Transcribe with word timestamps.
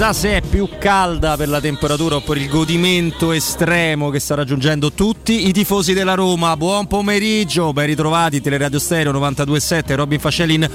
Chissà 0.00 0.14
se 0.14 0.36
è 0.38 0.40
più 0.40 0.66
calda 0.78 1.36
per 1.36 1.50
la 1.50 1.60
temperatura 1.60 2.16
o 2.16 2.20
per 2.22 2.38
il 2.38 2.48
godimento 2.48 3.32
estremo 3.32 4.08
che 4.08 4.18
sta 4.18 4.34
raggiungendo 4.34 4.92
tutti 4.92 5.46
i 5.46 5.52
tifosi 5.52 5.92
della 5.92 6.14
Roma. 6.14 6.56
Buon 6.56 6.86
pomeriggio, 6.86 7.74
ben 7.74 7.84
ritrovati, 7.84 8.40
Teleradio 8.40 8.78
Stereo 8.78 9.12
92.7, 9.12 9.94
Robin 9.96 10.18
Fascelin, 10.18 10.66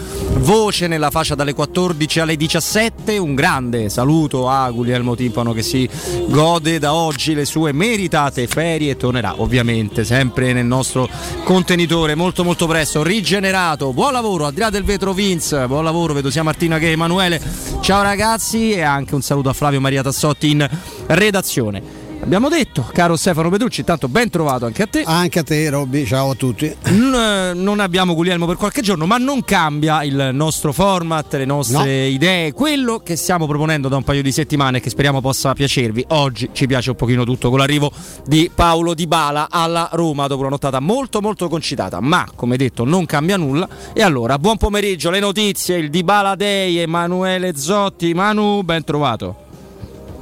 voce 0.41 0.85
nella 0.85 1.09
fascia 1.09 1.33
dalle 1.33 1.55
14 1.55 2.19
alle 2.19 2.35
17. 2.35 3.17
Un 3.17 3.33
grande 3.33 3.89
saluto 3.89 4.47
a 4.47 4.69
Guglielmo 4.69 5.15
Timpano 5.15 5.53
che 5.53 5.63
si 5.63 5.89
gode 6.27 6.77
da 6.77 6.93
oggi 6.93 7.33
le 7.33 7.45
sue 7.45 7.71
meritate 7.71 8.45
ferie 8.45 8.91
e 8.91 8.95
tornerà 8.95 9.41
ovviamente 9.41 10.03
sempre 10.03 10.53
nel 10.53 10.67
nostro 10.67 11.09
contenitore 11.43 12.13
molto 12.13 12.43
molto 12.43 12.67
presto, 12.67 13.01
rigenerato. 13.01 13.91
Buon 13.91 14.11
lavoro, 14.11 14.45
Adriano 14.45 14.69
del 14.69 14.83
Vetro 14.83 15.13
Vince, 15.13 15.65
buon 15.65 15.83
lavoro, 15.83 16.13
vedo 16.13 16.29
sia 16.29 16.43
Martina 16.43 16.77
che 16.77 16.91
Emanuele. 16.91 17.64
Ciao 17.86 18.02
ragazzi 18.02 18.72
e 18.72 18.81
anche 18.81 19.14
un 19.14 19.22
saluto 19.22 19.50
a 19.50 19.53
Flavio 19.53 19.80
Maria 19.80 20.02
Tassotti 20.02 20.50
in 20.50 20.67
redazione. 21.05 21.94
Abbiamo 22.25 22.49
detto, 22.49 22.83
caro 22.91 23.15
Stefano 23.15 23.52
Petrucci, 23.52 23.81
intanto 23.81 24.08
ben 24.08 24.31
trovato 24.31 24.65
anche 24.65 24.81
a 24.81 24.87
te. 24.87 25.03
Anche 25.05 25.37
a 25.37 25.43
te, 25.43 25.69
Robby, 25.69 26.08
ciao 26.08 26.31
a 26.31 26.33
tutti. 26.33 26.75
N- 26.87 27.52
non 27.53 27.80
abbiamo 27.80 28.15
Guglielmo 28.15 28.47
per 28.47 28.55
qualche 28.55 28.81
giorno, 28.81 29.05
ma 29.05 29.17
non 29.17 29.43
cambia 29.43 30.03
il 30.03 30.31
nostro 30.33 30.73
format, 30.73 31.31
le 31.35 31.45
nostre 31.45 31.83
no. 31.85 32.08
idee, 32.08 32.52
quello 32.52 32.97
che 32.97 33.15
stiamo 33.15 33.45
proponendo 33.45 33.89
da 33.89 33.97
un 33.97 34.03
paio 34.03 34.23
di 34.23 34.31
settimane 34.31 34.80
e 34.80 34.81
che 34.81 34.89
speriamo 34.89 35.21
possa 35.21 35.53
piacervi. 35.53 36.03
Oggi 36.09 36.49
ci 36.52 36.65
piace 36.65 36.89
un 36.89 36.95
pochino 36.95 37.25
tutto 37.25 37.52
con 37.52 37.59
l'arrivo 37.59 37.91
di 38.25 38.49
Paolo 38.53 38.95
Di 38.95 39.05
Bala 39.05 39.47
alla 39.47 39.87
Roma 39.91 40.25
dopo 40.25 40.41
una 40.41 40.49
nottata 40.49 40.80
molto 40.80 41.21
molto 41.21 41.47
concitata, 41.47 41.99
ma 41.99 42.27
come 42.33 42.58
detto 42.58 42.85
non 42.85 43.05
cambia 43.05 43.37
nulla. 43.37 43.69
E 43.93 44.02
allora, 44.02 44.39
buon 44.39 44.58
pomeriggio, 44.58 45.11
le 45.11 45.19
notizie, 45.19 45.77
il 45.77 45.91
Di 45.91 46.03
Bala 46.03 46.33
Day, 46.33 46.77
Emanuele 46.77 47.55
Zotti, 47.55 48.15
Manu, 48.15 48.64
ben 48.64 48.83
trovato. 48.83 49.43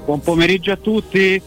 Buon 0.03 0.19
pomeriggio 0.19 0.73
a 0.73 0.75
tutti. 0.75 1.41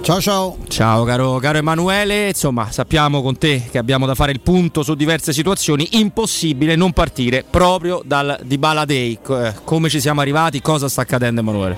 Ciao 0.00 0.20
ciao. 0.20 0.56
Ciao 0.68 1.04
caro, 1.04 1.36
caro, 1.36 1.58
Emanuele, 1.58 2.28
insomma 2.28 2.70
sappiamo 2.70 3.20
con 3.20 3.36
te 3.36 3.64
che 3.70 3.76
abbiamo 3.76 4.06
da 4.06 4.14
fare 4.14 4.32
il 4.32 4.40
punto 4.40 4.82
su 4.82 4.94
diverse 4.94 5.34
situazioni, 5.34 5.86
impossibile 5.98 6.76
non 6.76 6.92
partire 6.92 7.44
proprio 7.48 8.00
dal 8.04 8.38
Dybala 8.42 8.86
Day. 8.86 9.18
Eh, 9.28 9.52
come 9.64 9.90
ci 9.90 10.00
siamo 10.00 10.22
arrivati, 10.22 10.62
cosa 10.62 10.88
sta 10.88 11.02
accadendo 11.02 11.40
Emanuele? 11.40 11.76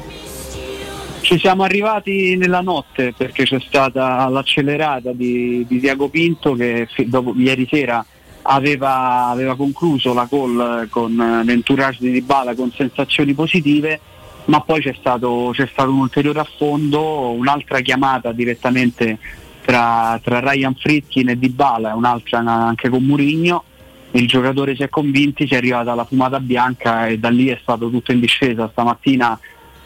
Ci 1.22 1.38
siamo 1.38 1.64
arrivati 1.64 2.36
nella 2.36 2.60
notte 2.60 3.12
perché 3.16 3.44
c'è 3.44 3.60
stata 3.60 4.28
l'accelerata 4.28 5.12
di, 5.12 5.64
di 5.66 5.81
Diago 5.81 6.08
Pinto 6.08 6.54
che 6.54 6.87
dopo, 7.06 7.34
ieri 7.37 7.66
sera 7.69 8.04
aveva, 8.42 9.26
aveva 9.26 9.56
concluso 9.56 10.14
la 10.14 10.26
call 10.28 10.88
con 10.88 11.42
l'entourage 11.44 11.98
di 12.00 12.12
Dybala 12.12 12.54
con 12.54 12.70
sensazioni 12.72 13.34
positive 13.34 14.00
ma 14.46 14.60
poi 14.60 14.80
c'è 14.80 14.94
stato, 14.98 15.50
c'è 15.52 15.66
stato 15.70 15.90
un 15.90 16.00
ulteriore 16.00 16.40
affondo, 16.40 17.30
un'altra 17.30 17.80
chiamata 17.80 18.32
direttamente 18.32 19.18
tra, 19.64 20.18
tra 20.22 20.40
Ryan 20.40 20.74
Fritkin 20.74 21.28
e 21.28 21.38
Dybala 21.38 21.94
un'altra 21.94 22.38
anche 22.38 22.88
con 22.88 23.04
Murigno 23.04 23.64
il 24.12 24.26
giocatore 24.26 24.74
si 24.74 24.82
è 24.82 24.88
convinti, 24.88 25.46
si 25.46 25.54
è 25.54 25.58
arrivata 25.58 25.94
la 25.94 26.04
fumata 26.04 26.40
bianca 26.40 27.06
e 27.06 27.18
da 27.18 27.28
lì 27.28 27.46
è 27.46 27.58
stato 27.60 27.90
tutto 27.90 28.10
in 28.10 28.20
discesa. 28.20 28.68
Stamattina 28.70 29.38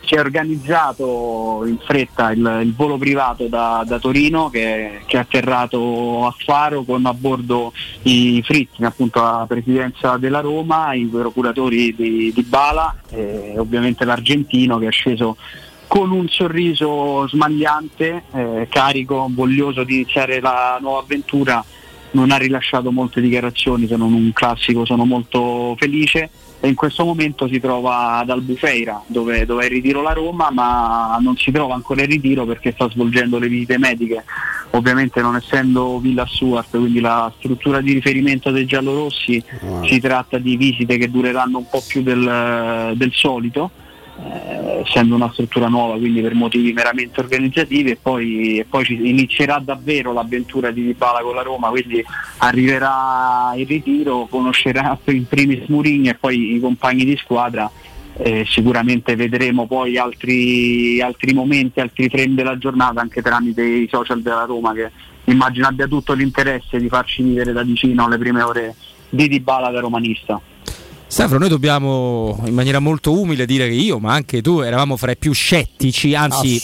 si 0.06 0.15
è 0.15 0.20
organizzato 0.20 1.62
in 1.66 1.78
fretta 1.78 2.31
il, 2.31 2.60
il 2.62 2.75
volo 2.75 2.97
privato 2.97 3.47
da, 3.47 3.84
da 3.87 3.98
Torino 3.98 4.50
che, 4.50 5.00
che, 5.06 5.16
è 5.16 5.20
atterrato 5.20 6.26
a 6.26 6.34
Faro 6.37 6.82
con 6.82 7.04
a 7.06 7.15
bordo 7.15 7.72
i 8.03 8.42
Fritti, 8.44 8.84
appunto 8.84 9.20
la 9.20 9.44
presidenza 9.48 10.16
della 10.16 10.41
Roma, 10.41 10.94
i 10.94 11.04
procuratori 11.06 11.94
di, 11.94 12.32
di 12.34 12.42
Bala 12.42 12.94
e 13.10 13.54
ovviamente 13.56 14.04
l'argentino 14.04 14.78
che 14.78 14.88
è 14.88 14.92
sceso 14.92 15.37
con 15.87 16.10
un 16.10 16.28
sorriso 16.28 17.28
smagliante, 17.28 18.25
eh, 18.32 18.66
carico, 18.69 19.28
voglioso 19.31 19.84
di 19.84 19.94
iniziare 19.94 20.41
la 20.41 20.78
nuova 20.81 21.00
avventura, 21.00 21.65
non 22.12 22.31
ha 22.31 22.36
rilasciato 22.36 22.91
molte 22.91 23.21
dichiarazioni, 23.21 23.86
se 23.86 23.97
non 23.97 24.12
un 24.12 24.32
classico 24.32 24.84
sono 24.84 25.04
molto 25.04 25.76
felice 25.78 26.31
e 26.60 26.69
in 26.69 26.75
questo 26.75 27.04
momento 27.04 27.47
si 27.48 27.60
trova 27.60 28.19
ad 28.19 28.31
Albufeira 28.31 29.03
dove, 29.06 29.44
dove 29.44 29.62
è 29.62 29.66
in 29.66 29.72
ritiro 29.72 30.03
la 30.03 30.12
Roma 30.12 30.50
ma 30.50 31.16
non 31.20 31.37
si 31.37 31.50
trova 31.50 31.75
ancora 31.75 32.03
in 32.03 32.09
ritiro 32.09 32.44
perché 32.44 32.72
sta 32.72 32.88
svolgendo 32.88 33.38
le 33.38 33.48
visite 33.48 33.78
mediche 33.78 34.25
ovviamente 34.70 35.20
non 35.20 35.37
essendo 35.37 35.98
Villa 35.98 36.26
Stuart 36.26 36.70
quindi 36.70 37.00
la 37.00 37.31
struttura 37.37 37.81
di 37.81 37.92
riferimento 37.92 38.50
dei 38.50 38.66
giallorossi 38.66 39.42
wow. 39.60 39.84
si 39.84 40.00
tratta 40.00 40.38
di 40.38 40.56
visite 40.56 40.97
che 40.97 41.10
dureranno 41.10 41.59
un 41.59 41.69
po' 41.69 41.82
più 41.87 42.03
del, 42.03 42.92
del 42.97 43.12
solito 43.12 43.71
eh, 44.23 44.83
essendo 44.85 45.15
una 45.15 45.31
struttura 45.33 45.69
nuova, 45.69 45.97
quindi 45.97 46.21
per 46.21 46.35
motivi 46.35 46.73
meramente 46.73 47.21
organizzativi 47.21 47.91
e 47.91 47.99
poi, 48.01 48.59
e 48.59 48.65
poi 48.65 48.87
inizierà 49.09 49.59
davvero 49.59 50.13
l'avventura 50.13 50.71
di 50.71 50.85
Dybala 50.85 51.21
con 51.21 51.35
la 51.35 51.43
Roma, 51.43 51.69
quindi 51.69 52.05
arriverà 52.39 53.53
in 53.57 53.67
ritiro, 53.67 54.27
conoscerà 54.31 54.99
in 55.07 55.27
primis 55.27 55.67
Murigno 55.67 56.11
e 56.11 56.15
poi 56.15 56.55
i 56.55 56.61
compagni 56.61 57.05
di 57.05 57.17
squadra. 57.17 57.71
Eh, 58.16 58.45
sicuramente 58.49 59.16
vedremo 59.16 59.66
poi 59.66 59.99
altri, 59.99 61.01
altri 61.01 61.34
momenti, 61.34 61.81
altri 61.81 62.09
frame 62.09 62.34
della 62.34 62.57
giornata 62.57 63.01
anche 63.01 63.21
tramite 63.21 63.65
i 63.65 63.89
social 63.91 64.22
della 64.22 64.45
Roma 64.45 64.72
che 64.72 64.89
immagino 65.25 65.67
abbia 65.67 65.89
tutto 65.89 66.13
l'interesse 66.13 66.78
di 66.78 66.89
farci 66.89 67.25
vivere 67.25 67.53
da 67.53 67.65
vicino 67.65 68.09
le 68.09 68.19
prime 68.19 68.43
ore 68.43 68.77
di 69.09 69.27
Dybala 69.27 69.71
da 69.71 69.81
romanista. 69.81 70.41
Stefano, 71.15 71.39
noi 71.39 71.49
dobbiamo 71.49 72.43
in 72.45 72.55
maniera 72.55 72.81
molto 72.81 73.16
umile 73.16 73.47
dire 73.47 73.69
che 73.69 73.75
io, 73.75 74.01
ma 74.01 74.15
anche 74.15 74.43
tu, 74.43 74.59
eravamo 74.59 74.97
fra 74.97 75.13
i 75.13 75.16
più 75.16 75.33
scettici, 75.33 76.13
anzi 76.16 76.61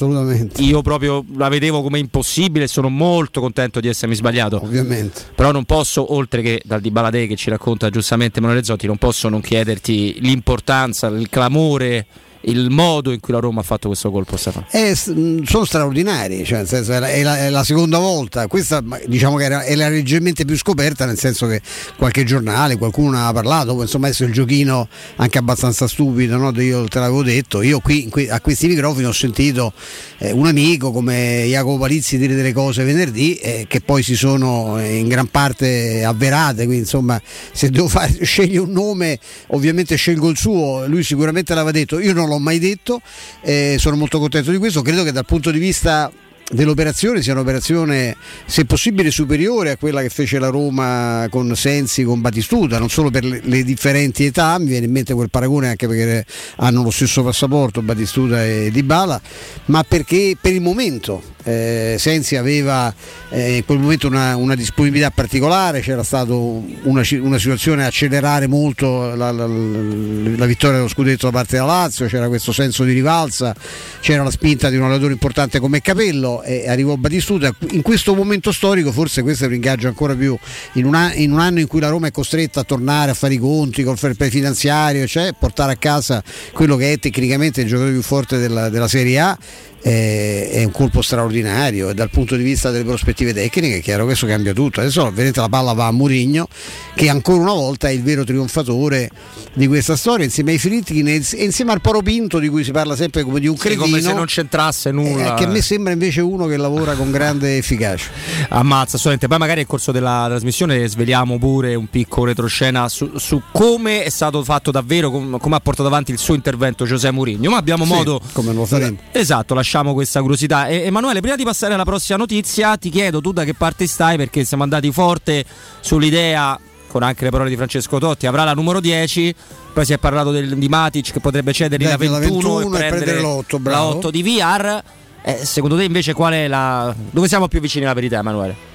io 0.57 0.83
proprio 0.83 1.25
la 1.37 1.49
vedevo 1.49 1.83
come 1.83 2.01
impossibile 2.01 2.65
e 2.65 2.67
sono 2.67 2.89
molto 2.89 3.41
contento 3.41 3.79
di 3.79 3.87
essermi 3.87 4.17
sbagliato. 4.17 4.61
Ovviamente. 4.61 5.23
Però 5.37 5.53
non 5.53 5.65
posso, 5.65 6.15
oltre 6.15 6.43
che 6.43 6.61
dal 6.65 6.81
Di 6.81 6.91
Baladei 6.91 7.29
che 7.29 7.37
ci 7.37 7.49
racconta 7.49 7.91
giustamente 7.91 8.41
Emanuele 8.41 8.65
Zotti, 8.65 8.89
non 8.89 8.97
posso 8.97 9.29
non 9.29 9.41
chiederti 9.41 10.17
l'importanza, 10.19 11.07
il 11.07 11.29
clamore 11.29 12.07
il 12.43 12.71
modo 12.71 13.13
in 13.13 13.21
cui 13.21 13.33
la 13.33 13.41
Roma 13.41 13.61
ha 13.61 13.65
fatto 13.65 13.89
questo 13.89 14.11
colpo 14.11 14.37
Stefano? 14.37 14.67
Eh, 14.71 14.95
sono 14.95 15.65
straordinari, 15.65 16.45
cioè, 16.45 16.65
senso, 16.65 16.93
è, 16.93 16.99
la, 17.23 17.39
è, 17.39 17.51
la, 17.51 17.65
seconda 17.65 17.99
volta, 17.99 18.47
questa 18.47 18.83
diciamo 19.07 19.37
che 19.37 19.45
era, 19.45 19.63
è 19.63 19.75
la 19.75 19.89
leggermente 19.89 20.45
più 20.45 20.57
scoperta, 20.57 21.05
nel 21.05 21.19
senso 21.19 21.47
che 21.47 21.61
qualche 21.97 22.25
giornale, 22.25 22.77
qualcuno 22.77 23.11
ne 23.11 23.27
ha 23.27 23.33
parlato, 23.33 23.81
insomma 23.81 24.07
adesso 24.07 24.25
il 24.25 24.33
giochino 24.33 24.89
anche 25.17 25.39
abbastanza 25.39 25.87
stupido, 25.87 26.37
no? 26.37 26.51
io 26.61 26.87
te 26.87 26.99
l'avevo 26.99 27.23
detto, 27.23 27.63
io 27.63 27.81
qui 27.81 28.09
a 28.29 28.41
questi 28.41 28.69
microfoni 28.69 29.05
ho 29.05 29.13
sentito 29.13 29.73
eh, 30.19 30.33
un 30.33 30.47
amico 30.47 30.93
come 30.93 31.45
Jacopo 31.47 31.79
Palizzi 31.79 32.19
dire 32.19 32.35
delle 32.35 32.53
cose 32.53 32.85
venerdì 32.85 33.37
eh, 33.37 33.67
che 33.69 33.81
poi 33.81 34.03
si 34.03 34.15
sono 34.15 34.79
eh, 34.79 34.97
in 34.97 35.09
gran 35.09 35.29
parte 35.29 36.05
avverate, 36.05 36.65
quindi 36.65 36.79
insomma 36.79 37.21
se 37.53 37.71
devo 37.71 37.89
fare, 37.89 38.17
scegliere 38.25 38.61
un 38.61 38.73
nome 38.73 39.19
ovviamente 39.49 39.97
scelgo 39.97 40.29
il 40.29 40.37
suo, 40.37 40.87
lui 40.87 41.03
sicuramente 41.03 41.55
l'aveva 41.55 41.73
detto, 41.73 41.99
io 41.99 42.13
non 42.13 42.29
l'ho 42.31 42.39
mai 42.39 42.59
detto, 42.59 43.01
eh, 43.43 43.77
sono 43.79 43.97
molto 43.97 44.19
contento 44.19 44.51
di 44.51 44.59
questo, 44.59 44.83
credo 44.83 45.05
che 45.05 45.13
dal 45.13 45.27
punto 45.27 45.51
di 45.51 45.59
vista 45.59 46.11
dell'operazione 46.51 47.23
sia 47.23 47.33
un'operazione 47.33 48.17
se 48.45 48.65
possibile 48.65 49.11
superiore 49.11 49.71
a 49.71 49.77
quella 49.77 50.03
che 50.03 50.09
fece 50.09 50.39
la 50.39 50.49
Roma 50.49 51.27
con 51.31 51.55
Sensi, 51.55 52.03
con 52.03 52.21
Batistuta, 52.21 52.79
non 52.79 52.89
solo 52.89 53.11
per 53.11 53.25
le, 53.25 53.63
differenti 53.63 54.25
età, 54.25 54.59
mi 54.59 54.67
viene 54.67 54.87
in 54.87 54.93
mente 54.93 55.15
quel 55.15 55.31
paragone 55.31 55.69
anche 55.69 55.87
perché 55.87 56.25
hanno 56.57 56.83
lo 56.83 56.91
stesso 56.91 57.23
passaporto 57.23 57.83
Batistuta 57.83 58.45
e 58.45 58.71
Dybala, 58.73 59.21
ma 59.67 59.85
perché 59.85 60.37
per 60.41 60.53
il 60.53 60.61
momento 60.61 61.23
eh, 61.45 61.97
Sensi 61.99 62.37
aveva 62.37 62.93
eh, 63.31 63.57
in 63.57 63.65
quel 63.65 63.79
momento 63.79 64.09
una, 64.09 64.37
una, 64.37 64.55
disponibilità 64.55 65.11
particolare, 65.11 65.81
c'era 65.81 66.03
stata 66.03 66.35
una, 66.35 67.03
una, 67.21 67.39
situazione 67.39 67.85
a 67.85 67.87
accelerare 67.87 68.47
molto 68.47 69.15
la, 69.15 69.31
la, 69.31 69.47
la, 69.47 70.47
vittoria 70.47 70.77
dello 70.77 70.89
scudetto 70.89 71.27
da 71.27 71.33
parte 71.33 71.57
della 71.57 71.67
Lazio, 71.67 72.07
c'era 72.07 72.29
questo 72.29 72.53
senso 72.53 72.85
di 72.85 72.93
rivalsa, 72.93 73.55
c'era 74.01 74.23
la 74.23 74.31
spinta 74.31 74.69
di 74.69 74.77
un 74.77 74.83
allenatore 74.83 75.13
importante 75.13 75.61
come 75.61 75.81
Capello 75.81 76.40
e 76.43 76.69
arrivò 76.69 76.97
Batistuta. 76.97 77.55
In 77.71 77.83
questo 77.83 78.15
momento 78.15 78.53
storico 78.53 78.93
forse 78.93 79.23
questo 79.23 79.45
è 79.45 79.47
un 79.47 79.55
ingaggio 79.55 79.89
ancora 79.89 80.15
più 80.15 80.37
in 80.75 80.85
un, 80.85 81.13
in 81.17 81.33
un 81.33 81.41
anno 81.41 81.61
in 81.61 81.67
cui 81.67 81.81
la 81.81 81.89
Roma 81.89 82.09
è 82.09 82.11
costretta 82.11 82.61
a 82.61 82.65
tornare 82.65 83.11
a 83.11 83.15
fare 83.15 83.35
i 83.35 83.39
conti 83.39 83.83
col 83.83 83.99
fair 83.99 84.15
play 84.15 84.31
finanziario, 84.31 85.07
cioè 85.07 85.33
portare 85.39 85.73
a 85.73 85.77
casa 85.77 86.23
quello 86.53 86.77
che 86.77 86.93
è 86.93 86.99
tecnicamente 86.99 87.61
il 87.61 87.67
giocatore 87.67 87.93
più 87.93 88.03
forte 88.03 88.39
della, 88.39 88.69
della 88.69 88.89
Serie 88.89 89.19
A 89.19 89.39
è, 89.83 90.63
un 90.65 90.71
colpo 90.73 91.03
straordinario 91.03 91.91
e 91.91 91.95
dal 91.95 92.11
punto 92.11 92.37
di 92.37 92.43
vista 92.43 92.71
delle 92.71 92.85
prospettive 92.85 93.33
tecniche 93.33 93.79
è 93.79 93.81
chiaro 93.81 94.01
che 94.01 94.09
questo 94.09 94.27
cambia 94.27 94.53
tutto. 94.53 94.81
Adesso 94.81 95.05
ovviamente 95.05 95.41
la 95.41 95.49
palla 95.49 95.73
va 95.73 95.87
a 95.87 95.93
Murigno 95.93 96.49
che 96.95 97.09
ancora 97.09 97.41
una 97.41 97.53
volta 97.53 97.89
è 97.89 97.93
il 97.93 98.03
vero 98.03 98.25
trionfatore 98.25 99.11
di 99.55 99.67
questa 99.67 99.97
storia 99.97 100.25
insieme 100.25 100.53
ai 100.53 100.59
Fritti 100.59 101.01
e 101.01 101.45
insieme 101.45 101.73
al 101.73 101.81
Poro 101.81 102.03
Pinto 102.03 102.39
di 102.39 102.49
cui 102.49 102.63
si 102.63 102.71
parla 102.71 102.95
sempre 102.95 103.23
come 103.23 103.41
di 103.41 103.47
un 103.47 103.57
cretino. 103.57 103.85
Sì, 103.85 103.91
come 103.91 104.03
se 104.03 104.13
non 104.13 104.27
c'entrasse 104.27 104.91
nulla. 104.91 105.35
Eh, 105.35 105.39
che 105.39 105.45
a 105.45 105.49
me 105.49 105.63
sembra 105.63 105.93
invece 105.93 106.21
uno 106.21 106.47
che 106.47 106.57
lavora 106.57 106.95
con 106.95 107.11
grande 107.11 107.57
efficacia. 107.59 108.11
Ammazza, 108.49 108.97
assolutamente. 108.97 109.29
Poi 109.29 109.39
magari 109.39 109.59
nel 109.61 109.69
corso 109.69 109.93
della 109.93 110.27
trasmissione 110.29 110.87
sveliamo 110.87 111.39
pure 111.39 111.75
un 111.75 111.89
piccolo 111.89 112.27
retroscena 112.27 112.89
su, 112.89 113.17
su 113.17 113.43
come 113.51 114.05
è 114.05 114.09
stato 114.11 114.43
fatto 114.45 114.71
davvero, 114.71 115.11
com, 115.11 115.39
come 115.39 115.57
ha 115.57 115.61
portato 115.61 115.89
avanti 115.89 116.13
il 116.13 116.19
suo 116.19 116.35
intervento 116.35 116.85
Giuseppe 116.85 117.15
Mourinho. 117.15 117.51
Ma 117.51 117.57
abbiamo 117.57 117.85
sì, 117.85 117.93
modo... 117.93 118.21
Come 118.33 118.53
lo 118.53 118.65
faremo. 118.65 118.99
Esatto, 119.13 119.55
lasciamo 119.71 119.93
questa 119.93 120.21
curiosità. 120.21 120.67
E, 120.67 120.83
Emanuele, 120.87 121.21
prima 121.21 121.37
di 121.37 121.45
passare 121.45 121.75
alla 121.75 121.85
prossima 121.85 122.19
notizia, 122.19 122.77
ti 122.77 122.91
chiedo 122.91 123.21
tu 123.21 123.31
da 123.31 123.45
che 123.45 123.55
parte 123.55 123.87
stai 123.87 124.17
perché 124.17 124.45
siamo 124.45 124.65
andati 124.65 124.91
forte 124.91 125.45
sull'idea 125.79 126.59
con 126.89 127.05
anche 127.05 127.23
le 127.23 127.31
parole 127.31 127.51
di 127.51 127.55
Francesco 127.55 127.99
Totti, 127.99 128.27
avrà 128.27 128.43
la 128.43 128.53
numero 128.53 128.81
10, 128.81 129.33
poi 129.73 129.85
si 129.85 129.93
è 129.93 129.99
parlato 129.99 130.33
del, 130.33 130.59
di 130.59 130.69
Matic 130.69 131.13
che 131.13 131.21
potrebbe 131.21 131.53
cedere 131.53 131.85
la 131.85 131.97
21, 131.97 132.19
21 132.19 132.59
e, 132.59 132.69
prendere 132.69 132.87
e 132.87 132.89
prendere 132.89 133.21
l'8, 133.21 133.71
la 133.71 133.85
8 133.85 134.11
di 134.11 134.23
VR. 134.25 134.83
Eh, 135.23 135.45
secondo 135.45 135.77
te 135.77 135.85
invece 135.85 136.15
qual 136.15 136.33
è 136.33 136.49
la... 136.49 136.93
dove 137.11 137.29
siamo 137.29 137.47
più 137.47 137.61
vicini 137.61 137.85
alla 137.85 137.95
verità 137.95 138.19
Emanuele? 138.19 138.69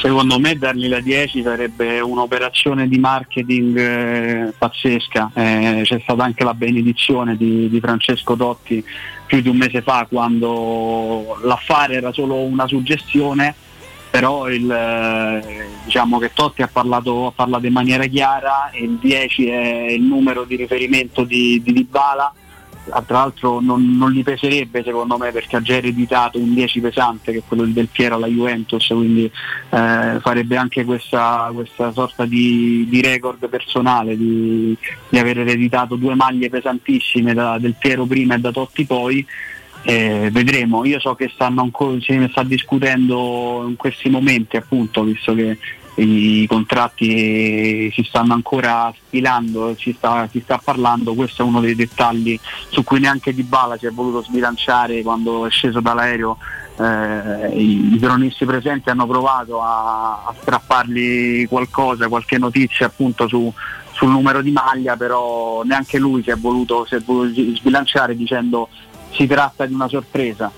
Secondo 0.00 0.38
me 0.38 0.56
dargli 0.56 0.88
la 0.88 1.00
10 1.00 1.42
sarebbe 1.42 2.00
un'operazione 2.00 2.88
di 2.88 2.98
marketing 2.98 3.76
eh, 3.76 4.52
pazzesca, 4.56 5.32
eh, 5.34 5.80
c'è 5.84 6.00
stata 6.02 6.22
anche 6.22 6.44
la 6.44 6.54
benedizione 6.54 7.36
di, 7.36 7.68
di 7.68 7.80
Francesco 7.80 8.36
Totti 8.36 8.82
più 9.28 9.40
di 9.42 9.48
un 9.48 9.58
mese 9.58 9.82
fa 9.82 10.06
quando 10.08 11.38
l'affare 11.42 11.94
era 11.94 12.12
solo 12.12 12.36
una 12.36 12.66
suggestione 12.66 13.54
però 14.10 14.48
il, 14.48 14.70
eh, 14.70 15.68
diciamo 15.84 16.18
che 16.18 16.32
Totti 16.32 16.62
ha 16.62 16.68
parlato, 16.72 17.26
ha 17.26 17.32
parlato, 17.32 17.66
in 17.66 17.74
maniera 17.74 18.06
chiara 18.06 18.70
il 18.72 18.96
10 18.98 19.46
è 19.48 19.90
il 19.90 20.02
numero 20.02 20.44
di 20.44 20.56
riferimento 20.56 21.24
di, 21.24 21.60
di 21.62 21.72
Dybala 21.74 22.32
tra 23.06 23.18
l'altro 23.18 23.60
non, 23.60 23.96
non, 23.96 24.10
gli 24.10 24.22
peserebbe 24.22 24.82
secondo 24.82 25.16
me 25.18 25.30
perché 25.32 25.56
ha 25.56 25.62
già 25.62 25.74
ereditato 25.74 26.38
un 26.38 26.54
10 26.54 26.80
pesante 26.80 27.32
che 27.32 27.38
è 27.38 27.42
quello 27.46 27.64
Del 27.64 27.88
Piero 27.88 28.16
alla 28.16 28.26
Juventus 28.26 28.86
quindi 28.86 29.24
eh, 29.24 30.18
farebbe 30.20 30.56
anche 30.56 30.84
questa, 30.84 31.50
questa 31.52 31.92
sorta 31.92 32.24
di, 32.24 32.86
di, 32.88 33.00
record 33.00 33.48
personale 33.48 34.16
di, 34.16 34.76
di 35.08 35.18
aver 35.18 35.40
ereditato 35.40 35.96
due 35.96 36.14
maglie 36.14 36.48
pesantissime 36.48 37.34
da 37.34 37.58
Del 37.58 37.74
Piero 37.78 38.04
prima 38.04 38.34
e 38.34 38.38
da 38.38 38.50
Totti 38.50 38.84
poi 38.84 39.26
eh, 39.82 40.28
vedremo, 40.32 40.84
io 40.84 40.98
so 40.98 41.14
che 41.14 41.30
stanno 41.32 41.62
ancora, 41.62 41.98
si 42.00 42.26
sta 42.30 42.42
discutendo 42.42 43.64
in 43.68 43.76
questi 43.76 44.10
momenti 44.10 44.56
appunto, 44.56 45.04
visto 45.04 45.34
che 45.34 45.56
i 45.98 46.46
contratti 46.46 47.90
si 47.92 48.02
stanno 48.04 48.34
ancora 48.34 48.92
stilando, 49.06 49.74
si 49.76 49.92
sta, 49.96 50.28
si 50.30 50.40
sta, 50.40 50.60
parlando, 50.62 51.14
questo 51.14 51.42
è 51.42 51.44
uno 51.44 51.60
dei 51.60 51.74
dettagli 51.74 52.38
su 52.68 52.84
cui 52.84 53.00
neanche 53.00 53.34
Di 53.34 53.42
Bala 53.42 53.76
si 53.76 53.86
è 53.86 53.90
voluto 53.90 54.22
sbilanciare 54.22 55.02
quando 55.02 55.46
è 55.46 55.50
sceso 55.50 55.80
dall'aereo. 55.80 56.38
Eh, 56.80 57.48
i, 57.58 57.94
i, 57.94 57.98
cronisti 57.98 58.44
presenti 58.44 58.88
hanno 58.88 59.06
provato 59.06 59.60
a, 59.60 60.26
a 60.26 60.34
strappargli 60.40 61.48
qualcosa, 61.48 62.06
qualche 62.06 62.38
notizia 62.38 62.86
appunto 62.86 63.26
su, 63.26 63.52
sul 63.90 64.10
numero 64.10 64.42
di 64.42 64.52
maglia, 64.52 64.96
però 64.96 65.62
neanche 65.64 65.98
lui 65.98 66.22
si 66.22 66.30
è 66.30 66.36
voluto, 66.36 66.86
si 66.86 66.94
è 66.94 67.00
voluto 67.00 67.40
sbilanciare 67.56 68.14
dicendo 68.14 68.68
si 69.10 69.26
tratta 69.26 69.66
di 69.66 69.74
una 69.74 69.88
sorpresa. 69.88 70.52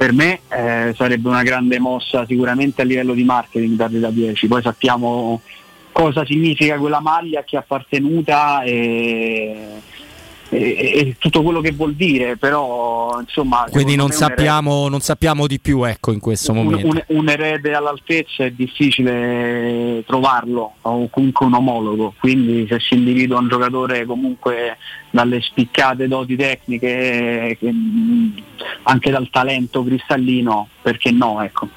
Per 0.00 0.14
me 0.14 0.40
eh, 0.48 0.94
sarebbe 0.96 1.28
una 1.28 1.42
grande 1.42 1.78
mossa 1.78 2.24
sicuramente 2.24 2.80
a 2.80 2.86
livello 2.86 3.12
di 3.12 3.22
marketing 3.22 3.76
dargli 3.76 3.98
da 3.98 4.08
10, 4.08 4.48
poi 4.48 4.62
sappiamo 4.62 5.42
cosa 5.92 6.24
significa 6.24 6.78
quella 6.78 7.00
maglia, 7.00 7.40
a 7.40 7.42
chi 7.42 7.56
è 7.56 7.58
appartenuta 7.58 8.62
e, 8.62 9.82
e, 10.50 11.16
tutto 11.18 11.42
quello 11.42 11.60
che 11.60 11.70
vuol 11.72 11.94
dire, 11.94 12.36
però 12.36 13.18
insomma... 13.20 13.66
Quindi 13.70 13.94
non 13.94 14.10
sappiamo, 14.10 14.88
non 14.88 15.00
sappiamo, 15.00 15.46
di 15.46 15.60
più 15.60 15.84
ecco, 15.84 16.12
in 16.12 16.18
questo 16.18 16.52
momento. 16.52 16.86
Un, 16.86 17.02
un, 17.06 17.28
erede 17.28 17.72
all'altezza 17.72 18.44
è 18.44 18.50
difficile 18.50 20.02
trovarlo, 20.06 20.74
o 20.82 21.08
comunque 21.08 21.46
un 21.46 21.54
omologo, 21.54 22.14
quindi 22.18 22.66
se 22.68 22.80
si 22.80 22.94
individua 22.94 23.38
un 23.38 23.48
giocatore 23.48 24.04
comunque 24.04 24.76
dalle 25.10 25.40
spiccate 25.40 26.08
doti 26.08 26.36
tecniche, 26.36 27.56
che, 27.58 27.74
anche 28.82 29.10
dal 29.10 29.28
talento 29.30 29.84
cristallino, 29.84 30.68
perché 30.82 31.10
no? 31.12 31.42
Ecco. 31.42 31.68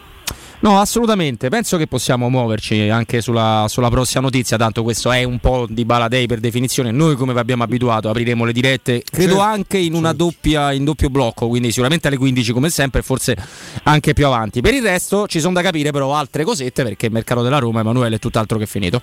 No, 0.63 0.79
assolutamente. 0.79 1.49
Penso 1.49 1.75
che 1.75 1.87
possiamo 1.87 2.29
muoverci 2.29 2.87
anche 2.87 3.19
sulla, 3.19 3.65
sulla, 3.67 3.89
prossima 3.89 4.21
notizia. 4.21 4.55
Tanto 4.55 4.81
questo 4.81 5.11
è 5.11 5.23
un 5.23 5.39
po' 5.39 5.67
di 5.69 5.83
baladei 5.83 6.25
per 6.25 6.39
definizione. 6.39 6.89
Noi, 6.89 7.17
come 7.17 7.33
vi 7.33 7.39
abbiamo 7.39 7.63
abituato, 7.63 8.07
apriremo 8.07 8.45
le 8.45 8.53
dirette, 8.53 9.03
credo 9.03 9.33
certo, 9.33 9.43
anche 9.43 9.77
in 9.77 9.93
una 9.93 10.11
certo. 10.11 10.23
doppia, 10.23 10.71
in 10.71 10.85
doppio 10.85 11.09
blocco. 11.09 11.49
Quindi, 11.49 11.69
sicuramente 11.69 12.07
alle 12.07 12.15
15, 12.15 12.53
come 12.53 12.69
sempre, 12.69 13.01
forse 13.01 13.35
anche 13.83 14.13
più 14.13 14.25
avanti. 14.25 14.61
Per 14.61 14.73
il 14.73 14.81
resto, 14.81 15.27
ci 15.27 15.41
sono 15.41 15.53
da 15.53 15.61
capire, 15.61 15.91
però, 15.91 16.15
altre 16.15 16.45
cosette 16.45 16.83
perché 16.83 17.07
il 17.07 17.11
mercato 17.11 17.41
della 17.41 17.59
Roma, 17.59 17.81
Emanuele, 17.81 18.15
è 18.15 18.19
tutt'altro 18.19 18.57
che 18.57 18.65
finito. 18.65 19.01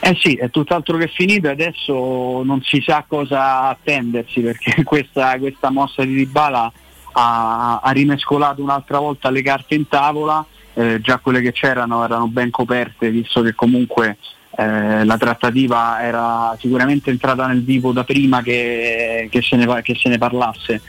Eh 0.00 0.16
sì, 0.18 0.36
è 0.36 0.48
tutt'altro 0.48 0.96
che 0.96 1.08
finito 1.08 1.48
e 1.48 1.50
adesso 1.50 2.42
non 2.42 2.62
si 2.62 2.80
sa 2.80 3.04
cosa 3.06 3.68
attendersi 3.68 4.40
perché 4.40 4.84
questa, 4.84 5.38
questa 5.38 5.68
mossa 5.70 6.02
di 6.02 6.14
Dybala 6.14 6.72
ha, 7.12 7.80
ha 7.80 7.90
rimescolato 7.90 8.62
un'altra 8.62 8.98
volta 8.98 9.30
le 9.30 9.42
carte 9.42 9.74
in 9.74 9.88
tavola, 9.88 10.44
eh, 10.74 11.00
già 11.00 11.18
quelle 11.18 11.40
che 11.40 11.52
c'erano 11.52 12.04
erano 12.04 12.28
ben 12.28 12.50
coperte 12.50 13.10
visto 13.10 13.42
che 13.42 13.54
comunque 13.54 14.16
eh, 14.56 15.04
la 15.04 15.16
trattativa 15.16 16.02
era 16.02 16.56
sicuramente 16.58 17.10
entrata 17.10 17.46
nel 17.46 17.62
vivo 17.62 17.92
da 17.92 18.04
prima 18.04 18.42
che, 18.42 19.28
che, 19.30 19.42
se, 19.42 19.56
ne, 19.56 19.82
che 19.82 19.94
se, 19.94 20.08
ne, 20.08 20.18
parlasse. 20.18 20.82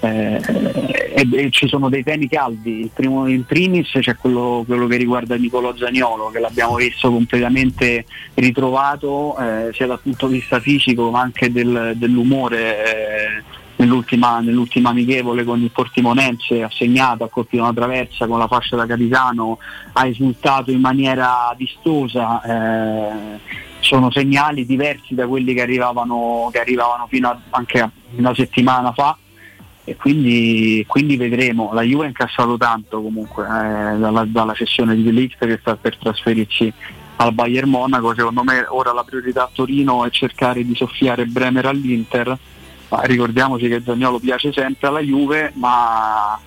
Eh, 0.00 0.40
e, 1.14 1.28
e, 1.32 1.50
ci 1.50 1.66
sono 1.66 1.88
dei 1.88 2.02
temi 2.02 2.28
caldi, 2.28 2.80
il 2.80 2.90
primo 2.92 3.26
in 3.26 3.46
primis 3.46 3.90
c'è 4.00 4.16
quello, 4.16 4.62
quello 4.66 4.86
che 4.86 4.96
riguarda 4.96 5.36
Nicolò 5.36 5.74
Zagnolo 5.74 6.28
che 6.28 6.40
l'abbiamo 6.40 6.74
visto 6.74 7.10
completamente 7.10 8.04
ritrovato 8.34 9.34
eh, 9.38 9.70
sia 9.72 9.86
dal 9.86 10.00
punto 10.00 10.26
di 10.26 10.34
vista 10.34 10.60
fisico 10.60 11.10
ma 11.10 11.20
anche 11.20 11.50
del, 11.50 11.94
dell'umore 11.96 12.84
eh, 12.84 13.42
nell'ultima, 13.76 14.40
nell'ultima 14.40 14.90
amichevole 14.90 15.44
con 15.44 15.60
il 15.60 15.70
Portimonense 15.70 16.62
ha 16.62 16.70
segnato, 16.70 17.24
ha 17.24 17.28
colpito 17.28 17.62
una 17.62 17.72
traversa 17.72 18.26
con 18.26 18.38
la 18.38 18.46
fascia 18.46 18.76
da 18.76 18.86
capitano, 18.86 19.58
ha 19.92 20.06
esultato 20.06 20.70
in 20.70 20.80
maniera 20.80 21.54
vistosa, 21.56 22.42
eh, 22.42 23.38
sono 23.80 24.10
segnali 24.10 24.64
diversi 24.64 25.14
da 25.14 25.26
quelli 25.26 25.54
che 25.54 25.62
arrivavano, 25.62 26.48
che 26.52 26.60
arrivavano 26.60 27.06
fino 27.08 27.28
a, 27.28 27.38
anche 27.50 27.80
a 27.80 27.90
una 28.16 28.34
settimana 28.34 28.92
fa. 28.92 29.16
E 29.86 29.96
quindi, 29.96 30.82
quindi, 30.88 31.18
vedremo. 31.18 31.74
La 31.74 31.82
Juve 31.82 32.06
ha 32.06 32.08
incassato 32.08 32.56
tanto 32.56 33.02
comunque 33.02 33.44
eh, 33.44 33.98
dalla, 33.98 34.24
dalla, 34.24 34.54
sessione 34.54 34.94
di 34.94 35.12
Ligt 35.12 35.44
che 35.44 35.58
sta 35.60 35.76
per 35.76 35.98
trasferirsi 35.98 36.72
al 37.16 37.34
Bayern 37.34 37.68
Monaco, 37.68 38.14
secondo 38.14 38.42
me 38.42 38.64
ora 38.66 38.94
la 38.94 39.04
priorità 39.04 39.42
a 39.42 39.50
Torino 39.52 40.06
è 40.06 40.10
cercare 40.10 40.64
di 40.64 40.74
soffiare 40.74 41.26
Bremer 41.26 41.66
all'Inter 41.66 42.38
ricordiamoci 43.02 43.68
che 43.68 43.82
Zagnolo 43.84 44.18
piace 44.18 44.52
sempre 44.52 44.88
alla 44.88 45.00
Juve, 45.00 45.52
ma, 45.54 46.38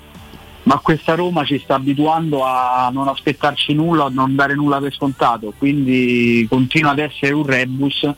ma 0.64 0.78
questa 0.80 1.16
Roma 1.16 1.44
ci 1.46 1.60
sta 1.60 1.76
abituando 1.76 2.44
a 2.44 2.90
non 2.92 3.08
aspettarci 3.08 3.74
nulla, 3.74 4.06
a 4.06 4.10
non 4.10 4.36
dare 4.36 4.56
nulla 4.56 4.80
per 4.80 4.94
scontato, 4.94 5.54
quindi 5.58 6.46
continua 6.50 6.92
ad 6.92 7.00
essere 7.00 7.34
un 7.34 7.46
rebus, 7.46 8.10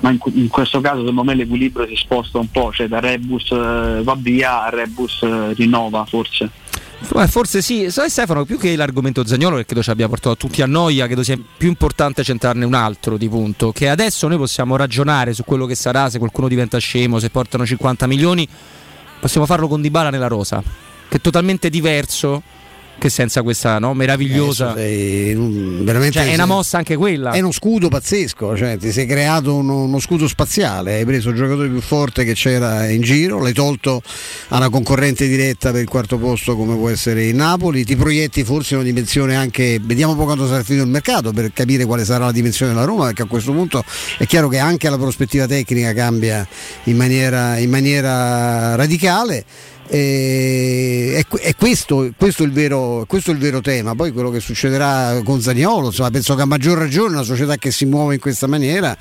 ma 0.00 0.10
in, 0.10 0.18
in 0.34 0.48
questo 0.48 0.80
caso 0.80 1.00
secondo 1.00 1.24
me 1.24 1.34
l'equilibrio 1.34 1.86
si 1.86 1.96
sposta 1.96 2.38
un 2.38 2.50
po', 2.50 2.72
cioè 2.72 2.88
da 2.88 3.00
rebus 3.00 3.50
eh, 3.50 4.00
va 4.02 4.16
via 4.18 4.64
a 4.64 4.70
rebus 4.70 5.22
eh, 5.22 5.52
rinnova 5.54 6.04
forse. 6.04 6.50
Forse 7.02 7.62
sì, 7.62 7.90
sai 7.90 8.10
Stefano, 8.10 8.44
più 8.44 8.58
che 8.58 8.76
l'argomento 8.76 9.26
Zagnolo, 9.26 9.56
che 9.56 9.64
credo 9.64 9.82
ci 9.82 9.90
abbia 9.90 10.08
portato 10.08 10.36
tutti 10.36 10.62
a 10.62 10.66
noia, 10.66 11.06
credo 11.06 11.22
sia 11.22 11.38
più 11.56 11.68
importante 11.68 12.22
centrarne 12.22 12.64
un 12.64 12.74
altro 12.74 13.16
di 13.16 13.28
punto, 13.28 13.72
che 13.72 13.88
adesso 13.88 14.28
noi 14.28 14.36
possiamo 14.36 14.76
ragionare 14.76 15.32
su 15.32 15.44
quello 15.44 15.66
che 15.66 15.74
sarà, 15.74 16.08
se 16.10 16.18
qualcuno 16.18 16.46
diventa 16.46 16.78
scemo, 16.78 17.18
se 17.18 17.30
portano 17.30 17.66
50 17.66 18.06
milioni, 18.06 18.46
possiamo 19.18 19.46
farlo 19.46 19.66
con 19.66 19.80
Dybala 19.80 20.10
nella 20.10 20.28
rosa, 20.28 20.62
che 21.08 21.16
è 21.16 21.20
totalmente 21.20 21.68
diverso 21.70 22.42
che 23.00 23.08
senza 23.08 23.42
questa 23.42 23.78
no, 23.78 23.94
meravigliosa 23.94 24.74
sei, 24.74 25.34
cioè, 26.12 26.30
è 26.30 26.34
una 26.34 26.44
mossa 26.44 26.76
anche 26.76 26.96
quella. 26.96 27.30
È 27.30 27.40
uno 27.40 27.50
scudo 27.50 27.88
pazzesco 27.88 28.54
cioè, 28.56 28.76
ti 28.76 28.92
sei 28.92 29.06
creato 29.06 29.56
uno, 29.56 29.84
uno, 29.84 29.98
scudo 29.98 30.28
spaziale. 30.28 30.96
Hai 30.96 31.04
preso 31.06 31.30
il 31.30 31.36
giocatore 31.36 31.68
più 31.68 31.80
forte 31.80 32.24
che 32.24 32.34
c'era 32.34 32.88
in 32.88 33.00
giro 33.00 33.40
l'hai 33.40 33.54
tolto 33.54 34.02
a 34.48 34.58
una 34.58 34.68
concorrente 34.68 35.26
diretta 35.26 35.72
per 35.72 35.80
il 35.80 35.88
quarto 35.88 36.18
posto 36.18 36.54
come 36.56 36.76
può 36.76 36.90
essere 36.90 37.24
il 37.24 37.34
Napoli. 37.34 37.84
Ti 37.84 37.96
proietti 37.96 38.44
forse 38.44 38.74
una 38.74 38.84
dimensione 38.84 39.34
anche 39.34 39.80
vediamo 39.82 40.12
un 40.12 40.18
po' 40.18 40.24
quando 40.24 40.46
sarà 40.46 40.62
finito 40.62 40.84
il 40.84 40.90
mercato 40.90 41.32
per 41.32 41.50
capire 41.54 41.86
quale 41.86 42.04
sarà 42.04 42.26
la 42.26 42.32
dimensione 42.32 42.72
della 42.72 42.84
Roma 42.84 43.06
perché 43.06 43.22
a 43.22 43.26
questo 43.26 43.52
punto 43.52 43.82
è 44.18 44.26
chiaro 44.26 44.48
che 44.48 44.58
anche 44.58 44.90
la 44.90 44.98
prospettiva 44.98 45.46
tecnica 45.46 45.94
cambia 45.94 46.46
in 46.84 46.96
maniera, 46.96 47.56
in 47.56 47.70
maniera 47.70 48.74
radicale 48.74 49.44
E, 49.92 51.16
è, 51.16 51.36
è 51.38 51.56
questo, 51.56 52.12
questo, 52.16 52.44
il 52.44 52.52
vero, 52.52 53.04
questo, 53.08 53.32
è 53.32 53.34
il 53.34 53.40
vero, 53.40 53.60
tema. 53.60 53.96
Poi 53.96 54.12
quello 54.12 54.30
che 54.30 54.38
succederà 54.38 55.20
con 55.24 55.40
Zaniolo, 55.40 55.86
insomma, 55.86 56.10
penso 56.10 56.36
che 56.36 56.42
a 56.42 56.44
maggior 56.44 56.78
ragione 56.78 57.14
una 57.14 57.24
società 57.24 57.56
che 57.56 57.72
si 57.72 57.86
muove 57.86 58.14
in 58.14 58.20
questa 58.20 58.46
maniera, 58.46 58.96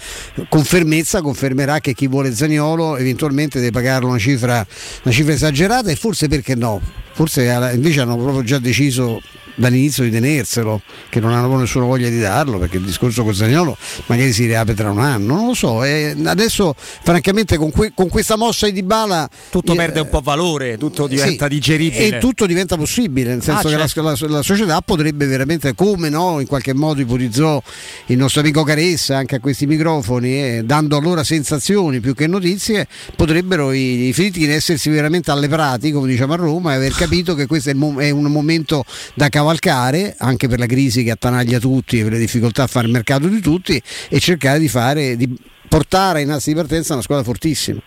con 0.50 0.64
fermezza 0.64 1.22
confermerà 1.22 1.80
che 1.80 1.94
chi 1.94 2.08
vuole 2.08 2.34
Zaniolo 2.34 2.98
eventualmente 2.98 3.60
deve 3.60 3.72
pagarlo 3.72 4.10
una 4.10 4.18
cifra, 4.18 4.66
una 5.04 5.14
cifra 5.14 5.34
esagerata 5.34 5.92
e 5.92 5.96
forse 5.96 6.28
perché 6.28 6.56
no? 6.56 6.82
Forse 7.14 7.44
invece 7.74 8.02
hanno 8.02 8.18
proprio 8.18 8.44
già 8.44 8.58
deciso 8.58 9.22
dall'inizio 9.60 10.04
di 10.04 10.10
tenerselo, 10.10 10.82
che 11.10 11.20
non 11.20 11.34
hanno 11.34 11.58
nessuna 11.58 11.86
voglia 11.86 12.10
di 12.10 12.20
darlo, 12.20 12.58
perché 12.58 12.78
il 12.78 12.84
discorso 12.84 13.24
con 13.24 13.36
Zagnolo 13.36 13.78
magari 14.06 14.32
si 14.32 14.46
riapre 14.46 14.74
tra 14.74 14.90
un 14.90 15.00
anno, 15.00 15.36
non 15.36 15.48
lo 15.48 15.54
so. 15.54 15.84
E 15.84 16.16
adesso, 16.24 16.74
francamente, 16.78 17.58
con, 17.58 17.70
que- 17.70 17.92
con, 17.94 18.08
questa 18.08 18.38
mossa 18.38 18.70
di 18.70 18.82
Bala. 18.82 19.30
Tutto 19.50 19.74
eh, 19.74 19.76
perde 19.76 20.00
un 20.00 20.10
po' 20.10 20.22
valore, 20.22 20.78
tutto 20.78 21.08
diventa 21.08 21.46
sì, 21.46 21.54
digeribile. 21.54 22.08
E 22.08 22.18
tutto 22.20 22.46
diventa 22.46 22.78
possibile, 22.78 23.32
nel 23.32 23.44
senso 23.44 23.68
ah, 23.68 23.72
che 23.72 23.78
certo. 23.78 24.02
la, 24.02 24.16
la, 24.18 24.28
la, 24.28 24.42
società 24.42 24.82
potrebbe 24.82 25.26
veramente, 25.26 25.76
come 25.76 26.10
no, 26.10 26.40
in 26.40 26.48
qualche 26.48 26.74
modo 26.74 27.02
ipotizzò 27.02 27.62
il 28.08 28.18
nostro 28.18 28.42
amico 28.42 28.64
Caressa 28.64 29.18
anche 29.18 29.36
a 29.36 29.40
questi 29.40 29.68
microfoni, 29.68 30.34
eh, 30.34 30.62
dando 30.64 30.96
allora 30.96 31.24
sensazioni 31.24 32.00
più 32.00 32.16
che 32.16 32.28
notizie, 32.28 32.88
potrebbero 33.16 33.74
i, 33.74 34.08
i 34.08 34.14
Fritkin 34.14 34.50
essersi 34.52 34.90
veramente 34.90 35.32
alleprati, 35.32 35.92
come 35.92 36.08
diciamo 36.08 36.34
a 36.34 36.38
Roma, 36.38 36.74
e 36.74 36.76
aver 36.78 36.94
capito 36.94 37.36
che 37.36 37.46
questo 37.46 37.72
è, 37.72 37.74
mo- 37.74 38.00
è 38.00 38.10
un 38.10 38.24
momento 38.24 38.86
da 39.14 39.28
cavallo 39.28 39.49
cavalcare 39.50 40.16
anche 40.20 40.48
per 40.48 40.60
la 40.60 40.66
crisi 40.68 41.04
che 41.04 41.12
attanaglia 41.12 41.60
tutti 41.60 42.00
e 42.00 42.04
per 42.04 42.14
le 42.14 42.20
difficoltà 42.20 42.64
a 42.64 42.68
fare 42.68 42.86
il 42.86 42.94
mercato 42.94 43.28
di 43.28 43.42
tutti 43.42 43.82
e 44.08 44.20
cercare 44.20 44.60
di, 44.60 44.68
fare, 44.68 45.16
di 45.16 45.36
portare 45.68 46.22
in 46.22 46.30
assi 46.30 46.50
di 46.50 46.56
partenza 46.56 46.94
una 46.94 47.02
squadra 47.02 47.24
fortissima. 47.24 47.82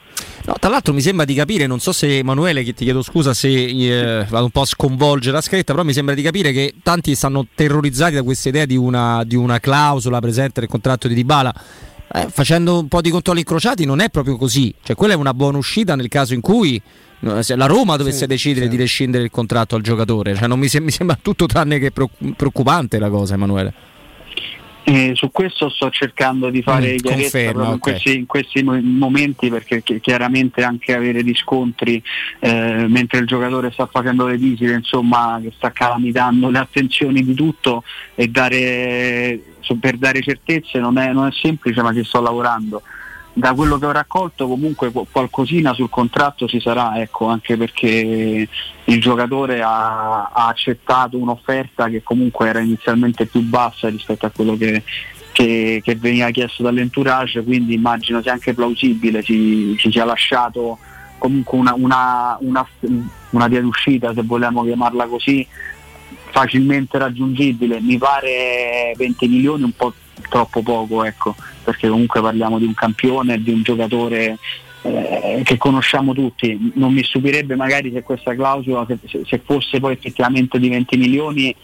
No, 0.44 0.54
tra 0.58 0.68
l'altro 0.70 0.92
mi 0.92 1.00
sembra 1.00 1.24
di 1.24 1.34
capire, 1.34 1.66
non 1.66 1.78
so 1.78 1.92
se 1.92 2.18
Emanuele, 2.18 2.64
che 2.64 2.74
ti 2.74 2.84
chiedo 2.84 3.02
scusa 3.02 3.32
se 3.32 3.48
eh, 3.48 4.26
vado 4.28 4.44
un 4.44 4.50
po' 4.50 4.62
a 4.62 4.66
sconvolgere 4.66 5.34
la 5.34 5.40
scritta, 5.40 5.72
però 5.72 5.84
mi 5.84 5.92
sembra 5.92 6.14
di 6.14 6.22
capire 6.22 6.52
che 6.52 6.74
tanti 6.82 7.14
stanno 7.14 7.46
terrorizzati 7.54 8.14
da 8.14 8.22
questa 8.22 8.48
idea 8.48 8.64
di 8.64 8.76
una, 8.76 9.22
di 9.24 9.36
una 9.36 9.60
clausola 9.60 10.20
presente 10.20 10.60
nel 10.60 10.68
contratto 10.68 11.06
di 11.06 11.14
Dybala. 11.14 11.54
Eh, 12.14 12.26
facendo 12.28 12.78
un 12.78 12.88
po' 12.88 13.00
di 13.00 13.08
controlli 13.08 13.38
incrociati 13.38 13.86
non 13.86 14.00
è 14.00 14.10
proprio 14.10 14.36
così, 14.36 14.74
cioè 14.82 14.94
quella 14.94 15.14
è 15.14 15.16
una 15.16 15.32
buona 15.32 15.58
uscita 15.58 15.94
nel 15.96 16.08
caso 16.08 16.34
in 16.34 16.42
cui 16.42 16.80
la 17.22 17.66
Roma 17.66 17.96
dovesse 17.96 18.18
sì, 18.18 18.26
decidere 18.26 18.64
sì. 18.66 18.70
di 18.72 18.76
rescindere 18.76 19.24
il 19.24 19.30
contratto 19.30 19.76
al 19.76 19.82
giocatore, 19.82 20.34
cioè 20.34 20.48
non 20.48 20.58
mi, 20.58 20.68
sem- 20.68 20.84
mi 20.84 20.90
sembra 20.90 21.16
tutto 21.20 21.46
tranne 21.46 21.78
che 21.78 21.92
preoccupante 21.92 22.98
la 22.98 23.08
cosa, 23.08 23.34
Emanuele. 23.34 23.90
Eh, 24.84 25.12
su 25.14 25.30
questo 25.30 25.68
sto 25.68 25.90
cercando 25.90 26.50
di 26.50 26.60
fare 26.60 26.94
mm, 26.94 26.96
chiarezza 26.96 27.38
okay. 27.38 27.72
in, 27.72 27.78
questi, 27.78 28.16
in, 28.16 28.26
questi, 28.26 28.62
momenti 28.64 29.48
perché 29.48 29.80
chiaramente 30.00 30.64
anche 30.64 30.92
avere 30.92 31.20
riscontri 31.20 32.02
eh, 32.40 32.86
mentre 32.88 33.20
il 33.20 33.26
giocatore 33.26 33.70
sta 33.70 33.86
facendo 33.86 34.26
le 34.26 34.36
visite, 34.36 34.72
insomma, 34.72 35.38
che 35.40 35.52
sta 35.54 35.70
calamitando 35.70 36.50
le 36.50 36.58
attenzioni 36.58 37.24
di 37.24 37.34
tutto 37.34 37.84
e 38.16 38.26
dare, 38.26 39.40
per 39.80 39.98
dare 39.98 40.20
certezze 40.20 40.80
non 40.80 40.98
è, 40.98 41.12
non 41.12 41.28
è 41.28 41.30
semplice 41.30 41.80
ma 41.80 41.94
ci 41.94 42.02
sto 42.02 42.20
lavorando 42.20 42.82
da 43.34 43.54
quello 43.54 43.78
che 43.78 43.86
ho 43.86 43.92
raccolto 43.92 44.46
comunque 44.46 44.92
qualcosina 45.10 45.72
sul 45.72 45.88
contratto 45.88 46.46
ci 46.46 46.60
sarà, 46.60 47.00
ecco, 47.00 47.26
anche 47.26 47.56
perché 47.56 48.48
il 48.84 49.00
giocatore 49.00 49.62
ha, 49.62 50.24
ha, 50.24 50.48
accettato 50.48 51.16
un'offerta 51.16 51.88
che 51.88 52.02
comunque 52.02 52.48
era 52.48 52.60
inizialmente 52.60 53.26
più 53.26 53.40
bassa 53.40 53.88
rispetto 53.88 54.26
a 54.26 54.30
quello 54.30 54.56
che, 54.56 54.82
che, 55.32 55.80
che 55.82 55.94
veniva 55.96 56.30
chiesto 56.30 56.62
dall'entourage, 56.62 57.42
quindi 57.42 57.74
immagino 57.74 58.20
sia 58.20 58.32
anche 58.32 58.52
plausibile, 58.52 59.22
ci, 59.22 59.76
ci 59.78 59.90
sia 59.90 60.04
lasciato 60.04 60.78
comunque 61.16 61.56
una, 61.56 61.72
una, 61.74 62.36
una, 62.40 62.68
una 63.30 63.48
via 63.48 63.62
d'uscita, 63.62 64.12
se 64.12 64.22
vogliamo 64.22 64.62
chiamarla 64.62 65.06
così, 65.06 65.46
facilmente 66.30 66.98
raggiungibile, 66.98 67.80
mi 67.80 67.96
pare 67.96 68.92
20 68.96 69.28
milioni 69.28 69.62
un 69.62 69.72
po' 69.72 69.94
troppo 70.28 70.62
poco, 70.62 71.04
ecco, 71.04 71.34
perché 71.64 71.88
comunque 71.88 72.20
parliamo 72.20 72.58
di 72.58 72.64
un 72.64 72.74
campione, 72.74 73.42
di 73.42 73.50
un 73.50 73.62
giocatore 73.62 74.38
eh, 74.82 75.42
che 75.44 75.56
conosciamo 75.56 76.12
tutti. 76.12 76.72
Non 76.74 76.92
mi 76.92 77.02
stupirebbe 77.02 77.56
magari 77.56 77.92
se 77.92 78.02
questa 78.02 78.34
clausola, 78.34 78.86
se, 78.86 79.24
se 79.24 79.40
fosse 79.44 79.80
poi 79.80 79.94
effettivamente 79.94 80.58
di 80.58 80.68
20 80.68 80.96
milioni, 80.96 81.54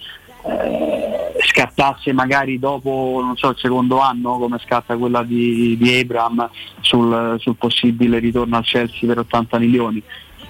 eh, 0.44 1.18
scattasse 1.44 2.12
magari 2.12 2.58
dopo 2.58 3.32
so, 3.34 3.50
il 3.50 3.56
secondo 3.58 4.00
anno 4.00 4.38
come 4.38 4.58
scatta 4.64 4.96
quella 4.96 5.22
di, 5.22 5.76
di 5.76 5.98
Abram 5.98 6.48
sul, 6.80 7.36
sul 7.38 7.56
possibile 7.56 8.18
ritorno 8.18 8.56
al 8.56 8.64
Chelsea 8.64 9.08
per 9.08 9.18
80 9.18 9.58
milioni. 9.58 10.02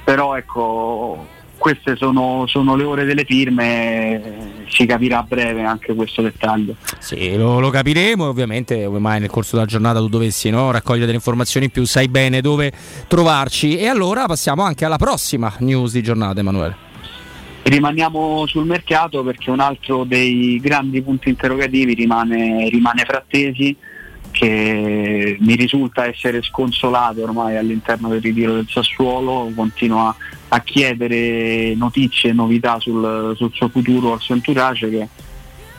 Però 0.05 0.37
ecco 0.37 1.27
queste 1.59 1.97
sono, 1.97 2.45
sono, 2.47 2.77
le 2.77 2.85
ore 2.85 3.05
delle 3.05 3.25
firme, 3.25 4.65
si 4.69 4.87
capirà 4.87 5.19
a 5.19 5.23
breve 5.23 5.65
anche 5.65 5.95
questo 5.95 6.23
dettaglio. 6.23 6.77
Sì, 6.99 7.37
lo, 7.37 7.59
lo 7.61 7.71
capiremo 7.71 8.27
ovviamente 8.27 8.87
ormai 8.87 9.21
nel 9.21 9.29
corso 9.29 9.57
della 9.57 9.67
giornata 9.67 9.99
tu 9.99 10.09
dovessi 10.09 10.49
no, 10.51 10.71
raccogliere 10.71 11.07
delle 11.07 11.19
informazioni 11.19 11.67
in 11.67 11.73
più, 11.73 11.85
sai 11.85 12.09
bene 12.09 12.41
dove 12.41 12.73
trovarci. 13.07 13.77
E 13.77 13.87
allora 13.87 14.27
passiamo 14.27 14.63
anche 14.63 14.85
alla 14.85 14.97
prossima 14.97 15.53
news 15.59 15.93
di 15.93 16.03
giornata, 16.03 16.41
Emanuele. 16.41 16.87
Rimaniamo 17.65 18.47
sul 18.47 18.65
mercato 18.65 19.23
perché 19.23 19.51
un 19.51 19.61
altro 19.61 20.05
dei 20.05 20.59
grandi 20.59 21.03
punti 21.03 21.29
interrogativi 21.29 21.93
rimane, 21.93 22.69
rimane 22.71 23.05
Frattesi 23.05 23.77
che 24.31 25.37
mi 25.41 25.55
risulta 25.55 26.07
essere 26.07 26.43
sconsolato 26.43 27.23
ormai 27.23 27.57
all'interno 27.57 28.09
del 28.09 28.21
ritiro 28.21 28.55
del 28.55 28.67
Sassuolo, 28.69 29.51
continua 29.55 30.09
a 30.09 30.17
chiedere 30.61 31.75
notizie 31.75 32.31
e 32.31 32.33
novità 32.33 32.79
sul, 32.81 33.35
sul 33.37 33.51
suo 33.53 33.69
futuro 33.69 34.13
al 34.13 34.21
suo 34.21 34.35
entourage 34.35 34.89
che 34.89 35.09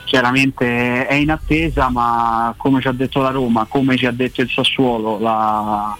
chiaramente 0.06 1.06
è 1.06 1.14
in 1.14 1.32
attesa, 1.32 1.90
ma 1.90 2.54
come 2.58 2.82
ci 2.82 2.88
ha 2.88 2.92
detto 2.92 3.22
la 3.22 3.30
Roma, 3.30 3.66
come 3.70 3.98
ci 3.98 4.06
ha 4.06 4.12
detto 4.12 4.42
il 4.42 4.50
Sassuolo, 4.50 5.20
la, 5.20 5.96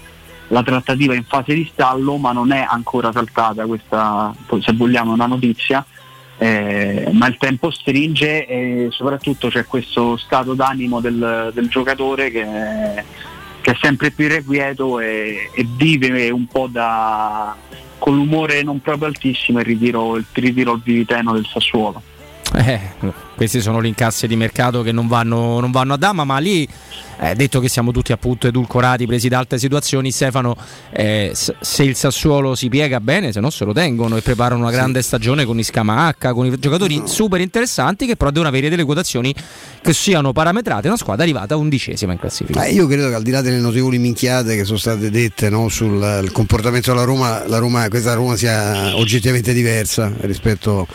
la 0.48 0.64
trattativa 0.64 1.14
è 1.14 1.18
in 1.18 1.26
fase 1.26 1.54
di 1.54 1.70
stallo, 1.72 2.18
ma 2.18 2.32
non 2.32 2.52
è 2.52 2.66
ancora 2.68 3.12
saltata 3.12 3.66
questa, 3.66 4.34
se 4.62 4.74
vogliamo, 4.74 5.14
una 5.14 5.28
notizia 5.28 5.86
eh, 6.42 7.10
ma 7.12 7.28
il 7.28 7.36
tempo 7.38 7.70
stringe 7.70 8.46
e 8.48 8.88
soprattutto 8.92 9.50
c'è 9.50 9.66
questo 9.66 10.16
stato 10.16 10.54
d'animo 10.54 11.02
del, 11.02 11.52
del 11.54 11.68
giocatore 11.68 12.32
che, 12.32 13.04
che, 13.70 13.72
è 13.72 13.78
sempre 13.82 14.12
più 14.12 14.26
irrequieto 14.26 15.00
e, 15.00 15.50
e, 15.54 15.68
vive 15.68 16.30
un 16.30 16.48
po' 16.48 16.68
da, 16.68 17.56
con 17.98 18.16
l'umore 18.16 18.64
non 18.64 18.82
proprio 18.82 19.08
altissimo 19.08 19.60
il 19.60 19.66
ritiro, 19.66 20.16
il 20.16 20.26
ritiro 20.34 20.72
al 20.72 20.82
Viviteno 20.82 21.34
del 21.34 21.46
Sassuolo. 21.46 22.02
Eh, 22.56 22.80
questi 23.40 23.62
sono 23.62 23.82
gli 23.82 23.86
incassi 23.86 24.28
di 24.28 24.36
mercato 24.36 24.82
che 24.82 24.92
non 24.92 25.08
vanno, 25.08 25.62
non 25.62 25.72
vanno 25.72 25.94
a 25.94 25.98
dama, 25.98 26.26
ma 26.26 26.40
lì 26.40 26.68
eh, 27.22 27.36
detto 27.36 27.62
che 27.62 27.70
siamo 27.70 27.94
tutti 27.94 28.12
appunto 28.12 28.48
edulcorati, 28.48 29.06
presi 29.06 29.30
da 29.30 29.38
altre 29.38 29.58
situazioni, 29.58 30.12
Stefano, 30.12 30.58
eh, 30.92 31.32
se 31.34 31.84
il 31.84 31.96
Sassuolo 31.96 32.54
si 32.54 32.68
piega 32.68 33.00
bene, 33.00 33.32
se 33.32 33.40
no 33.40 33.50
se 33.50 33.64
lo 33.64 33.72
tengono 33.72 34.18
e 34.18 34.22
preparano 34.22 34.60
una 34.60 34.72
grande 34.72 35.02
sì. 35.02 35.08
stagione 35.08 35.46
con 35.46 35.58
Iscamacca, 35.58 36.34
con 36.34 36.48
i 36.48 36.60
giocatori 36.60 36.98
no. 36.98 37.08
super 37.08 37.40
interessanti 37.40 38.06
che 38.06 38.18
però 38.18 38.30
devono 38.30 38.50
avere 38.50 38.68
delle 38.68 38.84
quotazioni 38.84 39.34
che 39.82 39.94
siano 39.94 40.34
parametrate, 40.34 40.88
una 40.88 40.98
squadra 40.98 41.24
arrivata 41.24 41.56
undicesima 41.56 42.12
in 42.12 42.20
classifica. 42.20 42.66
Eh, 42.66 42.74
io 42.74 42.88
credo 42.88 43.08
che 43.08 43.16
al 43.16 43.24
di 43.24 43.32
là 43.32 43.40
delle 43.40 43.60
notevoli 43.60 44.00
minchiate 44.00 44.58
che 44.58 44.66
sono 44.66 44.78
state 44.78 45.10
dette 45.10 45.50
no, 45.50 45.70
sul 45.70 46.30
comportamento 46.34 46.92
della 46.92 47.06
Roma, 47.06 47.48
la 47.48 47.58
Roma, 47.58 47.88
questa 47.88 48.16
Roma 48.16 48.36
sia 48.36 48.98
oggettivamente 48.98 49.54
diversa 49.54 50.12
rispetto 50.24 50.88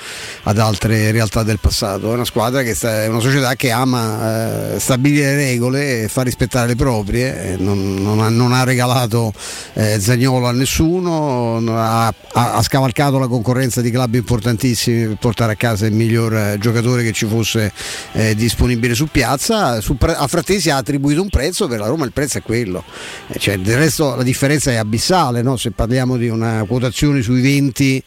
ad 0.42 0.58
altre 0.58 1.10
realtà 1.10 1.42
del 1.42 1.58
passato. 1.58 2.10
È 2.10 2.12
una 2.12 2.24
squadra 2.34 2.64
che 2.64 2.74
sta, 2.74 3.04
è 3.04 3.06
una 3.06 3.20
società 3.20 3.54
che 3.54 3.70
ama 3.70 4.74
eh, 4.74 4.80
stabilire 4.80 5.36
regole 5.36 6.08
fa 6.08 6.22
rispettare 6.22 6.66
le 6.66 6.74
proprie, 6.74 7.52
eh, 7.52 7.56
non, 7.56 7.94
non, 7.94 8.18
ha, 8.18 8.28
non, 8.28 8.52
ha, 8.52 8.64
regalato 8.64 9.32
eh, 9.74 10.00
Zagnolo 10.00 10.48
a 10.48 10.50
nessuno, 10.50 11.62
ha, 11.68 12.12
ha, 12.32 12.60
scavalcato 12.60 13.20
la 13.20 13.28
concorrenza 13.28 13.80
di 13.80 13.92
club 13.92 14.14
importantissimi 14.14 15.06
per 15.06 15.16
portare 15.20 15.52
a 15.52 15.54
casa 15.54 15.86
il 15.86 15.92
miglior 15.92 16.34
eh, 16.34 16.56
giocatore 16.58 17.04
che 17.04 17.12
ci 17.12 17.26
fosse 17.26 17.72
eh, 18.10 18.34
disponibile 18.34 18.94
su 18.94 19.06
piazza, 19.06 19.80
su, 19.80 19.96
a 20.00 20.26
Frattesi 20.26 20.70
ha 20.70 20.76
attribuito 20.76 21.22
un 21.22 21.28
prezzo, 21.28 21.68
per 21.68 21.78
la 21.78 21.86
Roma 21.86 22.04
il 22.04 22.10
prezzo 22.10 22.38
è 22.38 22.42
quello, 22.42 22.82
eh, 23.28 23.38
cioè, 23.38 23.58
del 23.58 23.76
resto 23.76 24.16
la 24.16 24.24
differenza 24.24 24.72
è 24.72 24.74
abissale, 24.74 25.40
no? 25.40 25.56
se 25.56 25.70
parliamo 25.70 26.16
di 26.16 26.26
una 26.26 26.64
quotazione 26.66 27.22
sui 27.22 27.40
20 27.40 28.02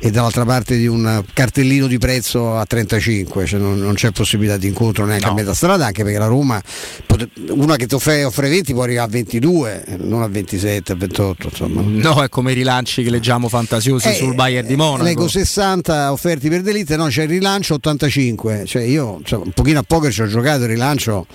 e 0.00 0.10
dall'altra 0.10 0.44
parte 0.44 0.76
di 0.76 0.86
un 0.86 1.24
cartellino 1.32 1.88
di 1.88 1.98
prezzo 1.98 2.56
a 2.56 2.64
35, 2.64 3.46
cioè 3.46 3.58
non, 3.58 3.78
non 3.78 3.94
c'è 3.94 4.12
possibilità 4.12 4.56
di 4.56 4.68
incontro 4.68 5.04
neanche 5.04 5.26
no. 5.26 5.32
a 5.32 5.34
metà 5.34 5.54
strada, 5.54 5.86
anche 5.86 6.04
perché 6.04 6.18
la 6.18 6.26
Roma, 6.26 6.62
una 7.50 7.76
che 7.76 7.86
ti 7.86 7.94
offre, 7.94 8.22
offre 8.24 8.48
20 8.48 8.72
può 8.72 8.82
arrivare 8.84 9.08
a 9.08 9.10
22, 9.10 9.84
non 9.98 10.22
a 10.22 10.28
27, 10.28 10.92
a 10.92 10.94
28. 10.94 11.48
Insomma. 11.50 11.82
No, 11.84 12.22
è 12.22 12.28
come 12.28 12.52
i 12.52 12.54
rilanci 12.54 13.02
che 13.02 13.10
leggiamo 13.10 13.48
fantasiosi 13.48 14.08
eh, 14.08 14.14
sul 14.14 14.34
Bayern 14.34 14.66
di 14.66 14.76
Monaco. 14.76 15.02
Leggo 15.02 15.28
60 15.28 16.12
offerti 16.12 16.48
per 16.48 16.62
Delite, 16.62 16.96
no, 16.96 17.06
c'è 17.06 17.22
il 17.22 17.30
rilancio 17.30 17.74
85, 17.74 18.64
cioè 18.66 18.82
io 18.82 19.20
cioè, 19.24 19.40
un 19.40 19.50
pochino 19.50 19.80
a 19.80 19.84
poker 19.84 20.12
ci 20.12 20.22
ho 20.22 20.26
giocato 20.26 20.62
il 20.62 20.68
rilancio 20.68 21.26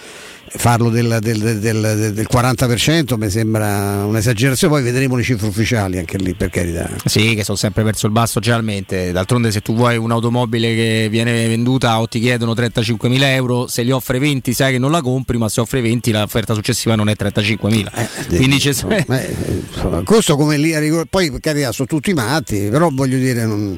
farlo 0.56 0.90
del, 0.90 1.18
del, 1.20 1.60
del, 1.60 2.14
del, 2.14 2.28
40% 2.32 3.18
mi 3.18 3.30
sembra 3.30 4.06
un'esagerazione, 4.06 4.74
poi 4.74 4.84
vedremo 4.84 5.16
le 5.16 5.24
cifre 5.24 5.48
ufficiali 5.48 5.98
anche 5.98 6.18
lì 6.18 6.36
per 6.36 6.50
carità. 6.50 6.90
Sì, 7.06 7.34
che 7.34 7.44
sono 7.44 7.58
sempre 7.58 7.84
verso 7.84 8.06
il 8.06 8.12
basso 8.12 8.40
generalmente, 8.40 9.12
d'altronde 9.12 9.52
se 9.52 9.62
tu 9.62 9.74
vuoi 9.74 9.98
un'automobile 9.98 10.76
che 10.76 11.08
viene 11.10 11.48
venduta 11.48 12.00
o 12.00 12.08
ti 12.08 12.20
chiedono 12.20 12.54
35.000 12.54 13.22
euro, 13.24 13.68
se 13.68 13.82
li 13.82 13.92
offre 13.92 14.20
20 14.20 14.54
sai 14.54 14.74
che 14.74 14.78
non 14.78 14.92
la 14.92 15.02
compri, 15.02 15.38
ma 15.38 15.50
se 15.50 15.60
offre 15.60 15.82
20 15.82 16.12
l'offerta 16.12 16.54
successiva 16.54 16.96
non 16.96 17.10
è 17.10 17.14
35.000. 17.18 17.88
Eh, 17.94 18.36
Quindi 18.36 18.60
c'è 18.60 18.70
insomma, 18.70 18.98
eh, 18.98 19.36
insomma, 19.74 20.02
questo 20.04 20.36
come 20.36 20.58
lì, 20.58 20.72
poi 21.10 21.32
per 21.32 21.40
carità 21.40 21.72
sono 21.72 21.88
tutti 21.88 22.14
matti, 22.14 22.68
però 22.70 22.90
voglio 22.92 23.18
dire, 23.18 23.46
non, 23.46 23.78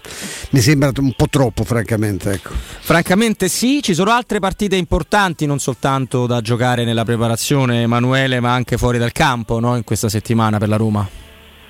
mi 0.49 0.59
sembra 0.59 0.91
un 0.97 1.13
po' 1.15 1.27
troppo 1.29 1.63
francamente. 1.63 2.31
Ecco. 2.31 2.51
Francamente 2.81 3.47
sì, 3.47 3.79
ci 3.81 3.93
sono 3.93 4.11
altre 4.11 4.39
partite 4.39 4.75
importanti, 4.75 5.45
non 5.45 5.59
soltanto 5.59 6.27
da 6.27 6.41
giocare 6.41 6.63
giocare 6.65 6.83
nella 6.83 7.05
preparazione 7.05 7.83
Emanuele, 7.83 8.39
ma 8.39 8.53
anche 8.53 8.77
fuori 8.77 8.97
dal 8.97 9.11
campo 9.11 9.59
no? 9.59 9.75
in 9.75 9.83
questa 9.83 10.09
settimana 10.09 10.57
per 10.57 10.67
la 10.67 10.77
Roma? 10.77 11.07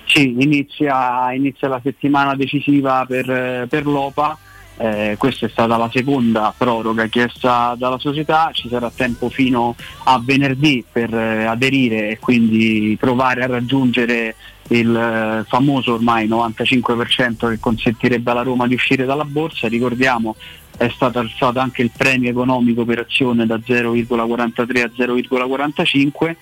Sì, 0.06 0.36
inizia, 0.40 1.34
inizia 1.34 1.68
la 1.68 1.82
settimana 1.84 2.34
decisiva 2.36 3.04
per, 3.06 3.68
per 3.68 3.86
l'OPA. 3.86 4.38
Eh, 4.78 5.16
questa 5.18 5.46
è 5.46 5.50
stata 5.50 5.78
la 5.78 5.90
seconda 5.92 6.54
proroga 6.56 7.08
chiesta 7.08 7.76
dalla 7.78 7.98
società, 7.98 8.50
ci 8.54 8.68
sarà 8.68 8.92
tempo 8.94 9.30
fino 9.30 9.74
a 10.04 10.22
venerdì 10.22 10.84
per 10.90 11.14
eh, 11.14 11.46
aderire 11.46 12.10
e 12.10 12.20
quindi 12.20 12.98
provare 13.00 13.44
a 13.44 13.48
raggiungere 13.48 14.36
il 14.70 14.96
eh, 14.96 15.46
famoso 15.48 15.94
ormai 15.94 16.28
95% 16.28 17.50
che 17.50 17.60
consentirebbe 17.60 18.32
alla 18.32 18.42
Roma 18.42 18.68
di 18.68 18.74
uscire 18.74 19.06
dalla 19.06 19.26
borsa. 19.26 19.68
Ricordiamo 19.68 20.36
è 20.78 20.90
stato 20.90 21.20
alzato 21.20 21.60
anche 21.60 21.82
il 21.82 21.92
premio 21.96 22.30
economico 22.30 22.84
per 22.86 23.00
azione 23.00 23.46
da 23.46 23.56
0,43 23.56 24.82
a 24.82 24.92
0,45 24.96 26.36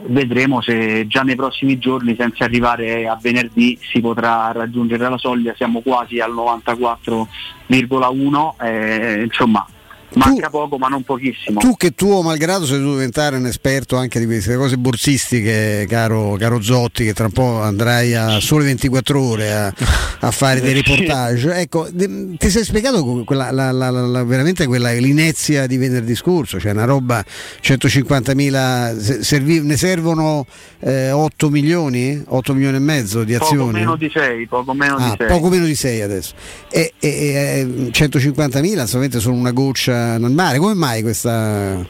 vedremo 0.00 0.60
se 0.60 1.08
già 1.08 1.22
nei 1.22 1.34
prossimi 1.34 1.76
giorni 1.78 2.14
senza 2.16 2.44
arrivare 2.44 3.08
a 3.08 3.18
venerdì 3.20 3.76
si 3.80 4.00
potrà 4.00 4.52
raggiungere 4.52 5.08
la 5.08 5.18
soglia. 5.18 5.54
Siamo 5.56 5.80
quasi 5.80 6.20
al 6.20 6.32
94,1 6.32 8.64
eh, 8.64 9.22
insomma 9.24 9.66
Manca 10.14 10.46
tu, 10.46 10.52
poco, 10.52 10.78
ma 10.78 10.88
non 10.88 11.02
pochissimo. 11.02 11.60
Tu 11.60 11.76
che 11.76 11.94
tuo 11.94 12.22
malgrado 12.22 12.64
sei 12.64 12.78
dovuto 12.78 12.96
diventare 12.96 13.36
un 13.36 13.46
esperto 13.46 13.96
anche 13.96 14.18
di 14.18 14.24
queste 14.24 14.56
cose 14.56 14.78
borsistiche, 14.78 15.86
caro, 15.88 16.36
caro 16.38 16.62
Zotti, 16.62 17.04
che 17.04 17.12
tra 17.12 17.26
un 17.26 17.32
po' 17.32 17.60
andrai 17.60 18.14
a 18.14 18.40
sole 18.40 18.64
24 18.64 19.20
ore 19.20 19.52
a, 19.54 19.74
a 20.20 20.30
fare 20.30 20.60
dei 20.60 20.72
reportage. 20.80 21.56
Ecco, 21.56 21.88
ti 21.92 22.50
sei 22.50 22.64
spiegato 22.64 23.22
quella, 23.24 23.50
la, 23.50 23.70
la, 23.70 23.90
la, 23.90 24.24
veramente 24.24 24.66
quella 24.66 24.92
l'inezia 24.92 25.66
di 25.66 25.76
venerdì 25.76 26.14
scorso, 26.14 26.58
cioè 26.58 26.72
una 26.72 26.84
roba 26.84 27.22
150.000, 27.62 29.20
servi, 29.20 29.60
ne 29.60 29.76
servono 29.76 30.46
eh, 30.80 31.10
8 31.10 31.50
milioni, 31.50 32.22
8 32.26 32.54
milioni 32.54 32.76
e 32.76 32.80
mezzo 32.80 33.24
di 33.24 33.34
azioni. 33.34 33.56
Poco 33.58 33.72
meno 33.72 33.96
di 33.96 34.10
6, 34.10 34.46
poco 34.46 34.72
meno 34.72 34.96
ah, 34.96 35.10
di 35.10 35.14
6. 35.18 35.26
Poco 35.26 35.48
meno 35.50 35.66
di 35.66 35.74
6 35.74 36.00
adesso. 36.00 36.34
E, 36.70 36.94
e, 36.98 37.08
e 37.08 37.90
150.000 37.90 38.84
solamente 38.84 39.20
sono 39.20 39.34
una 39.34 39.52
goccia 39.52 39.97
nel 40.18 40.30
mare. 40.30 40.58
Come 40.58 40.74
mai 40.74 41.02
questa 41.02 41.84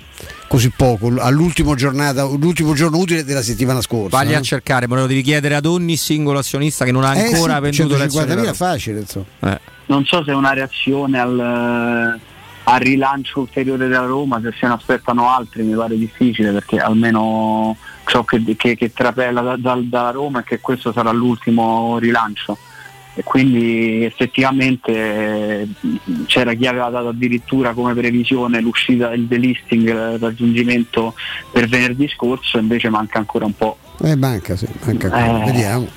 così 0.48 0.70
poco 0.70 1.12
all'ultimo, 1.18 1.74
giornata, 1.74 2.24
l'ultimo 2.24 2.72
giorno 2.72 2.98
utile 2.98 3.24
della 3.24 3.42
settimana 3.42 3.80
scorsa? 3.80 4.16
Vagli 4.16 4.32
no? 4.32 4.38
a 4.38 4.42
cercare, 4.42 4.88
ma 4.88 4.96
lo 4.96 5.06
devi 5.06 5.22
chiedere 5.22 5.54
ad 5.54 5.66
ogni 5.66 5.96
singolo 5.96 6.38
azionista 6.38 6.84
che 6.84 6.92
non 6.92 7.04
ha 7.04 7.10
ancora 7.10 7.58
eh 7.58 7.72
sì, 7.72 7.82
venduto 7.82 8.02
150.000 8.02 8.54
facile. 8.54 9.04
Eh. 9.40 9.60
Non 9.86 10.04
so 10.04 10.24
se 10.24 10.32
è 10.32 10.34
una 10.34 10.52
reazione 10.52 11.18
al, 11.18 12.20
al 12.64 12.80
rilancio 12.80 13.40
ulteriore 13.40 13.88
della 13.88 14.06
Roma, 14.06 14.40
se 14.42 14.52
se 14.58 14.66
ne 14.66 14.74
aspettano 14.74 15.30
altri 15.30 15.62
mi 15.62 15.74
pare 15.74 15.96
difficile 15.96 16.52
perché 16.52 16.78
almeno 16.78 17.76
ciò 18.04 18.24
che, 18.24 18.42
che, 18.56 18.74
che 18.76 18.92
trapela 18.92 19.40
da, 19.40 19.56
da, 19.56 19.78
da 19.82 20.10
Roma 20.10 20.40
è 20.40 20.44
che 20.44 20.60
questo 20.60 20.92
sarà 20.92 21.10
l'ultimo 21.12 21.98
rilancio 21.98 22.56
e 23.18 23.24
quindi 23.24 24.04
effettivamente 24.04 24.92
eh, 24.92 25.68
c'era 26.26 26.54
chi 26.54 26.68
aveva 26.68 26.88
dato 26.88 27.08
addirittura 27.08 27.72
come 27.72 27.92
previsione 27.92 28.60
l'uscita 28.60 29.08
del 29.08 29.26
delisting, 29.26 29.88
il 29.88 30.18
raggiungimento 30.20 31.14
per 31.50 31.66
venerdì 31.66 32.06
scorso, 32.06 32.58
invece 32.58 32.90
manca 32.90 33.18
ancora 33.18 33.44
un 33.46 33.56
po'. 33.56 33.76
Eh, 34.04 34.14
manca, 34.14 34.54
sì, 34.54 34.68
manca 34.84 35.08
ancora. 35.12 35.42
Eh. 35.42 35.46
Vediamo. 35.46 35.88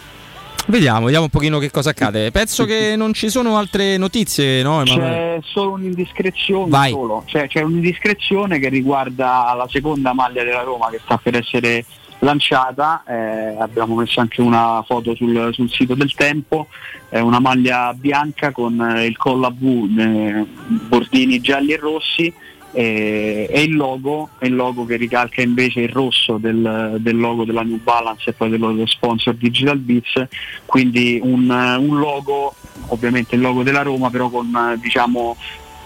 Vediamo, 0.66 1.06
vediamo 1.06 1.26
un 1.26 1.30
pochino 1.30 1.60
che 1.60 1.70
cosa 1.70 1.92
accade. 1.92 2.32
Penso 2.32 2.66
che 2.66 2.96
non 2.96 3.14
ci 3.14 3.30
sono 3.30 3.56
altre 3.56 3.98
notizie, 3.98 4.64
no? 4.64 4.82
C'è 4.84 5.38
solo 5.44 5.74
un'indiscrezione, 5.74 6.90
solo. 6.90 7.24
Cioè, 7.28 7.48
c'è 7.48 7.62
un'indiscrezione 7.62 8.58
che 8.58 8.70
riguarda 8.70 9.54
la 9.56 9.68
seconda 9.70 10.14
maglia 10.14 10.44
della 10.44 10.64
Roma 10.64 10.90
che 10.90 11.00
sta 11.04 11.18
per 11.18 11.36
essere 11.36 11.86
lanciata, 12.22 13.04
eh, 13.08 13.56
abbiamo 13.60 13.96
messo 13.96 14.20
anche 14.20 14.42
una 14.42 14.84
foto 14.86 15.16
sul, 15.16 15.50
sul 15.54 15.70
sito 15.70 15.96
del 15.96 16.14
tempo, 16.14 16.68
è 17.10 17.20
una 17.20 17.40
maglia 17.40 17.94
bianca 17.94 18.52
con 18.52 18.80
eh, 18.80 19.06
il 19.06 19.18
collo 19.18 19.48
a 19.48 19.52
V, 19.52 20.00
eh, 20.00 20.46
bordini 20.88 21.40
gialli 21.40 21.74
e 21.74 21.78
rossi 21.78 22.34
e, 22.74 23.50
il, 23.54 23.76
logo, 23.76 24.30
il, 24.42 24.56
logo, 24.56 24.86
che 24.86 24.96
ricalca 24.96 25.42
invece 25.42 25.82
il 25.82 25.90
rosso 25.90 26.38
del, 26.38 26.98
del, 27.00 27.18
logo 27.18 27.44
della 27.44 27.64
New 27.64 27.80
Balance 27.82 28.30
e 28.30 28.34
poi 28.34 28.50
dello 28.50 28.86
sponsor 28.86 29.36
Digital 29.36 29.78
Beats, 29.78 30.28
quindi 30.66 31.20
un, 31.22 31.50
un 31.50 32.00
logo, 32.00 32.54
ovviamente 32.88 33.36
il 33.36 33.42
logo 33.42 33.64
della 33.64 33.82
Roma 33.82 34.10
però 34.10 34.30
con 34.30 34.78
diciamo 34.80 35.36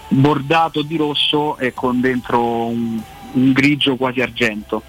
bordato 0.08 0.82
di 0.82 0.96
rosso 0.96 1.58
e 1.58 1.72
con 1.74 2.00
dentro 2.00 2.66
un, 2.66 3.00
un 3.32 3.52
grigio 3.52 3.96
quasi 3.96 4.20
argento. 4.20 4.82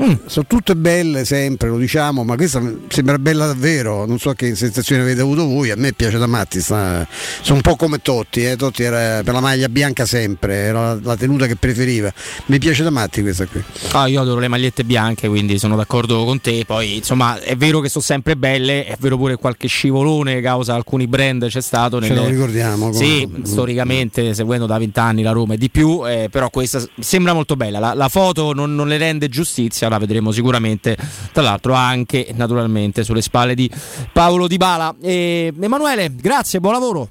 Mm, 0.00 0.26
sono 0.26 0.46
tutte 0.46 0.74
belle 0.74 1.24
sempre, 1.24 1.68
lo 1.68 1.78
diciamo, 1.78 2.24
ma 2.24 2.36
questa 2.36 2.60
sembra 2.88 3.18
bella 3.18 3.46
davvero. 3.46 4.06
Non 4.06 4.18
so 4.18 4.32
che 4.32 4.54
sensazione 4.54 5.02
avete 5.02 5.20
avuto 5.20 5.46
voi, 5.46 5.70
a 5.70 5.76
me 5.76 5.92
piace 5.92 6.18
da 6.18 6.26
matti. 6.26 6.60
Sta... 6.60 7.06
Sono 7.40 7.56
un 7.56 7.62
po' 7.62 7.76
come 7.76 7.98
Totti, 8.00 8.44
eh? 8.44 8.56
Totti 8.56 8.82
era 8.82 9.22
per 9.22 9.32
la 9.32 9.40
maglia 9.40 9.68
bianca 9.68 10.04
sempre, 10.06 10.54
era 10.54 10.98
la, 11.00 11.16
tenuta 11.16 11.46
che 11.46 11.56
preferiva. 11.56 12.12
Mi 12.46 12.58
piace 12.58 12.82
da 12.82 12.90
matti 12.90 13.22
questa 13.22 13.46
qui. 13.46 13.62
Ah, 13.92 14.06
io 14.06 14.20
adoro 14.20 14.40
le 14.40 14.48
magliette 14.48 14.84
bianche, 14.84 15.28
quindi 15.28 15.58
sono 15.58 15.76
d'accordo 15.76 16.24
con 16.24 16.40
te. 16.40 16.64
Poi 16.66 16.96
insomma 16.96 17.40
è 17.40 17.56
vero 17.56 17.80
che 17.80 17.88
sono 17.88 18.04
sempre 18.04 18.36
belle, 18.36 18.86
è 18.86 18.96
vero 18.98 19.16
pure 19.16 19.36
qualche 19.36 19.68
scivolone 19.68 20.40
causa 20.40 20.74
alcuni 20.74 21.06
brand 21.06 21.46
c'è 21.46 21.60
stato. 21.60 22.00
Ce 22.00 22.08
nelle... 22.08 22.20
lo 22.22 22.28
ricordiamo. 22.28 22.90
Come... 22.90 23.04
Sì, 23.04 23.28
storicamente, 23.44 24.34
seguendo 24.34 24.66
da 24.66 24.78
vent'anni 24.78 25.22
la 25.22 25.32
Roma 25.32 25.54
e 25.54 25.58
di 25.58 25.70
più, 25.70 26.06
eh, 26.06 26.28
però 26.30 26.50
questa 26.50 26.82
sembra 26.98 27.32
molto 27.32 27.56
bella. 27.56 27.78
La, 27.78 27.94
la 27.94 28.08
foto 28.08 28.52
non, 28.52 28.74
non 28.74 28.88
le 28.88 28.98
rende 28.98 29.28
giustizia 29.28 29.83
Spezia, 29.84 29.88
la 29.88 29.98
vedremo 29.98 30.32
sicuramente, 30.32 30.96
tra 31.32 31.42
l'altro 31.42 31.74
anche 31.74 32.28
naturalmente 32.34 33.04
sulle 33.04 33.22
spalle 33.22 33.54
di 33.54 33.70
Paolo 34.12 34.46
Di 34.46 34.56
Bala. 34.56 34.94
E, 35.00 35.52
Emanuele, 35.58 36.14
grazie, 36.14 36.60
buon 36.60 36.74
lavoro. 36.74 37.08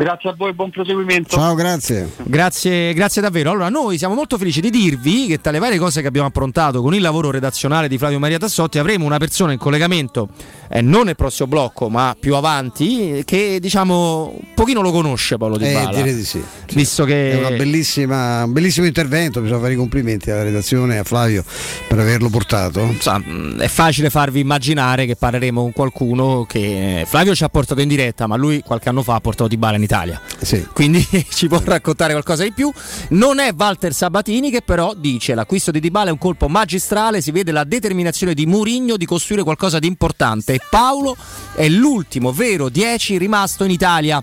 Grazie 0.00 0.30
a 0.30 0.34
voi, 0.34 0.54
buon 0.54 0.70
proseguimento. 0.70 1.36
Ciao, 1.36 1.54
grazie. 1.54 2.08
Grazie, 2.22 2.94
grazie 2.94 3.20
davvero. 3.20 3.50
Allora, 3.50 3.68
noi 3.68 3.98
siamo 3.98 4.14
molto 4.14 4.38
felici 4.38 4.62
di 4.62 4.70
dirvi 4.70 5.26
che 5.26 5.42
tra 5.42 5.50
le 5.50 5.58
varie 5.58 5.76
cose 5.76 6.00
che 6.00 6.06
abbiamo 6.06 6.26
approntato 6.26 6.80
con 6.80 6.94
il 6.94 7.02
lavoro 7.02 7.30
redazionale 7.30 7.86
di 7.86 7.98
Flavio 7.98 8.18
Maria 8.18 8.38
Tassotti 8.38 8.78
avremo 8.78 9.04
una 9.04 9.18
persona 9.18 9.52
in 9.52 9.58
collegamento, 9.58 10.30
eh, 10.70 10.80
non 10.80 11.04
nel 11.04 11.16
prossimo 11.16 11.48
blocco, 11.48 11.90
ma 11.90 12.16
più 12.18 12.34
avanti, 12.34 13.24
che 13.26 13.58
diciamo 13.60 14.32
un 14.40 14.54
pochino 14.54 14.80
lo 14.80 14.90
conosce 14.90 15.36
Paolo 15.36 15.58
Di 15.58 15.68
eh, 15.68 15.72
Bala. 15.74 15.90
direi 15.90 16.14
di 16.14 16.24
sì. 16.24 16.42
Visto 16.72 17.04
che 17.04 17.38
è 17.38 17.56
bellissima, 17.56 18.44
un 18.44 18.52
bellissimo 18.52 18.86
intervento, 18.86 19.42
bisogna 19.42 19.60
fare 19.60 19.74
i 19.74 19.76
complimenti 19.76 20.30
alla 20.30 20.44
redazione 20.44 20.94
e 20.94 20.98
a 20.98 21.04
Flavio 21.04 21.44
per 21.86 21.98
averlo 21.98 22.30
portato. 22.30 22.94
Sa, 23.00 23.22
è 23.58 23.68
facile 23.68 24.08
farvi 24.08 24.40
immaginare 24.40 25.04
che 25.04 25.16
parleremo 25.16 25.60
con 25.60 25.72
qualcuno 25.72 26.46
che 26.48 27.04
Flavio 27.06 27.34
ci 27.34 27.44
ha 27.44 27.50
portato 27.50 27.82
in 27.82 27.88
diretta, 27.88 28.26
ma 28.26 28.36
lui 28.36 28.62
qualche 28.62 28.88
anno 28.88 29.02
fa 29.02 29.16
ha 29.16 29.20
portato 29.20 29.46
Di 29.46 29.58
Bala 29.58 29.76
in 29.76 29.88
Italia. 29.90 30.20
Sì. 30.40 30.68
Quindi 30.72 31.04
ci 31.30 31.48
può 31.48 31.60
raccontare 31.64 32.12
qualcosa 32.12 32.44
di 32.44 32.52
più. 32.52 32.72
Non 33.10 33.40
è 33.40 33.52
Walter 33.56 33.92
Sabatini 33.92 34.50
che 34.50 34.62
però 34.62 34.94
dice 34.94 35.34
l'acquisto 35.34 35.72
di 35.72 35.80
Dybala 35.80 36.10
è 36.10 36.12
un 36.12 36.18
colpo 36.18 36.48
magistrale, 36.48 37.20
si 37.20 37.32
vede 37.32 37.50
la 37.50 37.64
determinazione 37.64 38.32
di 38.32 38.46
Murigno 38.46 38.96
di 38.96 39.04
costruire 39.04 39.42
qualcosa 39.42 39.80
di 39.80 39.88
importante 39.88 40.60
Paolo 40.70 41.16
è 41.54 41.68
l'ultimo 41.68 42.32
vero 42.32 42.68
10 42.68 43.18
rimasto 43.18 43.64
in 43.64 43.70
Italia 43.70 44.22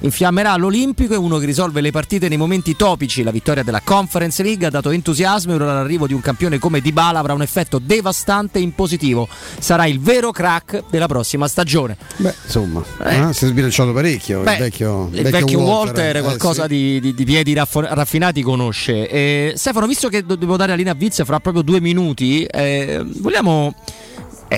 infiammerà 0.00 0.56
l'Olimpico 0.56 1.14
e 1.14 1.16
uno 1.16 1.38
che 1.38 1.46
risolve 1.46 1.80
le 1.80 1.90
partite 1.90 2.28
nei 2.28 2.36
momenti 2.36 2.76
topici. 2.76 3.22
La 3.22 3.30
vittoria 3.30 3.62
della 3.62 3.80
Conference 3.82 4.42
League 4.42 4.66
ha 4.66 4.70
dato 4.70 4.90
entusiasmo 4.90 5.52
e 5.52 5.54
ora 5.56 5.72
l'arrivo 5.72 6.06
di 6.06 6.14
un 6.14 6.20
campione 6.20 6.58
come 6.58 6.80
Dybala 6.80 7.18
avrà 7.18 7.32
un 7.34 7.42
effetto 7.42 7.78
devastante 7.78 8.58
in 8.58 8.74
positivo. 8.74 9.28
Sarà 9.58 9.86
il 9.86 10.00
vero 10.00 10.30
crack 10.30 10.84
della 10.90 11.06
prossima 11.06 11.48
stagione. 11.48 11.96
Beh, 12.16 12.34
insomma, 12.44 12.82
eh. 13.04 13.28
Eh, 13.28 13.32
si 13.32 13.44
è 13.44 13.48
sbilanciato 13.48 13.92
parecchio. 13.92 14.42
Beh, 14.42 14.52
il 14.52 14.58
vecchio, 14.58 15.08
il 15.12 15.22
vecchio, 15.22 15.30
vecchio 15.30 15.60
Walter, 15.60 16.16
eh, 16.16 16.22
qualcosa 16.22 16.62
sì. 16.62 16.68
di, 16.68 17.00
di, 17.00 17.14
di, 17.14 17.24
piedi 17.24 17.52
raffo- 17.52 17.80
raffinati 17.80 18.42
conosce. 18.42 19.08
Eh, 19.08 19.52
Stefano, 19.56 19.86
visto 19.86 20.08
che 20.08 20.24
devo 20.24 20.56
dare 20.56 20.70
la 20.70 20.76
linea 20.76 20.92
a 20.92 20.96
Vizia 20.96 21.24
fra 21.24 21.40
proprio 21.40 21.62
due 21.62 21.80
minuti, 21.80 22.44
eh, 22.44 23.02
vogliamo 23.04 23.74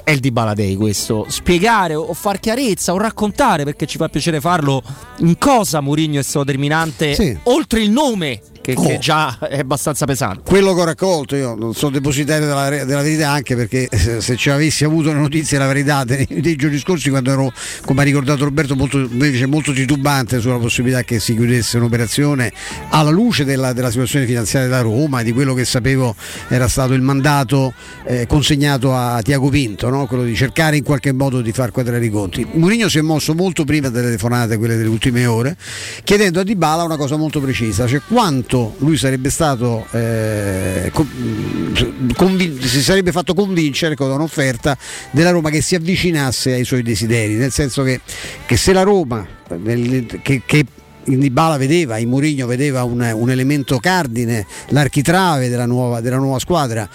è 0.04 0.10
il 0.10 0.20
Dybala 0.20 0.54
Day 0.54 0.74
questo, 0.74 1.26
spiegare 1.28 1.94
o 1.94 2.14
far 2.14 2.40
chiarezza 2.40 2.94
o 2.94 2.98
raccontare 2.98 3.64
perché 3.64 3.84
ci 3.84 3.98
fa 3.98 4.08
piacere 4.08 4.40
farlo 4.40 4.82
in 5.18 5.36
cosa 5.36 5.80
Mourinho 5.80 6.18
è 6.18 6.22
stato 6.22 6.46
determinante 6.46 7.14
sì. 7.14 7.36
oltre 7.44 7.82
il 7.82 7.90
nome 7.90 8.40
che, 8.62 8.74
oh. 8.76 8.86
che, 8.86 8.98
già 8.98 9.38
è 9.40 9.58
abbastanza 9.58 10.06
pesante. 10.06 10.42
Quello 10.48 10.72
che 10.72 10.80
ho 10.80 10.84
raccolto, 10.84 11.36
io 11.36 11.54
non 11.54 11.74
sono 11.74 11.90
depositario 11.90 12.46
della, 12.46 12.84
della 12.84 13.02
verità 13.02 13.30
anche 13.30 13.56
perché 13.56 13.88
se, 13.90 14.20
se 14.20 14.36
ci 14.36 14.48
avessi 14.48 14.84
avuto 14.84 15.12
le 15.12 15.18
notizie 15.18 15.58
della 15.58 15.70
verità 15.70 16.04
dei, 16.04 16.26
dei, 16.30 16.56
giorni 16.56 16.78
scorsi 16.78 17.10
quando 17.10 17.32
ero, 17.32 17.52
come 17.84 18.00
ha 18.00 18.04
ricordato 18.04 18.44
Roberto, 18.44 18.76
molto, 18.76 18.98
invece 18.98 19.46
molto 19.46 19.72
titubante 19.72 20.40
sulla 20.40 20.58
possibilità 20.58 21.02
che 21.02 21.18
si 21.18 21.34
chiudesse 21.34 21.76
un'operazione 21.76 22.52
alla 22.90 23.10
luce 23.10 23.44
della, 23.44 23.72
della 23.72 23.90
situazione 23.90 24.26
finanziaria 24.26 24.68
da 24.68 24.80
Roma 24.80 25.20
e 25.20 25.24
di 25.24 25.32
quello 25.32 25.54
che 25.54 25.64
sapevo 25.64 26.14
era 26.48 26.68
stato 26.68 26.92
il 26.94 27.02
mandato 27.02 27.74
eh, 28.06 28.26
consegnato 28.26 28.94
a 28.94 29.20
Tiago 29.22 29.48
Pinto, 29.48 29.90
no? 29.90 30.06
quello 30.06 30.22
di 30.22 30.36
cercare 30.36 30.76
in 30.76 30.84
qualche 30.84 31.12
modo 31.12 31.40
di 31.40 31.50
far 31.50 31.72
quadrare 31.72 32.04
i 32.04 32.10
conti. 32.10 32.46
Mourinho 32.52 32.88
si 32.88 32.98
è 32.98 33.02
mosso 33.02 33.34
molto 33.34 33.64
prima 33.64 33.88
delle 33.88 34.04
telefonate, 34.04 34.56
quelle 34.56 34.76
delle 34.76 34.88
ultime 34.88 35.26
ore, 35.26 35.56
chiedendo 36.04 36.38
a 36.38 36.44
Dybala 36.44 36.84
una 36.84 36.96
cosa 36.96 37.16
molto 37.16 37.40
precisa, 37.40 37.88
cioè 37.88 38.00
quanto 38.06 38.51
lui 38.78 38.96
sarebbe 38.96 39.30
stato 39.30 39.86
eh, 39.92 40.92
convin- 42.14 42.60
si 42.60 42.82
sarebbe 42.82 43.12
fatto 43.12 43.34
convincere 43.34 43.94
con 43.94 44.10
un'offerta 44.10 44.76
della 45.10 45.30
Roma 45.30 45.50
che 45.50 45.62
si 45.62 45.74
avvicinasse 45.74 46.52
ai 46.52 46.64
suoi 46.64 46.82
desideri, 46.82 47.34
nel 47.34 47.50
senso 47.50 47.82
che, 47.82 48.00
che 48.44 48.56
se 48.56 48.72
la 48.72 48.82
Roma 48.82 49.26
nel, 49.56 50.20
che, 50.22 50.42
che 50.44 50.64
in 51.04 51.18
Dybala 51.18 51.56
vedeva, 51.56 51.96
in 51.98 52.08
Mourinho 52.08 52.46
vedeva 52.46 52.84
un, 52.84 53.00
un 53.14 53.30
elemento 53.30 53.78
cardine, 53.78 54.46
l'architrave 54.68 55.48
della 55.48 55.66
nuova, 55.66 56.00
della 56.00 56.18
nuova 56.18 56.38
squadra 56.38 56.88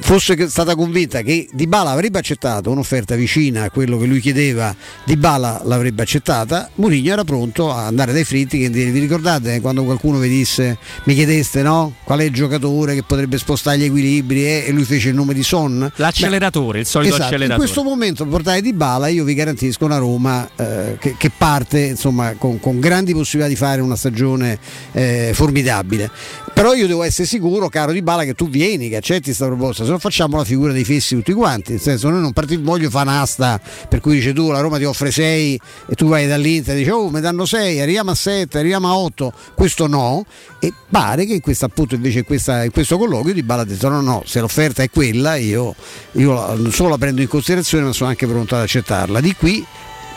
fosse 0.00 0.48
stata 0.48 0.74
convinta 0.74 1.22
che 1.22 1.48
Dybala 1.52 1.90
avrebbe 1.90 2.18
accettato 2.18 2.70
un'offerta 2.70 3.14
vicina 3.14 3.64
a 3.64 3.70
quello 3.70 3.98
che 3.98 4.06
lui 4.06 4.20
chiedeva, 4.20 4.74
Dybala 5.04 5.62
l'avrebbe 5.64 6.02
accettata, 6.02 6.68
Mourinho 6.76 7.12
era 7.12 7.24
pronto 7.24 7.70
a 7.72 7.86
andare 7.86 8.12
dai 8.12 8.24
fritti 8.24 8.58
che 8.58 8.68
vi 8.68 8.98
ricordate 8.98 9.60
quando 9.60 9.84
qualcuno 9.84 10.18
vi 10.18 10.28
disse 10.28 10.78
mi 11.04 11.14
chiedeste 11.14 11.62
no? 11.62 11.94
qual 12.04 12.20
è 12.20 12.24
il 12.24 12.32
giocatore 12.32 12.94
che 12.94 13.02
potrebbe 13.02 13.38
spostare 13.38 13.78
gli 13.78 13.84
equilibri 13.84 14.44
eh? 14.44 14.64
e 14.66 14.72
lui 14.72 14.84
fece 14.84 15.10
il 15.10 15.14
nome 15.14 15.34
di 15.34 15.42
Son 15.42 15.90
l'acceleratore, 15.96 16.72
Beh, 16.72 16.80
il 16.80 16.86
solito 16.86 17.14
esatto, 17.14 17.28
acceleratore 17.28 17.62
in 17.62 17.70
questo 17.70 17.88
momento 17.88 18.26
portare 18.26 18.60
Dybala 18.60 19.08
io 19.08 19.24
vi 19.24 19.34
garantisco 19.34 19.84
una 19.84 19.98
Roma 19.98 20.48
eh, 20.56 20.96
che, 20.98 21.14
che, 21.16 21.30
parte 21.36 21.80
insomma 21.80 22.34
con, 22.36 22.60
con, 22.60 22.80
grandi 22.80 23.12
possibilità 23.12 23.48
di 23.48 23.56
fare 23.56 23.80
una 23.80 23.96
stagione 23.96 24.58
eh, 24.92 25.30
formidabile 25.34 26.10
però 26.52 26.74
io 26.74 26.86
devo 26.86 27.02
essere 27.02 27.26
sicuro 27.26 27.68
caro 27.68 27.92
Dybala 27.92 28.24
che 28.24 28.34
tu 28.34 28.48
vieni, 28.48 28.88
che 28.88 28.96
accetti 28.96 29.24
questa 29.24 29.46
proposta 29.46 29.84
se 29.90 29.92
no 29.92 29.98
facciamo 29.98 30.36
la 30.36 30.44
figura 30.44 30.72
dei 30.72 30.84
fessi 30.84 31.16
tutti 31.16 31.32
quanti. 31.32 31.72
Nel 31.72 31.80
senso, 31.80 32.08
noi 32.10 32.20
non 32.20 32.32
partiamo, 32.32 32.64
voglio 32.64 32.90
fare 32.90 33.08
un'asta 33.08 33.60
per 33.88 34.00
cui 34.00 34.14
dice 34.14 34.32
tu 34.32 34.50
la 34.50 34.60
Roma 34.60 34.78
ti 34.78 34.84
offre 34.84 35.10
6 35.10 35.60
e 35.88 35.94
tu 35.94 36.06
vai 36.06 36.28
dall'Inter 36.28 36.74
e 36.74 36.78
dici 36.78 36.90
oh 36.90 37.10
mi 37.10 37.20
danno 37.20 37.44
6, 37.44 37.80
arriviamo 37.80 38.12
a 38.12 38.14
7, 38.14 38.58
arriviamo 38.58 38.88
a 38.88 38.96
8. 38.96 39.32
Questo 39.54 39.86
no. 39.86 40.24
E 40.60 40.72
pare 40.88 41.24
che 41.26 41.34
in 41.34 41.40
questo, 41.40 41.64
appunto 41.64 41.94
invece 41.94 42.18
in, 42.18 42.24
questa, 42.24 42.64
in 42.64 42.70
questo 42.70 42.98
colloquio 42.98 43.34
di 43.34 43.42
Bala 43.42 43.62
ha 43.62 43.64
detto 43.64 43.88
no 43.88 44.00
no, 44.00 44.22
se 44.26 44.40
l'offerta 44.40 44.82
è 44.82 44.90
quella 44.90 45.34
io, 45.36 45.74
io 46.12 46.54
non 46.54 46.70
solo 46.70 46.90
la 46.90 46.98
prendo 46.98 47.20
in 47.20 47.28
considerazione 47.28 47.84
ma 47.84 47.92
sono 47.92 48.10
anche 48.10 48.26
pronto 48.26 48.54
ad 48.54 48.62
accettarla. 48.62 49.20
Di 49.20 49.34
qui 49.34 49.64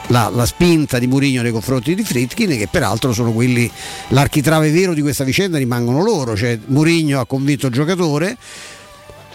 la, 0.07 0.29
la, 0.33 0.45
spinta 0.45 0.99
di 0.99 1.07
Murigno 1.07 1.41
nei 1.41 1.51
confronti 1.51 1.95
di 1.95 2.03
Fritkin 2.03 2.49
che 2.57 2.67
peraltro 2.69 3.13
sono 3.13 3.31
quelli 3.31 3.71
l'architrave 4.09 4.69
vero 4.69 4.93
di 4.93 5.01
questa 5.01 5.23
vicenda 5.23 5.57
rimangono 5.57 6.03
loro 6.03 6.35
cioè 6.35 6.59
Murigno 6.65 7.21
ha 7.21 7.25
convinto 7.25 7.67
il 7.67 7.73
giocatore 7.73 8.37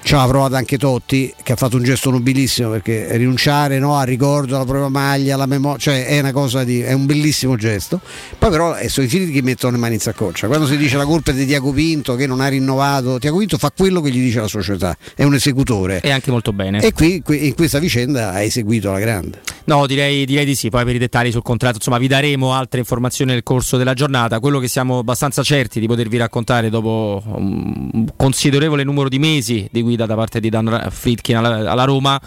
ci 0.09 0.15
ha 0.15 0.27
provato 0.27 0.55
anche 0.55 0.79
Totti 0.79 1.35
che 1.43 1.53
ha 1.53 1.57
fatto 1.57 1.77
un 1.77 1.83
gesto 1.83 2.09
nobilissimo 2.11 2.71
perché 2.71 3.15
rinunciare 3.19 3.79
no, 3.79 3.99
al 3.99 4.07
ricordo 4.07 4.57
alla 4.57 4.65
propria 4.65 4.89
maglia, 4.89 5.35
alla 5.35 5.45
memoria, 5.45 5.79
cioè 5.79 6.07
è 6.07 6.19
una 6.19 6.33
cosa 6.33 6.65
di, 6.65 6.81
è 6.81 6.95
un 6.95 7.05
bellissimo 7.05 7.57
gesto. 7.57 8.01
Poi 8.39 8.49
però 8.49 8.75
eh, 8.75 8.89
sono 8.89 9.05
i 9.05 9.11
figli 9.11 9.31
che 9.31 9.43
mettono 9.43 9.75
le 9.75 9.79
mani 9.79 9.95
in 9.97 10.01
saccoccia. 10.01 10.47
Quando 10.47 10.67
si 10.67 10.79
dice 10.79 10.97
la 10.97 11.05
colpa 11.05 11.33
è 11.33 11.35
di 11.35 11.45
Tiago 11.45 11.73
Pinto 11.73 12.15
che 12.15 12.27
non 12.27 12.41
ha 12.41 12.49
rinnovato, 12.49 13.19
Tiago 13.19 13.37
Pinto 13.37 13.59
fa 13.59 13.71
quello 13.71 14.01
che 14.01 14.09
gli 14.09 14.19
dice 14.19 14.41
la 14.41 14.49
società, 14.49 14.97
è 15.15 15.25
un 15.25 15.35
esecutore. 15.35 16.01
E 16.01 16.11
anche 16.11 16.31
molto 16.31 16.55
bene. 16.55 16.81
E 16.81 16.95
qui, 16.95 17.21
qui 17.21 17.47
in 17.47 17.55
questa 17.55 17.79
vicenda 17.79 18.31
ha 18.31 18.41
eseguito 18.41 18.91
la 18.91 19.01
grande. 19.01 19.41
No, 19.69 19.87
direi, 19.87 20.25
direi, 20.25 20.47
di 20.47 20.55
sì, 20.55 20.71
poi 20.71 20.87
per 20.87 20.95
i 20.95 20.99
dettagli 20.99 21.31
sul 21.31 21.43
contratto, 21.43 21.77
insomma, 21.77 21.99
vi 21.99 22.07
daremo 22.07 22.55
altre 22.55 22.79
informazioni 22.79 23.33
nel 23.33 23.43
corso 23.43 23.77
della 23.77 23.93
giornata. 23.93 24.41
Quello 24.41 24.61
che 24.61 24.69
siamo 24.69 24.97
abbastanza 24.97 25.43
certi 25.43 25.79
di 25.79 25.87
potervi 25.87 26.17
raccontare 26.17 26.71
dopo 26.71 27.23
un 27.27 28.07
considerevole 28.17 28.83
numero 28.83 29.11
di 29.11 29.19
mesi 29.19 29.69
di 29.71 29.83
guida 29.83 29.98
da 30.07 30.15
parte 30.15 30.41
di 30.41 30.49
Dan 30.49 30.87
Friedkin 30.91 31.37
alla, 31.37 31.71
alla 31.71 31.85
Roma 31.85 32.21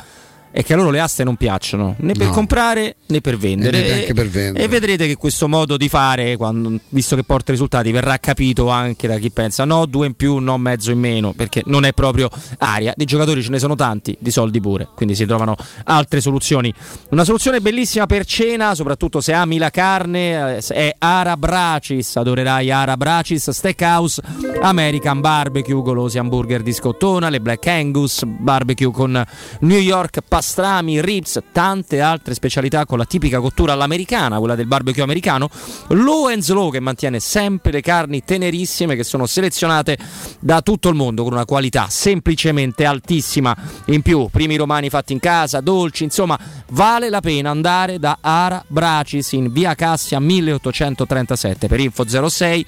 è 0.51 0.63
che 0.63 0.73
a 0.73 0.75
loro 0.75 0.89
le 0.89 0.99
aste 0.99 1.23
non 1.23 1.37
piacciono 1.37 1.95
né 1.99 2.13
per 2.13 2.27
no. 2.27 2.33
comprare 2.33 2.97
né 3.07 3.21
per 3.21 3.37
vendere. 3.37 4.07
E, 4.07 4.13
per 4.13 4.27
vendere. 4.27 4.63
e, 4.63 4.67
vedrete 4.67 5.07
che 5.07 5.15
questo 5.15 5.47
modo 5.47 5.77
di 5.77 5.87
fare, 5.89 6.35
quando, 6.35 6.77
visto 6.89 7.15
che 7.15 7.23
porta 7.23 7.51
risultati, 7.51 7.91
verrà 7.91 8.17
capito 8.17 8.69
anche 8.69 9.07
da 9.07 9.17
chi 9.17 9.31
pensa 9.31 9.65
no, 9.65 9.85
due 9.85 10.07
in 10.07 10.13
più, 10.13 10.37
no, 10.37 10.57
mezzo 10.57 10.91
in 10.91 10.99
meno, 10.99 11.33
perché 11.33 11.63
non 11.65 11.85
è 11.85 11.93
proprio 11.93 12.29
aria. 12.59 12.93
Di 12.95 13.05
giocatori 13.05 13.41
ce 13.41 13.49
ne 13.49 13.59
sono 13.59 13.75
tanti, 13.75 14.15
di 14.19 14.31
soldi 14.31 14.59
pure, 14.59 14.89
quindi 14.95 15.15
si 15.15 15.25
trovano 15.25 15.55
altre 15.85 16.21
soluzioni. 16.21 16.73
Una 17.09 17.23
soluzione 17.23 17.61
bellissima 17.61 18.05
per 18.05 18.25
cena, 18.25 18.75
soprattutto 18.75 19.21
se 19.21 19.33
ami 19.33 19.57
la 19.57 19.69
carne, 19.69 20.57
eh, 20.57 20.73
è 20.73 20.95
Arabracis, 20.97 22.17
adorerai 22.17 22.71
Arabracis 22.71 23.49
Steakhouse, 23.49 24.21
American 24.61 25.21
Barbecue, 25.21 25.81
golosi 25.81 26.17
hamburger 26.17 26.61
di 26.61 26.73
scottona, 26.73 27.29
le 27.29 27.39
Black 27.39 27.67
Angus, 27.67 28.23
barbecue 28.25 28.91
con 28.91 29.23
New 29.61 29.79
York 29.79 30.19
pastrami, 30.41 30.99
ribs, 31.01 31.39
tante 31.51 32.01
altre 32.01 32.33
specialità 32.33 32.87
con 32.87 32.97
la 32.97 33.05
tipica 33.05 33.39
cottura 33.39 33.73
all'americana, 33.73 34.39
quella 34.39 34.55
del 34.55 34.65
barbecue 34.65 35.03
americano. 35.03 35.47
Low 35.89 36.29
and 36.29 36.41
Slow 36.41 36.71
che 36.71 36.79
mantiene 36.79 37.19
sempre 37.19 37.71
le 37.71 37.81
carni 37.81 38.23
tenerissime 38.23 38.95
che 38.95 39.03
sono 39.03 39.27
selezionate 39.27 39.99
da 40.39 40.63
tutto 40.63 40.89
il 40.89 40.95
mondo 40.95 41.21
con 41.21 41.33
una 41.33 41.45
qualità 41.45 41.85
semplicemente 41.89 42.85
altissima. 42.85 43.55
In 43.85 44.01
più, 44.01 44.29
primi 44.31 44.55
romani 44.55 44.89
fatti 44.89 45.13
in 45.13 45.19
casa, 45.19 45.61
dolci, 45.61 46.05
insomma, 46.05 46.39
vale 46.69 47.09
la 47.09 47.21
pena 47.21 47.51
andare 47.51 47.99
da 47.99 48.17
Ara 48.19 48.63
Bracis 48.65 49.33
in 49.33 49.51
via 49.51 49.75
Cassia 49.75 50.19
1837 50.19 51.67
per 51.67 51.79
info 51.79 52.03
06 52.07 52.65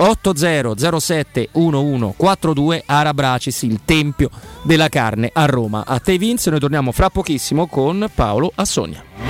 8007 0.00 1.50
1142 1.52 2.82
Arabracis, 2.86 3.62
il 3.62 3.80
tempio 3.84 4.30
della 4.62 4.88
carne 4.88 5.30
a 5.32 5.44
Roma. 5.44 5.84
A 5.86 5.98
te 5.98 6.16
Vince, 6.16 6.50
noi 6.50 6.60
torniamo 6.60 6.92
fra 6.92 7.10
pochissimo 7.10 7.66
con 7.66 8.10
Paolo 8.14 8.50
Assogna. 8.54 9.29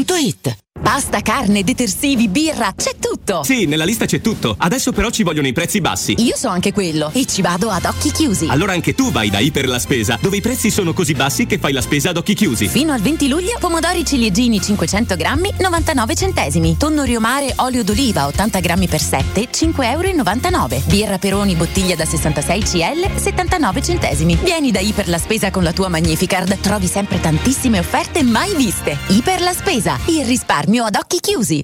www.it 0.03 0.70
Pasta, 0.81 1.21
carne, 1.21 1.63
detersivi, 1.63 2.27
birra, 2.27 2.73
c'è 2.75 2.95
tutto! 2.99 3.43
Sì, 3.43 3.65
nella 3.65 3.85
lista 3.85 4.05
c'è 4.05 4.19
tutto. 4.19 4.55
Adesso 4.57 4.91
però 4.91 5.11
ci 5.11 5.21
vogliono 5.21 5.47
i 5.47 5.53
prezzi 5.53 5.79
bassi. 5.79 6.15
Io 6.17 6.35
so 6.35 6.47
anche 6.47 6.73
quello 6.73 7.11
e 7.13 7.25
ci 7.25 7.43
vado 7.43 7.69
ad 7.69 7.85
occhi 7.85 8.11
chiusi. 8.11 8.47
Allora 8.49 8.73
anche 8.73 8.95
tu 8.95 9.11
vai 9.11 9.29
da 9.29 9.37
Iper 9.39 9.67
la 9.67 9.77
Spesa, 9.77 10.17
dove 10.19 10.37
i 10.37 10.41
prezzi 10.41 10.71
sono 10.71 10.91
così 10.91 11.13
bassi 11.13 11.45
che 11.45 11.59
fai 11.59 11.71
la 11.71 11.81
spesa 11.81 12.09
ad 12.09 12.17
occhi 12.17 12.33
chiusi. 12.33 12.67
Fino 12.67 12.93
al 12.93 12.99
20 12.99 13.27
luglio, 13.29 13.57
pomodori 13.59 14.03
ciliegini 14.03 14.59
500 14.59 15.15
grammi, 15.15 15.53
99 15.59 16.15
centesimi. 16.15 16.75
Tonno 16.77 17.03
riomare, 17.03 17.53
olio 17.57 17.83
d'oliva 17.83 18.25
80 18.25 18.59
grammi 18.59 18.87
per 18.87 19.01
7, 19.01 19.49
5,99 19.51 19.83
euro. 19.85 20.83
Birra 20.87 21.19
Peroni, 21.19 21.55
bottiglia 21.55 21.95
da 21.95 22.05
66 22.05 22.59
CL, 22.63 23.19
79 23.19 23.83
centesimi. 23.83 24.35
Vieni 24.35 24.71
da 24.71 24.79
Iper 24.79 25.07
la 25.09 25.19
Spesa 25.19 25.51
con 25.51 25.63
la 25.63 25.73
tua 25.73 25.89
Magnificard. 25.89 26.59
Trovi 26.59 26.87
sempre 26.87 27.19
tantissime 27.19 27.77
offerte 27.77 28.23
mai 28.23 28.55
viste. 28.55 28.97
Iper 29.09 29.41
la 29.41 29.53
Spesa, 29.53 29.99
il 30.07 30.25
risparmio 30.25 30.70
risparmio 30.71 30.85
ad 30.85 30.95
occhi 30.95 31.19
chiusi. 31.19 31.63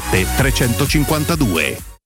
352. 0.00 1.91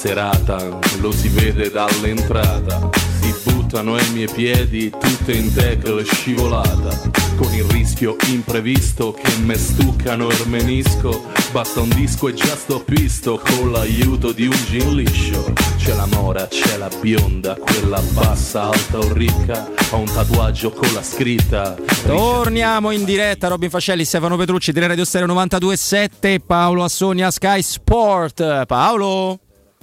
Serata, 0.00 0.78
lo 1.00 1.12
si 1.12 1.28
vede 1.28 1.70
dall'entrata. 1.70 2.88
Si 3.20 3.34
buttano 3.44 3.96
ai 3.96 4.10
miei 4.12 4.30
piedi 4.32 4.88
tutte 4.88 5.32
in 5.32 5.52
tackle 5.52 6.02
scivolata. 6.04 6.98
Con 7.36 7.52
il 7.52 7.64
rischio 7.64 8.16
imprevisto 8.28 9.12
che 9.12 9.30
me 9.42 9.58
stuccano 9.58 10.28
il 10.28 10.44
menisco. 10.46 11.24
Basta 11.52 11.80
un 11.80 11.90
disco 11.90 12.28
e 12.28 12.32
già 12.32 12.56
sto 12.56 12.82
pisto 12.82 13.42
con 13.44 13.72
l'aiuto 13.72 14.32
di 14.32 14.46
un 14.46 14.56
gin 14.64 14.96
liscio. 14.96 15.52
C'è 15.76 15.94
la 15.94 16.06
mora, 16.06 16.46
c'è 16.48 16.78
la 16.78 16.88
bionda, 16.98 17.54
quella 17.56 18.00
bassa, 18.12 18.70
alta 18.70 19.00
o 19.00 19.12
ricca. 19.12 19.68
Ho 19.90 19.98
un 19.98 20.10
tatuaggio 20.10 20.70
con 20.70 20.90
la 20.94 21.02
scritta. 21.02 21.76
Torniamo 22.06 22.90
in 22.90 23.04
diretta, 23.04 23.48
Robin 23.48 23.68
Fascelli, 23.68 24.06
Stefano 24.06 24.38
Petrucci, 24.38 24.72
Tele 24.72 24.86
Radio 24.86 25.04
Stereo 25.04 25.26
92.7, 25.26 26.38
Paolo 26.46 26.84
Assonia, 26.84 27.30
Sky 27.30 27.60
Sport. 27.60 28.64
Paolo? 28.64 29.40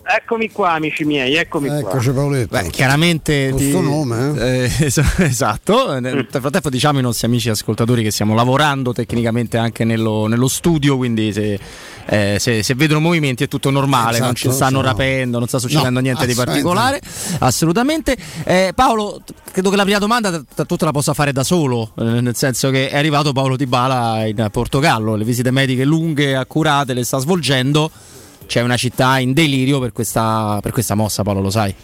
Eccomi 0.09 0.51
qua 0.51 0.71
amici 0.73 1.03
miei, 1.03 1.35
eccomi 1.35 1.67
Eccoci 1.69 2.05
qua. 2.11 2.13
Paoletto. 2.21 2.55
Beh, 2.57 2.69
chiaramente 2.69 3.53
ti- 3.55 3.69
sto 3.69 3.81
nome, 3.81 4.33
eh, 4.39 4.71
es- 4.79 5.01
esatto. 5.19 5.99
Nel 5.99 6.27
frattempo 6.29 6.69
diciamo 6.69 6.97
ai 6.97 7.03
nostri 7.03 7.27
amici 7.27 7.49
ascoltatori 7.49 8.03
che 8.03 8.11
stiamo 8.11 8.33
lavorando 8.35 8.93
tecnicamente 8.93 9.57
anche 9.57 9.83
nello, 9.83 10.27
nello 10.27 10.47
studio, 10.47 10.97
quindi 10.97 11.31
se, 11.33 11.59
eh, 12.05 12.37
se- 12.39 12.63
se 12.63 12.75
vedono 12.75 12.99
movimenti 12.99 13.43
è 13.43 13.47
tutto 13.47 13.69
normale, 13.69 14.19
non 14.19 14.35
ci 14.35 14.47
Esatto, 14.47 14.55
stanno 14.63 14.81
no. 14.81 14.87
rapendo, 14.87 15.39
non 15.39 15.47
sta 15.47 15.59
succedendo 15.59 15.99
No, 15.99 15.99
niente 16.01 16.25
di 16.25 16.33
particolare, 16.33 16.99
assolutamente. 17.39 18.15
Eh, 18.43 18.71
Paolo, 18.75 19.21
credo 19.51 19.69
che 19.69 19.75
la 19.75 19.83
prima 19.83 19.99
domanda 19.99 20.31
t- 20.31 20.43
t- 20.55 20.65
tu 20.65 20.75
te 20.75 20.85
la 20.85 20.91
possa 20.91 21.13
fare 21.13 21.31
da 21.31 21.43
solo, 21.43 21.91
eh, 21.97 22.03
nel 22.03 22.35
senso 22.35 22.69
che 22.69 22.89
è 22.89 22.97
arrivato 22.97 23.33
Paolo 23.33 23.55
Di 23.55 23.65
Bala 23.65 24.25
in 24.25 24.47
Portogallo, 24.51 25.15
le 25.15 25.23
visite 25.23 25.51
mediche 25.51 25.83
lunghe, 25.85 26.35
accurate, 26.35 26.93
le 26.93 27.03
sta 27.03 27.17
svolgendo. 27.17 27.89
C'è 28.47 28.61
una 28.61 28.77
città 28.77 29.19
in 29.19 29.33
delirio 29.33 29.79
per 29.79 29.91
questa, 29.91 30.57
per 30.61 30.71
questa 30.71 30.95
mossa, 30.95 31.21
Paolo, 31.21 31.41
lo 31.41 31.49
sai. 31.49 31.75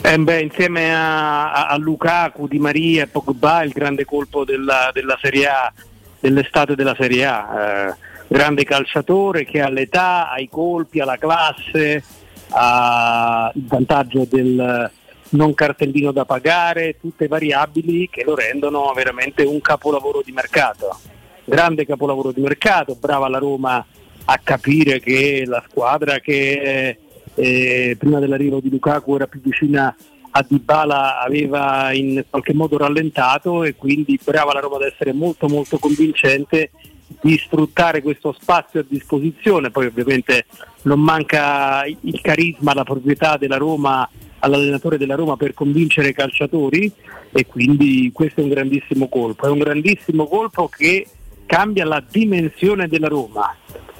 Eh, 0.00 0.18
beh, 0.18 0.40
insieme 0.40 0.94
a, 0.94 1.66
a- 1.66 1.76
Lukaku, 1.76 2.48
Di 2.48 2.58
Maria 2.58 3.04
e 3.04 3.06
Pogba 3.06 3.62
il 3.62 3.70
grande 3.72 4.04
colpo 4.04 4.44
della, 4.44 4.90
della 4.92 5.18
Serie 5.20 5.46
A, 5.46 5.72
dell'estate 6.18 6.74
della 6.74 6.96
Serie 6.98 7.24
A. 7.26 7.88
Eh, 7.88 7.94
grande 8.26 8.64
calciatore 8.64 9.44
che 9.44 9.60
ha 9.60 9.68
l'età, 9.68 10.30
ha 10.30 10.40
i 10.40 10.48
colpi, 10.48 11.00
ha 11.00 11.04
la 11.04 11.18
classe, 11.18 12.02
ha 12.50 13.52
il 13.54 13.66
vantaggio 13.66 14.26
del 14.28 14.90
non 15.30 15.54
cartellino 15.54 16.12
da 16.12 16.24
pagare, 16.24 16.96
tutte 16.98 17.28
variabili 17.28 18.08
che 18.10 18.24
lo 18.24 18.34
rendono 18.34 18.90
veramente 18.94 19.42
un 19.42 19.60
capolavoro 19.60 20.22
di 20.24 20.32
mercato. 20.32 20.98
Grande 21.44 21.84
capolavoro 21.84 22.32
di 22.32 22.40
mercato, 22.40 22.96
brava 22.98 23.28
la 23.28 23.38
Roma 23.38 23.84
a 24.26 24.40
capire 24.42 25.00
che 25.00 25.44
la 25.46 25.62
squadra 25.68 26.18
che 26.18 26.98
eh, 27.34 27.96
prima 27.98 28.20
dell'arrivo 28.20 28.60
di 28.60 28.70
Lukaku 28.70 29.16
era 29.16 29.26
più 29.26 29.40
vicina 29.42 29.94
a 30.36 30.44
Dybala 30.46 31.20
aveva 31.20 31.92
in 31.92 32.24
qualche 32.28 32.54
modo 32.54 32.76
rallentato 32.76 33.62
e 33.62 33.76
quindi 33.76 34.18
brava 34.22 34.52
la 34.52 34.60
Roma 34.60 34.76
ad 34.76 34.82
essere 34.82 35.12
molto 35.12 35.48
molto 35.48 35.78
convincente 35.78 36.70
di 37.20 37.38
sfruttare 37.38 38.02
questo 38.02 38.36
spazio 38.38 38.80
a 38.80 38.84
disposizione, 38.86 39.70
poi 39.70 39.86
ovviamente 39.86 40.46
non 40.82 41.00
manca 41.00 41.84
il 41.84 42.20
carisma, 42.20 42.74
la 42.74 42.84
proprietà 42.84 43.36
della 43.36 43.56
Roma 43.56 44.08
all'allenatore 44.40 44.98
della 44.98 45.14
Roma 45.14 45.36
per 45.36 45.54
convincere 45.54 46.08
i 46.08 46.14
calciatori 46.14 46.90
e 47.32 47.46
quindi 47.46 48.10
questo 48.12 48.40
è 48.40 48.42
un 48.42 48.50
grandissimo 48.50 49.08
colpo, 49.08 49.46
è 49.46 49.50
un 49.50 49.58
grandissimo 49.58 50.26
colpo 50.26 50.68
che 50.68 51.06
cambia 51.46 51.84
la 51.84 52.02
dimensione 52.06 52.88
della 52.88 53.08
Roma, 53.08 53.54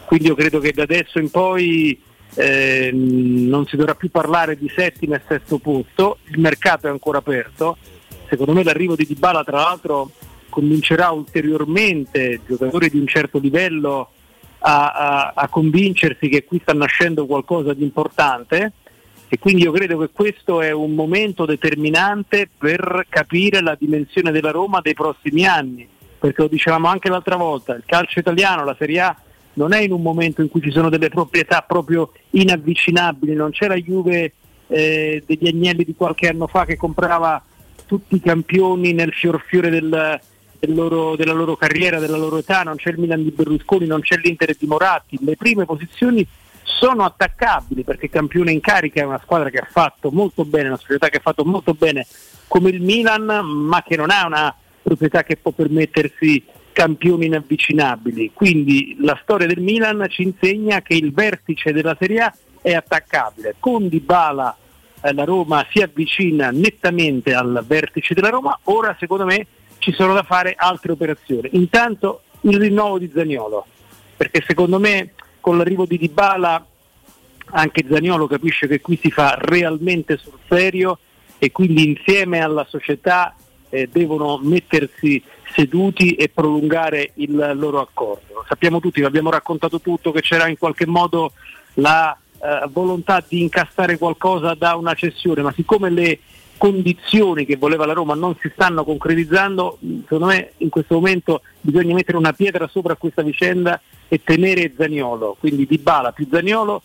quindi 0.07 0.29
io 0.29 0.35
credo 0.35 0.59
che 0.61 0.73
da 0.73 0.83
adesso 0.83 1.19
in 1.19 1.31
poi 1.31 2.01
eh, 2.35 2.91
non 2.93 3.67
si 3.67 3.77
dovrà 3.77 3.95
più 3.95 4.11
parlare 4.11 4.57
di 4.57 4.71
settimo 4.75 5.15
e 5.15 5.23
sesto 5.27 5.59
posto, 5.59 6.19
il 6.25 6.41
mercato 6.41 6.87
è 6.87 6.91
ancora 6.91 7.19
aperto, 7.19 7.77
secondo 8.29 8.53
me 8.53 8.63
l'arrivo 8.63 8.97
di 8.97 9.07
Dybala 9.07 9.45
tra 9.45 9.59
l'altro 9.59 10.11
convincerà 10.49 11.11
ulteriormente 11.11 12.41
giocatori 12.47 12.89
di 12.89 12.99
un 12.99 13.07
certo 13.07 13.39
livello 13.39 14.11
a, 14.61 14.93
a- 14.93 15.33
a 15.35 15.49
convincersi 15.49 16.29
che 16.29 16.45
qui 16.45 16.61
sta 16.63 16.73
nascendo 16.73 17.27
qualcosa 17.27 17.75
di 17.75 17.83
importante. 17.83 18.73
E 19.27 19.39
quindi 19.39 19.63
io 19.63 19.73
credo 19.73 19.99
che 19.99 20.11
questo 20.13 20.61
è 20.61 20.71
un 20.71 20.93
momento 20.93 21.45
determinante 21.45 22.49
per 22.57 23.07
capire 23.09 23.63
la 23.63 23.77
dimensione 23.77 24.31
della 24.31 24.53
Roma 24.53 24.81
dei 24.81 24.95
prossimi 24.95 25.45
anni, 25.45 25.89
perché 26.21 26.43
lo 26.43 26.47
dicevamo 26.47 26.87
anche 26.87 27.09
l'altra 27.09 27.35
volta, 27.35 27.75
il 27.75 27.83
calcio 27.85 28.21
italiano, 28.21 28.65
la 28.65 28.77
Serie 28.79 29.01
A 29.01 29.17
non 29.55 29.73
è 29.73 29.81
in 29.81 29.93
un 29.93 30.03
momento 30.03 30.43
in 30.43 30.49
cui 30.49 30.61
ci 30.61 30.71
sono 30.71 30.89
delle 30.89 31.09
proprietà 31.09 31.63
proprio 31.67 32.13
inavvicinabili, 32.31 33.35
non 33.35 33.51
c'è 33.51 33.67
la 33.69 33.77
Juve 33.77 34.33
eh, 34.67 35.23
degli 35.27 35.47
Agnelli 35.47 35.85
di 35.85 35.95
qualche 35.95 36.29
anno 36.29 36.47
fa 36.47 36.65
che 36.65 36.77
comprava 36.77 37.43
tutti 37.87 38.17
i 38.17 38.21
campioni 38.21 38.93
nel 38.93 39.13
fior 39.13 39.43
fiore 39.47 39.69
del- 39.71 40.21
del 40.59 40.75
loro- 40.75 41.17
della 41.17 41.35
loro 41.35 41.57
carriera, 41.57 41.99
della 41.99 42.17
loro 42.17 42.39
età, 42.39 42.63
non 42.63 42.77
c'è 42.77 42.91
il 42.91 42.99
Milan 42.99 43.23
di 43.23 43.31
Berlusconi, 43.31 43.87
non 43.87 44.01
c'è 44.01 44.17
l'Inter 44.17 44.57
di 44.59 44.67
Moratti, 44.67 45.19
le 45.21 45.37
prime 45.37 45.67
posizioni 45.67 46.27
sono 46.63 47.05
attaccabili 47.05 47.85
perché 47.85 48.09
campione 48.09 48.51
in 48.51 48.61
carica 48.61 49.01
è 49.03 49.05
una 49.05 49.21
squadra 49.23 49.51
che 49.51 49.59
ha 49.59 49.69
fatto 49.71 50.11
molto 50.11 50.45
bene, 50.45 50.69
una 50.69 50.79
società 50.79 51.09
che 51.09 51.19
ha 51.19 51.21
fatto 51.21 51.45
molto 51.45 51.75
bene 51.75 52.07
come 52.49 52.71
il 52.71 52.81
Milan, 52.81 53.25
ma 53.25 53.83
che 53.83 53.97
non 53.97 54.11
ha 54.11 54.27
una 54.27 54.55
proprietà 54.83 55.23
che 55.23 55.37
può 55.37 55.51
permettersi 55.51 56.43
campioni 56.75 57.27
inavvicinabili. 57.27 58.33
Quindi 58.35 58.97
la 59.01 59.19
storia 59.23 59.47
del 59.47 59.61
Milan 59.61 60.05
ci 60.11 60.23
insegna 60.23 60.83
che 60.83 60.95
il 60.95 61.13
vertice 61.15 61.73
della 61.73 61.97
Serie 61.99 62.21
A 62.21 62.35
è 62.61 62.75
attaccabile. 62.75 63.55
Con 63.59 63.89
Dybala 63.89 64.55
eh, 65.01 65.15
la 65.15 65.25
Roma 65.25 65.65
si 65.71 65.81
avvicina 65.81 66.51
nettamente 66.51 67.33
al 67.33 67.65
vertice 67.67 68.13
della 68.13 68.29
Roma, 68.29 68.59
ora 68.65 68.95
secondo 68.99 69.25
me 69.25 69.47
ci 69.79 69.93
sono 69.93 70.13
da 70.13 70.25
fare 70.25 70.55
altre 70.57 70.93
operazioni. 70.93 71.51
Intanto 71.53 72.25
il 72.43 72.59
rinnovo 72.59 72.99
di 72.99 73.11
Zaniolo, 73.15 73.67
perché 74.17 74.43
secondo 74.47 74.79
me 74.79 75.13
con 75.41 75.57
l'arrivo 75.57 75.87
di 75.87 75.97
Dybala 75.97 76.67
anche 77.47 77.85
Zaniolo 77.89 78.27
capisce 78.27 78.67
che 78.67 78.81
qui 78.81 78.99
si 79.01 79.11
fa 79.11 79.37
realmente 79.39 80.17
sul 80.17 80.39
serio 80.49 80.99
e 81.39 81.53
quindi 81.53 81.87
insieme 81.87 82.41
alla 82.41 82.67
società 82.69 83.37
eh, 83.69 83.89
devono 83.93 84.39
mettersi 84.43 85.23
seduti 85.55 86.15
e 86.15 86.29
prolungare 86.29 87.13
il 87.15 87.53
loro 87.55 87.81
accordo. 87.81 88.45
Sappiamo 88.49 88.81
tutti, 88.81 89.01
vi 89.01 89.07
abbiamo 89.07 89.31
raccontato 89.31 89.81
tutto, 89.81 90.11
che 90.11 90.21
c'era 90.21 90.49
in 90.49 90.59
qualche 90.59 90.87
modo 90.87 91.33
la 91.75 92.17
eh, 92.43 92.69
volontà 92.71 93.25
di 93.27 93.41
incassare 93.43 93.97
qualcosa 93.97 94.55
da 94.55 94.75
una 94.75 94.95
cessione, 94.95 95.43
ma 95.43 95.53
siccome 95.53 95.91
le 95.91 96.19
condizioni 96.57 97.45
che 97.45 97.57
voleva 97.57 97.87
la 97.87 97.93
Roma 97.93 98.15
non 98.15 98.37
si 98.41 98.51
stanno 98.53 98.85
concretizzando, 98.85 99.79
secondo 100.03 100.27
me 100.27 100.53
in 100.59 100.69
questo 100.71 100.95
momento 100.95 101.43
bisogna 101.61 101.95
mettere 101.95 102.17
una 102.17 102.33
pietra 102.33 102.69
sopra 102.69 102.95
questa 102.97 103.23
vicenda 103.23 103.81
e 104.09 104.21
tenere 104.23 104.73
Zaniolo, 104.77 105.37
quindi 105.39 105.67
Dybala 105.67 106.13
più 106.13 106.27
Zaniolo, 106.31 106.83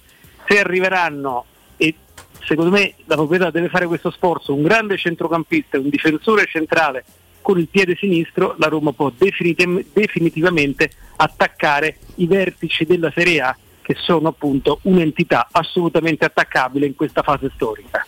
se 0.47 0.59
arriveranno 0.59 1.45
e 1.77 1.95
secondo 2.43 2.71
me 2.71 2.93
la 3.05 3.15
proprietà 3.15 3.51
deve 3.51 3.69
fare 3.69 3.85
questo 3.85 4.11
sforzo, 4.11 4.53
un 4.53 4.63
grande 4.63 4.97
centrocampista 4.97 5.77
un 5.77 5.89
difensore 5.89 6.45
centrale 6.47 7.05
con 7.41 7.59
il 7.59 7.67
piede 7.67 7.95
sinistro, 7.95 8.55
la 8.57 8.67
Roma 8.67 8.91
può 8.91 9.11
definitiv- 9.15 9.85
definitivamente 9.93 10.89
attaccare 11.17 11.97
i 12.15 12.27
vertici 12.27 12.85
della 12.85 13.11
Serie 13.13 13.41
A 13.41 13.57
che 13.81 13.95
sono 13.97 14.27
appunto 14.27 14.79
un'entità 14.83 15.47
assolutamente 15.51 16.23
attaccabile 16.23 16.85
in 16.85 16.95
questa 16.95 17.23
fase 17.23 17.49
storica. 17.55 18.05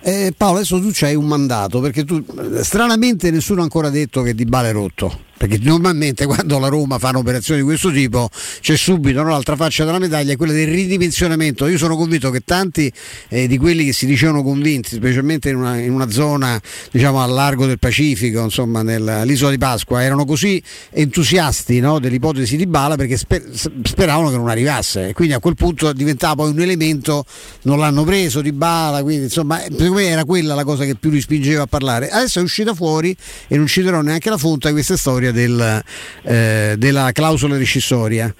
Eh, 0.00 0.32
Paolo, 0.36 0.58
adesso 0.58 0.78
tu 0.78 0.90
c'hai 0.92 1.14
un 1.14 1.26
mandato 1.26 1.80
perché 1.80 2.04
tu 2.04 2.22
stranamente 2.60 3.30
nessuno 3.30 3.60
ha 3.60 3.62
ancora 3.64 3.88
detto 3.88 4.22
che 4.22 4.34
Di 4.34 4.44
Bale 4.44 4.68
è 4.68 4.72
rotto. 4.72 5.20
Perché 5.46 5.58
normalmente 5.62 6.24
quando 6.26 6.58
la 6.58 6.68
Roma 6.68 6.98
fa 6.98 7.10
un'operazione 7.10 7.60
di 7.60 7.66
questo 7.66 7.90
tipo 7.90 8.30
c'è 8.60 8.76
subito 8.76 9.22
no, 9.22 9.28
l'altra 9.28 9.56
faccia 9.56 9.84
della 9.84 9.98
medaglia, 9.98 10.36
quella 10.36 10.54
del 10.54 10.68
ridimensionamento. 10.68 11.66
Io 11.66 11.76
sono 11.76 11.96
convinto 11.96 12.30
che 12.30 12.40
tanti 12.40 12.90
eh, 13.28 13.46
di 13.46 13.58
quelli 13.58 13.84
che 13.84 13.92
si 13.92 14.06
dicevano 14.06 14.42
convinti, 14.42 14.94
specialmente 14.94 15.50
in 15.50 15.56
una, 15.56 15.78
in 15.78 15.92
una 15.92 16.10
zona 16.10 16.58
diciamo 16.90 17.20
al 17.20 17.30
largo 17.30 17.66
del 17.66 17.78
Pacifico, 17.78 18.42
insomma 18.42 18.82
nell'isola 18.82 19.50
di 19.50 19.58
Pasqua, 19.58 20.02
erano 20.02 20.24
così 20.24 20.62
entusiasti 20.90 21.78
no, 21.78 21.98
dell'ipotesi 21.98 22.56
di 22.56 22.66
Bala 22.66 22.96
perché 22.96 23.18
sper- 23.18 23.46
speravano 23.84 24.30
che 24.30 24.36
non 24.36 24.48
arrivasse. 24.48 25.12
Quindi 25.12 25.34
a 25.34 25.40
quel 25.40 25.56
punto 25.56 25.92
diventava 25.92 26.36
poi 26.36 26.52
un 26.52 26.60
elemento, 26.60 27.26
non 27.62 27.78
l'hanno 27.78 28.04
preso 28.04 28.40
di 28.40 28.52
Bala, 28.52 29.02
quindi 29.02 29.24
insomma 29.24 29.60
secondo 29.60 29.92
me 29.92 30.06
era 30.06 30.24
quella 30.24 30.54
la 30.54 30.64
cosa 30.64 30.86
che 30.86 30.94
più 30.94 31.10
li 31.10 31.20
spingeva 31.20 31.64
a 31.64 31.66
parlare. 31.66 32.08
Adesso 32.08 32.38
è 32.38 32.42
uscita 32.42 32.72
fuori 32.72 33.14
e 33.46 33.58
non 33.58 33.66
citerò 33.66 34.00
neanche 34.00 34.30
la 34.30 34.38
fonte 34.38 34.68
di 34.68 34.72
questa 34.72 34.96
storia 34.96 35.32
del, 35.34 35.82
eh, 36.22 36.74
della 36.78 37.12
clausola 37.12 37.58
rescissoria 37.58 38.34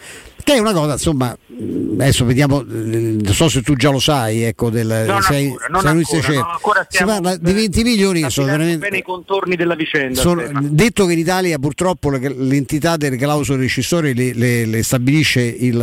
che 0.44 0.54
è 0.54 0.58
una 0.58 0.72
cosa 0.72 0.92
insomma 0.92 1.36
adesso 1.98 2.24
vediamo 2.24 2.62
non 2.66 3.22
so 3.32 3.48
se 3.48 3.62
tu 3.62 3.74
già 3.76 3.90
lo 3.90 3.98
sai 3.98 4.42
ecco 4.42 4.68
del 4.70 5.04
Non 5.06 5.22
sei, 5.22 5.46
ancora, 5.46 5.66
non 5.70 5.80
sei 5.80 5.90
ancora, 6.18 6.22
sei- 6.22 6.36
no, 6.36 6.50
ancora 6.50 6.86
si 6.88 7.04
parla 7.04 7.36
di 7.36 7.52
20 7.52 7.82
milioni 7.82 8.22
che 8.22 8.30
sono 8.30 8.46
veramente 8.48 8.78
bene 8.78 8.98
i 8.98 9.02
contorni 9.02 9.56
della 9.56 9.74
vicenda. 9.74 10.20
sono- 10.20 10.42
detto 10.60 11.06
che 11.06 11.12
in 11.14 11.18
Italia 11.18 11.58
purtroppo 11.58 12.10
le- 12.10 12.34
l'entità 12.36 12.96
delle 12.96 13.16
clausole 13.16 13.60
rescissorie 13.62 14.12
le, 14.14 14.32
le- 14.34 14.66
le 14.66 14.82
stabilisce 14.82 15.40
il- 15.42 15.76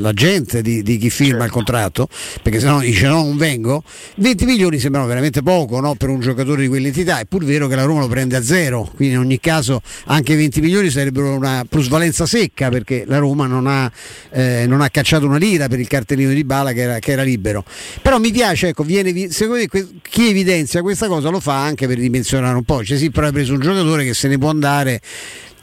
l'agente 0.00 0.62
di, 0.62 0.82
di 0.82 0.98
chi 0.98 1.10
firma 1.10 1.44
il 1.44 1.50
contratto, 1.50 2.08
perché 2.42 2.60
se 2.60 2.66
no 2.66 2.80
dice 2.80 3.06
no 3.08 3.22
non 3.24 3.36
vengo, 3.36 3.82
20 4.16 4.44
milioni 4.44 4.78
sembrano 4.78 5.06
veramente 5.06 5.42
poco 5.42 5.80
no, 5.80 5.94
per 5.94 6.08
un 6.10 6.20
giocatore 6.20 6.62
di 6.62 6.68
quell'entità, 6.68 7.18
è 7.18 7.24
pur 7.24 7.44
vero 7.44 7.66
che 7.66 7.74
la 7.74 7.82
Roma 7.84 8.00
lo 8.00 8.08
prende 8.08 8.36
a 8.36 8.42
zero, 8.42 8.88
quindi 8.94 9.14
in 9.14 9.20
ogni 9.20 9.40
caso 9.40 9.80
anche 10.06 10.36
20 10.36 10.60
milioni 10.60 10.90
sarebbero 10.90 11.34
una 11.34 11.64
plusvalenza 11.68 12.26
secca 12.26 12.68
perché 12.68 13.04
la 13.06 13.18
Roma 13.18 13.46
non 13.46 13.66
ha, 13.66 13.90
eh, 14.30 14.64
non 14.66 14.80
ha 14.80 14.88
cacciato 14.88 15.26
una 15.26 15.38
lira 15.38 15.68
per 15.68 15.80
il 15.80 15.88
cartellino 15.88 16.32
di 16.32 16.44
Bala 16.44 16.72
che 16.72 16.80
era, 16.80 16.98
che 16.98 17.12
era 17.12 17.22
libero. 17.22 17.64
Però 18.02 18.18
mi 18.18 18.30
piace, 18.30 18.68
ecco, 18.68 18.82
viene, 18.82 19.12
vi- 19.12 19.30
secondo 19.30 19.62
me 19.72 19.88
chi 20.02 20.28
evidenzia 20.28 20.82
questa 20.82 21.06
cosa 21.06 21.28
lo 21.30 21.40
fa 21.40 21.62
anche 21.62 21.86
per 21.86 21.98
dimensionare 21.98 22.56
un 22.56 22.64
po', 22.64 22.84
cioè 22.84 22.96
sì, 22.98 23.10
però 23.10 23.26
hai 23.26 23.32
preso 23.32 23.52
un 23.54 23.60
giocatore 23.60 24.04
che 24.04 24.14
se 24.14 24.28
ne 24.28 24.38
può 24.38 24.50
andare 24.50 25.00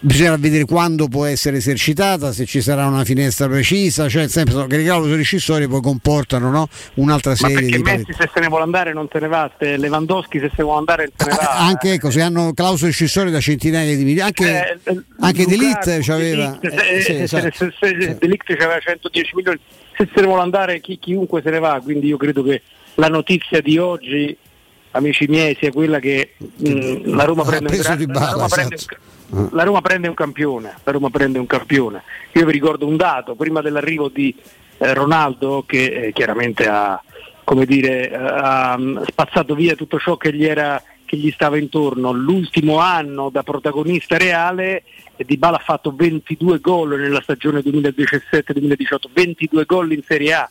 bisognerà 0.05 0.35
vedere 0.37 0.65
quando 0.65 1.07
può 1.07 1.25
essere 1.25 1.57
esercitata, 1.57 2.33
se 2.33 2.45
ci 2.45 2.61
sarà 2.61 2.85
una 2.87 3.05
finestra 3.05 3.47
precisa, 3.47 4.09
cioè 4.09 4.27
sempre 4.27 4.67
che 4.67 4.77
le 4.77 4.83
clausole 4.83 5.15
rescissorie 5.15 5.67
poi 5.67 5.81
comportano 5.81 6.49
no? 6.51 6.67
un'altra 6.95 7.31
Ma 7.31 7.35
serie 7.37 7.55
perché 7.55 7.75
di 7.77 7.81
Messi 7.83 8.13
se 8.17 8.29
se 8.33 8.39
ne 8.41 8.47
vuole 8.47 8.63
andare 8.63 8.91
non 8.93 9.07
se 9.11 9.19
ne 9.19 9.27
va, 9.27 9.49
se 9.57 9.77
Lewandowski 9.77 10.39
se 10.39 10.51
se 10.53 10.61
vuole 10.63 10.79
andare 10.79 11.11
se 11.15 11.25
ne 11.29 11.35
va. 11.35 11.57
anche 11.57 11.93
ecco, 11.93 12.11
se 12.11 12.21
hanno 12.21 12.53
clausole 12.53 12.89
rescissorie 12.91 13.31
da 13.31 13.39
centinaia 13.39 13.95
di 13.95 14.03
milioni, 14.03 14.21
anche, 14.27 14.45
Eh, 14.45 14.77
eh, 14.91 15.01
anche 15.19 15.45
De 15.45 15.55
Lukaku, 15.55 15.89
Ligt 15.89 16.05
c'aveva 16.05 16.59
se- 16.61 16.67
eh, 16.95 17.01
sì, 17.01 17.15
esatto. 17.15 17.49
se- 17.55 17.73
se- 17.79 17.97
se 18.01 18.17
De 18.19 18.27
Ligt 18.27 18.43
c'aveva 18.45 18.79
110 18.79 19.35
milioni, 19.35 19.59
se 19.97 20.09
se 20.13 20.19
ne 20.21 20.27
vuole 20.27 20.41
andare 20.41 20.81
chi- 20.81 20.99
chiunque 20.99 21.41
se 21.41 21.49
ne 21.49 21.59
va, 21.59 21.79
quindi 21.81 22.07
io 22.07 22.17
credo 22.17 22.43
che 22.43 22.61
la 22.95 23.07
notizia 23.07 23.61
di 23.61 23.77
oggi, 23.77 24.35
amici 24.93 25.25
miei, 25.27 25.55
sia 25.59 25.71
quella 25.71 25.99
che 25.99 26.33
mh, 26.37 27.13
la 27.15 27.23
Roma 27.25 27.43
Ha 27.43 27.45
prende 27.45 27.77
gran- 27.77 28.05
bala, 28.05 28.25
la 28.25 28.31
Roma 28.31 28.47
prende 28.47 28.75
esatto. 28.75 28.97
un- 29.29 29.49
la 29.51 29.63
Roma 29.63 29.81
prende 29.81 30.07
un 30.07 30.13
campione, 30.15 30.73
la 30.83 30.91
Roma 30.91 31.09
prende 31.09 31.39
un 31.39 31.47
campione. 31.47 32.03
Io 32.33 32.45
vi 32.45 32.51
ricordo 32.51 32.87
un 32.87 32.95
dato, 32.97 33.35
prima 33.35 33.61
dell'arrivo 33.61 34.09
di 34.09 34.35
eh, 34.77 34.93
Ronaldo 34.93 35.63
che 35.67 35.83
eh, 36.07 36.11
chiaramente 36.13 36.67
ha, 36.67 37.01
come 37.43 37.65
dire, 37.65 38.09
eh, 38.09 38.15
ha 38.15 38.75
mm, 38.77 39.03
spazzato 39.07 39.55
via 39.55 39.75
tutto 39.75 39.97
ciò 39.99 40.17
che 40.17 40.33
gli, 40.33 40.45
era, 40.45 40.81
che 41.05 41.17
gli 41.17 41.31
stava 41.31 41.57
intorno. 41.57 42.11
L'ultimo 42.11 42.77
anno 42.79 43.29
da 43.29 43.43
protagonista 43.43 44.17
reale 44.17 44.83
eh, 45.15 45.23
Di 45.25 45.37
Bala 45.37 45.57
ha 45.57 45.63
fatto 45.63 45.93
22 45.95 46.59
gol 46.59 46.99
nella 46.99 47.21
stagione 47.21 47.61
2017-2018, 47.61 48.97
22 49.13 49.65
gol 49.65 49.91
in 49.93 50.01
Serie 50.05 50.33
A. 50.33 50.49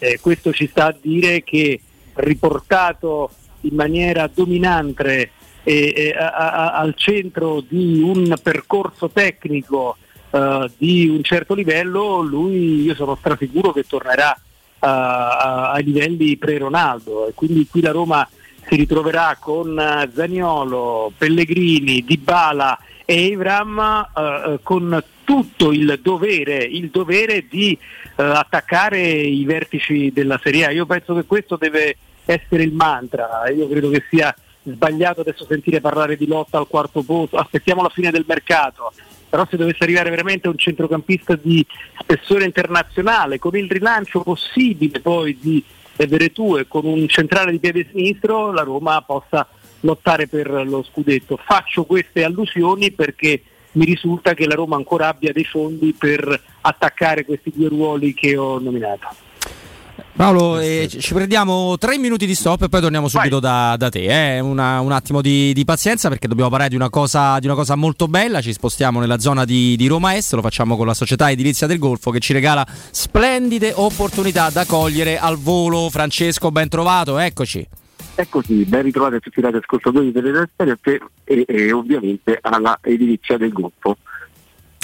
Eh, 0.00 0.18
questo 0.20 0.52
ci 0.52 0.66
sta 0.68 0.86
a 0.86 0.96
dire 1.00 1.42
che 1.42 1.80
riportato 2.14 3.30
in 3.62 3.74
maniera 3.74 4.28
dominante 4.32 5.30
e, 5.62 5.92
e 5.96 6.10
a- 6.16 6.32
a- 6.32 6.72
al 6.74 6.94
centro 6.96 7.62
di 7.66 8.00
un 8.00 8.34
percorso 8.42 9.10
tecnico 9.10 9.96
eh, 10.30 10.70
di 10.76 11.08
un 11.08 11.22
certo 11.22 11.54
livello, 11.54 12.20
lui 12.20 12.82
io 12.82 12.94
sono 12.94 13.16
strasicuro 13.16 13.72
che 13.72 13.84
tornerà 13.86 14.38
a- 14.80 15.70
ai 15.72 15.84
livelli 15.84 16.36
pre-Ronaldo 16.36 17.28
e 17.28 17.32
quindi 17.34 17.66
qui 17.68 17.80
la 17.80 17.90
Roma 17.92 18.28
si 18.68 18.76
ritroverà 18.76 19.36
con 19.40 19.78
eh, 19.78 20.10
Zaniolo, 20.14 21.12
Pellegrini, 21.16 22.04
Dybala 22.04 22.78
e 23.04 23.30
Evram 23.30 23.78
eh, 23.78 24.22
eh, 24.52 24.58
con 24.62 25.02
tutto 25.24 25.72
il 25.72 25.98
dovere, 26.02 26.56
il 26.64 26.88
dovere 26.90 27.46
di 27.48 27.76
eh, 28.16 28.22
attaccare 28.22 29.00
i 29.00 29.44
vertici 29.44 30.10
della 30.12 30.38
Serie 30.42 30.66
A. 30.66 30.70
Io 30.70 30.86
penso 30.86 31.14
che 31.14 31.24
questo 31.24 31.56
deve 31.56 31.96
essere 32.32 32.62
il 32.62 32.72
mantra, 32.72 33.48
io 33.48 33.66
credo 33.68 33.88
che 33.88 34.04
sia 34.10 34.34
sbagliato 34.62 35.22
adesso 35.22 35.46
sentire 35.46 35.80
parlare 35.80 36.16
di 36.16 36.26
lotta 36.26 36.58
al 36.58 36.68
quarto 36.68 37.02
posto, 37.02 37.36
aspettiamo 37.36 37.80
la 37.80 37.88
fine 37.88 38.10
del 38.10 38.26
mercato, 38.28 38.92
però 39.28 39.46
se 39.48 39.56
dovesse 39.56 39.82
arrivare 39.82 40.10
veramente 40.10 40.46
un 40.48 40.58
centrocampista 40.58 41.36
di 41.36 41.64
spessore 41.98 42.44
internazionale, 42.44 43.38
con 43.38 43.56
il 43.56 43.70
rilancio 43.70 44.20
possibile 44.20 45.00
poi 45.00 45.38
di 45.40 45.64
Veretù 45.96 46.56
e 46.56 46.68
con 46.68 46.84
un 46.84 47.08
centrale 47.08 47.50
di 47.50 47.58
piede 47.58 47.86
sinistro, 47.90 48.52
la 48.52 48.62
Roma 48.62 49.00
possa 49.02 49.46
lottare 49.80 50.28
per 50.28 50.48
lo 50.66 50.82
scudetto. 50.82 51.38
Faccio 51.42 51.84
queste 51.84 52.24
allusioni 52.24 52.90
perché 52.90 53.42
mi 53.72 53.84
risulta 53.84 54.34
che 54.34 54.46
la 54.46 54.54
Roma 54.54 54.76
ancora 54.76 55.08
abbia 55.08 55.32
dei 55.32 55.44
fondi 55.44 55.94
per 55.96 56.40
attaccare 56.60 57.24
questi 57.24 57.52
due 57.54 57.68
ruoli 57.68 58.12
che 58.12 58.36
ho 58.36 58.58
nominato. 58.58 59.08
Paolo, 60.18 60.58
eh, 60.58 60.88
ci 60.88 61.14
prendiamo 61.14 61.78
tre 61.78 61.96
minuti 61.96 62.26
di 62.26 62.34
stop 62.34 62.62
e 62.62 62.68
poi 62.68 62.80
torniamo 62.80 63.06
subito 63.06 63.38
da, 63.38 63.76
da 63.78 63.88
te. 63.88 64.34
eh. 64.36 64.40
Una- 64.40 64.80
un 64.80 64.90
attimo 64.90 65.20
di, 65.20 65.52
di 65.52 65.64
pazienza 65.64 66.08
perché 66.08 66.26
dobbiamo 66.26 66.50
parlare 66.50 66.70
di 66.70 66.74
una, 66.74 66.90
cosa, 66.90 67.38
di 67.38 67.46
una 67.46 67.54
cosa 67.54 67.76
molto 67.76 68.08
bella. 68.08 68.40
Ci 68.40 68.52
spostiamo 68.52 68.98
nella 68.98 69.20
zona 69.20 69.44
di, 69.44 69.76
di 69.76 69.86
Roma 69.86 70.16
Est, 70.16 70.32
lo 70.32 70.42
facciamo 70.42 70.76
con 70.76 70.88
la 70.88 70.94
società 70.94 71.30
edilizia 71.30 71.68
del 71.68 71.78
Golfo 71.78 72.10
che 72.10 72.18
ci 72.18 72.32
regala 72.32 72.66
splendide 72.90 73.72
opportunità 73.76 74.50
da 74.50 74.66
cogliere 74.66 75.20
al 75.20 75.38
volo. 75.38 75.88
Francesco, 75.88 76.50
ben 76.50 76.68
trovato, 76.68 77.16
eccoci. 77.18 77.64
Eccoci, 78.16 78.64
ben 78.64 78.82
ritrovati 78.82 79.14
a 79.14 79.20
tutti 79.20 79.38
i 79.38 79.42
radioascoltatori 79.42 80.10
delle 80.10 80.32
trasferite 80.32 81.00
e, 81.22 81.44
e 81.46 81.70
ovviamente 81.70 82.40
alla 82.42 82.76
edilizia 82.82 83.38
del 83.38 83.52
gruppo. 83.52 83.98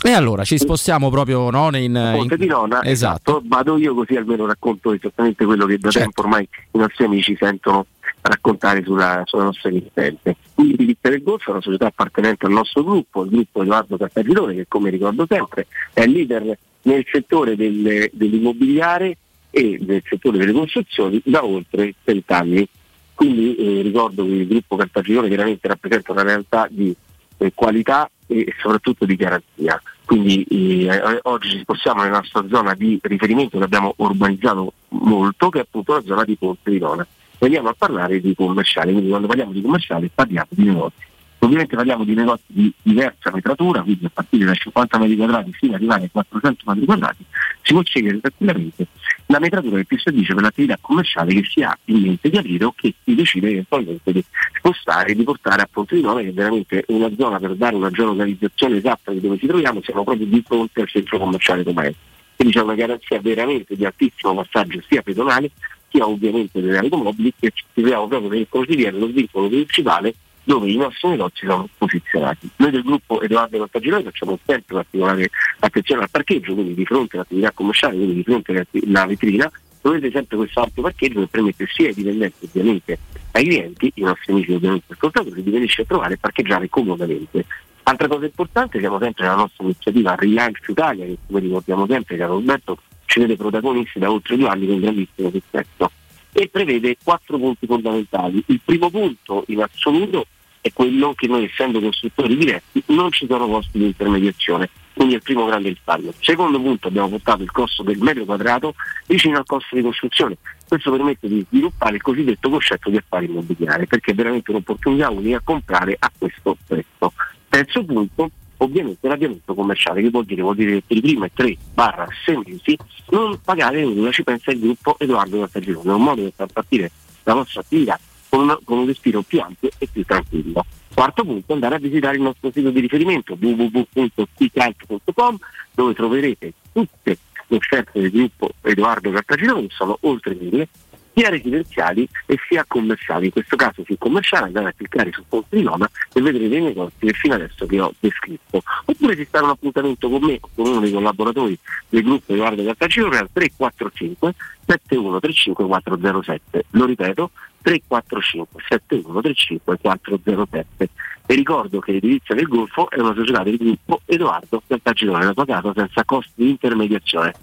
E 0.07 0.13
allora 0.13 0.45
ci 0.45 0.59
spostiamo 0.59 1.09
proprio 1.09 1.49
no, 1.49 1.75
in, 1.77 1.93
Ponte 2.15 2.35
in- 2.35 2.41
di 2.41 2.47
Nona, 2.47 2.85
Esatto. 2.85 3.41
vado 3.47 3.79
io 3.79 3.95
così 3.95 4.17
almeno 4.17 4.45
racconto 4.45 4.93
esattamente 4.93 5.47
quello 5.47 5.65
che 5.65 5.79
da 5.79 5.89
Certo. 5.91 5.99
tempo 6.11 6.21
ormai 6.21 6.47
i 6.73 6.79
nostri 6.79 7.05
amici 7.07 7.35
sentono 7.41 7.87
raccontare 8.21 8.83
sulla, 8.85 9.23
sulla 9.25 9.45
nostra 9.45 9.71
emittente. 9.71 10.37
Quindi 10.53 10.75
Edilizia 10.75 11.09
del 11.09 11.23
Golfo 11.23 11.49
è 11.49 11.53
una 11.53 11.63
società 11.63 11.87
appartenente 11.87 12.45
al 12.45 12.53
nostro 12.53 12.85
gruppo, 12.85 13.23
il 13.25 13.31
gruppo 13.31 13.63
Edoardo 13.63 13.97
Cartagirone, 13.97 14.55
che 14.55 14.67
come 14.69 14.91
ricordo 14.91 15.25
sempre 15.27 15.67
è 15.95 16.05
leader 16.07 16.59
nel 16.83 17.07
settore 17.11 17.57
del- 17.57 18.11
dell'immobiliare 18.13 19.17
e 19.49 19.79
nel 19.87 20.03
settore 20.07 20.37
delle 20.37 20.53
costruzioni 20.53 21.19
da 21.25 21.43
oltre 21.47 21.95
30 22.05 22.39
anni. 22.39 22.69
Quindi 23.15 23.57
eh, 23.57 23.81
ricordo 23.81 24.23
che 24.25 24.33
il 24.33 24.47
gruppo 24.49 24.77
Cartagirone 24.77 25.29
chiaramente 25.29 25.67
rappresenta 25.67 26.13
una 26.13 26.23
realtà 26.25 26.67
di 26.71 26.95
eh, 27.39 27.53
qualità 27.55 28.09
e 28.27 28.53
soprattutto 28.61 29.05
di 29.05 29.16
garanzia. 29.16 29.81
Quindi 30.05 30.45
eh, 30.45 31.20
oggi 31.22 31.51
ci 31.51 31.61
spostiamo 31.61 32.03
nella 32.03 32.18
nostra 32.18 32.45
zona 32.49 32.75
di 32.75 32.99
riferimento 33.03 33.59
che 33.59 33.64
abbiamo 33.64 33.95
urbanizzato 33.97 34.72
molto, 34.89 35.49
che 35.49 35.59
è 35.59 35.62
appunto 35.62 35.95
la 35.95 36.03
zona 36.03 36.25
di 36.25 36.37
Ponte 36.37 36.70
di 36.70 36.79
Nona. 36.79 37.07
Veniamo 37.39 37.68
a 37.68 37.75
parlare 37.77 38.20
di 38.20 38.35
commerciale, 38.35 38.93
quindi 38.93 39.11
quando 39.11 39.27
parliamo 39.27 39.53
di 39.53 39.62
commerciale 39.62 40.11
parliamo 40.12 40.49
di 40.51 40.64
negozi. 40.64 41.12
Ovviamente 41.39 41.77
parliamo 41.77 42.05
di 42.05 42.14
negozi 42.14 42.45
di 42.47 42.72
diversa 42.81 43.31
metratura, 43.31 43.83
quindi 43.83 44.07
a 44.07 44.11
partire 44.12 44.47
da 44.47 44.55
50 44.55 44.99
metri 44.99 45.16
quadrati 45.16 45.53
fino 45.53 45.72
ad 45.72 45.79
arrivare 45.79 46.03
ai 46.05 46.11
400 46.11 46.64
metri 46.66 46.87
quadrati, 46.87 47.25
si 47.61 47.72
può 47.72 47.83
scegliere 47.83 48.20
tranquillamente 48.20 48.87
la 49.27 49.39
metratura 49.39 49.83
che 49.83 49.99
si 49.99 50.09
addice 50.09 50.35
per 50.35 50.43
l'attività 50.43 50.79
commerciale 50.81 51.33
che 51.35 51.45
si 51.45 51.62
ha 51.62 51.77
in 51.87 52.03
mente 52.03 52.29
di 52.29 52.37
aprire 52.37 52.64
o 52.64 52.75
che 52.77 52.95
si 53.03 53.14
decide 53.14 53.51
eventualmente 53.51 54.12
di 54.12 54.25
spostare 54.57 55.12
e 55.12 55.14
di 55.14 55.25
portare 55.25 55.62
a 55.62 55.68
Ponte 55.70 55.95
di 55.95 56.03
Nome, 56.03 56.22
che 56.22 56.29
è 56.29 56.33
veramente 56.33 56.85
una 56.89 57.11
zona 57.16 57.39
per 57.39 57.55
dare 57.55 57.75
una 57.75 57.91
geolocalizzazione 57.91 58.77
esatta 58.77 59.12
di 59.12 59.20
dove 59.20 59.39
ci 59.39 59.47
troviamo, 59.47 59.81
siamo 59.83 60.05
proprio 60.05 60.27
di 60.27 60.43
fronte 60.47 60.81
al 60.81 60.89
centro 60.89 61.18
commerciale 61.18 61.64
Tomeo. 61.64 61.95
Quindi 62.37 62.55
c'è 62.55 62.62
una 62.62 62.75
garanzia 62.75 63.20
veramente 63.20 63.77
di 63.77 63.85
altissimo 63.85 64.35
passaggio 64.35 64.83
sia 64.89 65.03
pedonale 65.03 65.51
sia 65.89 66.07
ovviamente 66.07 66.61
delle 66.61 66.79
automobili 66.79 67.33
che 67.39 67.53
ci 67.55 67.64
troviamo 67.72 68.09
proprio 68.09 68.31
nel 68.31 68.47
consigliere, 68.49 68.99
lo 68.99 69.09
svincolo 69.09 69.49
principale 69.49 70.14
dove 70.45 70.70
i 70.70 70.76
nostri 70.76 71.09
negozi 71.09 71.47
sono 71.47 71.68
posizionati. 71.76 72.49
Noi 72.57 72.70
del 72.70 72.82
gruppo 72.82 73.20
Edoardo 73.20 73.59
Contagirone 73.59 74.05
facciamo 74.05 74.38
sempre 74.45 74.74
particolare 74.76 75.30
attenzione 75.59 76.03
al 76.03 76.11
parcheggio, 76.11 76.55
quindi 76.55 76.74
di 76.74 76.84
fronte 76.84 77.16
all'attività 77.16 77.51
commerciale, 77.53 77.97
quindi 77.97 78.14
di 78.14 78.22
fronte 78.22 78.66
alla 78.86 79.07
vetrina, 79.07 79.51
trovate 79.80 80.11
sempre 80.11 80.36
questo 80.36 80.61
ampio 80.61 80.82
parcheggio 80.82 81.20
che 81.20 81.26
permette 81.26 81.66
sia 81.72 81.88
ai 81.88 81.95
dipendenti 81.95 82.45
ovviamente 82.45 82.99
ai 83.32 83.45
clienti, 83.45 83.92
i 83.97 84.03
nostri 84.03 84.32
amici 84.32 84.53
ovviamente 84.53 84.92
ascoltatori, 84.92 85.42
di 85.42 85.51
venirci 85.51 85.80
a 85.80 85.84
trovare 85.84 86.14
e 86.14 86.18
parcheggiare 86.18 86.68
comodamente. 86.68 87.45
Altra 87.82 88.07
cosa 88.09 88.24
importante, 88.24 88.78
siamo 88.78 88.99
sempre 88.99 89.24
nella 89.24 89.36
nostra 89.36 89.64
iniziativa 89.64 90.14
Rilancio 90.14 90.70
Italia, 90.70 91.05
che 91.05 91.18
come 91.26 91.40
ricordiamo 91.40 91.86
sempre, 91.86 92.16
caro 92.16 92.34
Roberto, 92.34 92.78
ci 93.07 93.20
vede 93.20 93.36
protagonisti 93.36 93.99
da 93.99 94.11
oltre 94.11 94.36
due 94.36 94.49
anni 94.49 94.66
con 94.66 94.80
grandissimo 94.80 95.30
successo 95.30 95.90
e 96.37 96.49
prevede 96.49 96.97
quattro 97.03 97.39
punti 97.39 97.66
fondamentali. 97.66 98.43
Il 98.47 98.61
primo 98.62 98.91
punto 98.91 99.45
in 99.47 99.62
assoluto 99.62 100.26
è 100.61 100.72
quello 100.72 101.12
che 101.14 101.28
noi 101.28 101.45
essendo 101.45 101.80
costruttori 101.80 102.37
diretti 102.37 102.82
non 102.87 103.12
ci 103.12 103.26
sono 103.28 103.47
costi 103.47 103.78
di 103.78 103.85
intermediazione, 103.85 104.68
quindi 104.95 105.14
è 105.14 105.16
il 105.18 105.22
primo 105.22 105.45
grande 105.45 105.68
risparmio. 105.68 106.12
Secondo 106.18 106.61
punto 106.61 106.89
abbiamo 106.89 107.09
portato 107.09 107.43
il 107.43 107.53
costo 107.53 107.82
del 107.82 107.99
metro 107.99 108.24
quadrato 108.24 108.74
vicino 109.07 109.39
al 109.39 109.45
costo 109.45 109.76
di 109.76 109.82
costruzione, 109.82 110.39
questo 110.66 110.91
permette 110.91 111.28
di 111.28 111.45
sviluppare 111.49 111.97
il 111.97 112.03
cosiddetto 112.03 112.51
concetto 112.51 112.91
di 112.91 112.97
affari 112.97 113.26
immobiliari 113.26 113.87
perché 113.87 114.11
è 114.11 114.14
veramente 114.14 114.51
un'opportunità 114.51 115.11
unica 115.11 115.41
comprare 115.41 115.97
a 115.99 116.11
questo 116.16 116.57
prezzo. 116.66 117.12
Terzo 117.49 117.85
punto, 117.85 118.30
ovviamente 118.65 119.07
l'avviamento 119.09 119.55
commerciale, 119.55 120.03
che 120.03 120.11
vuol 120.11 120.25
dire? 120.25 120.43
Vuol 120.43 120.57
dire 120.57 120.73
che 120.73 120.83
per 120.87 120.97
i 120.97 121.01
primi 121.01 121.31
3 121.33 121.57
barra 121.73 122.07
6 122.25 122.39
mesi 122.45 122.77
non 123.11 123.39
pagare 123.43 123.83
nulla, 123.85 124.11
ci 124.11 124.23
pensa 124.25 124.51
il 124.51 124.59
gruppo 124.61 124.97
Edoardo 124.99 125.39
Cartagirone, 125.41 125.91
è 125.91 125.95
un 125.95 126.03
modo 126.03 126.23
per 126.23 126.33
far 126.35 126.49
partire 126.53 126.91
la 127.23 127.35
vostra 127.35 127.61
attività 127.61 127.99
con, 128.29 128.41
una- 128.43 128.59
con 128.65 128.79
un 128.79 128.87
respiro 128.87 129.23
più 129.23 129.41
ampio 129.41 129.71
e 129.79 129.87
più 129.91 130.05
tranquillo. 130.05 130.65
Quarto 130.93 131.25
punto, 131.25 131.53
andare 131.53 131.77
a 131.77 131.79
visitare 131.79 132.17
il 132.17 132.23
nostro 132.23 132.51
sito 132.53 132.71
di 132.71 132.81
riferimento 132.81 133.37
www.quickhelp.com 133.41 135.39
dove 135.73 135.95
troverete 135.95 136.53
tutte 136.73 137.19
le 137.47 137.57
offerte 137.57 138.01
del 138.01 138.11
gruppo 138.11 138.51
Edoardo 138.62 139.11
Cartagirone, 139.11 139.67
che 139.67 139.75
sono 139.75 139.99
oltre 140.03 140.35
mille, 140.35 140.69
sia 141.15 141.29
residenziali 141.31 142.07
e 142.27 142.37
sia 142.49 142.65
commerciali. 142.67 143.27
In 143.27 143.33
questo 143.33 143.57
caso 143.57 143.83
sul 143.85 143.97
commerciale 143.99 144.47
andate 144.47 144.69
a 144.69 144.73
cliccare 144.73 145.12
sul 145.12 145.25
ponte 145.29 145.57
di 145.57 145.62
Roma 145.62 145.89
e 146.12 146.21
vedrete 146.21 146.57
i 146.57 146.62
negozi 146.62 146.95
che 146.99 147.12
fino 147.12 147.35
adesso 147.35 147.65
vi 147.67 147.79
ho 147.79 147.93
descritto. 147.99 148.62
Oppure 148.85 149.17
si 149.17 149.25
sta 149.25 149.43
un 149.43 149.51
appuntamento 149.51 150.09
con 150.09 150.23
me 150.23 150.39
o 150.41 150.49
con 150.55 150.67
uno 150.67 150.81
dei 150.81 150.93
collaboratori 150.93 151.59
del 151.89 152.03
gruppo 152.03 152.33
Edoardo 152.33 152.65
Cartagirone 152.65 153.19
al 153.19 153.29
345 153.33 154.35
7135 154.67 155.67
407. 155.67 156.65
Lo 156.71 156.85
ripeto, 156.85 157.31
345 157.62 158.62
7135 158.69 159.79
407. 159.81 160.89
E 161.27 161.35
ricordo 161.35 161.79
che 161.81 161.93
l'edilizia 161.93 162.35
del 162.35 162.47
Golfo 162.47 162.91
è 162.91 162.99
una 162.99 163.15
società 163.15 163.43
del 163.43 163.57
gruppo 163.57 164.01
Edoardo 164.05 164.62
Cartagirone, 164.67 165.33
la 165.35 165.45
casa 165.45 165.73
senza 165.75 166.05
costi 166.05 166.33
di 166.35 166.51
intermediazione. 166.51 167.35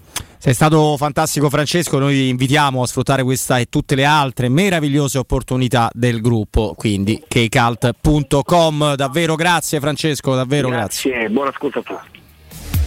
Sei 0.42 0.54
stato 0.54 0.96
fantastico 0.96 1.48
Francesco, 1.48 2.00
noi 2.00 2.14
vi 2.14 2.28
invitiamo 2.28 2.82
a 2.82 2.86
sfruttare 2.88 3.22
questa 3.22 3.58
e 3.58 3.66
tutte 3.66 3.94
le 3.94 4.04
altre 4.04 4.48
meravigliose 4.48 5.18
opportunità 5.18 5.88
del 5.94 6.20
gruppo, 6.20 6.74
quindi 6.76 7.22
kcalt.com. 7.28 8.96
Davvero 8.96 9.36
grazie 9.36 9.78
Francesco, 9.78 10.34
davvero 10.34 10.68
grazie. 10.68 11.12
Grazie, 11.12 11.28
buon 11.28 11.46
ascolto 11.46 11.78
a 11.78 11.82
tutti. 11.82 12.20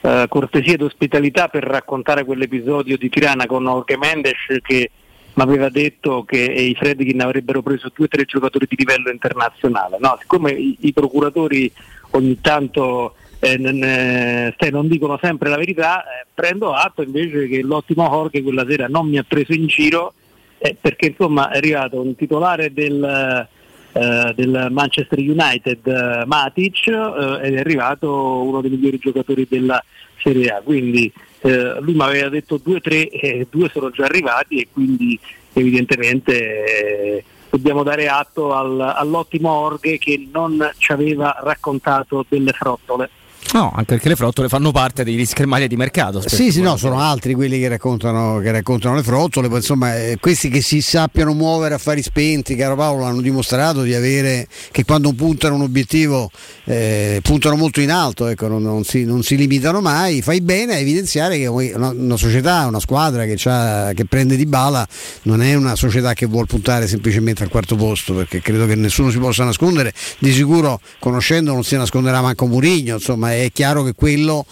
eh, 0.01 0.27
cortesia 0.29 0.73
ed 0.73 0.83
ospitalità 0.83 1.47
per 1.47 1.63
raccontare 1.63 2.25
quell'episodio 2.25 2.97
di 2.99 3.09
Tirana 3.09 3.47
con 3.47 3.63
Jorge 3.63 3.97
Mendes 3.97 4.37
che 4.63 4.91
mi 5.37 5.43
aveva 5.43 5.69
detto 5.69 6.25
che 6.25 6.39
i 6.39 6.75
Fredkin 6.75 7.21
avrebbero 7.21 7.63
preso 7.63 7.91
due 7.95 8.07
o 8.07 8.09
tre 8.09 8.25
giocatori 8.25 8.67
di 8.69 8.77
livello 8.77 9.11
internazionale. 9.11 9.99
No, 10.01 10.17
siccome 10.21 10.53
i, 10.53 10.77
i 10.81 10.93
procuratori 10.93 11.71
ogni 12.13 12.41
tanto 12.41 13.15
eh, 13.41 13.59
n- 13.59 13.79
n- 13.79 14.55
sai, 14.59 14.71
non 14.71 14.89
dicono 14.89 15.19
sempre 15.21 15.51
la 15.51 15.57
verità, 15.57 16.03
eh, 16.05 16.27
prendo 16.33 16.73
atto 16.73 17.03
invece 17.03 17.49
che 17.49 17.63
l'ottimo 17.63 18.09
Jorge 18.09 18.43
quella 18.43 18.65
sera 18.67 18.87
non 18.89 19.09
mi 19.09 19.19
ha 19.19 19.25
preso 19.29 19.53
in 19.53 19.67
giro 19.67 20.15
eh, 20.59 20.75
perché 20.81 21.09
insomma 21.09 21.51
è 21.51 21.59
arrivato 21.59 22.01
un 22.01 22.15
titolare 22.17 22.73
del, 22.73 23.49
eh, 23.93 24.33
del 24.35 24.69
Manchester 24.71 25.19
United, 25.19 25.87
eh, 25.87 26.25
Matic, 26.25 26.87
eh, 26.87 27.41
ed 27.43 27.55
è 27.55 27.59
arrivato 27.59 28.43
uno 28.43 28.63
dei 28.63 28.71
migliori 28.71 28.99
giocatori 28.99 29.47
della 29.49 29.83
Serie 30.17 30.49
A. 30.49 30.63
Quindi 30.63 31.13
eh, 31.47 31.81
lui 31.81 31.95
mi 31.95 32.03
aveva 32.03 32.29
detto 32.29 32.59
due 32.63 32.77
o 32.77 32.81
tre, 32.81 33.09
eh, 33.09 33.47
due 33.49 33.71
sono 33.73 33.91
già 33.91 34.05
arrivati 34.05 34.61
e 34.61 34.69
quindi 34.73 35.19
evidentemente 35.53 36.35
eh, 36.35 37.25
dobbiamo 37.49 37.83
dare 37.83 38.09
atto 38.09 38.53
al- 38.53 38.81
all'ottimo 38.81 39.51
Orghe 39.51 39.99
che 39.99 40.29
non 40.33 40.73
ci 40.79 40.93
aveva 40.93 41.37
raccontato 41.41 42.25
delle 42.29 42.53
frottole. 42.53 43.11
No, 43.53 43.73
anche 43.75 43.95
perché 43.95 44.09
le 44.09 44.17
frottole 44.17 44.49
fanno 44.49 44.71
parte 44.73 45.05
degli 45.05 45.25
schermaglie 45.25 45.69
di 45.69 45.77
mercato. 45.77 46.21
spesso. 46.21 46.37
Sì, 46.37 46.51
sì, 46.53 46.61
no, 46.61 46.77
sono 46.77 47.01
altri 47.01 47.35
quelli 47.35 47.59
che 47.59 47.69
raccontano, 47.69 48.39
che 48.41 48.51
raccontano 48.51 48.97
le 48.97 49.03
frottole, 49.03 49.49
poi 49.49 49.59
insomma 49.59 49.97
eh, 49.97 50.19
questi 50.21 50.49
che 50.49 50.61
si 50.61 50.81
sappiano 50.81 51.33
muovere 51.33 51.75
a 51.75 51.79
fari 51.79 52.03
spenti, 52.03 52.57
caro 52.57 52.75
Paolo, 52.75 53.05
hanno 53.05 53.21
dimostrato 53.21 53.83
di 53.83 53.95
avere, 53.95 54.47
che 54.71 54.85
quando 54.85 55.13
puntano 55.13 55.55
un 55.55 55.63
obiettivo 55.63 56.31
eh, 56.65 57.21
puntano 57.23 57.57
molto 57.57 57.81
in 57.81 57.91
alto, 57.91 58.27
ecco, 58.27 58.49
non, 58.49 58.63
non 58.63 58.85
si, 58.85 59.05
non 59.05 59.23
si 59.23 59.37
limitano 59.37 59.81
mai, 59.81 60.23
fai 60.23 60.41
bene 60.41 60.75
a 60.75 60.79
evidenziare 60.79 61.39
che 61.39 61.47
una, 61.47 61.91
una 61.91 62.17
società, 62.17 62.67
una 62.67 62.81
squadra 62.81 63.25
che, 63.25 63.35
c'ha- 63.37 63.93
che 63.95 64.05
prende 64.07 64.37
di 64.37 64.47
bala 64.47 64.87
non 65.23 65.41
è 65.41 65.55
una 65.55 65.77
società 65.77 66.15
che 66.15 66.27
vuole 66.27 66.47
puntare 66.47 66.87
semplicemente 66.87 67.43
al 67.43 67.49
quarto 67.49 67.77
posto, 67.77 68.15
perché 68.15 68.41
credo 68.41 68.67
che 68.67 68.75
nessuno 68.75 69.11
si 69.11 69.19
possa 69.19 69.45
nascondere, 69.45 69.93
di 70.19 70.33
sicuro 70.33 70.81
conoscendo 70.99 71.53
non 71.53 71.65
si 71.65 71.77
nasconderà 71.77 72.21
manco 72.21 72.47
Murigno, 72.47 72.95
insomma 72.95 73.35
è 73.45 73.51
chiaro 73.53 73.83
che 73.83 73.93
quello 73.95 74.45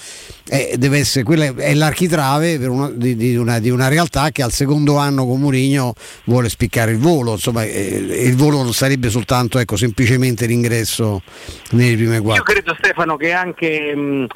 è, 0.46 0.74
deve 0.76 0.98
essere, 0.98 1.24
quella 1.24 1.44
è- 1.56 1.74
l'architrave 1.74 2.56
una- 2.66 2.90
di, 2.90 3.16
di 3.16 3.36
una, 3.36 3.58
di 3.58 3.70
una 3.70 3.88
realtà 3.88 4.30
che 4.30 4.42
al 4.42 4.52
secondo 4.52 4.96
anno 4.96 5.26
con 5.26 5.40
Murigno 5.40 5.94
vuole 6.24 6.48
spiccare 6.48 6.92
il 6.92 6.98
volo, 6.98 7.32
insomma 7.32 7.64
eh, 7.64 7.96
il 8.26 8.36
volo 8.36 8.62
non 8.62 8.72
sarebbe 8.72 9.08
soltanto 9.10 9.58
ecco, 9.58 9.76
semplicemente 9.76 10.46
l'ingresso 10.46 11.22
nelle 11.70 11.96
prime 11.96 12.16
Io 12.16 12.22
quattro. 12.22 12.42
credo 12.44 12.74
Stefano 12.78 13.16
che 13.16 13.32
anche 13.32 13.94
mh, 13.94 14.26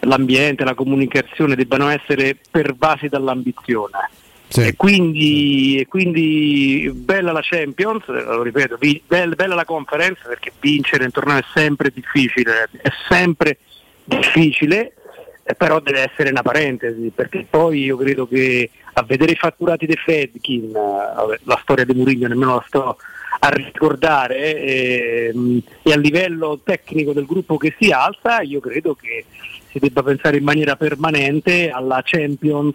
l'ambiente, 0.00 0.64
la 0.64 0.74
comunicazione 0.74 1.56
debbano 1.56 1.88
essere 1.88 2.36
pervasi 2.50 3.08
dall'ambizione. 3.08 4.10
E, 4.54 4.76
quindi, 4.76 5.80
e 5.80 5.86
quindi 5.88 6.88
bella 6.94 7.32
la 7.32 7.40
Champions, 7.42 8.04
eh, 8.06 8.12
lo 8.22 8.42
ripeto, 8.44 8.78
bella, 9.04 9.54
la 9.56 9.64
conference 9.64 10.20
perché 10.24 10.52
vincere 10.60 11.04
un 11.04 11.10
torneo 11.10 11.38
è 11.38 11.44
sempre 11.52 11.90
difficile, 11.92 12.68
è 12.80 12.88
sempre 13.08 13.58
difficile, 13.58 13.74
eh, 14.08 15.54
però 15.54 15.80
deve 15.80 16.10
essere 16.10 16.30
una 16.30 16.42
parentesi, 16.42 17.12
perché 17.14 17.46
poi 17.48 17.84
io 17.84 17.96
credo 17.96 18.26
che 18.26 18.70
a 18.94 19.02
vedere 19.02 19.32
i 19.32 19.36
fatturati 19.36 19.86
dei 19.86 19.96
Fredkin, 19.96 20.74
eh, 20.74 21.40
la 21.42 21.58
storia 21.62 21.84
di 21.84 21.94
Mourinho 21.94 22.28
nemmeno 22.28 22.54
la 22.56 22.64
sto 22.66 22.96
a 23.38 23.48
ricordare, 23.48 24.56
eh, 24.56 25.30
ehm, 25.34 25.62
e 25.82 25.92
a 25.92 25.96
livello 25.96 26.60
tecnico 26.64 27.12
del 27.12 27.26
gruppo 27.26 27.56
che 27.56 27.74
si 27.78 27.90
alza, 27.90 28.40
io 28.40 28.60
credo 28.60 28.94
che 28.94 29.24
si 29.70 29.78
debba 29.78 30.02
pensare 30.02 30.38
in 30.38 30.44
maniera 30.44 30.76
permanente 30.76 31.70
alla 31.70 32.00
Champions 32.02 32.74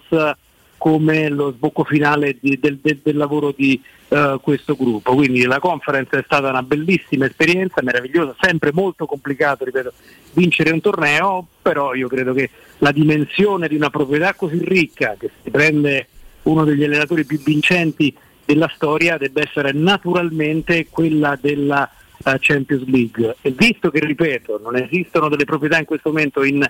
come 0.81 1.29
lo 1.29 1.51
sbocco 1.51 1.83
finale 1.83 2.37
di- 2.39 2.57
del, 2.59 2.79
del- 2.81 3.01
del 3.03 3.15
lavoro 3.15 3.53
di 3.55 3.79
eh, 4.07 4.39
questo 4.41 4.75
gruppo. 4.75 5.13
Quindi 5.13 5.43
la 5.43 5.59
conference 5.59 6.17
è 6.17 6.23
stata 6.25 6.49
una 6.49 6.63
bellissima 6.63 7.27
esperienza, 7.27 7.83
meravigliosa, 7.83 8.35
sempre 8.41 8.71
molto 8.73 9.05
complicato, 9.05 9.63
ripeto, 9.63 9.93
vincere 10.33 10.71
un 10.71 10.81
torneo, 10.81 11.45
però 11.61 11.93
io 11.93 12.07
credo 12.07 12.33
che 12.33 12.49
la 12.79 12.91
dimensione 12.91 13.67
di 13.67 13.75
una 13.75 13.91
proprietà 13.91 14.33
così 14.33 14.57
ricca 14.63 15.15
che 15.19 15.29
si 15.43 15.51
prende 15.51 16.07
uno 16.43 16.63
degli 16.63 16.83
allenatori 16.83 17.25
più 17.25 17.37
vincenti 17.37 18.11
della 18.43 18.71
storia 18.73 19.19
debba 19.19 19.41
essere 19.41 19.73
naturalmente 19.73 20.87
quella 20.89 21.37
della 21.39 21.87
eh, 22.25 22.37
Champions 22.39 22.87
League. 22.87 23.35
E 23.41 23.51
visto 23.51 23.91
che, 23.91 23.99
ripeto, 23.99 24.59
non 24.63 24.75
esistono 24.77 25.29
delle 25.29 25.45
proprietà 25.45 25.77
in 25.77 25.85
questo 25.85 26.09
momento 26.09 26.43
in 26.43 26.67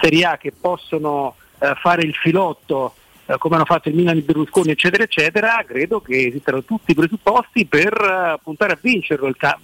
Serie 0.00 0.24
A 0.24 0.36
che 0.36 0.50
possono 0.50 1.36
eh, 1.60 1.74
fare 1.80 2.02
il 2.02 2.14
filotto 2.14 2.94
eh, 3.26 3.38
come 3.38 3.56
hanno 3.56 3.64
fatto 3.64 3.88
il 3.88 3.94
Milan 3.94 4.14
di 4.14 4.22
Berlusconi, 4.22 4.70
eccetera, 4.70 5.04
eccetera, 5.04 5.64
credo 5.66 6.00
che 6.00 6.26
esistano 6.26 6.62
tutti 6.64 6.90
i 6.92 6.94
presupposti 6.94 7.66
per 7.66 7.92
eh, 7.92 8.40
puntare 8.42 8.72
a 8.72 8.78
vincerlo, 8.80 9.26
il 9.26 9.36
ca- 9.36 9.58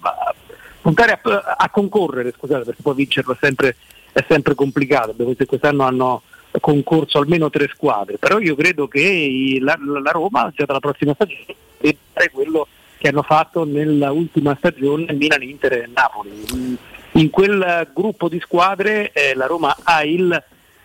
puntare 0.81 1.11
a, 1.21 1.55
a 1.57 1.69
concorrere, 1.69 2.33
scusate, 2.35 2.63
perché 2.63 2.81
poi 2.81 2.95
vincerlo 2.95 3.33
è 3.33 3.37
sempre, 3.39 3.75
è 4.11 4.23
sempre 4.27 4.55
complicato, 4.55 5.15
che 5.15 5.45
quest'anno 5.45 5.83
hanno 5.83 6.21
concorso 6.59 7.19
almeno 7.19 7.49
tre 7.49 7.69
squadre, 7.73 8.17
però 8.17 8.39
io 8.39 8.55
credo 8.55 8.87
che 8.87 9.57
la, 9.61 9.77
la 10.01 10.11
Roma, 10.11 10.51
già 10.55 10.65
dalla 10.65 10.79
prossima 10.79 11.13
stagione, 11.13 11.55
deve 11.79 11.97
fare 12.11 12.31
quello 12.31 12.67
che 12.97 13.07
hanno 13.07 13.21
fatto 13.21 13.65
nella 13.65 14.11
ultima 14.11 14.55
stagione 14.57 15.13
Milan, 15.13 15.43
Inter 15.43 15.73
e 15.73 15.89
Napoli. 15.93 16.77
In- 17.13 17.29
quel 17.29 17.89
gruppo 17.93 18.29
di 18.29 18.39
squadre 18.39 19.11
eh, 19.11 19.33
la 19.35 19.45
Roma 19.45 19.75
ha 19.83 20.03
il 20.03 20.43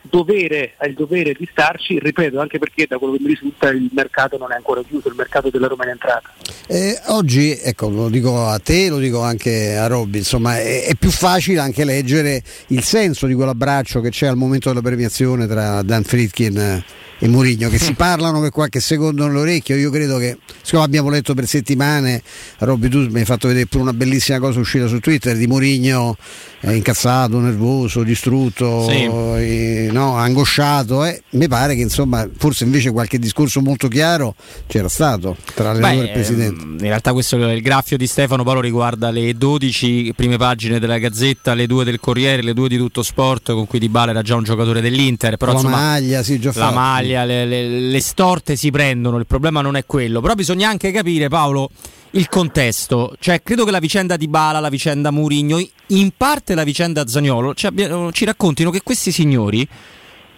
dovere, 0.09 0.75
ha 0.77 0.87
il 0.87 0.95
dovere 0.95 1.33
di 1.33 1.49
starci, 1.51 1.99
ripeto, 1.99 2.41
anche 2.41 2.59
perché 2.59 2.87
da 2.87 2.99
quello 2.99 3.15
che 3.15 3.23
mi 3.23 3.29
risulta 3.29 3.69
il 3.71 3.91
mercato 3.93 4.37
non 4.37 4.53
è 4.53 4.57
ancora 4.57 4.83
chiuso, 4.83 5.09
il 5.09 5.15
mercato 5.17 5.51
della 5.51 5.67
Roma 5.67 5.85
è 5.85 5.87
in 5.87 5.93
entrata. 5.93 6.33
Eh, 6.67 7.01
oggi, 7.07 7.59
ecco, 7.61 7.89
lo 7.89 8.09
dico 8.09 8.47
a 8.47 8.59
te, 8.59 8.89
lo 8.89 8.99
dico 8.99 9.21
anche 9.23 9.77
a 9.77 9.87
Robby, 9.87 10.19
insomma, 10.19 10.59
è, 10.59 10.85
è 10.85 10.95
più 10.95 11.11
facile 11.11 11.61
anche 11.61 11.85
leggere 11.85 12.43
il 12.69 12.83
senso 12.83 13.27
di 13.27 13.35
quell'abbraccio 13.35 14.01
che 14.01 14.11
c'è 14.11 14.27
al 14.27 14.37
momento 14.37 14.69
della 14.69 14.83
premiazione 14.83 15.47
tra 15.47 15.83
Dan 15.83 16.05
Fritkin 16.05 16.85
e 17.25 17.29
Murigno 17.29 17.71
che 17.71 17.79
si 17.79 17.95
parlano 17.97 18.41
per 18.41 18.51
qualche 18.51 18.81
secondo 18.81 19.27
nell'orecchio. 19.27 19.77
Io 19.77 19.91
credo 19.91 20.19
che, 20.19 20.37
siccome 20.63 20.85
abbiamo 20.85 21.09
letto 21.09 21.33
per 21.35 21.47
settimane, 21.47 22.23
Robby 22.59 22.89
tu 22.89 23.07
mi 23.11 23.21
hai 23.21 23.25
fatto 23.25 23.49
vedere 23.49 23.67
pure 23.67 23.83
una 23.85 23.93
bellissima 23.95 24.39
cosa 24.39 24.61
uscita 24.61 24.87
su 24.87 25.01
Twitter 25.01 25.37
di 25.37 25.47
Murigno 25.47 26.17
eh, 26.61 26.75
incazzato, 26.75 27.39
nervoso, 27.41 28.03
distrutto, 28.03 28.89
Sì. 28.89 29.05
eh, 29.05 29.89
no, 29.91 30.17
angosciato. 30.17 31.05
Eh. 31.05 31.23
Mi 31.31 31.49
pare 31.49 31.75
che 31.75 31.81
insomma 31.83 32.29
forse 32.37 32.65
invece 32.65 32.91
qualche 32.91 33.19
discorso 33.19 33.61
molto 33.61 33.89
chiaro 33.89 34.35
c'era 34.67 34.89
stato 34.89 35.37
tra 35.55 35.73
due 35.73 35.91
e 35.93 36.03
il 36.03 36.11
Presidente. 36.11 36.63
ehm, 36.63 36.73
in 36.73 36.87
realtà 36.87 37.13
questo 37.13 37.37
il 37.37 37.63
graffio 37.63 37.97
di 37.97 38.07
Stefano 38.07 38.45
Paolo 38.45 38.61
riguarda 38.61 39.11
le 39.11 39.35
12 39.35 40.13
prime 40.15 40.37
pagine 40.37 40.79
della 40.79 40.99
Gazzetta, 40.99 41.55
le 41.55 41.67
due 41.67 41.85
del 41.85 42.01
Corriere, 42.01 42.43
le 42.43 42.55
due 42.55 42.69
di 42.69 42.77
Tutto 42.77 43.03
Sport 43.03 43.53
con 43.53 43.67
cui 43.67 43.79
Di 43.79 43.89
Bala 43.89 44.11
era 44.11 44.23
già 44.23 44.35
un 44.37 44.45
giocatore 44.45 44.81
dell'Inter, 44.81 45.37
però 45.37 45.53
la 45.53 45.59
insomma 45.59 45.77
maglia, 45.77 46.23
sì, 46.23 46.39
già 46.39 46.49
la 46.55 46.65
fatto. 46.67 46.75
Maglia, 47.15 47.25
le, 47.25 47.45
le- 47.47 47.81
le 47.81 48.01
storte 48.01 48.57
si 48.57 48.71
prendono, 48.71 49.19
il 49.19 49.27
problema 49.27 49.61
non 49.61 49.77
è 49.77 49.87
quello, 49.87 50.21
però 50.21 50.35
bisogna 50.35 50.69
anche 50.69 50.91
capire 50.91 51.29
Paolo 51.29 51.71
il 52.13 52.29
contesto, 52.29 53.15
cioè 53.19 53.43
credo 53.43 53.65
che 53.65 53.71
la 53.71 53.79
vicenda 53.79 54.17
di 54.17 54.29
Bala, 54.29 54.61
la 54.61 54.69
vicenda 54.69 55.11
Murigno, 55.11 55.61
in 55.89 56.11
parte 56.17 56.55
la 56.55 56.65
vicenda 56.65 57.07
Zagnolo 57.07 57.55
ci, 57.55 57.67
abbia- 57.67 58.11
ci 58.13 58.25
raccontino 58.25 58.71
che 58.71 58.83
questi 58.83 59.11
signori 59.11 59.67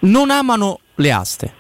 non 0.00 0.30
amano 0.30 0.80
le 0.96 1.12
aste. 1.12 1.54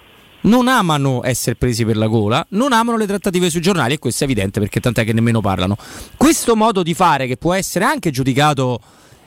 Non 0.46 0.68
amano 0.68 1.22
essere 1.24 1.56
presi 1.56 1.84
per 1.84 1.96
la 1.96 2.06
gola, 2.06 2.46
non 2.50 2.72
amano 2.72 2.96
le 2.96 3.06
trattative 3.06 3.50
sui 3.50 3.60
giornali 3.60 3.94
e 3.94 3.98
questo 3.98 4.22
è 4.22 4.26
evidente 4.26 4.60
perché 4.60 4.78
tant'è 4.78 5.04
che 5.04 5.12
nemmeno 5.12 5.40
parlano. 5.40 5.76
Questo 6.16 6.54
modo 6.54 6.84
di 6.84 6.94
fare 6.94 7.26
che 7.26 7.36
può 7.36 7.52
essere 7.52 7.84
anche 7.84 8.12
giudicato 8.12 8.78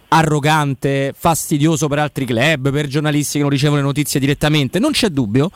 arrogante, 0.10 1.14
fastidioso 1.18 1.88
per 1.88 2.00
altri 2.00 2.26
club, 2.26 2.72
per 2.72 2.88
giornalisti 2.88 3.38
che 3.38 3.44
non 3.44 3.50
ricevono 3.50 3.80
le 3.80 3.86
notizie 3.88 4.20
direttamente, 4.20 4.80
non 4.80 4.92
c'è 4.92 5.10
dubbio, 5.10 5.50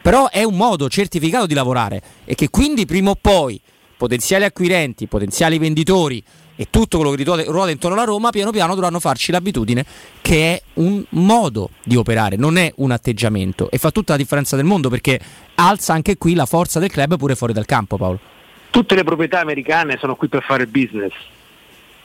però 0.00 0.28
è 0.30 0.44
un 0.44 0.56
modo 0.56 0.88
certificato 0.88 1.46
di 1.46 1.54
lavorare 1.54 2.00
e 2.24 2.34
che 2.34 2.48
quindi 2.48 2.86
prima 2.86 3.10
o 3.10 3.18
poi 3.20 3.60
potenziali 3.96 4.44
acquirenti, 4.44 5.06
potenziali 5.06 5.58
venditori 5.58 6.22
e 6.54 6.68
tutto 6.70 6.98
quello 6.98 7.12
che 7.14 7.24
ruota- 7.24 7.70
intorno 7.70 7.96
alla 7.96 8.06
Roma 8.06 8.30
piano 8.30 8.50
piano 8.50 8.74
dovranno 8.74 9.00
farci 9.00 9.30
l'abitudine 9.30 9.84
che 10.22 10.54
è 10.54 10.62
un 10.74 11.04
modo 11.10 11.70
di 11.82 11.96
operare, 11.96 12.36
non 12.36 12.56
è 12.56 12.72
un 12.76 12.92
atteggiamento 12.92 13.70
e 13.70 13.78
fa 13.78 13.90
tutta 13.90 14.12
la 14.12 14.18
differenza 14.18 14.56
del 14.56 14.64
mondo 14.64 14.88
perché 14.88 15.20
alza 15.56 15.92
anche 15.92 16.16
qui 16.16 16.34
la 16.34 16.46
forza 16.46 16.78
del 16.78 16.90
club 16.90 17.16
pure 17.16 17.34
fuori 17.34 17.52
dal 17.52 17.66
campo 17.66 17.96
Paolo. 17.96 18.18
Tutte 18.70 18.94
le 18.94 19.04
proprietà 19.04 19.40
americane 19.40 19.96
sono 19.98 20.16
qui 20.16 20.28
per 20.28 20.42
fare 20.42 20.66
business. 20.66 21.12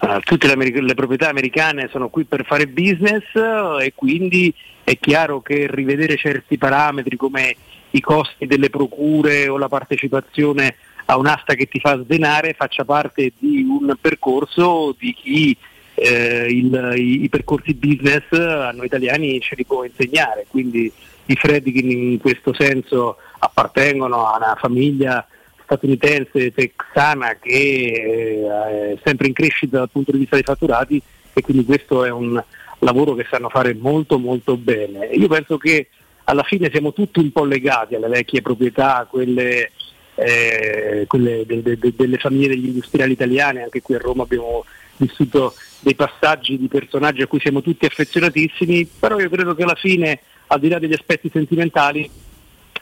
Eh, 0.03 0.19
tutte 0.23 0.47
le, 0.47 0.53
ameri- 0.53 0.81
le 0.81 0.95
proprietà 0.95 1.29
americane 1.29 1.87
sono 1.91 2.09
qui 2.09 2.23
per 2.23 2.43
fare 2.43 2.67
business 2.67 3.23
eh, 3.35 3.85
e 3.85 3.93
quindi 3.93 4.51
è 4.83 4.97
chiaro 4.99 5.41
che 5.41 5.67
rivedere 5.69 6.17
certi 6.17 6.57
parametri 6.57 7.15
come 7.17 7.55
i 7.91 7.99
costi 8.01 8.47
delle 8.47 8.71
procure 8.71 9.47
o 9.47 9.57
la 9.57 9.67
partecipazione 9.67 10.75
a 11.05 11.17
un'asta 11.17 11.53
che 11.53 11.67
ti 11.67 11.79
fa 11.79 12.01
sdenare 12.01 12.53
faccia 12.53 12.83
parte 12.83 13.33
di 13.37 13.63
un 13.67 13.93
percorso 13.99 14.95
di 14.97 15.13
chi 15.13 15.55
eh, 15.93 16.47
il- 16.49 16.93
i, 16.95 17.23
i 17.25 17.29
percorsi 17.29 17.75
business 17.75 18.23
a 18.31 18.71
noi 18.71 18.87
italiani 18.87 19.39
ce 19.39 19.53
li 19.55 19.65
può 19.65 19.83
insegnare. 19.83 20.47
Quindi 20.49 20.91
i 21.25 21.35
Fredkin 21.35 21.91
in 21.91 22.19
questo 22.19 22.53
senso 22.55 23.17
appartengono 23.37 24.25
a 24.25 24.37
una 24.37 24.55
famiglia 24.59 25.27
statunitense 25.75 26.51
texana 26.51 27.37
che 27.39 27.49
eh, 27.49 28.93
è 28.93 28.97
sempre 29.05 29.27
in 29.27 29.33
crescita 29.33 29.77
dal 29.77 29.89
punto 29.89 30.11
di 30.11 30.17
vista 30.19 30.35
dei 30.35 30.43
fatturati 30.43 31.01
e 31.33 31.41
quindi 31.41 31.63
questo 31.63 32.03
è 32.03 32.09
un 32.09 32.41
lavoro 32.79 33.13
che 33.13 33.25
sanno 33.29 33.47
fare 33.47 33.73
molto 33.73 34.17
molto 34.19 34.57
bene. 34.57 35.05
Io 35.13 35.27
penso 35.29 35.57
che 35.57 35.87
alla 36.25 36.43
fine 36.43 36.69
siamo 36.71 36.91
tutti 36.91 37.19
un 37.19 37.31
po' 37.31 37.45
legati 37.45 37.95
alle 37.95 38.09
vecchie 38.09 38.41
proprietà, 38.41 39.07
quelle, 39.09 39.71
eh, 40.15 41.05
quelle 41.07 41.45
de- 41.45 41.61
de- 41.61 41.77
de- 41.77 41.93
delle 41.95 42.17
famiglie 42.17 42.49
degli 42.49 42.67
industriali 42.67 43.13
italiani, 43.13 43.61
anche 43.61 43.81
qui 43.81 43.95
a 43.95 43.99
Roma 43.99 44.23
abbiamo 44.23 44.65
vissuto 44.97 45.53
dei 45.79 45.95
passaggi 45.95 46.57
di 46.57 46.67
personaggi 46.67 47.21
a 47.21 47.27
cui 47.27 47.39
siamo 47.39 47.61
tutti 47.61 47.85
affezionatissimi, 47.85 48.87
però 48.99 49.19
io 49.19 49.29
credo 49.29 49.55
che 49.55 49.63
alla 49.63 49.75
fine, 49.75 50.19
al 50.47 50.59
di 50.59 50.67
là 50.67 50.79
degli 50.79 50.93
aspetti 50.93 51.29
sentimentali, 51.31 52.09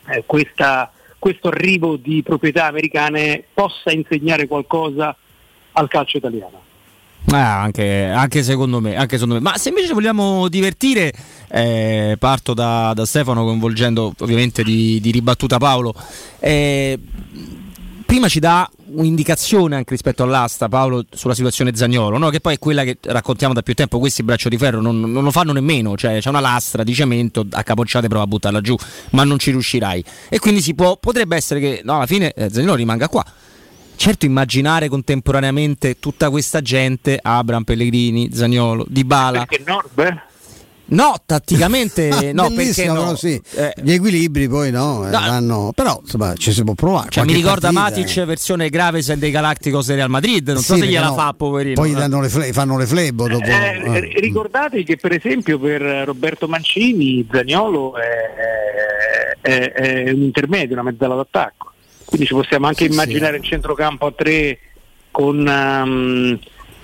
eh, 0.07 0.23
questa- 0.25 0.91
questo 1.19 1.49
arrivo 1.49 1.97
di 1.97 2.23
proprietà 2.23 2.65
americane 2.65 3.43
possa 3.53 3.91
insegnare 3.91 4.47
qualcosa 4.47 5.15
al 5.73 5.87
calcio 5.87 6.17
italiano. 6.17 6.61
Ah, 7.31 7.61
anche, 7.61 8.05
anche 8.05 8.41
secondo 8.41 8.79
me, 8.79 8.95
anche 8.95 9.17
secondo 9.17 9.35
me. 9.35 9.41
Ma 9.41 9.57
se 9.57 9.69
invece 9.69 9.93
vogliamo 9.93 10.47
divertire, 10.47 11.13
eh, 11.49 12.15
parto 12.17 12.53
da, 12.53 12.93
da 12.95 13.05
Stefano 13.05 13.43
coinvolgendo 13.43 14.13
ovviamente 14.19 14.63
di, 14.63 14.99
di 14.99 15.11
ribattuta 15.11 15.57
Paolo. 15.57 15.93
Eh, 16.39 16.97
prima 18.09 18.27
ci 18.27 18.39
dà 18.39 18.67
un'indicazione 18.87 19.75
anche 19.75 19.91
rispetto 19.91 20.23
all'asta 20.23 20.67
Paolo 20.67 21.05
sulla 21.11 21.35
situazione 21.35 21.75
Zagnolo, 21.75 22.17
no? 22.17 22.31
che 22.31 22.39
poi 22.39 22.55
è 22.55 22.57
quella 22.57 22.83
che 22.83 22.97
raccontiamo 23.03 23.53
da 23.53 23.61
più 23.61 23.75
tempo, 23.75 23.99
questi 23.99 24.23
braccio 24.23 24.49
di 24.49 24.57
ferro 24.57 24.81
non, 24.81 24.99
non 24.99 25.23
lo 25.23 25.29
fanno 25.29 25.53
nemmeno, 25.53 25.95
cioè 25.95 26.17
c'è 26.19 26.29
una 26.29 26.39
lastra 26.39 26.83
di 26.83 26.91
cemento, 26.95 27.45
a 27.51 27.61
capocciate 27.61 28.07
prova 28.07 28.23
a 28.23 28.27
buttarla 28.27 28.61
giù, 28.61 28.75
ma 29.11 29.23
non 29.25 29.37
ci 29.37 29.51
riuscirai. 29.51 30.03
E 30.27 30.39
quindi 30.39 30.59
si 30.61 30.73
può, 30.73 30.97
potrebbe 30.97 31.35
essere 31.35 31.59
che 31.59 31.81
no, 31.83 31.97
alla 31.97 32.07
fine 32.07 32.33
eh, 32.33 32.49
Zagnolo 32.49 32.73
rimanga 32.73 33.07
qua. 33.07 33.23
Certo, 33.95 34.25
immaginare 34.25 34.89
contemporaneamente 34.89 35.99
tutta 35.99 36.31
questa 36.31 36.61
gente, 36.61 37.19
Abram, 37.21 37.63
Pellegrini, 37.63 38.31
Zagnolo, 38.33 38.87
Dybala. 38.89 39.45
Perché 39.45 39.63
no, 39.63 39.83
beh, 39.93 40.21
No, 40.91 41.15
tatticamente 41.25 42.31
no, 42.33 42.49
perché 42.53 42.85
no? 42.87 42.93
però 42.93 43.15
sì. 43.15 43.39
Eh, 43.55 43.73
Gli 43.81 43.91
equilibri 43.91 44.47
poi 44.47 44.71
no, 44.71 45.05
eh, 45.07 45.11
No. 45.11 45.19
vanno- 45.19 45.71
però 45.75 45.99
insomma 46.01 46.33
ci 46.35 46.51
si 46.51 46.63
può 46.63 46.73
provare. 46.73 47.09
cioè, 47.09 47.23
mi 47.25 47.33
ricorda 47.33 47.71
partita, 47.71 47.99
Matic 48.01 48.23
versione 48.25 48.69
Graves 48.69 49.13
dei 49.13 49.31
Galacticos 49.31 49.85
del 49.87 49.97
Real 49.97 50.09
Madrid, 50.09 50.47
non 50.47 50.57
Sì, 50.57 50.63
so 50.63 50.75
se 50.77 50.85
gliela 50.87 51.07
no, 51.07 51.13
fa, 51.15 51.33
poverino. 51.33 51.75
Poi 51.75 51.91
eh. 51.91 51.95
danno 51.95 52.21
le 52.21 52.29
fle- 52.29 52.51
fanno 52.53 52.77
le 52.77 52.85
flebo 52.85 53.27
dopo. 53.27 53.45
eh, 53.45 53.81
eh. 53.85 53.99
ri- 53.99 54.19
ricordate 54.19 54.83
che 54.83 54.97
per 54.97 55.11
esempio 55.13 55.59
per 55.59 55.81
Roberto 55.81 56.47
Mancini 56.47 57.27
Zagnolo 57.31 57.95
è, 57.95 59.37
è- 59.41 59.71
è 59.71 60.11
un 60.11 60.21
intermedio, 60.23 60.73
una 60.73 60.83
mezzala 60.83 61.15
d'attacco. 61.15 61.71
Quindi 62.05 62.25
ci 62.25 62.33
possiamo 62.33 62.65
anche 62.67 62.85
Sì, 62.85 62.91
immaginare 62.91 63.37
un 63.37 63.43
centrocampo 63.43 64.07
a 64.07 64.11
tre 64.15 64.57
con 65.11 65.47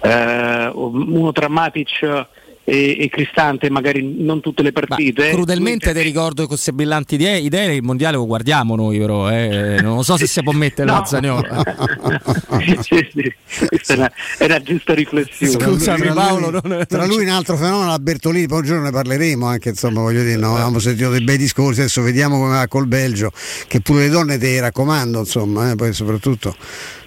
eh, 0.02 0.72
uno 0.74 1.32
tra 1.32 1.48
Matic 1.50 2.28
e, 2.68 2.98
e 3.00 3.10
Cristante, 3.10 3.70
magari 3.70 4.16
non 4.24 4.42
tutte 4.42 4.64
le 4.64 4.72
Ma 4.74 4.82
partite. 4.86 5.30
crudelmente 5.30 5.94
ti 5.94 6.02
ricordo 6.02 6.34
che 6.42 6.48
con 6.48 6.56
queste 6.56 6.74
brillanti 6.74 7.14
idee, 7.16 7.38
idee 7.38 7.76
il 7.76 7.84
mondiale 7.84 8.18
lo 8.18 8.26
guardiamo 8.26 8.76
noi 8.76 8.98
però, 8.98 9.30
eh. 9.32 9.80
non 9.82 10.04
so 10.04 10.18
se 10.18 10.26
si 10.28 10.42
può 10.42 10.52
mettere 10.52 10.90
No. 10.92 10.98
la 11.00 11.06
Zagnolo. 11.06 11.48
sì, 12.82 13.08
sì, 13.12 13.34
questa 13.68 13.94
è 13.94 13.98
una, 13.98 14.12
è 14.40 14.46
una 14.46 14.62
giusta 14.62 14.94
riflessione. 14.94 15.52
Scusami, 15.64 16.02
tra 16.02 16.14
Paolo, 16.14 16.50
lui, 16.50 16.60
non- 16.64 16.86
tra 16.88 17.06
lui 17.06 17.24
un 17.24 17.30
altro 17.30 17.56
fenomeno 17.56 17.90
la 17.90 18.00
Bertolini, 18.00 18.48
poi 18.48 18.60
un 18.60 18.66
giorno 18.66 18.84
ne 18.84 18.92
parleremo 18.92 19.46
anche, 19.46 19.70
insomma, 19.70 20.02
voglio 20.02 20.24
dire, 20.24 20.38
no, 20.38 20.54
abbiamo 20.56 20.80
sentito 20.80 21.10
dei 21.12 21.22
bei 21.24 21.38
discorsi, 21.38 21.82
adesso 21.82 22.02
vediamo 22.02 22.38
come 22.40 22.54
va 22.54 22.68
col 22.68 22.88
Belgio, 22.88 23.32
che 23.68 23.80
pure 23.82 24.02
le 24.04 24.10
donne 24.10 24.38
te 24.38 24.60
raccomando, 24.60 25.20
insomma, 25.20 25.72
eh, 25.72 25.76
poi 25.76 25.94
soprattutto 25.94 26.56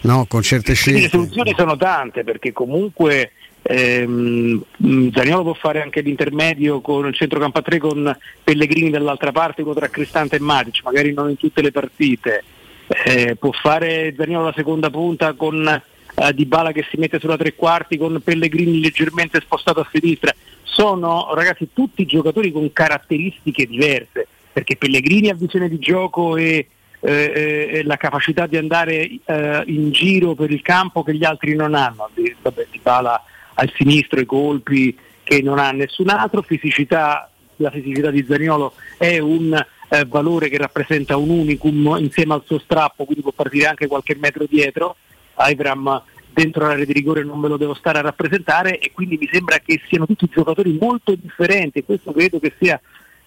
no, 0.02 0.26
con 0.28 0.42
certe 0.42 0.74
Quindi 0.74 1.00
le 1.02 1.09
scelte. 1.09 1.16
soluzioni 1.16 1.54
sono 1.56 1.76
tante 1.76 2.22
perché 2.24 2.52
comunque 2.52 3.32
ehm, 3.62 4.62
mh, 4.76 5.09
Zaniolo 5.12 5.42
può 5.42 5.54
fare 5.54 5.82
anche 5.82 6.00
l'intermedio 6.00 6.80
con 6.80 7.06
il 7.06 7.14
centrocampo 7.14 7.59
a 7.59 7.62
3 7.62 7.78
con 7.78 8.16
Pellegrini 8.42 8.90
dall'altra 8.90 9.32
parte, 9.32 9.62
uno 9.62 9.74
tra 9.74 9.88
Cristante 9.88 10.36
e 10.36 10.40
Matic, 10.40 10.82
magari 10.84 11.12
non 11.12 11.30
in 11.30 11.36
tutte 11.36 11.62
le 11.62 11.70
partite. 11.70 12.44
Eh, 12.86 13.36
può 13.38 13.52
fare 13.52 14.14
Zaniolo 14.16 14.46
la 14.46 14.54
seconda 14.56 14.88
punta 14.88 15.34
con 15.34 15.66
eh, 15.66 16.34
Dybala 16.34 16.72
che 16.72 16.86
si 16.90 16.96
mette 16.96 17.18
sulla 17.18 17.36
tre 17.36 17.54
quarti 17.54 17.98
con 17.98 18.20
Pellegrini 18.22 18.80
leggermente 18.80 19.40
spostato 19.40 19.80
a 19.80 19.88
sinistra. 19.92 20.34
Sono 20.62 21.32
ragazzi 21.34 21.68
tutti 21.72 22.06
giocatori 22.06 22.50
con 22.50 22.72
caratteristiche 22.72 23.66
diverse 23.66 24.26
perché 24.52 24.76
Pellegrini 24.76 25.28
ha 25.28 25.34
visione 25.34 25.68
di 25.68 25.78
gioco 25.78 26.36
e 26.36 26.68
eh, 27.00 27.70
eh, 27.72 27.82
la 27.84 27.96
capacità 27.96 28.46
di 28.46 28.56
andare 28.56 29.09
eh, 29.24 29.62
in 29.66 29.92
giro 29.92 30.34
per 30.34 30.50
il 30.50 30.62
campo 30.62 31.04
che 31.04 31.14
gli 31.14 31.24
altri 31.24 31.54
non 31.54 31.74
hanno. 31.74 32.11
Di, 32.12 32.34
vabbè, 32.40 32.66
Dybala 32.70 33.22
al 33.59 33.72
sinistro 33.74 34.20
i 34.20 34.26
colpi 34.26 34.96
che 35.22 35.42
non 35.42 35.59
ha 35.59 35.70
nessun 35.72 36.09
altro, 36.09 36.42
fisicità, 36.42 37.30
la 37.56 37.70
fisicità 37.70 38.11
di 38.11 38.24
Zaniolo 38.26 38.72
è 38.96 39.18
un 39.18 39.52
eh, 39.90 40.04
valore 40.06 40.48
che 40.48 40.59
rappresenta 40.59 41.16
un 41.16 41.30
unicum 41.30 41.96
insieme 41.98 42.34
al 42.34 42.42
suo 42.46 42.59
strappo, 42.59 43.04
quindi 43.04 43.22
può 43.22 43.32
partire 43.32 43.66
anche 43.66 43.86
qualche 43.86 44.16
metro 44.16 44.46
dietro. 44.48 44.96
Ivram 45.36 46.02
dentro 46.32 46.66
l'area 46.66 46.84
di 46.84 46.92
rigore 46.92 47.24
non 47.24 47.40
me 47.40 47.48
lo 47.48 47.56
devo 47.56 47.74
stare 47.74 47.98
a 47.98 48.02
rappresentare 48.02 48.78
e 48.78 48.92
quindi 48.92 49.16
mi 49.16 49.28
sembra 49.30 49.59
che 49.59 49.80
siano 49.88 50.06
tutti 50.06 50.28
giocatori 50.30 50.76
molto 50.80 51.16
differenti 51.16 51.82
questo 51.82 52.12
credo 52.12 52.38
che 52.38 52.54
sia 52.61 52.80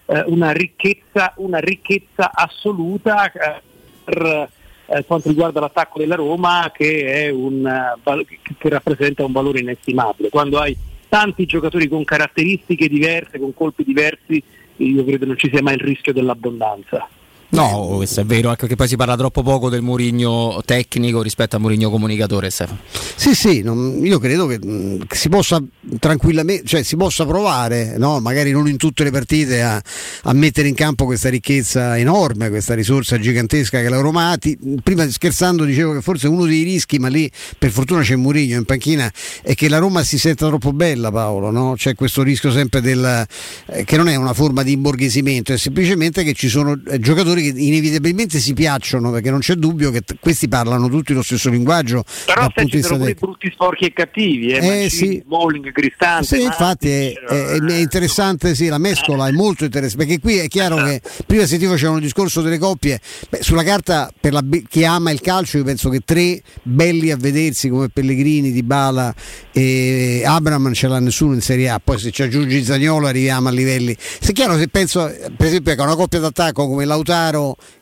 eh, 0.06 0.24
una 0.26 0.50
ricchezza, 0.52 1.34
una 1.36 1.58
ricchezza 1.58 2.30
assoluta 2.32 3.30
eh, 3.30 3.60
per 4.04 4.50
eh, 4.92 5.04
quanto 5.06 5.28
riguarda 5.28 5.60
l'attacco 5.60 5.98
della 5.98 6.14
Roma 6.14 6.70
che, 6.74 7.30
un, 7.32 7.66
eh, 7.66 8.26
che 8.58 8.68
rappresenta 8.68 9.24
un 9.24 9.32
valore 9.32 9.60
inestimabile. 9.60 10.28
Quando 10.28 10.58
hai 10.58 10.76
tanti 11.08 11.46
giocatori 11.46 11.88
con 11.88 12.04
caratteristiche 12.04 12.88
diverse, 12.88 13.38
con 13.38 13.54
colpi 13.54 13.84
diversi, 13.84 14.42
io 14.76 15.04
credo 15.04 15.26
non 15.26 15.38
ci 15.38 15.50
sia 15.50 15.62
mai 15.62 15.74
il 15.74 15.80
rischio 15.80 16.12
dell'abbondanza. 16.12 17.08
No, 17.52 17.92
questo 17.96 18.22
è 18.22 18.24
vero, 18.24 18.48
anche 18.48 18.60
perché 18.60 18.76
poi 18.76 18.88
si 18.88 18.96
parla 18.96 19.14
troppo 19.14 19.42
poco 19.42 19.68
del 19.68 19.82
Murigno 19.82 20.62
tecnico 20.64 21.20
rispetto 21.20 21.56
al 21.56 21.60
Murigno 21.60 21.90
comunicatore, 21.90 22.48
Stefano. 22.48 22.78
Sì, 23.14 23.34
sì, 23.34 23.60
non, 23.60 24.00
io 24.02 24.18
credo 24.18 24.46
che, 24.46 24.58
mh, 24.58 25.04
si 25.10 25.28
possa 25.28 25.62
tranquillamente, 25.98 26.66
cioè 26.66 26.82
si 26.82 26.96
possa 26.96 27.26
provare, 27.26 27.98
no? 27.98 28.20
magari 28.20 28.52
non 28.52 28.68
in 28.68 28.78
tutte 28.78 29.04
le 29.04 29.10
partite, 29.10 29.62
a, 29.62 29.82
a, 30.22 30.32
mettere 30.32 30.68
in 30.68 30.74
campo 30.74 31.04
questa 31.04 31.28
ricchezza 31.28 31.98
enorme, 31.98 32.48
questa 32.48 32.72
risorsa 32.72 33.18
gigantesca 33.18 33.80
che 33.80 33.86
è 33.86 33.90
la 33.90 34.00
Roma. 34.00 34.34
Ti, 34.38 34.58
prima 34.82 35.06
scherzando 35.10 35.64
dicevo 35.64 35.92
che 35.92 36.00
forse 36.00 36.28
uno 36.28 36.46
dei 36.46 36.62
rischi, 36.62 36.98
ma 36.98 37.08
lì 37.08 37.30
per 37.58 37.70
fortuna 37.70 38.00
c'è 38.00 38.16
Murigno 38.16 38.56
in 38.56 38.64
panchina, 38.64 39.12
è 39.42 39.54
che 39.54 39.68
la 39.68 39.76
Roma 39.76 40.02
si 40.04 40.16
senta 40.16 40.46
troppo 40.46 40.72
bella, 40.72 41.10
Paolo. 41.10 41.50
No? 41.50 41.74
C'è 41.76 41.94
questo 41.94 42.22
rischio 42.22 42.50
sempre 42.50 42.80
del, 42.80 43.26
eh, 43.66 43.84
che 43.84 43.98
non 43.98 44.08
è 44.08 44.16
una 44.16 44.32
forma 44.32 44.62
di 44.62 44.72
imborghesimento, 44.72 45.52
è 45.52 45.58
semplicemente 45.58 46.24
che 46.24 46.32
ci 46.32 46.48
sono 46.48 46.80
eh, 46.88 46.98
giocatori 47.42 47.52
che 47.52 47.60
inevitabilmente 47.60 48.38
si 48.38 48.52
piacciono 48.54 49.10
perché 49.10 49.30
non 49.30 49.40
c'è 49.40 49.54
dubbio 49.54 49.90
che 49.90 50.02
t- 50.02 50.16
questi 50.20 50.48
parlano 50.48 50.88
tutti 50.88 51.12
lo 51.12 51.22
stesso 51.22 51.50
linguaggio. 51.50 52.04
Però 52.26 52.48
se 52.54 52.66
ci 52.66 52.82
sono 52.82 52.98
pure 52.98 53.14
brutti, 53.14 53.50
sporchi 53.52 53.86
e 53.86 53.92
cattivi, 53.92 54.52
eh, 54.52 54.56
eh 54.56 54.80
Mancini, 54.80 55.14
sì. 55.14 55.22
Bowling, 55.26 55.72
Cristante. 55.72 56.26
Sì, 56.26 56.42
infatti 56.42 56.88
è, 56.88 57.12
è, 57.12 57.58
è, 57.58 57.74
interessante, 57.76 58.54
sì, 58.54 58.68
la 58.68 58.78
mescola 58.78 59.26
è 59.26 59.32
molto 59.32 59.64
interessante 59.64 60.04
perché 60.04 60.20
qui 60.20 60.36
è 60.36 60.48
chiaro 60.48 60.76
che 60.76 61.00
prima 61.26 61.46
se 61.46 61.58
ti 61.58 61.66
facevano 61.66 61.98
il 61.98 62.04
discorso 62.04 62.40
delle 62.42 62.58
coppie, 62.58 63.00
beh, 63.28 63.42
sulla 63.42 63.64
carta 63.64 64.12
per 64.18 64.32
la, 64.32 64.44
chi 64.68 64.84
ama 64.84 65.10
il 65.10 65.20
calcio 65.20 65.58
io 65.58 65.64
penso 65.64 65.88
che 65.88 66.00
tre 66.04 66.42
belli 66.62 67.10
a 67.10 67.16
vedersi 67.16 67.68
come 67.68 67.88
Pellegrini, 67.88 68.52
Di 68.52 68.62
Bala 68.62 69.14
e 69.52 70.22
Abram 70.24 70.62
non 70.62 70.74
ce 70.74 70.88
l'ha 70.88 71.00
nessuno 71.00 71.34
in 71.34 71.40
Serie 71.40 71.68
A, 71.68 71.80
poi 71.82 71.98
se 71.98 72.10
ci 72.10 72.22
aggiungi 72.22 72.62
Zagnolo 72.64 73.06
arriviamo 73.06 73.48
a 73.48 73.50
livelli. 73.50 73.96
Se 73.98 74.30
è 74.30 74.32
chiaro 74.32 74.56
se 74.56 74.68
penso 74.68 75.10
per 75.36 75.46
esempio 75.46 75.74
che 75.74 75.80
una 75.80 75.94
coppia 75.94 76.20
d'attacco 76.20 76.66
come 76.66 76.84
Lautaro 76.84 77.31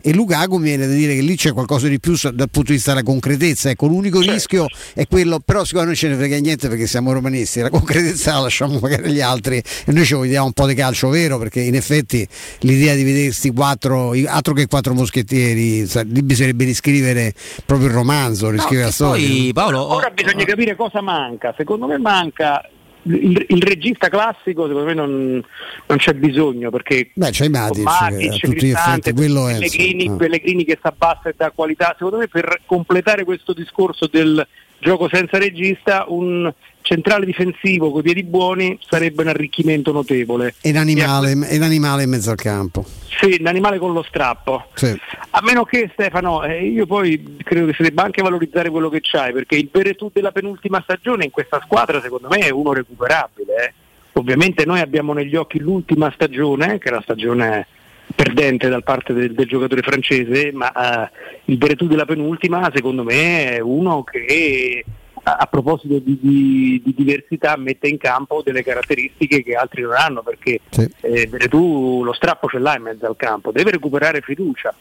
e 0.00 0.12
Lukaku 0.12 0.56
mi 0.56 0.64
viene 0.64 0.86
da 0.86 0.94
dire 0.94 1.14
che 1.14 1.22
lì 1.22 1.36
c'è 1.36 1.52
qualcosa 1.52 1.88
di 1.88 1.98
più 1.98 2.14
dal 2.32 2.50
punto 2.50 2.70
di 2.70 2.74
vista 2.74 2.92
della 2.92 3.04
concretezza. 3.04 3.70
Ecco, 3.70 3.86
l'unico 3.86 4.18
certo. 4.18 4.32
rischio 4.32 4.66
è 4.94 5.06
quello, 5.06 5.40
però 5.40 5.64
secondo 5.64 5.88
noi 5.88 5.96
ce 5.96 6.08
ne 6.08 6.16
frega 6.16 6.38
niente 6.38 6.68
perché 6.68 6.86
siamo 6.86 7.12
romanisti, 7.12 7.60
la 7.60 7.70
concretezza 7.70 8.34
la 8.34 8.40
lasciamo 8.40 8.78
magari 8.80 9.08
agli 9.08 9.20
altri 9.20 9.56
e 9.58 9.92
noi 9.92 10.04
ci 10.04 10.14
vogliamo 10.14 10.46
un 10.46 10.52
po' 10.52 10.66
di 10.66 10.74
calcio 10.74 11.08
vero 11.08 11.38
perché 11.38 11.60
in 11.60 11.74
effetti 11.74 12.26
l'idea 12.60 12.94
di 12.94 13.04
vedersi 13.04 13.50
quattro, 13.50 14.12
altro 14.26 14.54
che 14.54 14.66
quattro 14.66 14.94
moschettieri, 14.94 15.86
lì 16.06 16.22
bisognerebbe 16.22 16.64
riscrivere 16.64 17.32
proprio 17.64 17.88
il 17.88 17.94
romanzo, 17.94 18.50
riscrivere 18.50 18.82
no, 18.82 18.86
la 18.86 18.92
storia. 18.92 19.26
Poi, 19.26 19.50
Paolo, 19.52 19.92
ora 19.92 20.10
bisogna 20.10 20.44
capire 20.44 20.76
cosa 20.76 21.00
manca, 21.00 21.54
secondo 21.56 21.86
me 21.86 21.98
manca 21.98 22.62
il, 23.02 23.46
il, 23.48 23.62
regista 23.62 24.08
classico 24.08 24.66
secondo 24.66 24.84
me 24.84 24.94
non, 24.94 25.44
non 25.86 25.98
c'è 25.98 26.14
bisogno 26.14 26.70
perché 26.70 27.10
Beh, 27.14 27.30
c'è 27.30 27.48
Matic, 27.48 27.82
Matic 27.82 28.32
a 28.32 28.36
tutti 28.36 28.66
gli 28.66 28.70
effetti 28.70 29.12
quello 29.12 29.48
è 29.48 29.54
Pellegrini, 29.54 30.06
no. 30.06 30.16
Pellegrini 30.16 30.64
che 30.64 30.78
si 30.80 30.86
abbassa 30.86 31.28
e 31.28 31.34
dà 31.36 31.50
qualità 31.50 31.94
secondo 31.96 32.18
me 32.18 32.28
per 32.28 32.60
completare 32.66 33.24
questo 33.24 33.52
discorso 33.52 34.06
del 34.06 34.46
gioco 34.78 35.08
senza 35.10 35.38
regista 35.38 36.04
un 36.08 36.52
centrale 36.90 37.24
difensivo 37.24 37.92
con 37.92 38.00
i 38.00 38.02
piedi 38.02 38.24
buoni 38.24 38.76
sarebbe 38.84 39.22
un 39.22 39.28
arricchimento 39.28 39.92
notevole 39.92 40.54
e 40.60 40.72
l'animale, 40.72 41.46
e 41.48 41.56
l'animale 41.56 42.02
in 42.02 42.10
mezzo 42.10 42.30
al 42.30 42.36
campo 42.36 42.84
sì, 43.20 43.40
l'animale 43.42 43.78
con 43.78 43.92
lo 43.92 44.02
strappo. 44.02 44.68
Sì. 44.72 44.98
A 45.30 45.40
meno 45.42 45.64
che 45.64 45.90
Stefano, 45.92 46.42
eh, 46.42 46.64
io 46.64 46.86
poi 46.86 47.36
credo 47.44 47.66
che 47.66 47.74
si 47.74 47.82
debba 47.82 48.02
anche 48.02 48.22
valorizzare 48.22 48.70
quello 48.70 48.88
che 48.88 49.00
c'hai, 49.02 49.32
perché 49.32 49.56
il 49.56 49.68
Beretù 49.70 50.10
della 50.12 50.32
penultima 50.32 50.80
stagione 50.82 51.24
in 51.24 51.30
questa 51.30 51.60
squadra 51.62 52.00
secondo 52.00 52.28
me 52.28 52.38
è 52.38 52.50
uno 52.50 52.72
recuperabile. 52.72 53.66
Eh. 53.66 53.72
Ovviamente 54.14 54.64
noi 54.64 54.80
abbiamo 54.80 55.12
negli 55.12 55.36
occhi 55.36 55.58
l'ultima 55.58 56.10
stagione, 56.14 56.78
che 56.78 56.88
è 56.88 56.92
la 56.92 57.02
stagione 57.02 57.66
perdente 58.14 58.68
da 58.68 58.80
parte 58.80 59.12
del, 59.12 59.34
del 59.34 59.46
giocatore 59.46 59.82
francese, 59.82 60.50
ma 60.52 60.72
eh, 60.72 61.10
il 61.44 61.58
Beretù 61.58 61.86
della 61.86 62.06
penultima 62.06 62.70
secondo 62.74 63.04
me 63.04 63.56
è 63.56 63.60
uno 63.60 64.02
che 64.02 64.84
a, 65.22 65.36
a 65.36 65.46
proposito 65.46 65.98
di, 65.98 66.18
di, 66.20 66.82
di, 66.84 66.94
diversità 66.94 67.56
mette 67.56 67.88
in 67.88 67.98
campo 67.98 68.42
delle 68.44 68.62
caratteristiche 68.62 69.42
che 69.42 69.54
altri 69.54 69.82
non 69.82 69.92
hanno 69.92 70.22
perché 70.22 70.60
sì. 70.68 70.88
eh, 71.00 71.28
tu 71.48 72.02
lo 72.04 72.12
strappo 72.12 72.48
ce 72.48 72.58
l'hai 72.58 72.76
in 72.76 72.82
mezzo 72.82 73.06
al 73.06 73.16
campo, 73.16 73.52
deve 73.52 73.72
recuperare 73.72 74.20
fiducia, 74.20 74.74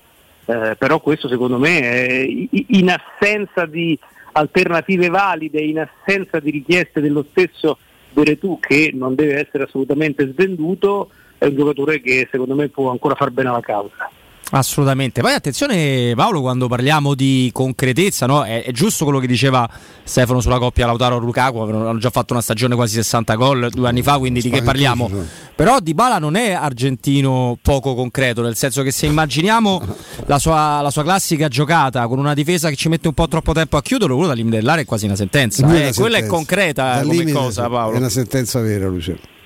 eh, 0.45 0.75
però 0.77 0.99
questo 0.99 1.27
secondo 1.27 1.57
me 1.57 1.79
è 1.79 2.25
in 2.49 2.89
assenza 2.89 3.65
di 3.65 3.97
alternative 4.33 5.09
valide, 5.09 5.61
in 5.61 5.79
assenza 5.79 6.39
di 6.39 6.51
richieste 6.51 7.01
dello 7.01 7.25
stesso 7.29 7.77
Beretù 8.11 8.59
che 8.59 8.91
non 8.93 9.15
deve 9.15 9.39
essere 9.39 9.63
assolutamente 9.63 10.31
svenduto, 10.31 11.11
è 11.37 11.45
un 11.45 11.55
giocatore 11.55 12.01
che 12.01 12.27
secondo 12.31 12.55
me 12.55 12.67
può 12.69 12.89
ancora 12.89 13.15
far 13.15 13.29
bene 13.31 13.49
alla 13.49 13.61
causa. 13.61 14.09
Assolutamente. 14.51 15.21
Poi 15.21 15.33
attenzione 15.33 16.13
Paolo 16.15 16.41
quando 16.41 16.67
parliamo 16.67 17.13
di 17.13 17.49
concretezza, 17.53 18.25
no? 18.25 18.43
è, 18.43 18.63
è, 18.63 18.71
giusto 18.71 19.03
quello 19.03 19.19
che 19.19 19.27
diceva 19.27 19.69
Stefano 20.03 20.41
sulla 20.41 20.57
coppia 20.57 20.87
Lautaro-Lukaku, 20.87 21.59
hanno 21.59 21.97
già 21.99 22.09
fatto 22.09 22.33
una 22.33 22.41
stagione 22.41 22.75
quasi 22.75 22.95
60 22.95 23.35
gol 23.35 23.69
due 23.69 23.87
anni 23.87 24.01
fa, 24.01 24.17
quindi 24.17 24.41
di 24.41 24.49
che 24.49 24.63
parliamo? 24.63 25.09
Però 25.55 25.79
Di 25.79 25.93
Bala 25.93 26.19
non 26.19 26.35
è 26.35 26.51
argentino 26.51 27.57
poco 27.61 27.93
concreto, 27.93 28.41
nel 28.41 28.55
senso 28.55 28.81
che 28.81 28.91
se 28.91 29.05
immaginiamo 29.05 29.81
la 30.25 30.39
sua, 30.39 30.81
la 30.81 30.89
sua, 30.89 31.03
classica 31.03 31.47
giocata 31.47 32.07
con 32.07 32.17
una 32.17 32.33
difesa 32.33 32.69
che 32.69 32.75
ci 32.75 32.89
mette 32.89 33.07
un 33.07 33.13
po' 33.13 33.27
troppo 33.27 33.53
tempo 33.53 33.77
a 33.77 33.81
chiuderlo, 33.81 34.15
quello 34.15 34.29
da 34.29 34.35
limite 34.35 34.57
dell'area 34.57 34.83
è 34.83 34.85
quasi 34.85 35.05
una 35.05 35.15
sentenza. 35.15 35.61
Eh, 35.61 35.81
una 35.81 35.91
quella 35.93 36.17
è 36.17 36.25
concreta 36.25 37.01
come 37.03 37.31
cosa 37.31 37.67
Paolo. 37.67 37.95
È 37.95 37.97
una 37.97 38.09
sentenza 38.09 38.59
vera 38.61 38.87
Luciano. 38.87 39.37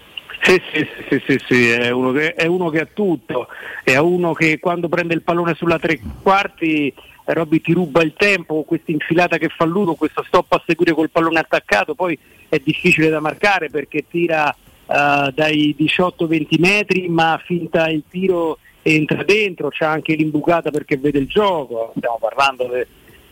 Sì, 0.43 0.61
sì, 0.73 0.87
sì, 1.07 1.23
sì, 1.25 1.39
sì 1.47 1.69
è, 1.69 1.89
uno 1.89 2.11
che, 2.11 2.33
è, 2.33 2.45
uno 2.47 2.69
che, 2.69 2.81
ha 2.81 2.87
tutto, 2.91 3.47
è 3.81 3.95
uno 3.95 4.33
che 4.33 4.59
quando 4.59 4.89
prende 4.89 5.13
il 5.13 5.21
pallone 5.21 5.53
sulla 5.53 5.79
tre 5.79 5.97
quarti 6.21 6.93
Robby 7.23 7.61
ti 7.61 7.71
ruba 7.71 8.03
il 8.03 8.13
tempo, 8.17 8.63
questa 8.63 8.91
infilata 8.91 9.37
che 9.37 9.47
fa 9.47 9.63
lui, 9.63 9.95
questo 9.95 10.21
stop 10.23 10.51
a 10.51 10.63
seguire 10.65 10.93
col 10.93 11.09
pallone 11.09 11.39
attaccato, 11.39 11.95
poi 11.95 12.19
è 12.49 12.59
difficile 12.61 13.07
da 13.07 13.21
marcare 13.21 13.69
perché 13.69 14.05
tira 14.09 14.53
uh, 14.85 15.31
dai 15.31 15.73
18-20 15.79 16.59
metri 16.59 17.07
ma 17.07 17.41
finta 17.41 17.87
il 17.89 18.03
tiro 18.09 18.59
entra 18.81 19.23
dentro, 19.23 19.69
c'è 19.69 19.85
anche 19.85 20.13
l'imbucata 20.13 20.71
perché 20.71 20.97
vede 20.97 21.19
il 21.19 21.27
gioco, 21.27 21.93
stiamo 21.95 22.17
parlando 22.19 22.69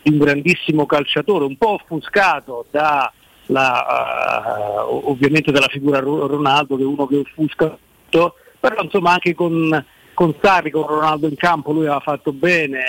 di 0.01 0.11
un 0.11 0.17
grandissimo 0.17 0.85
calciatore, 0.85 1.43
un 1.43 1.57
po' 1.57 1.73
offuscato 1.73 2.67
da 2.71 3.11
la, 3.47 4.85
uh, 4.87 5.09
ovviamente 5.09 5.51
dalla 5.51 5.67
figura 5.67 5.99
Ronaldo 5.99 6.75
che 6.75 6.83
è 6.83 6.85
uno 6.85 7.07
che 7.07 7.17
offusca 7.17 7.77
tutto, 8.09 8.35
però 8.59 8.81
insomma 8.81 9.11
anche 9.11 9.33
con, 9.33 9.85
con 10.13 10.33
Sarri, 10.41 10.71
con 10.71 10.85
Ronaldo 10.85 11.27
in 11.27 11.35
campo 11.35 11.71
lui 11.71 11.85
aveva 11.85 11.99
fatto 11.99 12.31
bene, 12.31 12.83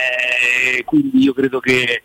quindi 0.84 1.22
io 1.22 1.32
credo 1.32 1.60
che 1.60 2.02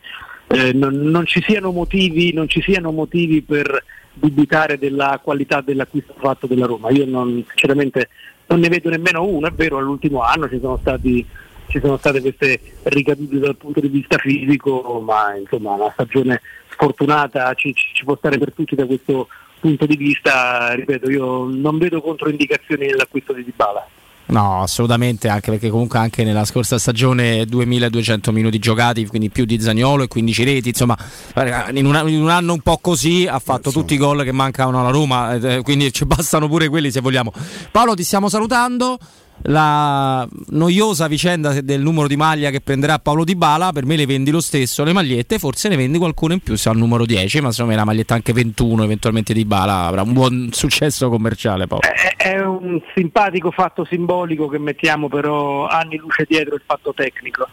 eh, 0.47 0.73
non, 0.73 0.95
non, 0.95 1.25
ci 1.25 1.41
siano 1.41 1.71
motivi, 1.71 2.33
non 2.33 2.47
ci 2.47 2.61
siano 2.61 2.91
motivi 2.91 3.41
per 3.41 3.83
dubitare 4.13 4.77
della 4.77 5.19
qualità 5.21 5.61
dell'acquisto 5.61 6.15
fatto 6.17 6.47
della 6.47 6.65
Roma. 6.65 6.89
Io 6.89 7.05
non, 7.05 7.43
sinceramente 7.47 8.09
non 8.47 8.59
ne 8.59 8.69
vedo 8.69 8.89
nemmeno 8.89 9.23
uno, 9.23 9.47
è 9.47 9.51
vero, 9.51 9.77
all'ultimo 9.77 10.21
anno 10.21 10.49
ci 10.49 10.59
sono 10.59 10.77
stati 10.77 11.25
ci 11.69 11.79
sono 11.81 11.97
state 11.97 12.21
queste 12.21 12.59
ricadute 12.83 13.39
dal 13.39 13.57
punto 13.57 13.79
di 13.79 13.89
vista 13.89 14.17
fisico, 14.17 15.01
ma 15.05 15.35
insomma 15.35 15.71
una 15.71 15.91
stagione 15.91 16.41
sfortunata 16.77 17.53
ci, 17.55 17.73
ci 17.73 18.05
può 18.05 18.15
stare 18.15 18.37
per 18.37 18.53
tutti 18.53 18.75
da 18.75 18.85
questo 18.85 19.27
punto 19.59 19.87
di 19.87 19.97
vista, 19.97 20.73
ripeto, 20.73 21.09
io 21.09 21.45
non 21.45 21.79
vedo 21.79 21.99
controindicazioni 22.01 22.85
nell'acquisto 22.85 23.33
di 23.33 23.43
Dybala. 23.43 23.87
No, 24.29 24.61
assolutamente, 24.61 25.29
anche 25.29 25.51
perché 25.51 25.69
comunque 25.69 25.99
anche 25.99 26.25
nella 26.25 26.43
scorsa 26.43 26.77
stagione 26.77 27.45
2200 27.45 28.31
minuti 28.33 28.59
giocati, 28.59 29.05
quindi 29.07 29.29
più 29.29 29.45
di 29.45 29.59
Zagnolo 29.59 30.03
e 30.03 30.07
15 30.09 30.43
reti, 30.43 30.69
insomma, 30.69 30.97
in, 31.71 31.85
una, 31.85 32.01
in 32.01 32.21
un 32.21 32.29
anno 32.29 32.53
un 32.53 32.59
po' 32.59 32.77
così 32.79 33.25
ha 33.25 33.39
fatto 33.39 33.71
tutti 33.71 33.93
i 33.93 33.97
gol 33.97 34.23
che 34.23 34.33
mancavano 34.33 34.81
alla 34.81 34.89
Roma, 34.89 35.35
eh, 35.35 35.61
quindi 35.61 35.93
ci 35.93 36.05
bastano 36.05 36.49
pure 36.49 36.67
quelli 36.67 36.91
se 36.91 36.99
vogliamo. 36.99 37.31
Paolo, 37.71 37.93
ti 37.93 38.03
stiamo 38.03 38.27
salutando 38.27 38.97
la 39.43 40.27
noiosa 40.47 41.07
vicenda 41.07 41.61
del 41.61 41.81
numero 41.81 42.07
di 42.07 42.15
maglia 42.15 42.49
che 42.49 42.61
prenderà 42.61 42.99
Paolo 42.99 43.23
Di 43.23 43.35
Bala, 43.35 43.71
per 43.71 43.85
me 43.85 43.95
le 43.95 44.05
vendi 44.05 44.31
lo 44.31 44.41
stesso 44.41 44.83
le 44.83 44.93
magliette, 44.93 45.39
forse 45.39 45.69
ne 45.69 45.75
vendi 45.75 45.97
qualcuno 45.97 46.33
in 46.33 46.39
più 46.39 46.55
se 46.55 46.69
ha 46.69 46.71
il 46.71 46.77
numero 46.77 47.05
10, 47.05 47.41
ma 47.41 47.51
secondo 47.51 47.71
me 47.71 47.77
la 47.77 47.85
maglietta 47.85 48.13
anche 48.13 48.33
21 48.33 48.83
eventualmente 48.83 49.33
Di 49.33 49.45
Bala 49.45 49.85
avrà 49.85 50.01
un 50.01 50.13
buon 50.13 50.49
successo 50.53 51.09
commerciale 51.09 51.67
Paolo. 51.67 51.83
È, 51.83 52.15
è 52.17 52.41
un 52.41 52.81
simpatico 52.95 53.51
fatto 53.51 53.85
simbolico 53.85 54.47
che 54.47 54.57
mettiamo 54.57 55.07
però 55.07 55.67
anni 55.67 55.97
luce 55.97 56.25
dietro 56.27 56.55
il 56.55 56.61
fatto 56.65 56.93
tecnico. 56.93 57.47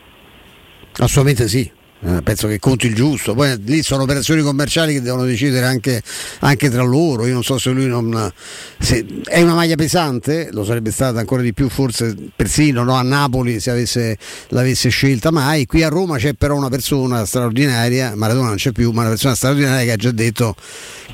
Assolutamente 0.97 1.49
sì, 1.49 1.71
eh, 2.07 2.21
penso 2.23 2.49
che 2.49 2.59
conti 2.59 2.87
il 2.87 2.95
giusto. 2.95 3.35
Poi 3.35 3.59
lì 3.65 3.83
sono 3.83 4.03
operazioni 4.03 4.43
commerciali 4.43 4.93
che 4.93 5.01
devono 5.01 5.25
decidere 5.25 5.67
anche, 5.67 6.03
anche 6.41 6.69
tra 6.69 6.83
loro. 6.83 7.27
Io 7.27 7.33
non 7.33 7.43
so 7.43 7.59
se 7.59 7.71
lui 7.71 7.87
non. 7.87 8.31
Se 8.79 9.07
è 9.25 9.41
una 9.41 9.55
maglia 9.55 9.75
pesante, 9.75 10.51
lo 10.53 10.65
sarebbe 10.65 10.91
stata 10.91 11.19
ancora 11.19 11.41
di 11.41 11.55
più, 11.55 11.69
forse 11.69 12.15
persino 12.37 12.85
no, 12.85 12.95
a 12.95 13.03
Napoli 13.03 13.59
se 13.59 13.71
avesse, 13.71 14.19
l'avesse 14.49 14.91
scelta 14.91 15.31
mai. 15.31 15.65
Qui 15.65 15.83
a 15.83 15.89
Roma 15.89 16.19
c'è 16.19 16.35
però 16.35 16.57
una 16.57 16.69
persona 16.69 17.25
straordinaria, 17.25 18.15
Maradona 18.15 18.49
non 18.49 18.57
c'è 18.57 18.73
più, 18.73 18.91
ma 18.91 19.01
una 19.01 19.11
persona 19.11 19.35
straordinaria 19.35 19.85
che 19.85 19.93
ha 19.93 19.97
già 19.97 20.11
detto 20.11 20.55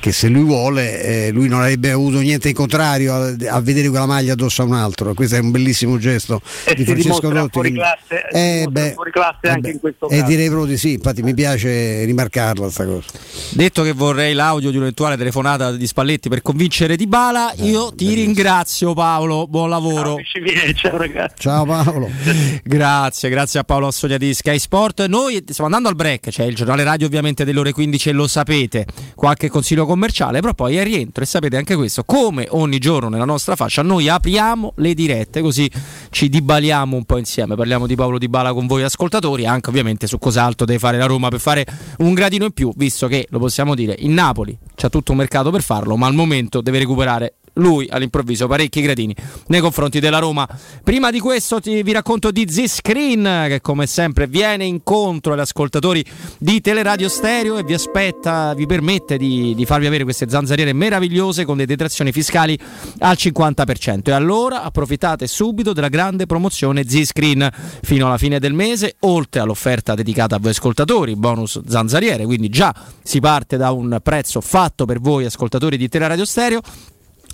che 0.01 0.11
se 0.11 0.29
lui 0.29 0.43
vuole 0.43 1.27
eh, 1.27 1.31
lui 1.31 1.47
non 1.47 1.61
avrebbe 1.61 1.91
avuto 1.91 2.17
niente 2.19 2.49
in 2.49 2.55
contrario 2.55 3.13
a, 3.13 3.35
a, 3.49 3.61
vedere 3.61 3.87
quella 3.87 4.07
maglia 4.07 4.33
addosso 4.33 4.63
a 4.63 4.65
un 4.65 4.73
altro. 4.73 5.13
Questo 5.13 5.35
è 5.35 5.39
un 5.39 5.51
bellissimo 5.51 5.99
gesto 5.99 6.41
e 6.65 6.73
di 6.73 6.83
Francesco 6.83 7.29
Totti. 7.29 7.49
Fuori 7.51 7.73
classe, 7.73 8.27
eh, 8.31 8.67
beh, 8.67 8.93
fuori 8.93 9.11
classe 9.11 9.37
eh 9.43 9.49
anche 9.49 9.61
beh, 9.61 9.71
in 9.71 9.79
questo 9.79 10.07
caso. 10.07 10.21
E 10.21 10.25
direi 10.25 10.47
proprio 10.47 10.71
di 10.71 10.77
sì, 10.77 10.93
infatti 10.93 11.21
mi 11.21 11.35
piace 11.35 12.03
rimarcarla 12.03 12.63
questa 12.63 12.85
cosa. 12.85 13.07
Detto 13.51 13.83
che 13.83 13.93
vorrei 13.93 14.33
l'audio 14.33 14.71
di 14.71 14.77
un'eventuale 14.77 15.15
telefonata 15.17 15.71
di 15.71 15.85
Spalletti 15.85 16.29
per 16.29 16.41
convincere 16.41 16.95
Di 16.95 17.05
Bala, 17.05 17.53
eh, 17.53 17.65
io 17.65 17.93
ti 17.93 18.11
ringrazio 18.15 18.93
Paolo, 18.93 19.45
buon 19.47 19.69
lavoro. 19.69 20.15
Ciao, 20.15 20.73
ciao 20.73 20.97
ragazzi. 20.97 21.35
Ciao 21.37 21.63
Paolo. 21.63 22.09
grazie, 22.63 23.29
grazie 23.29 23.59
a 23.59 23.63
Paolo 23.63 23.85
Assonia 23.85 24.17
di 24.17 24.33
Sky 24.33 24.57
Sport. 24.57 25.05
Noi 25.05 25.43
stiamo 25.47 25.65
andando 25.65 25.89
al 25.89 25.95
break, 25.95 26.23
c'è 26.23 26.31
cioè 26.31 26.45
il 26.47 26.55
giornale 26.55 26.83
radio 26.83 27.05
ovviamente 27.05 27.45
delle 27.45 27.59
ore 27.59 27.71
15 27.71 28.09
e 28.09 28.11
lo 28.13 28.27
sapete, 28.27 28.87
qualche 29.13 29.47
consiglio 29.47 29.85
commerciale, 29.91 30.39
però 30.39 30.53
poi 30.53 30.77
è 30.77 30.83
rientro 30.83 31.21
e 31.21 31.25
sapete 31.25 31.57
anche 31.57 31.75
questo, 31.75 32.03
come 32.05 32.47
ogni 32.51 32.79
giorno 32.79 33.09
nella 33.09 33.25
nostra 33.25 33.57
fascia 33.57 33.81
noi 33.81 34.07
apriamo 34.07 34.73
le 34.77 34.93
dirette 34.93 35.41
così 35.41 35.69
ci 36.09 36.29
dibaliamo 36.29 36.95
un 36.95 37.03
po' 37.03 37.17
insieme, 37.17 37.55
parliamo 37.55 37.87
di 37.87 37.95
Paolo 37.95 38.17
Di 38.17 38.29
Bala 38.29 38.53
con 38.53 38.67
voi 38.67 38.83
ascoltatori, 38.83 39.45
anche 39.45 39.69
ovviamente 39.69 40.07
su 40.07 40.17
cos'altro 40.17 40.65
deve 40.65 40.79
fare 40.79 40.97
la 40.97 41.05
Roma 41.05 41.27
per 41.27 41.41
fare 41.41 41.65
un 41.97 42.13
gradino 42.13 42.45
in 42.45 42.51
più, 42.51 42.71
visto 42.75 43.07
che 43.07 43.27
lo 43.29 43.39
possiamo 43.39 43.75
dire, 43.75 43.95
in 43.99 44.13
Napoli 44.13 44.57
c'è 44.75 44.89
tutto 44.89 45.11
un 45.11 45.17
mercato 45.17 45.51
per 45.51 45.61
farlo, 45.61 45.97
ma 45.97 46.07
al 46.07 46.13
momento 46.13 46.61
deve 46.61 46.79
recuperare 46.79 47.35
lui 47.53 47.87
all'improvviso 47.89 48.47
parecchi 48.47 48.81
gradini 48.81 49.15
nei 49.47 49.59
confronti 49.59 49.99
della 49.99 50.19
Roma. 50.19 50.47
Prima 50.83 51.11
di 51.11 51.19
questo 51.19 51.59
ti, 51.59 51.83
vi 51.83 51.91
racconto 51.91 52.31
di 52.31 52.45
Z-Screen 52.49 53.45
che 53.47 53.61
come 53.61 53.87
sempre 53.87 54.27
viene 54.27 54.65
incontro 54.65 55.33
agli 55.33 55.39
ascoltatori 55.39 56.03
di 56.37 56.61
Teleradio 56.61 57.09
Stereo 57.09 57.57
e 57.57 57.63
vi 57.63 57.73
aspetta, 57.73 58.53
vi 58.53 58.65
permette 58.65 59.17
di, 59.17 59.53
di 59.55 59.65
farvi 59.65 59.87
avere 59.87 60.03
queste 60.03 60.29
zanzariere 60.29 60.73
meravigliose 60.73 61.45
con 61.45 61.57
le 61.57 61.65
detrazioni 61.65 62.11
fiscali 62.11 62.57
al 62.99 63.15
50%. 63.17 64.01
E 64.05 64.11
allora 64.11 64.63
approfittate 64.63 65.27
subito 65.27 65.73
della 65.73 65.89
grande 65.89 66.25
promozione 66.25 66.87
Z-Screen 66.87 67.49
fino 67.81 68.07
alla 68.07 68.17
fine 68.17 68.39
del 68.39 68.53
mese, 68.53 68.95
oltre 69.01 69.41
all'offerta 69.41 69.95
dedicata 69.95 70.35
a 70.35 70.39
voi 70.39 70.51
ascoltatori, 70.51 71.15
bonus 71.15 71.61
zanzariere, 71.67 72.25
quindi 72.25 72.49
già 72.49 72.73
si 73.03 73.19
parte 73.19 73.57
da 73.57 73.71
un 73.71 73.99
prezzo 74.01 74.41
fatto 74.41 74.85
per 74.85 74.99
voi 74.99 75.25
ascoltatori 75.25 75.77
di 75.77 75.89
Teleradio 75.89 76.25
Stereo 76.25 76.61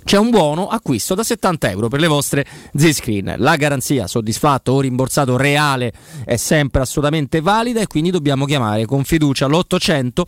c'è 0.08 0.16
un 0.16 0.30
buono 0.30 0.68
acquisto 0.68 1.14
da 1.14 1.22
70 1.22 1.68
euro 1.68 1.88
per 1.88 2.00
le 2.00 2.06
vostre 2.06 2.46
Z-Screen. 2.74 3.34
La 3.36 3.56
garanzia 3.56 4.06
soddisfatto 4.06 4.72
o 4.72 4.80
rimborsato 4.80 5.36
reale 5.36 5.92
è 6.24 6.36
sempre 6.36 6.80
assolutamente 6.80 7.42
valida 7.42 7.82
e 7.82 7.86
quindi 7.86 8.10
dobbiamo 8.10 8.46
chiamare 8.46 8.86
con 8.86 9.04
fiducia 9.04 9.46
l'800 9.46 10.22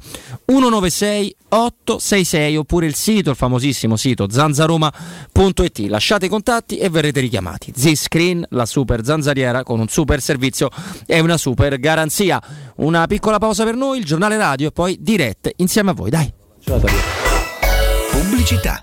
196 0.44 1.36
866 1.48 2.56
oppure 2.58 2.84
il 2.84 2.94
sito, 2.94 3.30
il 3.30 3.36
famosissimo 3.36 3.96
sito 3.96 4.26
zanzaroma.it. 4.28 5.78
Lasciate 5.88 6.26
i 6.26 6.28
contatti 6.28 6.76
e 6.76 6.90
verrete 6.90 7.20
richiamati. 7.20 7.72
Z-Screen, 7.74 8.44
la 8.50 8.66
super 8.66 9.02
zanzariera 9.02 9.62
con 9.62 9.80
un 9.80 9.88
super 9.88 10.20
servizio 10.20 10.68
e 11.06 11.20
una 11.20 11.38
super 11.38 11.80
garanzia. 11.80 12.38
Una 12.76 13.06
piccola 13.06 13.38
pausa 13.38 13.64
per 13.64 13.76
noi, 13.76 14.00
il 14.00 14.04
giornale 14.04 14.36
radio 14.36 14.68
e 14.68 14.72
poi 14.72 14.98
dirette 15.00 15.54
insieme 15.56 15.92
a 15.92 15.94
voi. 15.94 16.10
Dai. 16.10 16.30
Pubblicità. 18.10 18.82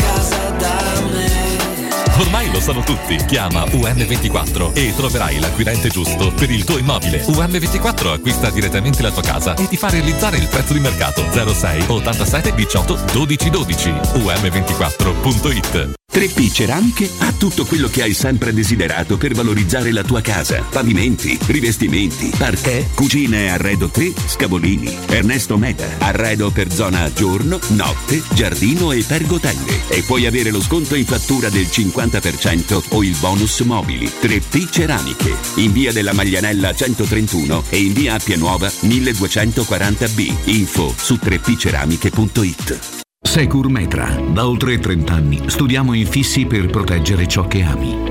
Ormai 2.21 2.51
lo 2.51 2.59
sanno 2.59 2.81
tutti. 2.81 3.15
Chiama 3.25 3.63
UM24 3.63 4.73
e 4.73 4.93
troverai 4.95 5.39
l'acquirente 5.39 5.89
giusto 5.89 6.31
per 6.31 6.51
il 6.51 6.63
tuo 6.63 6.77
immobile. 6.77 7.25
UM24 7.25 8.13
acquista 8.13 8.51
direttamente 8.51 9.01
la 9.01 9.09
tua 9.09 9.23
casa 9.23 9.55
e 9.55 9.67
ti 9.67 9.75
fa 9.75 9.89
realizzare 9.89 10.37
il 10.37 10.47
prezzo 10.47 10.73
di 10.73 10.79
mercato 10.79 11.25
06 11.31 11.85
87 11.87 12.53
18 12.53 12.99
12 13.11 13.49
12. 13.49 13.89
UM24.it 13.89 15.99
3P 16.11 16.51
Ceramiche 16.51 17.09
ha 17.19 17.31
tutto 17.31 17.65
quello 17.65 17.87
che 17.87 18.03
hai 18.03 18.13
sempre 18.13 18.53
desiderato 18.53 19.15
per 19.15 19.33
valorizzare 19.33 19.93
la 19.93 20.03
tua 20.03 20.19
casa. 20.19 20.61
Pavimenti, 20.69 21.39
rivestimenti, 21.47 22.33
parquet, 22.37 22.93
cucine 22.93 23.45
e 23.45 23.47
arredo 23.47 23.87
3, 23.87 24.11
Scavolini. 24.27 24.93
Ernesto 25.07 25.57
Meta, 25.57 25.87
arredo 25.99 26.51
per 26.51 26.69
zona 26.69 27.11
giorno, 27.13 27.57
notte, 27.69 28.21
giardino 28.33 28.91
e 28.91 29.03
pergotelle. 29.03 29.87
E 29.87 30.03
puoi 30.03 30.25
avere 30.25 30.51
lo 30.51 30.61
sconto 30.61 30.95
in 30.95 31.05
fattura 31.05 31.47
del 31.47 31.69
50% 31.71 32.10
o 32.89 33.03
il 33.03 33.15
bonus 33.19 33.59
mobili. 33.61 34.05
3P 34.05 34.69
Ceramiche, 34.69 35.35
in 35.55 35.71
via 35.71 35.91
della 35.91 36.13
Maglianella 36.13 36.73
131 36.73 37.63
e 37.69 37.77
in 37.77 37.93
via 37.93 38.15
Appia 38.15 38.37
Nuova 38.37 38.67
1240B. 38.67 40.49
Info 40.49 40.93
su 40.97 41.15
3pceramiche.it. 41.15 42.99
Secur 43.21 43.69
Metra. 43.69 44.21
Da 44.31 44.47
oltre 44.47 44.79
30 44.79 45.13
anni 45.13 45.41
studiamo 45.45 45.93
infissi 45.93 46.45
per 46.45 46.65
proteggere 46.65 47.27
ciò 47.27 47.47
che 47.47 47.61
ami. 47.61 48.10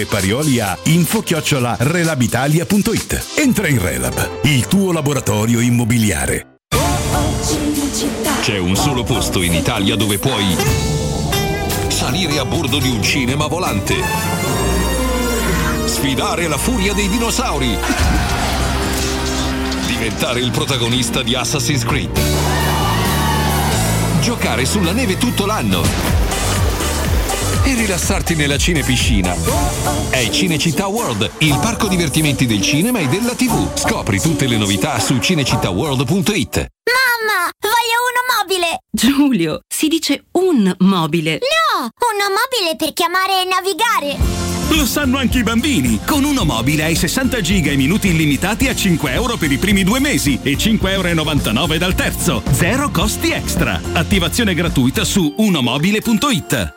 e 0.00 0.06
Parioli 0.06 0.60
a 0.60 0.76
info-relabitalia.it. 0.82 3.26
Entra 3.36 3.68
in 3.68 3.80
Relab, 3.80 4.40
il 4.42 4.66
tuo 4.66 4.92
laboratorio 4.92 5.60
immobiliare. 5.60 6.56
C'è 8.40 8.58
un 8.58 8.76
solo 8.76 9.02
posto 9.02 9.40
in 9.42 9.54
Italia 9.54 9.96
dove 9.96 10.18
puoi 10.18 10.54
salire 11.88 12.38
a 12.38 12.44
bordo 12.44 12.78
di 12.78 12.88
un 12.88 13.02
cinema 13.02 13.46
volante. 13.46 13.96
Sfidare 15.84 16.46
la 16.48 16.58
furia 16.58 16.94
dei 16.94 17.08
dinosauri. 17.08 17.76
Diventare 19.86 20.40
il 20.40 20.50
protagonista 20.50 21.22
di 21.22 21.34
Assassin's 21.34 21.84
Creed. 21.84 22.18
Giocare 24.20 24.64
sulla 24.64 24.92
neve 24.92 25.18
tutto 25.18 25.44
l'anno. 25.46 26.17
E 27.68 27.74
rilassarti 27.74 28.34
nella 28.34 28.56
cinepiscina. 28.56 29.36
È 30.08 30.30
Cinecittà 30.30 30.86
World, 30.86 31.30
il 31.40 31.58
parco 31.60 31.86
divertimenti 31.86 32.46
del 32.46 32.62
cinema 32.62 32.98
e 32.98 33.08
della 33.08 33.34
TV. 33.34 33.76
Scopri 33.76 34.18
tutte 34.18 34.46
le 34.46 34.56
novità 34.56 34.98
su 34.98 35.18
cinecittàworld.it. 35.18 36.56
Mamma, 36.56 37.50
voglio 37.60 37.98
uno 38.08 38.24
mobile! 38.40 38.78
Giulio, 38.90 39.60
si 39.68 39.88
dice 39.88 40.24
un 40.32 40.74
mobile. 40.78 41.32
No, 41.32 41.82
uno 41.82 42.24
mobile 42.30 42.74
per 42.78 42.94
chiamare 42.94 43.42
e 43.42 43.44
navigare. 43.44 44.16
Lo 44.74 44.86
sanno 44.86 45.18
anche 45.18 45.40
i 45.40 45.42
bambini. 45.42 46.00
Con 46.06 46.24
uno 46.24 46.46
mobile 46.46 46.84
hai 46.84 46.96
60 46.96 47.42
giga 47.42 47.70
e 47.70 47.76
minuti 47.76 48.08
illimitati 48.08 48.68
a 48.68 48.74
5 48.74 49.12
euro 49.12 49.36
per 49.36 49.52
i 49.52 49.58
primi 49.58 49.84
due 49.84 50.00
mesi 50.00 50.40
e 50.42 50.56
5,99 50.56 51.50
euro 51.52 51.76
dal 51.76 51.94
terzo. 51.94 52.42
Zero 52.50 52.88
costi 52.90 53.30
extra. 53.30 53.78
Attivazione 53.92 54.54
gratuita 54.54 55.04
su 55.04 55.34
unomobile.it. 55.36 56.76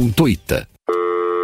punto 0.00 0.26
it 0.26 0.66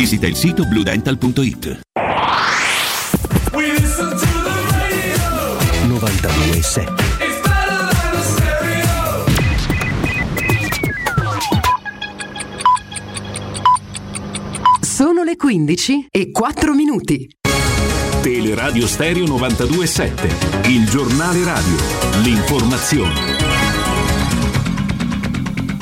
visita 0.00 0.26
il 0.26 0.34
sito 0.34 0.64
bluedental.it. 0.64 1.80
92.7 5.84 6.94
Sono 14.80 15.22
le 15.22 15.36
15 15.36 16.06
e 16.10 16.30
4 16.30 16.72
minuti. 16.72 17.28
Teleradio 18.22 18.86
Stereo 18.86 19.24
92.7, 19.26 20.70
il 20.70 20.88
giornale 20.88 21.44
radio, 21.44 21.76
l'informazione. 22.22 23.59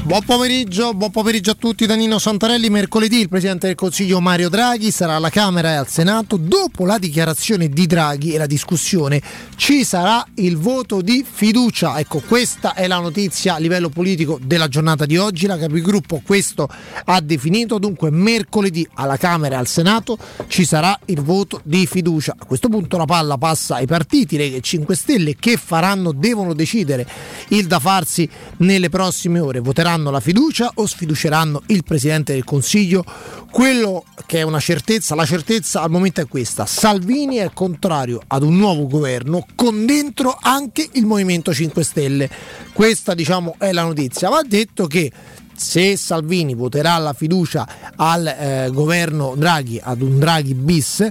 Buon 0.08 0.24
pomeriggio, 0.24 0.94
buon 0.94 1.10
pomeriggio 1.10 1.50
a 1.50 1.54
tutti 1.54 1.84
da 1.84 1.94
Nino 1.94 2.18
Santarelli. 2.18 2.70
Mercoledì 2.70 3.20
il 3.20 3.28
Presidente 3.28 3.66
del 3.66 3.76
Consiglio 3.76 4.22
Mario 4.22 4.48
Draghi 4.48 4.90
sarà 4.90 5.16
alla 5.16 5.28
Camera 5.28 5.72
e 5.72 5.74
al 5.74 5.86
Senato. 5.86 6.38
Dopo 6.38 6.86
la 6.86 6.96
dichiarazione 6.96 7.68
di 7.68 7.86
Draghi 7.86 8.32
e 8.32 8.38
la 8.38 8.46
discussione 8.46 9.20
ci 9.56 9.84
sarà 9.84 10.26
il 10.36 10.56
voto 10.56 11.02
di 11.02 11.22
fiducia. 11.30 11.98
Ecco, 11.98 12.22
questa 12.26 12.72
è 12.72 12.86
la 12.86 13.00
notizia 13.00 13.56
a 13.56 13.58
livello 13.58 13.90
politico 13.90 14.40
della 14.42 14.68
giornata 14.68 15.04
di 15.04 15.18
oggi. 15.18 15.46
La 15.46 15.58
Capigruppo 15.58 16.22
questo 16.24 16.70
ha 17.04 17.20
definito. 17.20 17.78
Dunque 17.78 18.10
mercoledì 18.10 18.88
alla 18.94 19.18
Camera 19.18 19.56
e 19.56 19.58
al 19.58 19.66
Senato 19.66 20.16
ci 20.46 20.64
sarà 20.64 20.98
il 21.04 21.20
voto 21.20 21.60
di 21.64 21.86
fiducia. 21.86 22.34
A 22.38 22.46
questo 22.46 22.70
punto 22.70 22.96
la 22.96 23.04
palla 23.04 23.36
passa 23.36 23.74
ai 23.74 23.86
partiti, 23.86 24.38
Lega 24.38 24.56
e 24.56 24.62
5 24.62 24.96
Stelle 24.96 25.36
che 25.38 25.58
faranno, 25.58 26.12
devono 26.12 26.54
decidere 26.54 27.06
il 27.48 27.66
da 27.66 27.78
farsi 27.78 28.26
nelle 28.58 28.88
prossime 28.88 29.38
ore. 29.38 29.60
Voteranno 29.60 29.96
la 30.04 30.20
fiducia 30.20 30.70
o 30.74 30.86
sfiduceranno 30.86 31.62
il 31.66 31.84
Presidente 31.84 32.32
del 32.32 32.44
Consiglio? 32.44 33.04
Quello 33.50 34.04
che 34.26 34.38
è 34.38 34.42
una 34.42 34.60
certezza, 34.60 35.14
la 35.14 35.24
certezza 35.24 35.82
al 35.82 35.90
momento 35.90 36.20
è 36.20 36.26
questa. 36.26 36.66
Salvini 36.66 37.36
è 37.36 37.50
contrario 37.52 38.20
ad 38.26 38.42
un 38.42 38.56
nuovo 38.56 38.86
governo 38.86 39.46
con 39.54 39.86
dentro 39.86 40.36
anche 40.40 40.88
il 40.92 41.06
Movimento 41.06 41.52
5 41.52 41.82
Stelle. 41.82 42.30
Questa 42.72 43.14
diciamo 43.14 43.54
è 43.58 43.72
la 43.72 43.82
notizia. 43.82 44.28
Va 44.28 44.42
detto 44.42 44.86
che 44.86 45.10
se 45.54 45.96
Salvini 45.96 46.54
voterà 46.54 46.96
la 46.98 47.12
fiducia 47.12 47.66
al 47.96 48.26
eh, 48.26 48.70
governo 48.72 49.34
Draghi, 49.36 49.80
ad 49.82 50.02
un 50.02 50.18
Draghi 50.18 50.54
bis, 50.54 51.08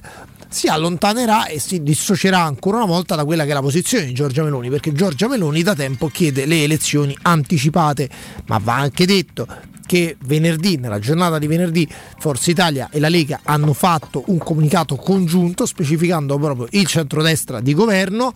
si 0.50 0.68
allontanerà 0.68 1.48
e 1.48 1.60
si 1.60 1.84
dissocierà 1.84 2.40
ancora 2.40 2.78
una 2.78 2.86
volta 2.86 3.16
da 3.16 3.26
quella 3.26 3.44
che 3.44 3.52
è 3.52 3.54
la 3.54 3.62
posizione 3.62 4.06
di 4.06 4.14
Giorgia 4.14 4.44
Meloni, 4.44 4.70
perché 4.70 4.94
Giorgia 4.94 5.28
Meloni 5.28 5.62
da 5.64 5.76
tempo 5.76 6.08
chiede 6.08 6.46
le 6.46 6.64
elezioni 6.64 7.18
anticipate, 7.22 8.10
ma 8.48 8.58
va 8.58 8.76
anche 8.76 9.06
detto 9.06 9.48
che 9.88 10.18
venerdì, 10.26 10.76
nella 10.78 11.00
giornata 11.00 11.40
di 11.40 11.48
venerdì, 11.48 11.88
Forza 12.20 12.52
Italia 12.52 12.90
e 12.92 13.00
la 13.00 13.10
Lega 13.10 13.40
hanno 13.44 13.74
fatto 13.74 14.24
un 14.28 14.38
comunicato 14.38 14.96
congiunto 14.98 15.66
specificando 15.66 16.38
proprio 16.38 16.68
il 16.72 16.86
centrodestra 16.86 17.62
di 17.62 17.74
governo 17.74 18.34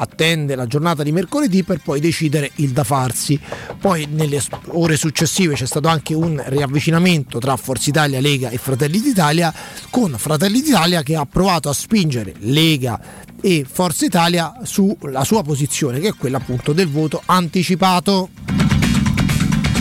attende 0.00 0.54
la 0.54 0.66
giornata 0.66 1.02
di 1.02 1.12
mercoledì 1.12 1.62
per 1.62 1.80
poi 1.82 2.00
decidere 2.00 2.50
il 2.56 2.70
da 2.70 2.84
farsi. 2.84 3.38
Poi 3.78 4.06
nelle 4.10 4.40
ore 4.68 4.96
successive 4.96 5.54
c'è 5.54 5.66
stato 5.66 5.88
anche 5.88 6.14
un 6.14 6.42
riavvicinamento 6.46 7.38
tra 7.38 7.56
Forza 7.56 7.90
Italia, 7.90 8.20
Lega 8.20 8.48
e 8.48 8.58
Fratelli 8.58 9.00
d'Italia, 9.00 9.52
con 9.90 10.14
Fratelli 10.16 10.62
d'Italia 10.62 11.02
che 11.02 11.16
ha 11.16 11.26
provato 11.26 11.68
a 11.68 11.72
spingere 11.74 12.34
Lega 12.38 13.00
e 13.40 13.66
Forza 13.70 14.04
Italia 14.04 14.54
sulla 14.62 15.24
sua 15.24 15.42
posizione, 15.42 16.00
che 16.00 16.08
è 16.08 16.14
quella 16.14 16.38
appunto 16.38 16.72
del 16.72 16.88
voto 16.88 17.22
anticipato. 17.26 18.79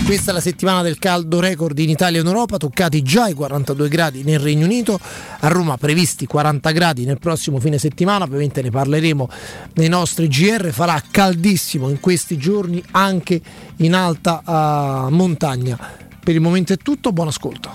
Questa 0.09 0.31
è 0.31 0.33
la 0.33 0.41
settimana 0.41 0.81
del 0.81 0.97
caldo 0.97 1.39
record 1.39 1.77
in 1.77 1.87
Italia 1.87 2.17
e 2.17 2.21
in 2.21 2.27
Europa, 2.27 2.57
toccati 2.57 3.03
già 3.03 3.27
i 3.27 3.35
42 3.35 3.87
gradi 3.89 4.23
nel 4.23 4.39
Regno 4.39 4.65
Unito, 4.65 4.99
a 5.41 5.47
Roma 5.49 5.77
previsti 5.77 6.25
40 6.25 6.71
gradi 6.71 7.05
nel 7.05 7.19
prossimo 7.19 7.59
fine 7.59 7.77
settimana, 7.77 8.25
ovviamente 8.25 8.63
ne 8.63 8.71
parleremo 8.71 9.29
nei 9.75 9.87
nostri 9.87 10.27
GR, 10.27 10.71
farà 10.71 10.99
caldissimo 11.11 11.89
in 11.89 11.99
questi 11.99 12.37
giorni 12.39 12.83
anche 12.89 13.39
in 13.75 13.93
alta 13.93 14.41
uh, 14.43 15.13
montagna. 15.13 15.77
Per 16.23 16.33
il 16.33 16.41
momento 16.41 16.73
è 16.73 16.77
tutto, 16.77 17.11
buon 17.11 17.27
ascolto. 17.27 17.69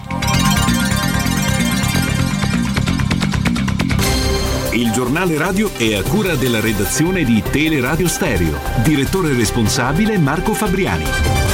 Il 4.73 4.91
giornale 4.91 5.39
radio 5.39 5.71
è 5.77 5.95
a 5.95 6.03
cura 6.03 6.35
della 6.35 6.59
redazione 6.59 7.23
di 7.23 7.41
Teleradio 7.49 8.09
Stereo. 8.09 8.59
Direttore 8.83 9.33
responsabile 9.35 10.19
Marco 10.19 10.53
Fabriani. 10.53 11.54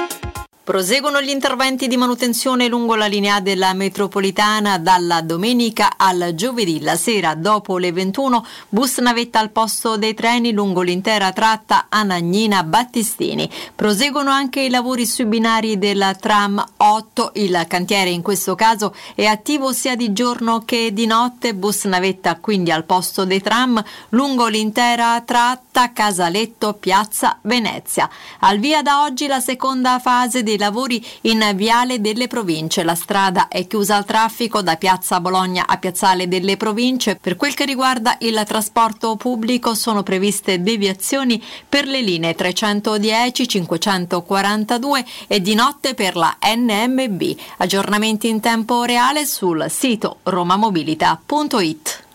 Proseguono 0.63 1.23
gli 1.23 1.29
interventi 1.29 1.87
di 1.87 1.97
manutenzione 1.97 2.67
lungo 2.67 2.93
la 2.93 3.07
linea 3.07 3.39
della 3.39 3.73
metropolitana 3.73 4.77
dalla 4.77 5.21
domenica 5.21 5.93
al 5.97 6.33
giovedì. 6.35 6.81
La 6.81 6.95
sera, 6.95 7.33
dopo 7.33 7.79
le 7.79 7.91
21, 7.91 8.45
bus 8.69 8.99
navetta 8.99 9.39
al 9.39 9.49
posto 9.49 9.97
dei 9.97 10.13
treni 10.13 10.51
lungo 10.51 10.81
l'intera 10.81 11.31
tratta 11.31 11.87
Anagnina-Battistini. 11.89 13.49
Proseguono 13.73 14.29
anche 14.29 14.61
i 14.61 14.69
lavori 14.69 15.07
sui 15.07 15.25
binari 15.25 15.79
della 15.79 16.13
tram 16.13 16.63
8. 16.77 17.31
Il 17.35 17.65
cantiere 17.67 18.11
in 18.11 18.21
questo 18.21 18.53
caso 18.53 18.93
è 19.15 19.25
attivo 19.25 19.73
sia 19.73 19.95
di 19.95 20.13
giorno 20.13 20.61
che 20.63 20.93
di 20.93 21.07
notte. 21.07 21.55
Bus 21.55 21.85
navetta 21.85 22.35
quindi 22.35 22.69
al 22.69 22.83
posto 22.83 23.25
dei 23.25 23.41
tram 23.41 23.83
lungo 24.09 24.45
l'intera 24.45 25.19
tratta 25.21 25.91
Casaletto-Piazza 25.91 27.39
Venezia. 27.41 28.07
Al 28.41 28.59
via 28.59 28.83
da 28.83 29.01
oggi 29.01 29.25
la 29.25 29.39
seconda 29.39 29.97
fase 29.97 30.43
di 30.43 30.49
dei 30.51 30.57
lavori 30.57 31.03
in 31.21 31.51
Viale 31.55 32.01
delle 32.01 32.27
Province. 32.27 32.83
La 32.83 32.95
strada 32.95 33.47
è 33.47 33.65
chiusa 33.67 33.95
al 33.95 34.05
traffico 34.05 34.61
da 34.61 34.75
Piazza 34.75 35.19
Bologna 35.21 35.65
a 35.65 35.77
Piazzale 35.77 36.27
delle 36.27 36.57
Province. 36.57 37.15
Per 37.15 37.35
quel 37.37 37.53
che 37.53 37.65
riguarda 37.65 38.17
il 38.19 38.41
trasporto 38.45 39.15
pubblico 39.15 39.73
sono 39.75 40.03
previste 40.03 40.61
deviazioni 40.61 41.41
per 41.67 41.87
le 41.87 42.01
linee 42.01 42.35
310, 42.35 43.47
542 43.47 45.05
e 45.27 45.41
di 45.41 45.55
notte 45.55 45.93
per 45.93 46.15
la 46.15 46.35
NMB. 46.43 47.21
Aggiornamenti 47.57 48.27
in 48.27 48.39
tempo 48.41 48.83
reale 48.83 49.25
sul 49.25 49.65
sito 49.69 50.17
romamobilita.it. 50.23 52.10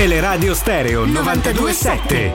Teleradio 0.00 0.54
Stereo 0.54 1.04
927. 1.04 2.32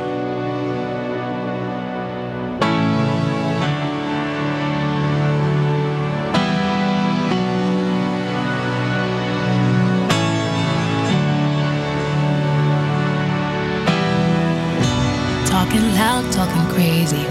Talking 15.48 15.96
loud, 15.96 16.32
talking 16.32 16.68
crazy. 16.70 17.26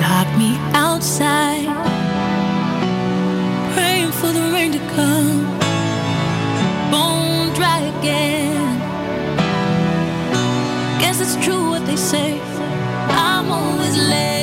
Lock 0.00 0.38
me 0.38 0.56
outside. 0.72 1.66
Praying 3.74 4.10
for 4.12 4.32
the 4.32 4.50
rain 4.54 4.72
to 4.72 4.78
come. 4.94 5.55
It's 11.26 11.44
true 11.44 11.70
what 11.70 11.84
they 11.86 11.96
say. 11.96 12.40
I'm 13.10 13.50
always 13.50 13.96
late. 13.98 14.35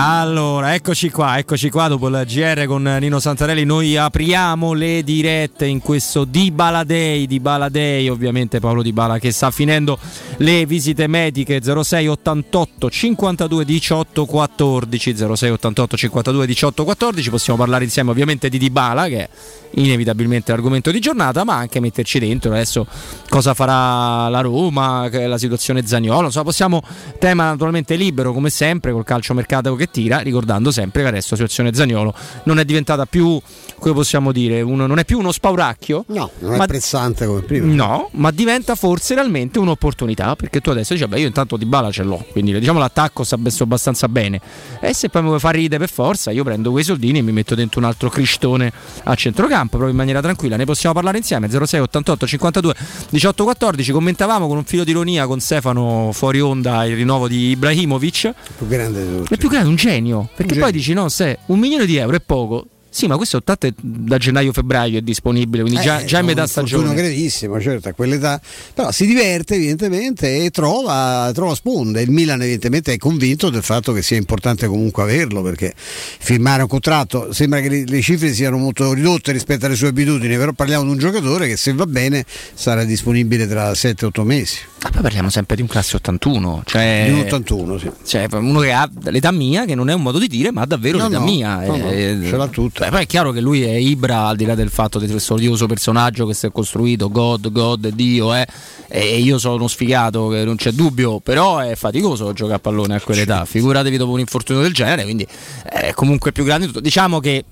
Allora, 0.00 0.74
eccoci 0.74 1.10
qua, 1.10 1.38
eccoci 1.38 1.70
qua 1.70 1.88
dopo 1.88 2.06
il 2.06 2.22
GR 2.24 2.66
con 2.66 2.84
Nino 2.84 3.18
Santarelli. 3.18 3.64
Noi 3.64 3.96
apriamo 3.96 4.72
le 4.72 5.02
dirette 5.02 5.66
in 5.66 5.80
questo 5.80 6.22
Dybala 6.22 6.84
Day, 6.84 7.26
Dybala 7.26 7.68
Day, 7.68 8.06
ovviamente 8.06 8.60
Paolo 8.60 8.82
Dybala 8.82 9.18
che 9.18 9.32
sta 9.32 9.50
finendo 9.50 9.98
le 10.36 10.66
visite 10.66 11.08
mediche 11.08 11.60
06 11.60 12.06
88 12.06 12.88
52 12.88 13.64
18 13.64 14.24
14 14.24 15.16
06 15.34 15.50
88 15.50 15.96
52 15.96 16.46
18 16.46 16.84
14. 16.84 17.30
Possiamo 17.30 17.58
parlare 17.58 17.82
insieme 17.82 18.10
ovviamente 18.10 18.48
di 18.48 18.58
Dybala 18.58 19.08
che 19.08 19.18
è 19.18 19.28
inevitabilmente 19.72 20.52
l'argomento 20.52 20.92
di 20.92 21.00
giornata, 21.00 21.42
ma 21.42 21.56
anche 21.56 21.80
metterci 21.80 22.20
dentro 22.20 22.52
adesso 22.52 22.86
cosa 23.28 23.52
farà 23.52 24.28
la 24.28 24.40
Roma, 24.42 25.08
la 25.10 25.38
situazione 25.38 25.84
Zagnolo, 25.84 26.26
insomma, 26.26 26.44
possiamo 26.44 26.82
tema 27.18 27.50
naturalmente 27.50 27.96
libero 27.96 28.32
come 28.32 28.48
sempre 28.48 28.92
col 28.92 29.04
calcio 29.04 29.34
mercato 29.34 29.74
che 29.74 29.87
tira, 29.90 30.18
ricordando 30.18 30.70
sempre 30.70 31.02
che 31.02 31.08
adesso 31.08 31.28
la 31.30 31.36
situazione 31.36 31.74
Zagnolo 31.74 32.14
non 32.44 32.58
è 32.58 32.64
diventata 32.64 33.06
più, 33.06 33.40
come 33.78 33.94
possiamo 33.94 34.32
dire, 34.32 34.60
uno, 34.60 34.86
non 34.86 34.98
è 34.98 35.04
più 35.04 35.18
uno 35.18 35.32
spauracchio. 35.32 36.04
No, 36.08 36.30
non 36.40 36.56
ma- 36.56 36.64
è 36.64 36.66
pressante 36.66 37.26
come 37.26 37.40
prima. 37.42 37.72
No, 37.72 38.08
ma 38.12 38.30
diventa 38.30 38.74
forse 38.74 39.14
realmente 39.14 39.58
un'opportunità 39.58 40.36
perché 40.36 40.60
tu 40.60 40.70
adesso 40.70 40.94
dici, 40.94 41.06
beh, 41.06 41.20
io 41.20 41.26
intanto 41.26 41.56
di 41.56 41.64
bala 41.66 41.90
ce 41.90 42.02
l'ho, 42.02 42.24
quindi 42.30 42.58
diciamo 42.58 42.78
l'attacco 42.78 43.24
sta 43.24 43.36
messo 43.36 43.62
abbastanza 43.64 44.08
bene. 44.08 44.40
E 44.80 44.94
se 44.94 45.08
poi 45.08 45.22
mi 45.22 45.28
vuoi 45.28 45.40
far 45.40 45.54
ridere 45.54 45.78
per 45.78 45.90
forza, 45.90 46.30
io 46.30 46.44
prendo 46.44 46.70
quei 46.70 46.84
soldini 46.84 47.18
e 47.18 47.22
mi 47.22 47.32
metto 47.32 47.54
dentro 47.54 47.80
un 47.80 47.86
altro 47.86 48.08
cristone 48.08 48.72
a 49.04 49.14
centrocampo, 49.14 49.70
proprio 49.70 49.90
in 49.90 49.96
maniera 49.96 50.20
tranquilla. 50.20 50.56
Ne 50.56 50.64
possiamo 50.64 50.94
parlare 50.94 51.18
insieme 51.18 51.48
06 51.48 51.80
88 51.80 52.26
52 52.26 52.74
18 53.10 53.44
14. 53.44 53.92
Commentavamo 53.92 54.46
con 54.46 54.56
un 54.56 54.64
filo 54.64 54.84
di 54.84 54.90
ironia 54.90 55.26
con 55.26 55.40
Stefano 55.40 56.10
fuori 56.12 56.40
onda 56.40 56.84
il 56.84 56.96
rinnovo 56.96 57.28
di 57.28 57.50
Ibrahimovic. 57.50 58.32
più 58.56 58.66
grande 58.66 59.06
di 59.06 59.16
tutti. 59.16 59.34
È 59.34 59.36
più 59.36 59.48
grande, 59.48 59.68
un 59.68 59.76
genio. 59.78 60.28
Perché 60.34 60.54
Un 60.54 60.60
poi 60.60 60.70
genio. 60.70 60.70
dici, 60.72 60.92
no, 60.92 61.08
se 61.08 61.38
un 61.46 61.58
milione 61.58 61.86
di 61.86 61.96
euro 61.96 62.16
è 62.16 62.20
poco. 62.20 62.66
Sì, 62.98 63.06
ma 63.06 63.16
questo 63.16 63.40
tanto 63.44 63.68
è 63.68 63.72
da 63.80 64.18
gennaio-febbraio 64.18 64.98
è 64.98 65.02
disponibile, 65.02 65.62
quindi 65.62 65.80
già, 65.80 66.00
Eh, 66.00 66.04
già 66.04 66.18
in 66.18 66.26
metà 66.26 66.40
un 66.42 66.46
infortunio 66.48 66.86
stagione. 66.86 67.00
gravissimo, 67.00 67.60
certo, 67.60 67.88
a 67.90 67.92
quell'età. 67.92 68.40
Però 68.74 68.90
si 68.90 69.06
diverte 69.06 69.54
evidentemente 69.54 70.44
e 70.44 70.50
trova, 70.50 71.30
trova 71.32 71.54
sponde. 71.54 72.02
Il 72.02 72.10
Milan 72.10 72.42
evidentemente 72.42 72.92
è 72.92 72.96
convinto 72.96 73.50
del 73.50 73.62
fatto 73.62 73.92
che 73.92 74.02
sia 74.02 74.16
importante 74.16 74.66
comunque 74.66 75.04
averlo 75.04 75.42
perché 75.42 75.74
firmare 75.76 76.62
un 76.62 76.68
contratto 76.68 77.32
sembra 77.32 77.60
che 77.60 77.68
le, 77.68 77.84
le 77.86 78.00
cifre 78.00 78.32
siano 78.34 78.56
molto 78.58 78.92
ridotte 78.92 79.30
rispetto 79.30 79.66
alle 79.66 79.76
sue 79.76 79.86
abitudini, 79.88 80.36
però 80.36 80.50
parliamo 80.52 80.82
di 80.82 80.90
un 80.90 80.98
giocatore 80.98 81.46
che 81.46 81.56
se 81.56 81.72
va 81.74 81.86
bene 81.86 82.24
sarà 82.54 82.82
disponibile 82.82 83.46
tra 83.46 83.70
7-8 83.70 84.22
mesi. 84.24 84.56
Ma 84.82 84.90
poi 84.90 85.02
parliamo 85.02 85.30
sempre 85.30 85.54
di 85.54 85.62
un 85.62 85.68
classe 85.68 85.94
81, 85.96 86.62
cioè, 86.66 87.04
Di 87.06 87.12
un 87.12 87.20
81, 87.20 87.78
sì. 87.78 87.90
cioè 88.04 88.26
uno 88.32 88.58
che 88.58 88.72
ha 88.72 88.90
l'età 89.04 89.30
mia, 89.30 89.64
che 89.66 89.76
non 89.76 89.88
è 89.88 89.92
un 89.94 90.02
modo 90.02 90.18
di 90.18 90.26
dire, 90.26 90.50
ma 90.50 90.62
ha 90.62 90.66
davvero 90.66 90.98
No, 90.98 91.04
l'età 91.08 91.18
no, 91.18 91.24
mia. 91.24 91.60
no, 91.64 91.76
no, 91.76 91.90
eh, 91.90 92.18
ce 92.24 92.36
l'ha 92.36 92.46
tutta. 92.48 92.86
Beh, 92.88 92.94
poi 92.94 93.02
è 93.02 93.06
chiaro 93.06 93.32
che 93.32 93.40
lui 93.42 93.62
è 93.64 93.74
Ibra, 93.74 94.28
al 94.28 94.36
di 94.36 94.46
là 94.46 94.54
del 94.54 94.70
fatto 94.70 94.98
di 94.98 95.06
questo 95.08 95.34
odioso 95.34 95.66
personaggio 95.66 96.24
che 96.24 96.32
si 96.32 96.46
è 96.46 96.50
costruito, 96.50 97.10
God, 97.10 97.52
God, 97.52 97.88
Dio, 97.88 98.34
eh, 98.34 98.46
e 98.88 99.18
io 99.18 99.38
sono 99.38 99.56
uno 99.56 99.68
sfigato, 99.68 100.28
che 100.28 100.42
non 100.44 100.56
c'è 100.56 100.70
dubbio, 100.70 101.20
però 101.20 101.58
è 101.58 101.74
faticoso 101.74 102.32
giocare 102.32 102.56
a 102.56 102.58
pallone 102.60 102.94
a 102.94 103.00
quell'età, 103.02 103.44
figuratevi 103.44 103.98
dopo 103.98 104.12
un 104.12 104.20
infortunio 104.20 104.62
del 104.62 104.72
genere, 104.72 105.02
quindi 105.02 105.26
è 105.64 105.92
comunque 105.92 106.32
più 106.32 106.44
grande 106.44 106.64
di 106.64 106.72
tutto. 106.72 106.82
Diciamo 106.82 107.20
che 107.20 107.44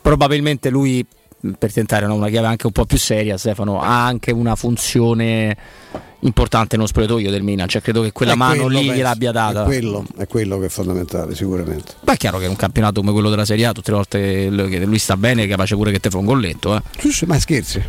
probabilmente 0.00 0.70
lui, 0.70 1.04
per 1.58 1.70
tentare 1.74 2.06
no, 2.06 2.14
una 2.14 2.30
chiave 2.30 2.46
anche 2.46 2.64
un 2.64 2.72
po' 2.72 2.86
più 2.86 2.96
seria, 2.96 3.36
Stefano, 3.36 3.82
ha 3.82 4.06
anche 4.06 4.32
una 4.32 4.56
funzione 4.56 5.56
importante 6.20 6.76
nello 6.76 6.88
spogliatoio 6.88 7.30
del 7.30 7.42
Milan, 7.42 7.68
cioè 7.68 7.80
credo 7.82 8.02
che 8.02 8.12
quella 8.12 8.32
È 8.32 8.36
mano 8.36 8.62
quello, 8.64 8.68
lì 8.68 8.74
penso. 8.76 8.92
gliel'abbia 8.94 9.32
data. 9.32 9.62
È 9.62 9.64
quello, 9.64 10.04
è 10.16 10.26
quello 10.26 10.58
che 10.58 10.66
è 10.66 10.68
fondamentale, 10.68 11.34
sicuramente. 11.34 11.94
Beh, 12.00 12.12
è 12.12 12.16
chiaro 12.16 12.38
che 12.38 12.46
un 12.46 12.56
campionato 12.56 13.00
come 13.00 13.12
quello 13.12 13.30
della 13.30 13.44
Serie 13.44 13.66
A, 13.66 13.72
tutte 13.72 13.90
le 13.90 13.96
volte 13.96 14.68
che 14.68 14.84
lui 14.84 14.98
sta 14.98 15.16
bene, 15.16 15.44
è 15.44 15.48
capace 15.48 15.74
pure 15.76 15.90
che 15.92 16.00
te 16.00 16.10
fa 16.10 16.18
un 16.18 16.24
golletto. 16.26 16.76
Eh. 16.76 17.10
Sì, 17.10 17.24
ma 17.26 17.38
scherzi. 17.38 17.82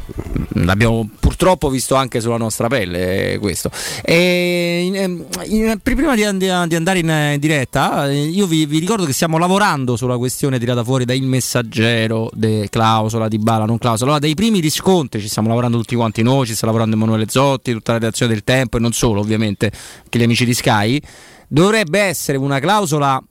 L'abbiamo 0.55 1.09
purtroppo 1.19 1.69
visto 1.69 1.95
anche 1.95 2.19
sulla 2.21 2.37
nostra 2.37 2.67
pelle 2.67 3.33
eh, 3.33 3.37
questo. 3.39 3.69
E, 4.03 4.81
in- 4.83 4.95
in- 4.95 5.25
in- 5.45 5.79
prima 5.81 6.13
di, 6.15 6.37
di 6.37 6.49
andare 6.49 6.99
in, 6.99 7.09
in 7.33 7.39
diretta, 7.39 8.09
eh, 8.09 8.23
io 8.23 8.45
vi, 8.45 8.65
vi 8.65 8.79
ricordo 8.79 9.05
che 9.05 9.13
stiamo 9.13 9.37
lavorando 9.37 9.95
sulla 9.95 10.17
questione 10.17 10.59
tirata 10.59 10.83
fuori 10.83 11.05
da 11.05 11.13
Il 11.13 11.23
Messaggero, 11.23 12.29
de 12.33 12.67
clausola 12.69 13.27
di 13.27 13.37
Bala, 13.37 13.65
non 13.65 13.77
clausola. 13.77 14.11
Allora, 14.11 14.25
dai 14.25 14.35
primi 14.35 14.59
riscontri 14.59 15.21
ci 15.21 15.27
stiamo 15.27 15.47
lavorando 15.47 15.77
tutti 15.77 15.95
quanti 15.95 16.21
noi, 16.21 16.45
ci 16.45 16.53
sta 16.55 16.65
lavorando 16.65 16.95
Emanuele 16.95 17.25
Zotti, 17.27 17.71
tutta 17.71 17.93
la 17.93 17.97
redazione 17.99 18.19
del 18.27 18.43
Tempo 18.43 18.77
e 18.77 18.79
non 18.79 18.93
solo, 18.93 19.19
ovviamente, 19.19 19.71
che 20.09 20.17
gli 20.19 20.23
amici 20.23 20.45
di 20.45 20.53
Sky. 20.53 21.01
Dovrebbe 21.47 21.99
essere 21.99 22.37
una 22.37 22.59
clausola 22.59 23.21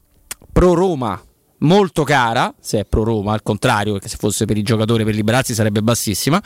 pro 0.52 0.74
Roma 0.74 1.20
molto 1.60 2.04
cara, 2.04 2.54
se 2.60 2.80
è 2.80 2.84
pro 2.84 3.02
Roma, 3.02 3.32
al 3.32 3.42
contrario, 3.42 3.92
perché 3.92 4.08
se 4.08 4.16
fosse 4.18 4.44
per 4.44 4.56
i 4.56 4.62
giocatori 4.62 5.04
per 5.04 5.14
liberarsi 5.14 5.54
sarebbe 5.54 5.82
bassissima, 5.82 6.42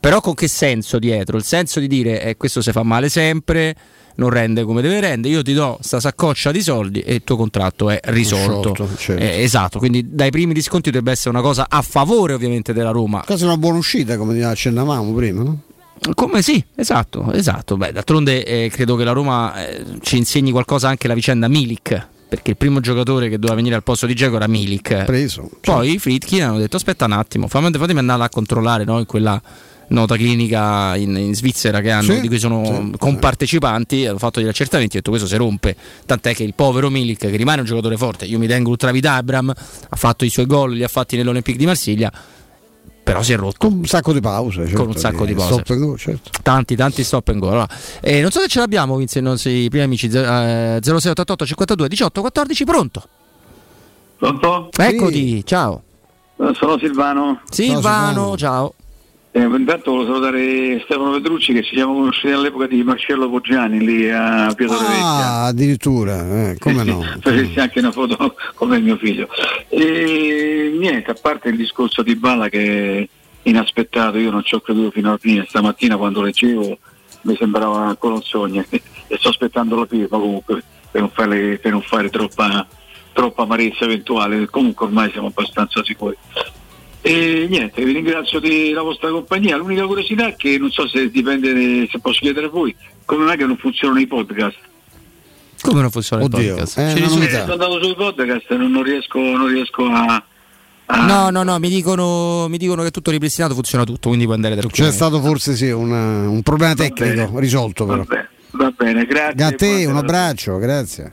però 0.00 0.20
con 0.20 0.34
che 0.34 0.48
senso 0.48 0.98
dietro? 0.98 1.36
Il 1.36 1.44
senso 1.44 1.80
di 1.80 1.86
dire 1.86 2.22
eh, 2.22 2.36
questo 2.36 2.60
si 2.60 2.72
fa 2.72 2.82
male 2.82 3.08
sempre, 3.08 3.74
non 4.16 4.30
rende 4.30 4.64
come 4.64 4.82
deve 4.82 5.00
rendere, 5.00 5.34
io 5.34 5.42
ti 5.42 5.52
do 5.52 5.78
sta 5.80 6.00
saccoccia 6.00 6.50
di 6.50 6.60
soldi 6.60 7.00
e 7.00 7.14
il 7.14 7.24
tuo 7.24 7.36
contratto 7.36 7.88
è 7.88 8.00
risolto. 8.04 8.74
Sciolto, 8.74 8.96
certo. 8.96 9.22
Eh, 9.22 9.42
esatto, 9.42 9.78
quindi 9.78 10.14
dai 10.14 10.30
primi 10.30 10.52
riscontri 10.52 10.90
dovrebbe 10.90 11.12
essere 11.12 11.30
una 11.30 11.42
cosa 11.42 11.66
a 11.68 11.82
favore 11.82 12.32
ovviamente 12.32 12.72
della 12.72 12.90
Roma. 12.90 13.22
Quasi 13.24 13.44
una 13.44 13.56
buona 13.56 13.78
uscita, 13.78 14.16
come 14.16 14.42
accennavamo 14.42 15.12
prima, 15.12 15.42
no? 15.42 15.60
Come 16.14 16.42
sì, 16.42 16.62
esatto, 16.76 17.32
esatto. 17.32 17.76
Beh, 17.76 17.92
d'altronde 17.92 18.44
eh, 18.44 18.70
credo 18.70 18.96
che 18.96 19.04
la 19.04 19.12
Roma 19.12 19.66
eh, 19.66 19.84
ci 20.00 20.16
insegni 20.16 20.50
qualcosa 20.50 20.88
anche 20.88 21.08
la 21.08 21.14
vicenda 21.14 21.48
Milik. 21.48 22.06
Perché 22.28 22.50
il 22.50 22.56
primo 22.58 22.80
giocatore 22.80 23.30
che 23.30 23.36
doveva 23.36 23.54
venire 23.54 23.74
al 23.74 23.82
posto 23.82 24.04
di 24.04 24.14
Geco 24.14 24.36
era 24.36 24.46
Milik. 24.46 25.04
Preso. 25.04 25.48
Poi 25.62 25.94
i 25.94 25.98
Fritkin 25.98 26.42
hanno 26.42 26.58
detto: 26.58 26.76
Aspetta 26.76 27.06
un 27.06 27.12
attimo, 27.12 27.48
fammi, 27.48 27.70
fatemi 27.72 28.00
andare 28.00 28.22
a 28.22 28.28
controllare 28.28 28.84
no, 28.84 28.98
in 28.98 29.06
quella 29.06 29.40
nota 29.88 30.16
clinica 30.16 30.94
in, 30.96 31.16
in 31.16 31.34
Svizzera 31.34 31.80
che 31.80 31.90
hanno, 31.90 32.12
Sì, 32.12 32.20
di 32.20 32.28
cui 32.28 32.38
sono 32.38 32.62
sì, 32.64 32.98
compartecipanti. 32.98 34.06
Hanno 34.06 34.18
fatto 34.18 34.40
degli 34.40 34.48
accertamenti 34.48 34.96
e 34.96 34.98
detto: 34.98 35.08
Questo 35.08 35.26
si 35.26 35.36
rompe. 35.36 35.74
Tant'è 36.04 36.34
che 36.34 36.42
il 36.42 36.52
povero 36.54 36.90
Milik, 36.90 37.18
che 37.18 37.36
rimane 37.36 37.60
un 37.60 37.66
giocatore 37.66 37.96
forte, 37.96 38.26
io 38.26 38.38
mi 38.38 38.46
tengo 38.46 38.68
ultra 38.68 38.90
vita 38.90 39.14
Abram, 39.14 39.48
ha 39.88 39.96
fatto 39.96 40.26
i 40.26 40.28
suoi 40.28 40.44
gol, 40.44 40.74
li 40.74 40.84
ha 40.84 40.88
fatti 40.88 41.16
nell'Olympique 41.16 41.58
di 41.58 41.64
Marsiglia. 41.64 42.12
Però 43.08 43.22
si 43.22 43.32
è 43.32 43.36
rotto. 43.36 43.66
Con 43.68 43.78
un 43.78 43.86
sacco 43.86 44.12
di 44.12 44.20
pause. 44.20 44.64
Certo, 44.66 44.76
Con 44.76 44.88
un 44.88 44.96
sacco 44.96 45.24
di 45.24 45.32
pause. 45.32 45.52
stop 45.54 45.70
and 45.70 45.80
go, 45.80 45.96
certo. 45.96 46.30
Tanti, 46.42 46.76
tanti 46.76 47.02
stop 47.02 47.28
and 47.28 47.38
go. 47.40 47.48
Allora, 47.48 47.66
eh, 48.02 48.20
non 48.20 48.30
so 48.30 48.40
se 48.40 48.48
ce 48.48 48.58
l'abbiamo, 48.58 48.96
Vince, 48.96 49.20
i 49.20 49.22
nostri 49.22 49.66
primi 49.70 49.84
amici. 49.84 50.08
eh, 50.08 50.78
0688 50.82 51.46
52 51.46 51.88
18 51.88 52.20
14, 52.20 52.64
pronto? 52.64 53.02
Pronto? 54.18 54.68
Eccoti, 54.76 55.42
ciao. 55.46 55.82
Eh, 56.36 56.52
Sono 56.54 56.76
Silvano. 56.78 57.40
Silvano, 57.48 58.36
ciao. 58.36 58.74
Eh, 59.30 59.42
intanto 59.42 59.90
volevo 59.90 60.12
salutare 60.12 60.80
Stefano 60.84 61.10
Petrucci 61.12 61.52
che 61.52 61.62
ci 61.62 61.74
siamo 61.74 61.92
conosciuti 61.92 62.32
all'epoca 62.32 62.66
di 62.66 62.82
Marcello 62.82 63.28
Poggiani 63.28 63.84
lì 63.84 64.10
a 64.10 64.50
Pietro 64.56 64.78
Ah, 64.78 65.46
addirittura, 65.46 66.50
eh, 66.50 66.56
come 66.58 66.82
no? 66.82 67.02
Facessi 67.20 67.60
anche 67.60 67.78
una 67.80 67.92
foto 67.92 68.34
come 68.54 68.80
mio 68.80 68.96
figlio. 68.96 69.28
E 69.68 70.74
niente, 70.78 71.10
a 71.10 71.16
parte 71.20 71.50
il 71.50 71.56
discorso 71.56 72.02
di 72.02 72.16
Bala 72.16 72.48
che 72.48 72.98
è 73.42 73.48
inaspettato, 73.48 74.16
io 74.16 74.30
non 74.30 74.42
ci 74.44 74.54
ho 74.54 74.60
creduto 74.60 74.92
fino 74.92 75.08
alla 75.08 75.18
fine, 75.18 75.44
stamattina 75.46 75.98
quando 75.98 76.22
leggevo 76.22 76.78
mi 77.22 77.36
sembrava 77.36 77.86
ancora 77.86 78.14
un 78.14 78.22
sogno 78.22 78.64
e 78.70 78.82
sto 79.18 79.28
aspettando 79.28 79.76
la 79.76 79.86
firma 79.86 80.18
comunque 80.18 80.62
per 80.90 81.00
non 81.02 81.10
fare, 81.10 81.58
per 81.58 81.72
non 81.72 81.82
fare 81.82 82.08
troppa, 82.08 82.66
troppa 83.12 83.42
amarezza 83.42 83.84
eventuale, 83.84 84.48
comunque 84.48 84.86
ormai 84.86 85.10
siamo 85.10 85.26
abbastanza 85.26 85.84
sicuri. 85.84 86.16
E 87.08 87.46
niente, 87.48 87.82
vi 87.82 87.92
ringrazio 87.92 88.38
della 88.38 88.82
vostra 88.82 89.08
compagnia. 89.08 89.56
L'unica 89.56 89.86
curiosità 89.86 90.26
è 90.26 90.36
che 90.36 90.58
non 90.58 90.70
so 90.70 90.86
se 90.86 91.10
dipende, 91.10 91.88
se 91.90 91.98
posso 92.00 92.20
chiedere 92.20 92.46
a 92.46 92.50
voi, 92.50 92.74
come 93.06 93.24
mai 93.24 93.38
che 93.38 93.46
non 93.46 93.56
funzionano 93.56 93.98
i 93.98 94.06
podcast? 94.06 94.58
Come 95.62 95.80
non 95.80 95.90
funziona 95.90 96.24
Oddio, 96.24 96.40
il 96.40 96.48
podcast? 96.50 96.78
è 96.78 96.94
Ci 96.94 97.02
una 97.02 97.08
novità. 97.08 97.40
Sono 97.40 97.52
andato 97.52 97.82
sui 97.82 97.94
podcast, 97.94 98.54
non, 98.56 98.70
non 98.70 98.82
riesco, 98.82 99.18
non 99.18 99.46
riesco 99.48 99.84
a, 99.86 100.22
No, 100.90 101.30
no, 101.30 101.42
no, 101.42 101.58
mi 101.58 101.68
dicono, 101.68 102.46
mi 102.48 102.56
dicono 102.58 102.82
che 102.82 102.88
è 102.88 102.90
tutto 102.90 103.10
ripristinato, 103.10 103.54
funziona 103.54 103.84
tutto, 103.84 104.08
quindi 104.08 104.24
puoi 104.24 104.36
andare 104.36 104.54
C'è 104.54 104.60
tranquillo. 104.60 104.90
stato 104.90 105.20
forse 105.20 105.54
sì 105.54 105.70
un, 105.70 105.90
un 105.90 106.42
problema 106.42 106.74
tecnico 106.74 107.38
risolto 107.38 107.84
però. 107.86 108.04
Va 108.50 108.72
bene, 108.74 109.04
grazie. 109.04 109.44
A 109.44 109.52
te 109.52 109.84
un 109.86 109.96
abbraccio, 109.96 110.56
grazie. 110.56 111.12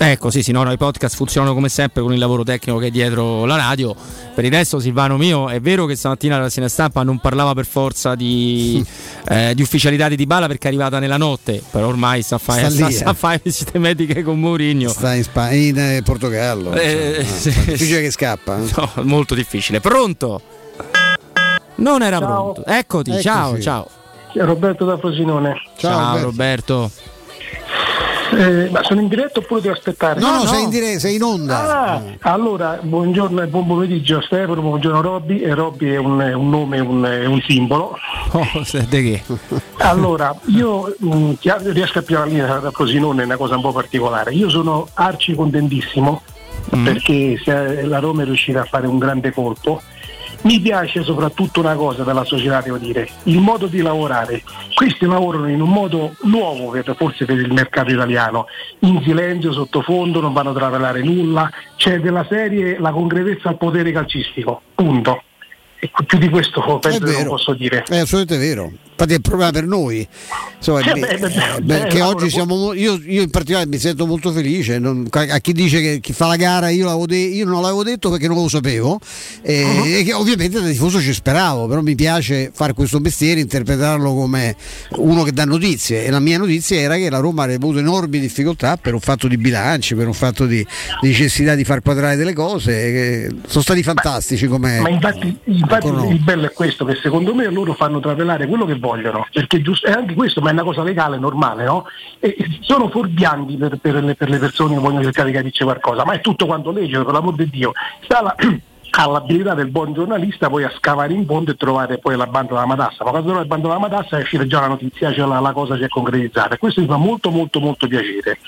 Ecco, 0.00 0.30
sì, 0.30 0.44
sì, 0.44 0.52
no, 0.52 0.62
no, 0.62 0.70
i 0.70 0.76
podcast 0.76 1.16
funzionano 1.16 1.54
come 1.54 1.68
sempre 1.68 2.02
con 2.02 2.12
il 2.12 2.20
lavoro 2.20 2.44
tecnico 2.44 2.78
che 2.78 2.86
è 2.86 2.90
dietro 2.90 3.44
la 3.46 3.56
radio. 3.56 3.96
Per 4.32 4.44
il 4.44 4.50
resto, 4.52 4.78
Silvano 4.78 5.16
mio, 5.16 5.48
è 5.48 5.60
vero 5.60 5.86
che 5.86 5.96
stamattina 5.96 6.36
la 6.36 6.42
rassegna 6.44 6.68
stampa 6.68 7.02
non 7.02 7.18
parlava 7.18 7.52
per 7.52 7.66
forza 7.66 8.14
di, 8.14 8.84
eh, 9.28 9.54
di 9.56 9.62
ufficialità 9.62 10.06
di 10.08 10.14
Dybala 10.14 10.46
perché 10.46 10.66
è 10.66 10.70
arrivata 10.70 11.00
nella 11.00 11.16
notte, 11.16 11.60
però 11.68 11.88
ormai 11.88 12.22
sta 12.22 12.36
a 12.36 12.38
fare 12.38 12.70
Sta 12.70 12.90
sta, 12.90 13.10
eh. 13.10 13.14
fare 13.14 13.40
visite 13.42 13.76
mediche 13.80 14.22
con 14.22 14.38
Mourinho. 14.38 14.88
Sta 14.88 15.14
in, 15.14 15.24
Spa- 15.24 15.50
in 15.50 15.76
eh, 15.76 16.00
Portogallo. 16.04 16.72
Eh, 16.74 17.16
insomma, 17.18 17.54
sì, 17.54 17.64
difficile 17.64 18.00
che 18.02 18.10
scappa. 18.12 18.56
eh. 18.56 18.70
No, 18.76 18.92
molto 19.02 19.34
difficile. 19.34 19.80
Pronto? 19.80 20.40
Non 21.76 22.02
era 22.02 22.18
Ciao. 22.20 22.52
pronto. 22.52 22.64
Eccoti, 22.66 23.10
Eccoci. 23.10 23.22
ciao, 23.24 23.60
ciao. 23.60 23.88
Roberto 24.34 24.84
da 24.84 24.96
Frosinone. 24.96 25.54
Ciao, 25.76 26.22
Roberto. 26.22 26.88
Eh, 28.30 28.68
ma 28.70 28.82
sono 28.82 29.00
in 29.00 29.08
diretta 29.08 29.38
oppure 29.38 29.60
devo 29.60 29.74
aspettare? 29.74 30.20
No, 30.20 30.32
no, 30.32 30.46
sei 30.46 30.64
in 30.64 30.70
diretta, 30.70 30.98
sei 30.98 31.14
in 31.16 31.22
onda. 31.22 31.82
Ah, 31.84 32.02
allora, 32.32 32.78
buongiorno 32.80 33.40
e 33.42 33.46
buon 33.46 33.66
pomeriggio 33.66 34.18
a 34.18 34.22
Stefano, 34.22 34.60
buongiorno 34.60 35.00
Robby, 35.00 35.40
e 35.40 35.54
Robby 35.54 35.90
è 35.90 35.96
un, 35.96 36.20
un 36.20 36.48
nome, 36.50 36.78
un, 36.80 37.02
un 37.26 37.42
simbolo. 37.46 37.96
Oh, 38.32 38.46
di 38.88 39.02
che? 39.02 39.22
Allora, 39.78 40.34
io 40.46 40.94
mh, 40.98 41.32
ha- 41.46 41.58
riesco 41.62 42.00
a 42.00 42.02
pigliare 42.02 42.26
la 42.26 42.30
linea 42.30 42.58
da 42.58 42.70
Frosinone, 42.70 43.22
è 43.22 43.24
una 43.24 43.36
cosa 43.36 43.56
un 43.56 43.62
po' 43.62 43.72
particolare. 43.72 44.32
Io 44.34 44.50
sono 44.50 44.88
arci 44.94 45.34
contentissimo 45.34 46.22
perché 46.84 47.40
se 47.42 47.82
la 47.84 47.98
Roma 47.98 48.22
è 48.22 48.24
riuscita 48.26 48.60
a 48.60 48.64
fare 48.64 48.86
un 48.86 48.98
grande 48.98 49.32
colpo. 49.32 49.80
Mi 50.42 50.60
piace 50.60 51.02
soprattutto 51.02 51.60
una 51.60 51.74
cosa 51.74 52.04
della 52.04 52.24
società, 52.24 52.60
devo 52.60 52.78
dire, 52.78 53.08
il 53.24 53.38
modo 53.38 53.66
di 53.66 53.80
lavorare. 53.80 54.42
Questi 54.74 55.04
lavorano 55.04 55.48
in 55.48 55.60
un 55.60 55.70
modo 55.70 56.14
nuovo 56.22 56.70
per, 56.70 56.94
forse 56.96 57.24
per 57.24 57.38
il 57.38 57.52
mercato 57.52 57.90
italiano, 57.90 58.46
in 58.80 59.02
silenzio, 59.04 59.52
sottofondo, 59.52 60.20
non 60.20 60.32
vanno 60.32 60.50
a 60.50 60.54
travelare 60.54 61.02
nulla, 61.02 61.50
c'è 61.76 62.00
della 62.00 62.24
serie 62.28 62.78
la 62.78 62.90
concretezza 62.90 63.48
al 63.48 63.58
potere 63.58 63.90
calcistico, 63.90 64.62
punto. 64.74 65.22
E 65.80 65.90
più 66.06 66.18
di 66.18 66.28
questo 66.28 66.60
penso 66.80 67.04
che 67.04 67.12
non 67.12 67.26
posso 67.26 67.54
dire. 67.54 67.84
È 67.86 67.98
assolutamente 67.98 68.46
vero. 68.46 68.72
Infatti 69.00 69.12
è 69.12 69.16
il 69.16 69.22
problema 69.22 69.52
per 69.52 69.64
noi. 69.64 70.08
Insomma, 70.56 70.80
Sì, 70.82 70.90
mi- 70.92 71.00
beh, 71.02 71.18
beh, 71.62 71.86
eh, 71.86 71.98
lavoro- 71.98 72.16
oggi 72.16 72.30
siamo 72.30 72.56
mo- 72.56 72.72
io, 72.72 73.00
io 73.06 73.22
in 73.22 73.30
particolare 73.30 73.68
mi 73.68 73.78
sento 73.78 74.06
molto 74.06 74.32
felice. 74.32 74.80
non- 74.80 75.06
a 75.12 75.38
chi 75.38 75.52
dice 75.52 75.80
che 75.80 76.00
chi 76.00 76.12
fa 76.12 76.26
la 76.26 76.34
gara 76.34 76.68
io, 76.70 77.04
de- 77.06 77.16
io 77.16 77.44
non 77.46 77.62
l'avevo 77.62 77.84
detto 77.84 78.10
perché 78.10 78.26
non 78.26 78.36
lo 78.38 78.48
sapevo. 78.48 78.98
E, 79.42 79.62
Uh-huh. 79.62 79.84
e 79.84 80.02
che 80.02 80.12
ovviamente 80.14 80.60
da 80.60 80.66
tifoso 80.66 81.00
ci 81.00 81.12
speravo, 81.12 81.68
però 81.68 81.80
mi 81.80 81.94
piace 81.94 82.50
fare 82.52 82.72
questo 82.72 82.98
mestiere, 82.98 83.38
interpretarlo 83.40 84.12
come 84.14 84.56
uno 84.96 85.22
che 85.22 85.30
dà 85.32 85.44
notizie. 85.44 86.04
E 86.04 86.10
la 86.10 86.18
mia 86.18 86.38
notizia 86.38 86.76
era 86.80 86.96
che 86.96 87.08
la 87.08 87.18
Roma 87.18 87.44
avrebbe 87.44 87.62
avuto 87.64 87.78
enormi 87.78 88.18
difficoltà 88.18 88.76
per 88.78 88.94
un 88.94 89.00
fatto 89.00 89.28
di 89.28 89.36
bilanci, 89.36 89.94
per 89.94 90.08
un 90.08 90.12
fatto 90.14 90.44
di 90.44 90.66
di 91.00 91.08
necessità 91.08 91.54
di 91.54 91.62
far 91.62 91.82
quadrare 91.82 92.16
delle 92.16 92.32
cose. 92.32 93.30
sono 93.46 93.62
stati 93.62 93.82
fantastici 93.84 94.46
come. 94.48 94.80
Ma 94.80 94.88
infatti, 94.88 95.38
infatti 95.44 95.86
il 95.86 96.18
bello 96.20 96.46
è 96.46 96.52
questo, 96.52 96.84
che 96.84 96.98
secondo 97.00 97.32
me 97.34 97.48
loro 97.50 97.74
fanno 97.74 98.00
travelare 98.00 98.46
quello 98.48 98.64
che 98.64 98.72
vogliono, 98.74 98.86
perché 99.32 99.60
giusto, 99.60 99.86
è 99.86 99.92
anche 99.92 100.14
questo, 100.14 100.40
ma 100.40 100.50
è 100.50 100.52
una 100.52 100.62
cosa 100.62 100.82
legale, 100.82 101.18
normale, 101.18 101.64
no? 101.64 101.86
E 102.18 102.36
sono 102.60 102.88
fuorvianti 102.88 103.56
per, 103.56 103.78
per 103.78 104.02
le, 104.02 104.14
per 104.14 104.28
le 104.28 104.38
persone 104.38 104.74
che 104.74 104.80
vogliono 104.80 105.02
cercare 105.02 105.30
di 105.30 105.36
capirci 105.36 105.64
qualcosa, 105.64 106.04
ma 106.04 106.12
è 106.12 106.20
tutto 106.20 106.46
quanto 106.46 106.70
legge, 106.70 107.02
per 107.02 107.12
l'amor 107.12 107.34
di 107.34 107.48
Dio. 107.48 107.72
Sta 108.02 108.22
la- 108.22 108.36
all'abilità 108.90 109.54
del 109.54 109.68
buon 109.68 109.92
giornalista 109.92 110.48
poi 110.48 110.64
a 110.64 110.72
scavare 110.76 111.12
in 111.12 111.26
fondo 111.26 111.50
e 111.50 111.56
trovare 111.56 111.98
poi 111.98 112.16
la 112.16 112.26
banda 112.26 112.54
della 112.54 112.66
matassa, 112.66 113.04
ma 113.04 113.10
quando 113.10 113.28
trovi 113.28 113.42
la 113.42 113.54
banda 113.54 113.68
della 113.68 113.80
matassa 113.80 114.18
è 114.18 114.22
uscita 114.22 114.46
già 114.46 114.60
la 114.60 114.68
notizia, 114.68 115.12
cioè 115.12 115.26
la, 115.26 115.40
la 115.40 115.52
cosa 115.52 115.76
si 115.76 115.82
è 115.82 115.88
concretizzata. 115.88 116.54
E 116.54 116.58
questo 116.58 116.80
mi 116.80 116.86
fa 116.86 116.96
molto 116.96 117.30
molto 117.30 117.60
molto 117.60 117.86
piacere. 117.86 118.38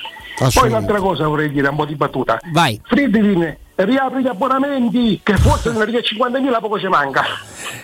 Poi 0.55 0.69
un'altra 0.69 0.99
cosa 1.01 1.27
vorrei 1.27 1.51
dire, 1.51 1.69
un 1.69 1.77
po' 1.77 1.85
di 1.85 1.95
battuta. 1.95 2.41
Vai. 2.53 2.81
Friedrich, 2.83 3.59
riapri 3.85 4.23
gli 4.23 4.27
abbonamenti, 4.27 5.21
che 5.23 5.37
forse 5.37 5.73
riga 5.85 5.99
50.000 5.99 6.61
poco 6.61 6.79
ci 6.79 6.87
manca. 6.87 7.23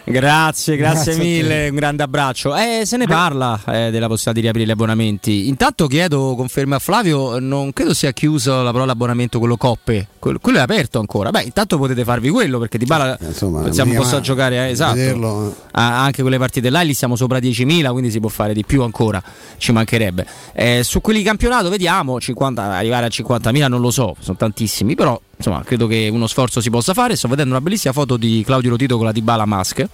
Grazie, 0.05 0.77
grazie, 0.77 0.77
Grazie 0.77 1.13
a 1.13 1.17
mille, 1.17 1.69
un 1.69 1.75
grande 1.75 2.03
abbraccio. 2.03 2.55
Eh, 2.55 2.83
se 2.85 2.97
ne 2.97 3.07
parla 3.07 3.61
eh, 3.67 3.91
della 3.91 4.07
possibilità 4.07 4.33
di 4.33 4.41
riaprire 4.41 4.67
gli 4.67 4.71
abbonamenti. 4.71 5.49
Intanto 5.49 5.87
chiedo 5.87 6.35
conferme 6.37 6.77
a 6.77 6.79
Flavio, 6.79 7.39
non 7.39 7.73
credo 7.73 7.93
sia 7.93 8.13
chiuso 8.13 8.63
la 8.63 8.73
parola 8.73 8.93
abbonamento 8.93 9.39
quello 9.39 9.57
coppe, 9.57 10.09
quello, 10.19 10.39
quello 10.41 10.59
è 10.59 10.61
aperto 10.61 10.99
ancora. 10.99 11.31
Beh, 11.31 11.43
intanto 11.43 11.77
potete 11.77 12.05
farvi 12.05 12.31
quello 12.31 12.59
perché 12.59 12.79
Di 12.79 12.85
Bala 12.85 13.17
pensiamo 13.17 13.63
vediamo, 13.63 13.95
possa 13.95 14.21
giocare, 14.21 14.69
eh, 14.69 14.71
esatto. 14.71 14.95
vederlo, 14.95 15.49
eh. 15.49 15.65
Ah, 15.73 16.05
anche 16.05 16.23
quelle 16.23 16.39
partite 16.39 16.71
là, 16.71 16.83
lì 16.83 16.95
siamo 16.95 17.17
sopra 17.17 17.39
10.000, 17.39 17.91
quindi 17.91 18.11
si 18.11 18.21
può 18.21 18.29
fare 18.29 18.55
di 18.55 18.65
più 18.65 18.83
ancora, 18.83 19.23
ci 19.59 19.73
mancherebbe. 19.73 20.27
Eh, 20.53 20.83
su 20.85 21.01
quelli 21.01 21.19
di 21.19 21.25
campionato 21.25 21.69
vediamo, 21.69 22.21
50, 22.21 22.63
arrivare 22.63 23.07
a 23.07 23.09
50.000 23.09 23.69
non 23.69 23.81
lo 23.81 23.91
so, 23.91 24.15
sono 24.21 24.37
tantissimi, 24.37 24.95
però 24.95 25.21
insomma 25.37 25.63
credo 25.65 25.87
che 25.87 26.09
uno 26.11 26.27
sforzo 26.27 26.61
si 26.61 26.71
possa 26.71 26.95
fare. 26.95 27.17
Sto 27.17 27.29
vedendo 27.29 27.51
una 27.53 27.61
bellissima 27.61 27.93
foto 27.93 28.17
di 28.17 28.43
Claudio 28.45 28.71
Rotito 28.71 28.97
con 28.97 29.07
la 29.07 29.13
Dybala 29.13 29.45
Mask. 29.45 29.79
Eh, 29.81 29.89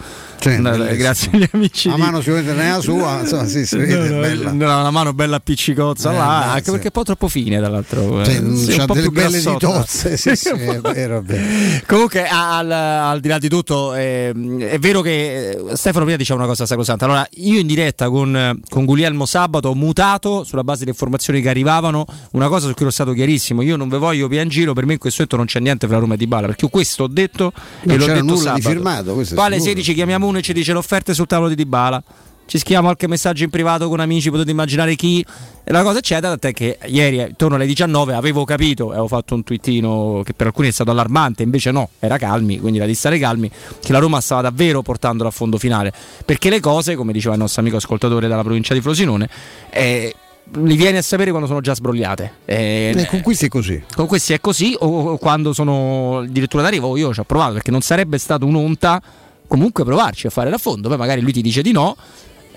bellissimo. 0.59 0.97
grazie 0.97 1.31
agli 1.33 1.49
amici. 1.53 1.89
La 1.89 1.95
di- 1.95 2.01
mano 2.01 2.19
sicuramente 2.21 2.53
non 2.55 2.63
è 2.65 2.71
la 2.71 2.81
sua, 2.81 3.21
insomma, 3.23 3.47
sì, 3.47 3.67
si 3.67 3.77
vede, 3.77 4.09
No, 4.09 4.21
bella. 4.21 4.53
no, 4.53 4.65
una 4.81 4.91
mano 4.91 5.13
bella 5.13 5.37
appiccicozza 5.37 6.13
Eh, 6.13 6.17
là, 6.17 6.53
anche 6.53 6.71
perché 6.71 6.85
è 6.85 6.87
un 6.87 6.91
po' 6.93 7.03
troppo 7.05 7.29
fine 7.29 7.61
dall'altro. 7.61 8.21
eh. 8.23 8.25
Sì, 8.25 8.33
c'ha 8.77 8.81
un 8.81 8.87
po' 8.87 8.95
delle 8.95 9.07
più 9.09 9.13
belle 9.13 9.39
ditozze, 9.41 10.17
sì, 10.17 10.35
sì, 10.37 10.49
è 10.49 10.57
vero, 10.83 11.19
è 11.19 11.23
vero. 11.23 11.83
Comunque, 11.87 12.27
al, 12.29 12.71
al 12.71 13.21
di 13.21 13.29
là 13.29 13.39
di 13.39 13.49
tutto, 13.49 13.95
ehm, 13.95 14.61
è 14.63 14.79
vero 14.79 15.01
che 15.01 15.51
eh, 15.51 15.77
Stefano 15.77 16.05
prima 16.05 16.19
diceva 16.19 16.39
una 16.39 16.49
cosa 16.49 16.67
sacrosanta. 16.67 17.05
Allora, 17.05 17.27
io 17.35 17.59
in 17.59 17.67
diretta 17.67 18.09
con, 18.09 18.61
con 18.69 18.85
Guglielmo 18.85 19.27
Sabato 19.27 19.69
ho 19.69 19.75
mutato 19.75 20.45
sulla 20.45 20.65
base 20.65 20.81
delle 20.81 20.91
informazioni 20.93 21.41
che 21.41 21.49
arrivavano 21.49 22.05
una 22.33 22.49
cosa 22.49 22.67
su 22.67 22.73
cui 22.73 22.83
ero 22.83 22.91
stato 22.91 23.13
chiarissimo. 23.13 23.63
Io 23.63 23.77
non 23.77 23.89
ve 23.89 23.99
voglio 23.99 24.29
giro, 24.49 24.73
per 24.73 24.87
me 24.87 24.95
in 24.95 24.99
questo 24.99 25.23
momento 25.33 25.37
non 25.37 25.47
c'è 25.47 25.61
niente 25.61 25.87
fra 25.87 25.99
Roma 25.99 26.15
e 26.15 26.17
Di 26.17 26.27
Bala, 26.27 26.47
perché 26.47 26.65
io 26.65 26.71
questo 26.71 27.05
ho 27.05 27.09
detto 27.09 27.53
Non 27.83 27.95
e 27.95 27.99
l'ho 27.99 28.07
detto 28.07 28.23
nulla 28.25 28.55
di 28.55 28.61
sabato. 28.63 28.69
firmato, 28.69 29.21
è 29.21 29.25
sicuro. 29.25 29.61
16 29.61 29.95
chiamiamo 29.95 30.27
uno 30.27 30.39
e 30.39 30.43
ci 30.43 30.53
dice 30.53 30.73
le 30.73 30.79
offerte 30.79 31.15
sul 31.15 31.27
tavolo 31.27 31.49
di 31.49 31.55
Di 31.55 31.67
Bala. 31.67 32.03
Ci 32.45 32.59
scriviamo 32.59 32.87
qualche 32.87 33.07
messaggio 33.07 33.45
in 33.45 33.51
privato 33.51 33.89
con 33.89 34.01
amici, 34.01 34.29
potete 34.29 34.51
immaginare 34.51 34.95
chi. 34.95 35.25
E 35.65 35.73
la 35.73 35.83
cosa 35.83 35.99
eccetera, 35.99 36.29
tant'è 36.37 36.53
che 36.53 36.77
ieri 36.87 37.21
intorno 37.21 37.55
alle 37.55 37.67
19 37.67 38.15
avevo 38.15 38.45
capito, 38.45 38.91
avevo 38.91 39.07
fatto 39.07 39.35
un 39.35 39.45
twittino 39.45 40.23
che 40.25 40.35
per 40.35 40.49
alcuni 40.49 40.69
è 40.69 40.71
stato 40.73 40.91
allarmante, 40.91 41.45
invece 41.45 41.71
no, 41.71 41.91
era 42.01 42.19
calmi, 42.19 42.59
quindi 42.59 42.79
era 42.79 42.87
di 42.87 42.95
stare 42.95 43.19
calmi, 43.19 43.49
che 43.81 43.93
la 43.93 44.01
Roma 44.01 44.21
stava 44.21 44.43
davvero 44.43 44.83
portandola 44.83 45.29
a 45.31 45.33
fondo 45.33 45.57
finale. 45.57 45.93
Perché 46.27 46.51
le 46.51 46.61
cose, 46.61 46.95
come 46.97 47.13
diceva 47.13 47.35
il 47.35 47.41
nostro 47.41 47.61
amico 47.63 47.77
ascoltatore 47.77 48.27
dalla 48.29 48.43
provincia 48.43 48.75
di 48.75 48.81
Frosinone, 48.83 49.29
eh, 49.71 50.15
li 50.55 50.77
vieni 50.77 50.99
a 50.99 51.03
sapere 51.03 51.31
quando 51.31 51.47
sono 51.49 51.61
già 51.61 51.75
sbrogliate. 51.75 52.33
Eh, 52.45 52.95
Eh, 52.97 53.07
con 53.07 53.21
questi 53.23 53.47
è 53.47 53.49
così. 53.49 53.83
con 53.95 54.07
questi 54.07 54.33
è 54.33 54.41
così 54.41 54.75
o 54.79 55.17
quando 55.19 55.53
sono 55.53 56.19
addirittura 56.19 56.63
d'arrivo 56.63 56.97
io 56.97 57.13
ci 57.15 57.21
ho 57.21 57.25
provato 57.25 57.55
perché 57.55 57.71
non 57.71 57.81
sarebbe 57.81 58.19
stato 58.19 58.45
un'onta 58.47 59.01
comunque 59.47 59.85
provarci 59.85 60.27
a 60.27 60.31
fare 60.31 60.51
da 60.51 60.59
fondo 60.59 60.89
poi 60.89 60.97
magari 60.99 61.21
lui 61.21 61.33
ti 61.33 61.43
dice 61.43 61.63
di 61.63 61.73
no 61.73 61.97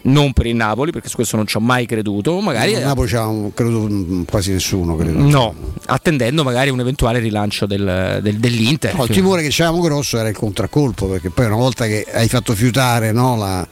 non 0.06 0.34
per 0.34 0.46
il 0.46 0.56
Napoli 0.56 0.92
perché 0.92 1.10
su 1.10 1.16
questo 1.16 1.36
non 1.36 1.48
ci 1.48 1.58
ho 1.58 1.60
mai 1.60 1.86
creduto 1.86 2.40
magari 2.40 2.72
Il 2.74 2.80
Napoli 2.80 3.10
c'ha 3.10 3.26
un- 3.28 3.54
credo 3.54 3.88
mm, 3.90 4.24
quasi 4.24 4.52
nessuno, 4.52 4.96
credo. 4.96 5.20
no 5.20 5.54
attendendo 5.88 6.44
magari 6.44 6.70
un 6.70 6.80
eventuale 6.80 7.20
rilancio 7.20 7.66
del- 7.66 8.20
del- 8.22 8.38
dell'Inter 8.38 8.96
No, 8.96 9.04
il 9.04 9.10
timore 9.10 9.42
che 9.42 9.50
c'avevamo 9.52 9.82
grosso 9.84 10.18
era 10.18 10.30
il 10.30 10.36
contraccolpo, 10.36 11.08
perché 11.08 11.30
poi 11.30 11.46
una 11.46 11.56
volta 11.56 11.86
che 11.86 12.06
hai 12.12 12.28
fatto 12.28 12.54
fiutare 12.54 13.12
no, 13.12 13.36
la, 13.38 13.68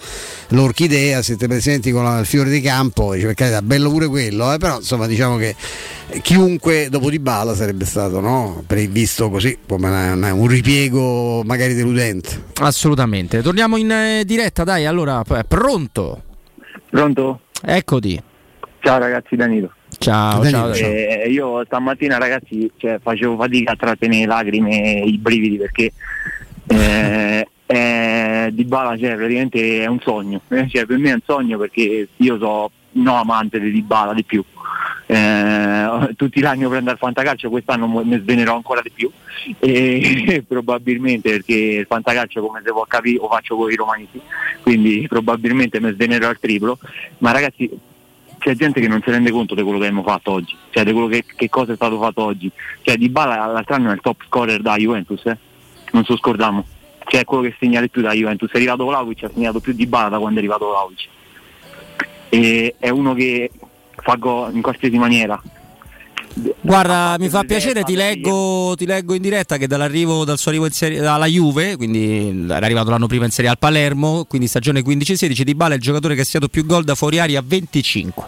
l'orchidea, 0.49 1.21
se 1.21 1.35
ti 1.35 1.47
presenti 1.47 1.91
con 1.91 2.03
la- 2.03 2.19
il 2.19 2.25
fiore 2.25 2.49
di 2.49 2.61
campo, 2.61 3.13
dice, 3.13 3.27
per 3.27 3.35
carità, 3.35 3.61
bello 3.61 3.89
pure 3.89 4.07
quello, 4.07 4.53
eh, 4.53 4.57
però 4.57 4.77
insomma 4.77 5.07
diciamo 5.07 5.37
che 5.37 5.55
chiunque 6.21 6.89
dopo 6.89 7.09
di 7.09 7.19
bala 7.19 7.55
sarebbe 7.55 7.85
stato 7.85 8.19
no? 8.19 8.63
Per- 8.67 8.87
visto 8.87 9.29
così 9.29 9.57
come 9.67 9.87
una- 9.87 10.13
una- 10.13 10.33
un 10.33 10.47
ripiego 10.47 11.43
magari 11.43 11.73
deludente. 11.73 12.43
Assolutamente. 12.55 13.41
Torniamo 13.41 13.77
in 13.77 13.91
eh, 13.91 14.23
diretta, 14.25 14.63
dai, 14.63 14.85
allora, 14.85 15.23
pronto? 15.47 16.22
Pronto? 16.93 17.39
Eccoti. 17.63 18.21
Ciao 18.81 18.99
ragazzi, 18.99 19.35
Danilo. 19.35 19.73
Ciao, 19.97 20.45
ciao. 20.47 20.71
ciao. 20.75 20.87
Eh, 20.87 21.27
io 21.27 21.65
stamattina 21.65 22.19
ragazzi 22.19 22.69
cioè, 22.77 22.99
facevo 23.01 23.35
fatica 23.35 23.71
a 23.71 23.75
trattenere 23.75 24.27
lacrime 24.27 25.01
e 25.01 25.07
i 25.07 25.17
brividi 25.17 25.57
perché 25.57 25.91
eh, 26.67 27.47
eh, 27.65 28.49
Di 28.53 28.63
Bala 28.65 28.95
cioè, 28.95 29.15
praticamente 29.15 29.81
è 29.81 29.87
un 29.87 29.99
sogno, 30.01 30.41
eh, 30.49 30.69
cioè, 30.69 30.85
per 30.85 30.99
me 30.99 31.09
è 31.09 31.13
un 31.13 31.21
sogno 31.25 31.57
perché 31.57 32.09
io 32.15 32.37
so 32.37 32.69
no 32.91 33.15
amante 33.15 33.59
di 33.59 33.71
Di 33.71 33.81
Bala 33.81 34.13
di 34.13 34.23
più. 34.23 34.43
Eh, 35.05 36.13
tutti 36.15 36.39
gli 36.39 36.45
anni 36.45 36.67
prendo 36.67 36.91
il 36.91 36.97
fantacalcio, 36.97 37.49
quest'anno 37.49 37.87
mi 37.87 38.19
svenerò 38.19 38.55
ancora 38.55 38.81
di 38.81 38.91
più 38.91 39.11
e 39.59 40.43
probabilmente 40.47 41.29
perché 41.29 41.53
il 41.53 41.85
fantacalcio 41.85 42.41
come 42.41 42.61
si 42.65 42.71
può 42.71 42.85
capire 42.87 43.19
lo 43.19 43.27
faccio 43.27 43.55
con 43.55 43.71
i 43.71 43.75
romanisti, 43.75 44.21
quindi 44.61 45.05
probabilmente 45.07 45.79
mi 45.79 45.91
svenerò 45.91 46.29
al 46.29 46.39
triplo, 46.39 46.77
ma 47.19 47.31
ragazzi 47.31 47.69
c'è 48.43 48.55
gente 48.55 48.81
che 48.81 48.89
non 48.89 49.01
si 49.01 49.09
rende 49.09 49.31
conto 49.31 49.55
di 49.55 49.61
quello 49.61 49.79
che 49.79 49.85
abbiamo 49.85 50.03
fatto 50.03 50.31
oggi, 50.31 50.55
cioè 50.71 50.83
di 50.83 50.91
quello 50.91 51.07
che, 51.07 51.23
che 51.25 51.49
cosa 51.49 51.71
è 51.71 51.75
stato 51.75 51.97
fatto 51.97 52.23
oggi. 52.23 52.51
Cioè 52.81 52.97
Di 52.97 53.07
Bala 53.07 53.45
l'altro 53.45 53.75
anno 53.75 53.89
è 53.91 53.93
il 53.93 54.01
top 54.01 54.21
scorer 54.25 54.61
da 54.61 54.75
Juventus, 54.75 55.25
eh? 55.25 55.37
non 55.91 56.03
so 56.03 56.17
scordiamo. 56.17 56.65
Cioè 57.05 57.21
è 57.21 57.23
quello 57.23 57.43
che 57.43 57.55
segna 57.57 57.79
di 57.79 57.89
più 57.89 58.01
da 58.01 58.11
Juventus. 58.11 58.51
È 58.51 58.57
arrivato 58.57 58.85
Vlaovic, 58.85 59.23
ha 59.23 59.31
segnato 59.33 59.61
più 59.61 59.71
Di 59.71 59.85
Bala 59.85 60.09
da 60.09 60.19
quando 60.19 60.39
è 60.39 60.39
arrivato 60.39 60.67
Vlaovic. 60.67 61.07
E 62.27 62.75
è 62.79 62.89
uno 62.89 63.13
che 63.13 63.49
fa 64.03 64.15
gol 64.15 64.53
in 64.53 64.61
qualsiasi 64.61 64.97
maniera. 64.97 65.41
Guarda, 66.61 67.15
mi 67.19 67.29
fa 67.29 67.43
piacere, 67.43 67.83
ti 67.83 67.93
leggo, 67.93 68.73
ti 68.75 68.87
leggo 68.87 69.13
in 69.13 69.21
diretta 69.21 69.57
che 69.57 69.67
dall'arrivo, 69.67 70.25
dal 70.25 70.39
suo 70.39 70.49
arrivo 70.49 70.67
serie, 70.71 71.05
alla 71.05 71.27
Juve, 71.27 71.75
quindi 71.75 72.47
era 72.49 72.65
arrivato 72.65 72.89
l'anno 72.89 73.05
prima 73.05 73.25
in 73.25 73.31
Serie 73.31 73.49
A 73.49 73.53
al 73.53 73.59
Palermo, 73.59 74.25
quindi 74.25 74.47
stagione 74.47 74.81
15-16, 74.81 75.41
Di 75.41 75.53
Bala 75.53 75.73
è 75.73 75.77
il 75.77 75.83
giocatore 75.83 76.15
che 76.15 76.21
ha 76.21 76.23
segnato 76.23 76.49
più 76.49 76.65
gol 76.65 76.83
da 76.83 76.95
fuori 76.95 77.19
aria 77.19 77.41
25. 77.45 78.23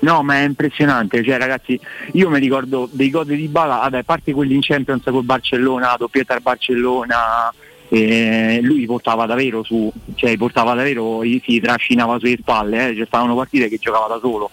No, 0.00 0.22
ma 0.22 0.40
è 0.40 0.42
impressionante, 0.42 1.22
cioè 1.22 1.38
ragazzi, 1.38 1.78
io 2.12 2.28
mi 2.28 2.40
ricordo 2.40 2.88
dei 2.90 3.10
gol 3.10 3.26
di 3.26 3.46
Bala, 3.46 3.76
vabbè, 3.76 3.98
a 3.98 4.02
parte 4.02 4.32
quelli 4.32 4.54
in 4.54 4.60
Champions 4.60 5.04
col 5.04 5.24
Barcellona, 5.24 5.94
doppietta 5.96 6.34
al 6.34 6.42
Barcellona, 6.42 7.52
eh, 7.88 8.60
lui 8.62 8.86
portava 8.86 9.26
davvero 9.26 9.62
su, 9.62 9.92
cioè 10.14 10.36
portava 10.36 10.74
davvero, 10.74 11.20
si 11.44 11.60
trascinava 11.60 12.18
sulle 12.18 12.38
spalle, 12.40 12.90
eh, 12.90 12.94
ci 12.94 13.04
stavano 13.06 13.34
partite 13.34 13.68
che 13.68 13.78
giocava 13.78 14.06
da 14.06 14.18
solo. 14.20 14.50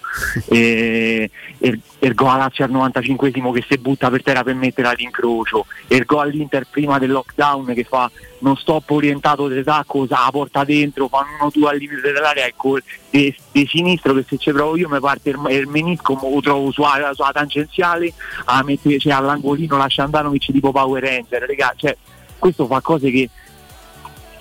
Eh, 0.50 1.30
e 1.60 1.80
il 2.00 2.14
gol 2.14 2.30
a 2.30 2.38
Lazio 2.38 2.66
al 2.66 2.72
95esimo 2.72 3.52
che 3.52 3.64
si 3.68 3.78
butta 3.78 4.10
per 4.10 4.24
terra 4.24 4.44
per 4.44 4.56
mettere 4.56 4.88
all'incrocio, 4.88 5.66
e 5.88 5.96
il 5.96 6.06
gol 6.06 6.28
all'Inter 6.28 6.66
prima 6.70 7.00
del 7.00 7.12
lockdown 7.12 7.74
che 7.74 7.84
fa 7.84 8.10
non 8.40 8.56
stop 8.58 8.90
orientato 8.90 9.48
di 9.48 9.64
tacco, 9.64 10.08
sa, 10.08 10.22
la 10.26 10.32
porta 10.32 10.64
dentro, 10.64 11.08
fanno 11.08 11.30
uno 11.40 11.52
due 11.54 11.70
al 11.70 11.78
limite 11.78 12.12
dell'area 12.12 12.46
e 12.46 12.54
col 12.56 12.82
di, 13.10 13.34
di 13.52 13.68
sinistro 13.68 14.14
che 14.14 14.26
se 14.28 14.38
ci 14.38 14.52
provo 14.52 14.78
io 14.78 14.90
mi 14.90 15.00
parte 15.00 15.30
il, 15.30 15.40
il 15.50 15.68
menisco, 15.68 16.18
lo 16.22 16.42
trovo 16.42 16.72
sulla, 16.72 17.12
sulla 17.14 17.32
tangenziale, 17.32 18.14
a 18.46 18.64
mettere, 18.64 18.98
cioè, 19.00 19.14
all'angolino 19.14 19.78
lascia 19.78 20.04
Andanovic 20.04 20.52
tipo 20.52 20.72
Power 20.72 21.04
Ranger, 21.04 21.44
regà, 21.44 21.74
cioè, 21.76 21.96
questo 22.42 22.66
fa 22.66 22.82
cose 22.82 23.12
che 23.12 23.30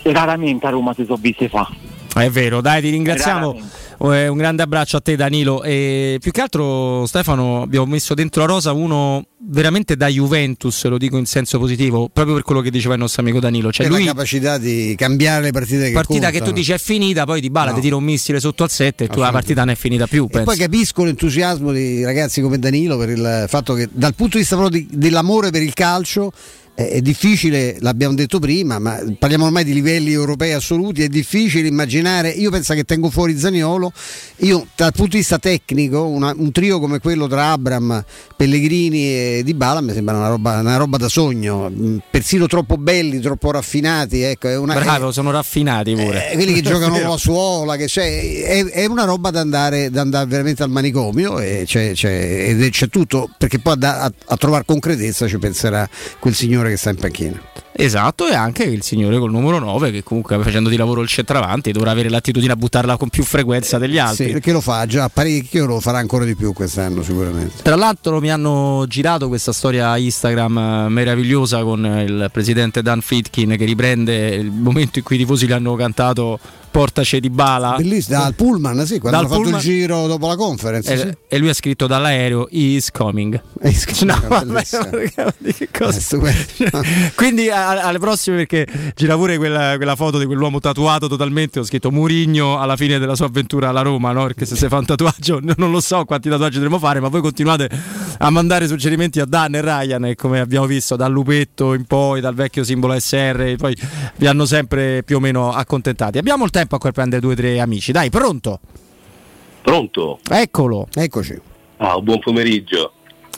raramente 0.04 0.66
a 0.66 0.70
Roma 0.70 0.94
si 0.94 1.04
sono 1.04 1.18
viste 1.20 1.48
fa. 1.48 1.68
È 2.12 2.28
vero, 2.28 2.60
dai, 2.60 2.80
ti 2.82 2.90
ringraziamo. 2.90 3.56
Eh, 4.02 4.28
un 4.28 4.36
grande 4.38 4.62
abbraccio 4.62 4.96
a 4.96 5.00
te, 5.00 5.14
Danilo. 5.14 5.62
E 5.62 6.16
più 6.20 6.32
che 6.32 6.40
altro, 6.40 7.04
Stefano, 7.06 7.62
abbiamo 7.62 7.84
messo 7.86 8.14
dentro 8.14 8.40
la 8.40 8.48
rosa 8.48 8.72
uno 8.72 9.24
veramente 9.42 9.94
da 9.94 10.08
Juventus, 10.08 10.86
lo 10.86 10.96
dico 10.98 11.18
in 11.18 11.26
senso 11.26 11.58
positivo, 11.58 12.08
proprio 12.12 12.34
per 12.34 12.42
quello 12.44 12.62
che 12.62 12.70
diceva 12.70 12.94
il 12.94 13.00
nostro 13.00 13.22
amico 13.22 13.38
Danilo. 13.40 13.70
Cioè, 13.70 13.86
lui, 13.86 14.04
la 14.04 14.12
capacità 14.12 14.56
di 14.58 14.94
cambiare 14.96 15.44
le 15.44 15.50
partite 15.52 15.86
che 15.88 15.92
partita 15.92 16.26
che 16.26 16.38
contano. 16.38 16.50
tu 16.50 16.56
dici 16.56 16.72
è 16.72 16.78
finita, 16.78 17.24
poi 17.26 17.40
di 17.42 17.50
bala 17.50 17.70
No. 17.70 17.76
ti 17.76 17.82
tira 17.82 17.96
un 17.96 18.04
missile 18.04 18.40
sotto 18.40 18.64
al 18.64 18.70
7 18.70 19.04
e 19.04 19.08
tu 19.08 19.20
la 19.20 19.30
partita 19.30 19.60
non 19.64 19.74
è 19.74 19.76
finita 19.76 20.06
più. 20.06 20.24
E 20.24 20.28
penso. 20.28 20.46
poi 20.46 20.56
capisco 20.56 21.04
l'entusiasmo 21.04 21.70
di 21.70 22.02
ragazzi 22.02 22.40
come 22.40 22.58
Danilo 22.58 22.96
per 22.96 23.10
il 23.10 23.44
fatto 23.48 23.74
che 23.74 23.88
dal 23.92 24.14
punto 24.14 24.32
di 24.36 24.40
vista 24.40 24.56
proprio 24.56 24.80
di- 24.80 24.88
dell'amore 24.90 25.50
per 25.50 25.62
il 25.62 25.74
calcio 25.74 26.32
è, 26.80 26.88
è 26.90 27.00
difficile, 27.00 27.76
l'abbiamo 27.80 28.14
detto 28.14 28.38
prima, 28.38 28.78
ma 28.78 28.98
parliamo 29.18 29.44
ormai 29.44 29.64
di 29.64 29.72
livelli 29.74 30.12
europei 30.12 30.52
assoluti, 30.52 31.02
è 31.02 31.08
difficile 31.08 31.68
immaginare, 31.68 32.30
io 32.30 32.50
penso 32.50 32.74
che 32.74 32.84
tengo 32.84 33.10
fuori 33.10 33.38
Zaniolo, 33.38 33.92
io 34.38 34.66
dal 34.74 34.92
punto 34.92 35.12
di 35.12 35.18
vista 35.18 35.38
tecnico 35.38 36.06
una- 36.06 36.32
un 36.36 36.50
trio 36.52 36.78
come 36.80 36.98
quello 36.98 37.26
tra 37.26 37.50
Abram, 37.52 38.02
Pellegrini 38.36 39.02
e 39.04 39.42
Di 39.44 39.54
Bala 39.54 39.80
mi 39.80 39.92
sembra 39.92 40.16
una 40.16 40.28
roba, 40.28 40.58
una 40.60 40.76
roba 40.76 40.96
da 40.96 41.08
sogno, 41.08 41.68
mh, 41.68 42.02
persino 42.10 42.46
troppo 42.46 42.76
belli, 42.78 43.20
troppo 43.20 43.50
raffinati, 43.50 44.22
ecco, 44.22 44.48
è 44.48 44.56
una, 44.56 44.74
Bravo, 44.80 45.12
sono 45.12 45.30
raffinati 45.30 45.94
pure. 45.94 46.30
eh, 46.30 46.34
quelli 46.34 46.54
che 46.54 46.62
giocano 46.70 46.98
la 47.00 47.16
suola, 47.18 47.76
che 47.76 47.86
c'è, 47.86 48.42
è, 48.42 48.64
è 48.64 48.86
una 48.86 49.04
roba 49.04 49.30
da 49.30 49.40
andare, 49.40 49.90
da 49.90 50.00
andare 50.00 50.26
veramente 50.26 50.62
al 50.62 50.70
manicomio 50.70 51.38
e 51.38 51.64
c'è, 51.66 51.92
c'è- 51.92 52.48
ed 52.48 52.62
è- 52.62 52.70
c'è 52.70 52.88
tutto, 52.88 53.28
perché 53.36 53.58
poi 53.58 53.76
a, 53.80 54.00
a- 54.04 54.12
a 54.26 54.36
trovare 54.36 54.64
concretezza 54.64 55.26
ci 55.28 55.38
penserà 55.38 55.88
quel 56.18 56.34
signore 56.34 56.69
che 56.70 56.76
sta 56.76 56.90
in 56.90 56.96
panchina. 56.96 57.40
Esatto, 57.72 58.28
e 58.28 58.34
anche 58.34 58.64
il 58.64 58.82
signore 58.82 59.18
col 59.18 59.30
numero 59.30 59.58
9 59.58 59.90
che 59.90 60.02
comunque 60.02 60.38
facendo 60.42 60.68
di 60.68 60.76
lavoro 60.76 61.00
il 61.02 61.08
centravanti 61.08 61.72
dovrà 61.72 61.90
avere 61.92 62.08
l'attitudine 62.08 62.52
a 62.52 62.56
buttarla 62.56 62.96
con 62.96 63.08
più 63.08 63.22
frequenza 63.22 63.78
degli 63.78 63.98
altri. 63.98 64.26
Sì, 64.26 64.32
perché 64.32 64.52
lo 64.52 64.60
fa 64.60 64.84
già 64.86 65.08
parecchio, 65.08 65.66
lo 65.66 65.80
farà 65.80 65.98
ancora 65.98 66.24
di 66.24 66.34
più 66.34 66.52
quest'anno 66.52 67.02
sicuramente. 67.02 67.62
Tra 67.62 67.76
l'altro 67.76 68.20
mi 68.20 68.30
hanno 68.30 68.84
girato 68.88 69.28
questa 69.28 69.52
storia 69.52 69.96
Instagram 69.96 70.58
eh, 70.58 70.88
meravigliosa 70.88 71.62
con 71.62 71.84
eh, 71.86 72.04
il 72.04 72.28
presidente 72.32 72.82
Dan 72.82 73.00
Fitkin 73.00 73.56
che 73.56 73.64
riprende 73.64 74.28
il 74.28 74.50
momento 74.50 74.98
in 74.98 75.04
cui 75.04 75.16
i 75.16 75.18
tifosi 75.18 75.46
gli 75.46 75.52
hanno 75.52 75.74
cantato 75.76 76.38
Portaci 76.70 77.18
di 77.18 77.30
Bala. 77.30 77.74
Bellissimo, 77.76 78.18
dal 78.18 78.34
pullman, 78.34 78.86
sì, 78.86 79.00
quando 79.00 79.18
Dal 79.18 79.26
hanno 79.26 79.28
fatto 79.28 79.40
pullman- 79.42 79.60
il 79.60 79.66
giro 79.66 80.06
dopo 80.06 80.28
la 80.28 80.36
conference. 80.36 80.92
E, 80.92 80.96
sì. 80.96 81.16
e 81.26 81.38
lui 81.38 81.48
ha 81.48 81.54
scritto 81.54 81.88
dall'aereo 81.88 82.48
He 82.48 82.76
is 82.76 82.90
coming. 82.90 83.40
No, 84.00 84.18
vabbè, 84.26 84.62
che 85.56 85.68
cosa? 85.76 86.18
Quindi 87.14 87.50
a- 87.68 87.82
alle 87.86 87.98
prossime 87.98 88.36
perché 88.36 88.66
gira 88.94 89.14
pure 89.16 89.36
quella, 89.36 89.76
quella 89.76 89.96
foto 89.96 90.18
di 90.18 90.26
quell'uomo 90.26 90.60
tatuato 90.60 91.06
totalmente, 91.08 91.58
ho 91.58 91.64
scritto 91.64 91.90
Murigno 91.90 92.58
alla 92.58 92.76
fine 92.76 92.98
della 92.98 93.14
sua 93.14 93.26
avventura 93.26 93.68
alla 93.68 93.82
Roma, 93.82 94.12
no? 94.12 94.24
Perché 94.26 94.46
se 94.46 94.56
si 94.56 94.66
fa 94.68 94.78
un 94.78 94.86
tatuaggio 94.86 95.40
non 95.56 95.70
lo 95.70 95.80
so 95.80 96.04
quanti 96.04 96.28
tatuaggi 96.28 96.54
dovremo 96.54 96.78
fare, 96.78 97.00
ma 97.00 97.08
voi 97.08 97.20
continuate 97.20 97.68
a 98.18 98.30
mandare 98.30 98.66
suggerimenti 98.66 99.20
a 99.20 99.24
Dan 99.24 99.54
e 99.54 99.60
Ryan 99.60 100.04
e 100.06 100.14
come 100.14 100.40
abbiamo 100.40 100.66
visto 100.66 100.96
dal 100.96 101.10
lupetto 101.12 101.74
in 101.74 101.84
poi, 101.84 102.20
dal 102.20 102.34
vecchio 102.34 102.64
simbolo 102.64 102.98
SR, 102.98 103.54
poi 103.56 103.76
vi 104.16 104.26
hanno 104.26 104.44
sempre 104.46 105.02
più 105.02 105.16
o 105.16 105.20
meno 105.20 105.52
accontentati. 105.52 106.18
Abbiamo 106.18 106.44
il 106.44 106.50
tempo 106.50 106.76
a 106.76 106.78
quel 106.78 106.92
prendere 106.92 107.20
due 107.20 107.32
o 107.32 107.36
tre 107.36 107.60
amici, 107.60 107.92
dai, 107.92 108.10
pronto? 108.10 108.60
Pronto? 109.62 110.18
Eccolo. 110.28 110.88
Eccoci. 110.92 111.38
Ah, 111.78 111.98
buon 112.00 112.18
pomeriggio. 112.18 112.92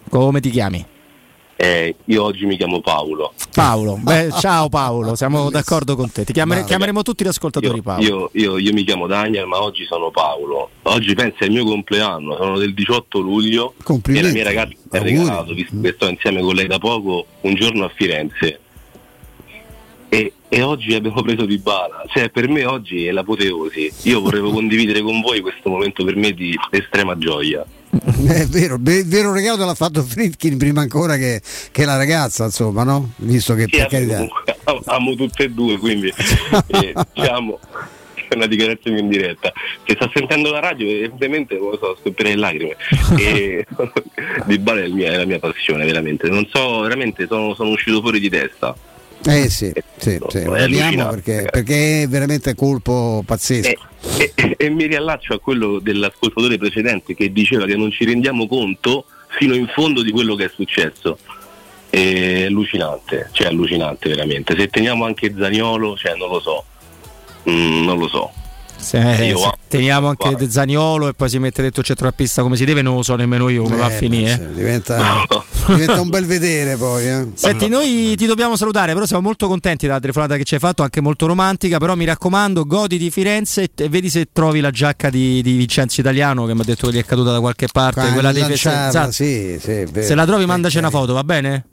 Come 0.08 0.40
ti 0.40 0.50
chiami? 0.50 0.84
Eh, 1.62 1.94
io 2.06 2.24
oggi 2.24 2.44
mi 2.44 2.56
chiamo 2.56 2.80
Paolo. 2.80 3.34
Paolo, 3.54 3.96
beh, 4.02 4.30
ciao 4.40 4.68
Paolo, 4.68 5.14
siamo 5.14 5.48
d'accordo 5.48 5.94
con 5.94 6.10
te. 6.10 6.24
Ti 6.24 6.32
chiamere- 6.32 6.64
chiameremo 6.64 7.02
tutti 7.02 7.22
gli 7.22 7.28
ascoltatori 7.28 7.80
Paolo. 7.80 8.02
Io, 8.02 8.30
io- 8.32 8.58
io 8.58 8.72
mi 8.72 8.82
chiamo 8.82 9.06
Daniel, 9.06 9.46
ma 9.46 9.62
oggi 9.62 9.84
sono 9.84 10.10
Paolo. 10.10 10.70
Oggi 10.82 11.14
pensa 11.14 11.36
è 11.38 11.44
il 11.44 11.52
mio 11.52 11.62
compleanno, 11.64 12.34
sono 12.34 12.58
del 12.58 12.74
18 12.74 13.20
luglio 13.20 13.74
e 14.16 14.22
la 14.22 14.32
mia 14.32 14.42
ragazza 14.42 14.74
mi 14.90 14.98
ha 14.98 15.02
regalato, 15.02 15.54
visto 15.54 15.80
che 15.80 15.92
sto 15.92 16.08
insieme 16.08 16.40
con 16.40 16.52
lei 16.56 16.66
da 16.66 16.78
poco, 16.80 17.26
un 17.42 17.54
giorno 17.54 17.84
a 17.84 17.92
Firenze. 17.94 18.58
E, 20.08 20.32
e 20.48 20.62
oggi 20.62 20.94
abbiamo 20.96 21.22
preso 21.22 21.44
di 21.46 21.58
bala. 21.58 22.02
Cioè, 22.12 22.28
per 22.30 22.48
me 22.48 22.64
oggi 22.66 23.06
è 23.06 23.12
l'apoteosi. 23.12 23.88
Io 24.02 24.20
vorrei 24.20 24.42
condividere 24.50 25.00
con 25.00 25.20
voi 25.20 25.40
questo 25.40 25.70
momento 25.70 26.02
per 26.04 26.16
me 26.16 26.32
di 26.32 26.58
estrema 26.72 27.16
gioia. 27.16 27.64
È 27.92 28.46
vero, 28.46 28.76
il 28.76 29.06
vero 29.06 29.32
regalo 29.34 29.58
te 29.58 29.64
l'ha 29.66 29.74
fatto 29.74 30.02
Fritkin 30.02 30.56
prima 30.56 30.80
ancora 30.80 31.16
che, 31.16 31.42
che 31.70 31.84
la 31.84 31.96
ragazza, 31.96 32.44
insomma, 32.44 32.84
no? 32.84 33.10
Visto 33.16 33.54
che 33.54 33.64
Sì, 33.70 33.76
per 33.76 33.86
carità. 33.88 34.14
comunque, 34.14 34.56
am- 34.64 34.82
amo 34.86 35.14
tutte 35.14 35.44
e 35.44 35.50
due, 35.50 35.76
quindi 35.76 36.08
eh, 36.68 36.94
diciamo 37.12 37.58
è 38.28 38.34
una 38.34 38.46
dichiarazione 38.46 38.98
in 39.00 39.08
diretta. 39.10 39.52
Se 39.86 39.92
sta 39.94 40.10
sentendo 40.14 40.50
la 40.50 40.60
radio, 40.60 40.88
evidentemente 40.88 41.54
non 41.58 41.68
lo 41.72 41.76
so, 41.76 41.98
scoprirei 42.00 42.32
in 42.32 42.38
lacrime. 42.38 42.76
E 43.18 43.66
di 44.46 44.58
Bale 44.58 44.84
è, 44.84 44.86
il 44.86 44.94
mia- 44.94 45.12
è 45.12 45.16
la 45.18 45.26
mia 45.26 45.38
passione, 45.38 45.84
veramente. 45.84 46.28
Non 46.30 46.48
so, 46.50 46.80
veramente 46.80 47.26
sono, 47.28 47.54
sono 47.54 47.68
uscito 47.70 48.00
fuori 48.00 48.20
di 48.20 48.30
testa. 48.30 48.74
Eh 49.24 49.48
sì, 49.48 49.72
sì, 49.98 50.18
sì, 50.28 50.38
allucinante, 50.38 51.22
perché, 51.22 51.48
perché 51.50 52.02
è 52.02 52.08
veramente 52.08 52.54
colpo 52.54 53.22
pazzesco. 53.24 53.88
E, 54.18 54.32
e- 54.34 54.54
e 54.58 54.68
mi 54.68 54.86
riallaccio 54.86 55.34
a 55.34 55.38
quello 55.38 55.78
dell'ascoltatore 55.78 56.58
precedente 56.58 57.14
che 57.14 57.32
diceva 57.32 57.64
che 57.66 57.76
non 57.76 57.90
ci 57.92 58.04
rendiamo 58.04 58.48
conto 58.48 59.04
fino 59.28 59.54
in 59.54 59.68
fondo 59.68 60.02
di 60.02 60.10
quello 60.10 60.34
che 60.34 60.46
è 60.46 60.50
successo. 60.52 61.18
È 61.88 62.44
allucinante, 62.46 63.28
cioè 63.32 63.48
allucinante 63.48 64.08
veramente. 64.08 64.56
Se 64.56 64.68
teniamo 64.68 65.04
anche 65.04 65.32
Zaniolo, 65.36 65.96
cioè 65.96 66.14
non 66.16 66.28
lo 66.28 66.40
so. 66.40 66.64
Mm, 67.48 67.84
non 67.84 67.98
lo 67.98 68.08
so. 68.08 68.32
Se, 68.82 68.98
Io 68.98 69.38
se 69.38 69.50
teniamo 69.68 70.08
anche 70.08 70.34
De 70.36 70.50
Zaniolo 70.50 71.08
e 71.08 71.14
poi 71.14 71.28
si 71.28 71.38
mette 71.38 71.62
dentro 71.62 71.80
il 71.80 71.86
centrocampista 71.86 72.42
come 72.42 72.56
si 72.56 72.64
deve, 72.64 72.82
non 72.82 72.96
lo 72.96 73.02
so 73.02 73.14
nemmeno 73.16 73.48
io 73.48 73.62
come 73.62 73.76
va 73.76 73.86
a 73.86 73.92
Eh, 73.92 73.96
finire. 73.96 74.36
beh, 74.36 74.52
diventa, 74.54 75.24
diventa 75.68 76.00
un 76.00 76.08
bel 76.08 76.26
vedere 76.26 76.76
poi. 76.76 77.06
eh. 77.08 77.26
Senti, 77.34 77.68
noi 77.68 78.14
ti 78.16 78.26
dobbiamo 78.26 78.56
salutare, 78.56 78.92
però 78.92 79.06
siamo 79.06 79.22
molto 79.22 79.46
contenti 79.46 79.86
della 79.86 80.00
telefonata 80.00 80.36
che 80.36 80.44
ci 80.44 80.54
hai 80.54 80.60
fatto, 80.60 80.82
anche 80.82 81.00
molto 81.00 81.26
romantica, 81.26 81.78
però 81.78 81.94
mi 81.94 82.04
raccomando, 82.04 82.64
godi 82.66 82.98
di 82.98 83.10
Firenze 83.10 83.68
e 83.74 83.88
vedi 83.88 84.10
se 84.10 84.28
trovi 84.32 84.60
la 84.60 84.70
giacca 84.70 85.08
di, 85.10 85.40
di 85.42 85.52
Vincenzo 85.56 86.00
Italiano 86.00 86.44
che 86.46 86.54
mi 86.54 86.60
ha 86.60 86.64
detto 86.64 86.88
che 86.88 86.94
gli 86.96 87.00
è 87.00 87.04
caduta 87.04 87.30
da 87.32 87.40
qualche 87.40 87.68
parte, 87.72 88.00
Ah, 88.00 88.12
quella 88.12 88.32
lanciarla, 88.32 88.88
esatto. 88.88 89.12
sì, 89.12 89.58
sì. 89.60 89.86
Se 90.00 90.14
la 90.14 90.26
trovi 90.26 90.44
mandaci 90.46 90.78
una 90.78 90.90
foto, 90.90 91.12
va 91.12 91.22
bene? 91.24 91.66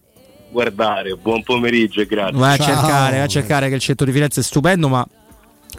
Guardare, 0.52 1.16
buon 1.16 1.44
pomeriggio 1.44 2.02
e 2.02 2.06
grazie. 2.08 2.38
Vai 2.38 2.56
a 2.56 2.58
cercare, 2.64 3.12
vai 3.18 3.22
a 3.26 3.28
cercare 3.28 3.70
che 3.70 3.76
il 3.76 3.82
centro 3.82 4.06
di 4.06 4.12
Firenze 4.12 4.40
è 4.40 4.44
stupendo, 4.44 4.88
ma 4.88 5.06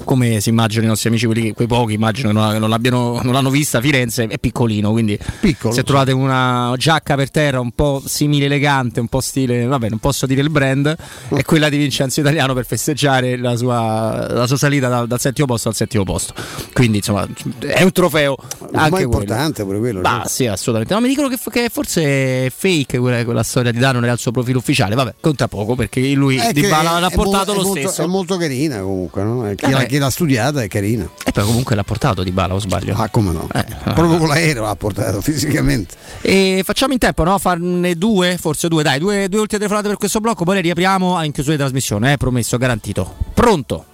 come 0.05 0.41
si 0.41 0.49
immaginano 0.49 0.87
i 0.87 0.91
nostri 0.91 1.09
amici, 1.09 1.27
quelli 1.27 1.53
quei 1.53 1.67
pochi 1.67 1.95
immagino 1.95 2.29
che 2.29 2.35
non, 2.35 2.57
non 2.59 2.69
l'abbiano- 2.69 3.21
non 3.23 3.33
l'hanno 3.33 3.51
vista, 3.51 3.81
Firenze 3.81 4.27
è 4.27 4.39
piccolino, 4.39 4.91
quindi 4.91 5.19
Piccolo, 5.41 5.73
se 5.75 5.83
trovate 5.83 6.13
una 6.13 6.75
giacca 6.77 7.15
per 7.17 7.31
terra 7.31 7.61
un 7.61 7.73
po' 7.73 8.03
simile 8.05 8.47
elegante, 8.47 9.01
un 9.01 9.09
po' 9.09 9.21
stile, 9.21 9.67
vabbè 9.67 9.89
non 9.89 9.99
posso 9.99 10.27
dire 10.27 10.41
il 10.41 10.51
brand, 10.51 10.95
è 11.29 11.43
quella 11.45 11.69
di 11.69 11.77
Vincenzo 11.77 12.21
Italiano 12.21 12.55
per 12.55 12.67
festeggiare 12.67 13.37
la 13.37 13.57
sua, 13.57 14.27
la 14.31 14.47
sua 14.47 14.57
salita 14.57 14.89
dal, 14.89 15.07
dal 15.07 15.21
settimo 15.21 15.47
posto 15.47 15.69
al 15.69 15.75
settimo 15.75 16.05
posto. 16.05 16.35
Quindi 16.73 16.99
insomma 16.99 17.27
è 17.59 17.83
un 17.83 17.93
trofeo 17.93 18.37
Ma 18.73 18.83
anche 18.83 18.87
è 18.87 18.89
quello. 18.91 19.05
importante 19.05 19.65
pure 19.65 19.79
quello. 19.79 20.01
Bah, 20.01 20.25
sì, 20.27 20.47
assolutamente. 20.47 20.95
No, 20.95 21.01
mi 21.01 21.09
dicono 21.09 21.29
che, 21.29 21.39
che 21.51 21.69
forse 21.71 22.47
è 22.47 22.53
fake 22.55 22.99
quella, 22.99 23.25
quella 23.25 23.43
storia 23.43 23.71
di 23.73 23.79
Dano 23.79 23.99
il 23.99 24.19
suo 24.19 24.31
profilo 24.33 24.59
ufficiale. 24.59 24.95
Vabbè, 24.95 25.15
conta 25.21 25.49
poco 25.49 25.75
perché 25.75 26.01
lui 26.13 26.37
È 26.37 26.53
di 26.53 26.63
Bala 26.63 26.99
l'ha 26.99 27.11
portato 27.11 27.53
lo 27.55 27.63
molto, 27.63 27.81
stesso. 27.81 28.03
È 28.03 28.07
molto 28.07 28.37
carina 28.37 28.81
comunque, 28.81 29.23
no? 29.23 29.53
Chi, 29.55 29.65
Eh 29.65 29.71
l'ha, 29.71 29.85
chi 29.91 29.99
l'ha 29.99 30.09
studiata 30.09 30.63
è 30.63 30.69
carina. 30.69 31.09
E 31.25 31.33
poi 31.33 31.45
comunque 31.45 31.75
l'ha 31.75 31.83
portato 31.83 32.23
di 32.23 32.31
Bala, 32.31 32.55
o 32.55 32.59
sbaglio? 32.61 32.95
Ah, 32.97 33.09
come 33.09 33.33
no? 33.33 33.49
Eh, 33.53 33.65
Proprio 33.93 34.17
con 34.19 34.29
l'aereo 34.29 34.63
l'ha 34.63 34.77
portato 34.77 35.21
fisicamente. 35.23 35.97
E 36.21 36.63
facciamo 36.65 36.93
in 36.93 36.99
tempo, 37.01 37.25
no? 37.25 37.37
Farne 37.39 37.97
due, 37.97 38.39
forse 38.39 38.69
due, 38.69 38.83
dai, 38.85 39.01
due, 39.01 39.29
due 39.29 39.41
ultime 39.41 39.59
telefonate 39.59 39.89
per 39.89 39.97
questo 39.97 40.21
blocco, 40.21 40.45
poi 40.45 40.55
le 40.57 40.61
riapriamo 40.61 41.23
in 41.25 41.33
chiusura 41.33 41.57
di 41.57 41.61
trasmissione, 41.63 42.13
eh, 42.13 42.17
promesso, 42.17 42.57
garantito. 42.57 43.17
Pronto? 43.35 43.85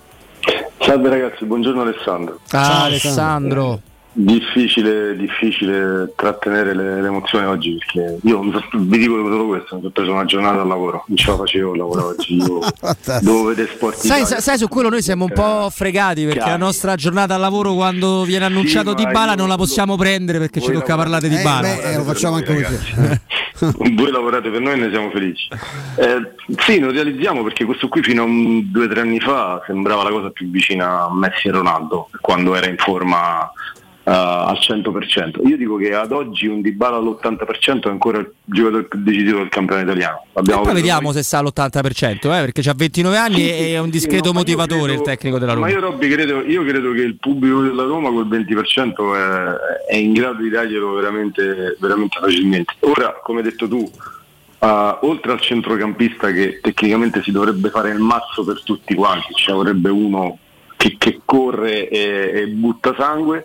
Salve 0.80 1.08
ragazzi, 1.08 1.44
buongiorno 1.46 1.80
Alessandro. 1.80 2.40
Ah, 2.50 2.84
Alessandro. 2.84 3.80
Difficile, 4.18 5.14
difficile 5.14 6.10
trattenere 6.16 6.74
le, 6.74 7.02
le 7.02 7.06
emozioni 7.06 7.44
oggi 7.44 7.76
perché 7.76 8.16
io 8.22 8.40
vi 8.40 8.98
dico 8.98 9.14
solo 9.14 9.46
questo, 9.46 9.74
mi 9.74 9.80
sono 9.82 9.92
preso 9.92 10.10
una 10.12 10.24
giornata 10.24 10.62
al 10.62 10.66
lavoro, 10.66 11.04
non 11.08 11.16
ce 11.18 11.30
la 11.30 11.36
facevo 11.36 11.72
il 11.72 11.78
lavoro 11.78 12.06
oggi, 12.06 12.36
io 12.36 12.60
devo 13.20 13.44
vedere 13.44 13.68
sport 13.68 13.96
Sai, 13.96 14.24
sai, 14.24 14.40
sai, 14.40 14.56
su 14.56 14.68
quello 14.68 14.88
noi 14.88 15.02
siamo 15.02 15.24
un 15.24 15.32
po' 15.34 15.68
fregati 15.70 16.22
perché 16.24 16.38
Chiaro. 16.38 16.52
la 16.58 16.64
nostra 16.64 16.94
giornata 16.94 17.34
al 17.34 17.40
lavoro 17.40 17.74
quando 17.74 18.22
viene 18.24 18.46
annunciato 18.46 18.92
ma 18.92 18.94
Di 18.96 19.06
Bala 19.06 19.34
non 19.34 19.48
la 19.48 19.56
possiamo 19.56 19.96
prendere 19.96 20.38
perché 20.38 20.60
ci 20.62 20.72
tocca 20.72 20.96
lavorate- 20.96 21.28
parlare 21.28 21.28
di 21.28 21.36
Eh, 21.36 21.42
Bala. 21.42 21.60
beh, 21.60 21.92
eh, 21.92 21.96
lo 21.98 22.02
facciamo 22.04 22.36
anche 22.36 22.52
voi. 22.54 23.94
Voi 23.94 24.10
lavorate 24.10 24.48
per 24.50 24.60
noi 24.60 24.72
e 24.72 24.76
ne 24.76 24.90
siamo 24.90 25.10
felici. 25.10 25.48
Eh, 25.96 26.32
sì, 26.58 26.78
lo 26.78 26.90
realizziamo 26.90 27.42
perché 27.42 27.64
questo 27.64 27.88
qui 27.88 28.02
fino 28.02 28.22
a 28.22 28.24
un- 28.24 28.70
due 28.70 28.86
o 28.86 28.88
tre 28.88 29.00
anni 29.00 29.20
fa 29.20 29.62
sembrava 29.66 30.02
la 30.04 30.10
cosa 30.10 30.30
più 30.30 30.48
vicina 30.50 31.02
a 31.04 31.14
Messi 31.14 31.48
e 31.48 31.50
Ronaldo 31.50 32.08
quando 32.20 32.54
era 32.54 32.66
in 32.68 32.76
forma 32.76 33.44
eh, 33.44 33.75
al 34.12 34.58
100%. 34.60 35.46
Io 35.48 35.56
dico 35.56 35.76
che 35.76 35.92
ad 35.92 36.12
oggi 36.12 36.46
un 36.46 36.60
Dybala 36.60 36.98
all'80% 36.98 37.82
è 37.82 37.88
ancora 37.88 38.18
il 38.18 38.32
giocatore 38.44 38.84
più 38.84 39.02
decisivo 39.02 39.38
del 39.38 39.48
campionato 39.48 39.86
italiano. 39.86 40.26
Abbiamo 40.34 40.62
poi 40.62 40.74
vediamo 40.74 41.10
se 41.10 41.24
sa 41.24 41.42
l'80%, 41.42 42.32
eh, 42.32 42.50
perché 42.50 42.68
ha 42.68 42.74
29 42.74 43.16
anni 43.16 43.34
Sì, 43.34 43.50
e 43.50 43.56
sì, 43.56 43.72
è 43.72 43.78
un 43.78 43.86
sì, 43.86 43.90
discreto 43.90 44.26
no, 44.26 44.32
ma 44.32 44.40
io 44.40 44.44
motivatore 44.44 44.92
credo- 44.92 45.02
il 45.02 45.08
tecnico 45.08 45.38
della 45.38 45.52
Roma. 45.54 45.66
Ma 45.66 45.72
io 45.72 45.80
Robby 45.80 46.08
credo, 46.08 46.40
io 46.42 46.64
credo 46.64 46.92
che 46.92 47.00
il 47.00 47.16
pubblico 47.16 47.62
della 47.62 47.82
Roma 47.82 48.10
col 48.10 48.28
20% 48.28 49.16
è, 49.16 49.92
è 49.92 49.96
in 49.96 50.12
grado 50.12 50.40
di 50.40 50.50
darglielo 50.50 50.92
veramente, 50.92 51.76
veramente 51.80 52.18
facilmente. 52.20 52.74
Ora, 52.80 53.18
come 53.20 53.40
hai 53.40 53.44
detto 53.44 53.66
tu, 53.66 53.90
eh, 54.60 54.98
oltre 55.00 55.32
al 55.32 55.40
centrocampista 55.40 56.30
che 56.30 56.60
tecnicamente 56.62 57.22
si 57.22 57.32
dovrebbe 57.32 57.70
fare 57.70 57.90
il 57.90 57.98
mazzo 57.98 58.44
per 58.44 58.62
tutti 58.62 58.94
quanti, 58.94 59.34
ci 59.34 59.50
vorrebbe 59.50 59.90
uno 59.90 60.38
che, 60.76 60.94
che 60.96 61.22
corre 61.24 61.88
e, 61.88 62.30
e 62.34 62.46
butta 62.46 62.94
sangue. 62.96 63.44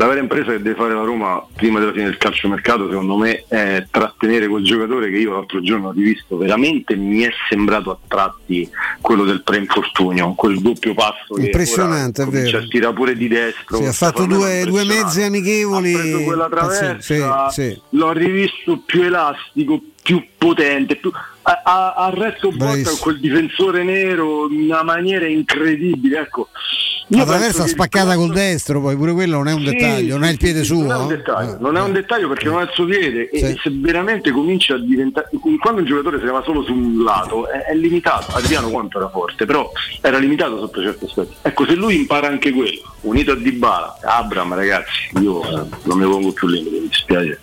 La 0.00 0.06
vera 0.06 0.20
impresa 0.20 0.52
che 0.52 0.62
deve 0.62 0.76
fare 0.76 0.94
la 0.94 1.02
Roma 1.02 1.44
prima 1.54 1.78
della 1.78 1.92
fine 1.92 2.04
del 2.04 2.16
calciomercato, 2.16 2.88
secondo 2.88 3.18
me, 3.18 3.44
è 3.48 3.86
trattenere 3.90 4.48
quel 4.48 4.64
giocatore 4.64 5.10
che 5.10 5.18
io 5.18 5.32
l'altro 5.34 5.60
giorno 5.60 5.88
ho 5.88 5.92
rivisto. 5.92 6.38
Veramente 6.38 6.96
mi 6.96 7.20
è 7.20 7.28
sembrato 7.50 7.90
a 7.90 7.98
tratti 8.08 8.66
quello 9.02 9.24
del 9.24 9.42
pre-infortunio, 9.42 10.32
quel 10.32 10.58
doppio 10.60 10.94
passo 10.94 11.34
che 11.34 11.42
Impressionante, 11.42 12.22
ora 12.22 12.30
è 12.30 12.50
vero. 12.70 12.92
pure 12.94 13.14
di 13.14 13.28
destro. 13.28 13.76
Sì, 13.76 13.84
ha 13.84 13.92
fatto 13.92 14.24
due, 14.24 14.64
due 14.64 14.84
mezze 14.86 15.24
amichevoli. 15.24 15.92
Ha 15.94 15.98
preso 15.98 16.22
quella 16.22 16.48
traversa, 16.48 17.50
Sì, 17.50 17.60
sì. 17.60 17.80
l'ho 17.90 18.12
rivisto 18.12 18.82
più 18.86 19.02
elastico, 19.02 19.82
più 20.02 20.24
potente, 20.36 20.96
più... 20.96 21.10
ha, 21.42 21.62
ha- 21.94 22.10
retto 22.14 22.50
botta 22.50 22.90
quel 23.00 23.20
difensore 23.20 23.82
nero 23.82 24.48
in 24.50 24.62
una 24.62 24.82
maniera 24.82 25.26
incredibile. 25.26 26.20
Ecco. 26.20 26.48
La 27.12 27.24
traversa 27.24 27.66
spaccata 27.66 28.14
col 28.14 28.30
destro, 28.30 28.80
poi 28.80 28.94
pure 28.94 29.12
quello 29.12 29.38
non 29.38 29.48
è 29.48 29.52
un 29.52 29.64
sì, 29.64 29.70
dettaglio, 29.70 30.16
non 30.16 30.28
è 30.28 30.30
il 30.30 30.38
piede 30.38 30.62
suo. 30.62 30.82
Non 30.82 30.90
è 30.92 30.96
un 30.96 31.10
eh. 31.10 31.16
dettaglio, 31.16 31.56
non 31.58 31.76
è 31.76 31.80
un 31.80 31.92
dettaglio 31.92 32.28
perché 32.28 32.44
non 32.44 32.60
è 32.60 32.62
il 32.62 32.70
suo 32.72 32.84
piede 32.84 33.28
e 33.30 33.38
Sì. 33.38 33.60
se 33.62 33.70
veramente 33.72 34.30
comincia 34.30 34.74
a 34.74 34.78
diventare 34.78 35.28
quando 35.60 35.80
un 35.80 35.86
giocatore 35.88 36.20
si 36.20 36.26
va 36.26 36.40
solo 36.44 36.62
su 36.62 36.72
un 36.72 37.02
lato 37.02 37.48
è, 37.48 37.64
è 37.64 37.74
limitato, 37.74 38.30
Adriano 38.36 38.70
quanto 38.70 38.98
era 38.98 39.08
forte, 39.08 39.44
però 39.44 39.72
era 40.00 40.18
limitato 40.18 40.58
sotto 40.60 40.80
certi 40.80 41.04
aspetti. 41.06 41.34
Ecco, 41.42 41.66
se 41.66 41.74
lui 41.74 41.96
impara 41.96 42.28
anche 42.28 42.52
quello, 42.52 42.80
unito 43.00 43.32
a 43.32 43.36
Dybala, 43.36 43.98
Abram 44.02 44.54
ragazzi, 44.54 45.10
io 45.20 45.42
eh, 45.42 45.66
non 45.82 45.98
mi 45.98 46.04
pongo 46.04 46.30
più 46.30 46.46
limiti, 46.46 46.78
mi 46.78 46.88
dispiace. 46.88 47.40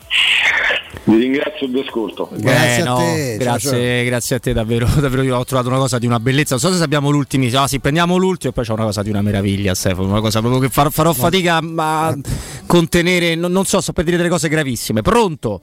Vi 1.03 1.17
ringrazio 1.17 1.67
e 1.67 1.69
vi 1.69 1.79
ascolto. 1.81 2.29
Eh, 2.47 2.83
no, 2.83 2.99
grazie, 3.37 4.03
grazie 4.05 4.35
a 4.35 4.39
te 4.39 4.53
davvero, 4.53 4.87
davvero 4.99 5.21
io 5.21 5.37
ho 5.37 5.45
trovato 5.45 5.69
una 5.69 5.77
cosa 5.77 5.99
di 5.99 6.05
una 6.05 6.19
bellezza, 6.19 6.55
non 6.59 6.71
so 6.71 6.77
se 6.77 6.83
abbiamo 6.83 7.09
l'ultimo, 7.09 7.45
ah, 7.59 7.67
sì, 7.67 7.79
prendiamo 7.79 8.17
l'ultimo 8.17 8.51
e 8.51 8.53
poi 8.55 8.63
c'è 8.63 8.71
una 8.73 8.83
cosa 8.83 9.01
di 9.03 9.09
una 9.09 9.21
meraviglia 9.21 9.73
Stefano, 9.75 10.07
una 10.07 10.21
cosa 10.21 10.39
proprio 10.39 10.61
che 10.61 10.69
far- 10.69 10.91
farò 10.91 11.13
fatica 11.13 11.57
a 11.57 12.17
contenere, 12.65 13.35
non, 13.35 13.51
non 13.51 13.65
so, 13.65 13.81
sto 13.81 13.93
per 13.93 14.03
dire 14.03 14.17
delle 14.17 14.29
cose 14.29 14.49
gravissime. 14.49 15.01
Pronto? 15.01 15.61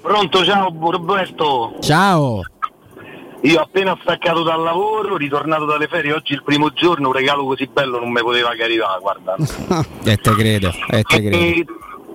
Pronto, 0.00 0.44
ciao 0.44 0.74
Roberto. 0.78 1.76
Ciao. 1.80 2.42
Io 3.44 3.60
appena 3.60 3.96
staccato 4.00 4.42
dal 4.42 4.62
lavoro, 4.62 5.16
ritornato 5.18 5.66
dalle 5.66 5.86
ferie, 5.86 6.14
oggi 6.14 6.32
il 6.32 6.42
primo 6.42 6.70
giorno, 6.72 7.08
un 7.08 7.14
regalo 7.14 7.44
così 7.44 7.68
bello 7.70 7.98
non 7.98 8.10
mi 8.10 8.22
poteva 8.22 8.52
che 8.52 8.62
arrivare, 8.62 9.00
guarda. 9.00 9.36
E 10.04 10.16
te 10.16 10.34
credo, 10.34 10.72
e 10.88 11.02
te 11.02 11.20
credo. 11.20 11.36
E 11.36 11.66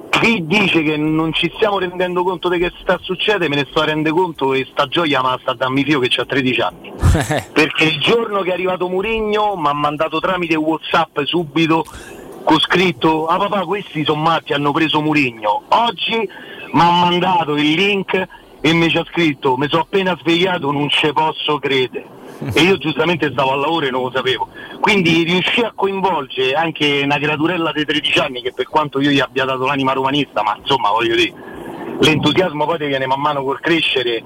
chi 0.10 0.46
dice 0.46 0.84
che 0.84 0.98
non 0.98 1.32
ci 1.34 1.52
stiamo 1.56 1.80
rendendo 1.80 2.24
conto 2.24 2.50
di 2.50 2.60
che 2.60 2.72
sta 2.82 3.00
succedendo, 3.02 3.50
me 3.50 3.62
ne 3.62 3.68
sto 3.70 3.84
rendendo 3.84 4.14
conto 4.14 4.54
e 4.54 4.68
sta 4.72 4.88
gioia 4.88 5.22
ma 5.22 5.38
sta 5.42 5.54
da 5.54 5.70
mio 5.70 5.84
figlio 5.84 6.00
che 6.00 6.22
ha 6.22 6.26
13 6.26 6.62
anni. 6.62 6.94
Perché 7.54 7.84
il 7.86 8.00
giorno 8.00 8.42
che 8.42 8.50
è 8.50 8.54
arrivato 8.54 8.88
Murigno 8.88 9.56
mi 9.56 9.68
ha 9.68 9.74
mandato 9.74 10.20
tramite 10.20 10.56
Whatsapp 10.56 11.20
subito 11.24 11.86
con 12.44 12.60
scritto 12.60 13.28
ah 13.28 13.38
papà 13.38 13.66
questi 13.66 14.04
sono 14.04 14.22
matti 14.22 14.54
hanno 14.54 14.72
preso 14.72 15.02
Murigno 15.02 15.64
oggi 15.70 16.18
mi 16.18 16.80
ha 16.80 16.92
mandato 16.92 17.56
il 17.56 17.74
link 17.74 18.28
e 18.62 18.74
mi 18.74 18.90
ci 18.90 18.98
ha 18.98 19.06
scritto 19.06 19.58
mi 19.58 19.68
sono 19.68 19.82
appena 19.82 20.18
svegliato 20.18 20.72
non 20.72 20.90
ci 20.90 21.12
posso 21.12 21.60
credere 21.60 22.19
e 22.54 22.62
io 22.62 22.78
giustamente 22.78 23.30
stavo 23.32 23.52
al 23.52 23.60
lavoro 23.60 23.86
e 23.86 23.92
non 23.92 24.04
lo 24.04 24.12
sapevo. 24.14 24.48
Quindi 24.80 25.24
riuscì 25.24 25.62
a 25.62 25.72
coinvolgere 25.76 26.54
anche 26.54 27.02
una 27.04 27.18
creaturella 27.18 27.72
dei 27.72 27.86
13 27.86 28.20
anni 28.20 28.42
che 28.42 28.54
per 28.54 28.68
quanto 28.68 29.00
io 29.00 29.10
gli 29.10 29.20
abbia 29.20 29.46
dato 29.46 29.66
l'anima 29.66 29.94
romanista 29.94 30.42
ma 30.44 30.56
insomma 30.58 30.90
voglio 30.90 31.16
dire 31.16 31.34
l'entusiasmo 32.00 32.66
poi 32.66 32.78
ti 32.78 32.86
viene 32.86 33.06
man 33.06 33.20
mano 33.20 33.44
col 33.44 33.60
crescere. 33.60 34.24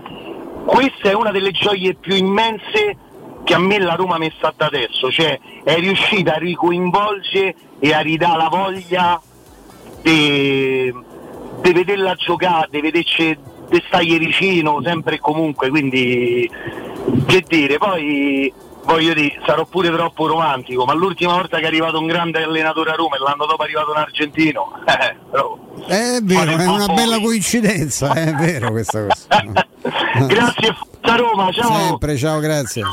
Questa 0.65 1.09
è 1.09 1.13
una 1.13 1.31
delle 1.31 1.51
gioie 1.51 1.95
più 1.95 2.15
immense 2.15 2.97
che 3.43 3.53
a 3.53 3.59
me 3.59 3.77
la 3.79 3.95
Roma 3.95 4.17
mi 4.17 4.27
è 4.27 4.33
stata 4.37 4.67
adesso, 4.67 5.11
cioè 5.11 5.37
è 5.63 5.75
riuscita 5.75 6.35
a 6.35 6.37
ricoinvolgere 6.37 7.55
e 7.79 7.93
a 7.93 7.99
ridare 7.99 8.37
la 8.37 8.47
voglia 8.47 9.21
di 10.01 10.93
vederla 11.61 12.13
giocare, 12.15 12.67
di 12.69 12.79
vederci 12.81 13.37
di 13.69 13.83
stargli 13.87 14.17
vicino 14.17 14.81
sempre 14.83 15.15
e 15.15 15.19
comunque, 15.19 15.69
quindi 15.69 16.49
che 17.25 17.43
dire, 17.47 17.77
poi 17.77 18.53
voglio 18.85 19.13
dire, 19.13 19.39
sarò 19.45 19.65
pure 19.65 19.89
troppo 19.91 20.27
romantico, 20.27 20.85
ma 20.85 20.93
l'ultima 20.93 21.33
volta 21.33 21.57
che 21.57 21.63
è 21.63 21.67
arrivato 21.67 21.99
un 21.99 22.07
grande 22.07 22.43
allenatore 22.43 22.91
a 22.91 22.95
Roma 22.95 23.15
e 23.15 23.19
l'anno 23.19 23.45
dopo 23.45 23.61
è 23.61 23.65
arrivato 23.65 23.91
un 23.91 23.97
argentino, 23.97 24.71
eh, 24.85 25.15
però 25.31 25.57
È 25.87 26.19
vero, 26.21 26.51
è 26.51 26.67
una 26.67 26.87
bella 26.87 27.19
coincidenza, 27.19 28.13
è 28.13 28.33
vero 28.33 28.71
questa 28.71 29.05
cosa. 29.05 29.63
Grazie, 30.27 30.75
forza 30.77 31.15
Roma, 31.15 31.51
ciao! 31.51 31.73
Sempre, 31.73 32.17
ciao, 32.17 32.39
grazie. 32.39 32.83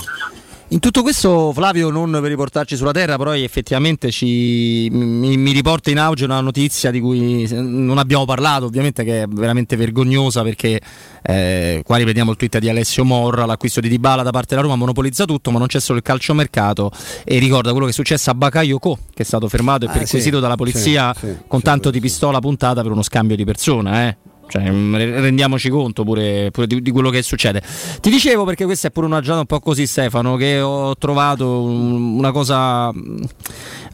In 0.73 0.79
tutto 0.79 1.03
questo, 1.03 1.53
Flavio, 1.53 1.91
non 1.91 2.13
per 2.13 2.23
riportarci 2.23 2.77
sulla 2.77 2.93
terra, 2.93 3.17
però 3.17 3.35
effettivamente 3.35 4.13
ci, 4.13 4.89
mi, 4.93 5.37
mi, 5.37 5.51
riporta 5.51 5.91
in 5.91 5.99
auge 5.99 6.25
una 6.25 6.41
notizia 6.41 6.93
di 6.93 7.01
cui 7.01 7.45
non 7.51 7.99
abbiamo 7.99 8.25
parlato, 8.25 8.67
ovviamente 8.67 9.03
che 9.03 9.23
è 9.23 9.27
veramente 9.27 9.75
vergognosa 9.75 10.45
perché 10.45 10.81
eh, 11.23 11.83
qua 11.85 11.97
rivediamo 11.97 12.31
il 12.31 12.37
tweet 12.37 12.59
di 12.59 12.69
Alessio 12.69 13.05
Morra, 13.05 13.47
l'acquisto 13.47 13.81
di 13.81 13.89
Dybala 13.89 14.23
da 14.23 14.31
parte 14.31 14.51
della 14.51 14.61
Roma 14.61 14.77
monopolizza 14.77 15.25
tutto, 15.25 15.51
ma 15.51 15.59
non 15.59 15.67
c'è 15.67 15.81
solo 15.81 15.99
il 15.99 16.05
calciomercato 16.05 16.93
e 17.25 17.41
ricorda 17.41 17.71
quello 17.71 17.87
che 17.87 17.91
è 17.91 17.95
successo 17.95 18.31
a 18.31 18.35
Bakayoko, 18.35 18.97
che 19.13 19.25
è 19.25 19.27
stato 19.27 19.49
fermato 19.49 19.87
e 19.87 19.89
ah, 19.89 19.93
perquisito 19.93 20.37
sì, 20.37 20.43
dalla 20.43 20.55
polizia 20.55 21.13
sì, 21.19 21.27
sì, 21.27 21.37
con 21.49 21.63
tanto 21.63 21.91
di 21.91 21.99
pistola 21.99 22.39
puntata 22.39 22.83
per 22.83 22.93
uno 22.93 23.03
scambio 23.03 23.35
di 23.35 23.45
persona, 23.45 24.07
eh. 24.07 24.17
Cioè, 24.51 24.69
mm, 24.69 24.97
rendiamoci 24.97 25.69
conto 25.69 26.03
pure, 26.03 26.51
pure 26.51 26.67
di, 26.67 26.83
di, 26.83 26.91
quello 26.91 27.09
che 27.09 27.23
succede. 27.23 27.63
Ti 28.01 28.11
dicevo 28.11 28.45
perché 28.45 28.65
questa 28.65 28.89
è 28.89 28.91
pure 28.91 29.07
una 29.07 29.21
giornata 29.21 29.41
un 29.41 29.47
po' 29.47 29.61
così, 29.61 29.87
Stefano, 29.87 30.35
che 30.35 30.61
ho 30.61 30.97
trovato 30.97 31.63
una 31.63 32.33
cosa 32.33 32.93
mm, 32.93 33.23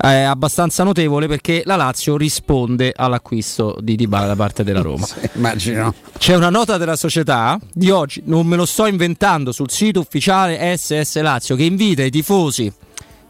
eh, 0.02 0.22
abbastanza 0.22 0.82
notevole 0.82 1.26
perché 1.26 1.60
la 1.66 1.76
Lazio 1.76 2.16
risponde 2.16 2.94
all'acquisto 2.96 3.76
di 3.80 3.96
Dybala 3.96 4.26
da 4.26 4.36
parte 4.36 4.64
della 4.64 4.80
Roma. 4.80 5.04
Sì, 5.16 5.30
immagino. 5.34 5.94
C'è 6.18 6.34
una 6.34 6.50
nota 6.50 6.78
della 6.78 6.96
società 6.96 7.58
di 7.72 7.90
oggi, 7.90 8.22
non 8.24 8.46
me 8.46 8.56
lo 8.56 8.64
sto 8.64 8.86
inventando, 8.86 9.52
sul 9.52 9.70
sito 9.70 10.00
ufficiale 10.00 10.76
SS 10.76 11.20
Lazio 11.20 11.54
che 11.54 11.64
invita 11.64 12.02
i 12.02 12.10
tifosi 12.10 12.72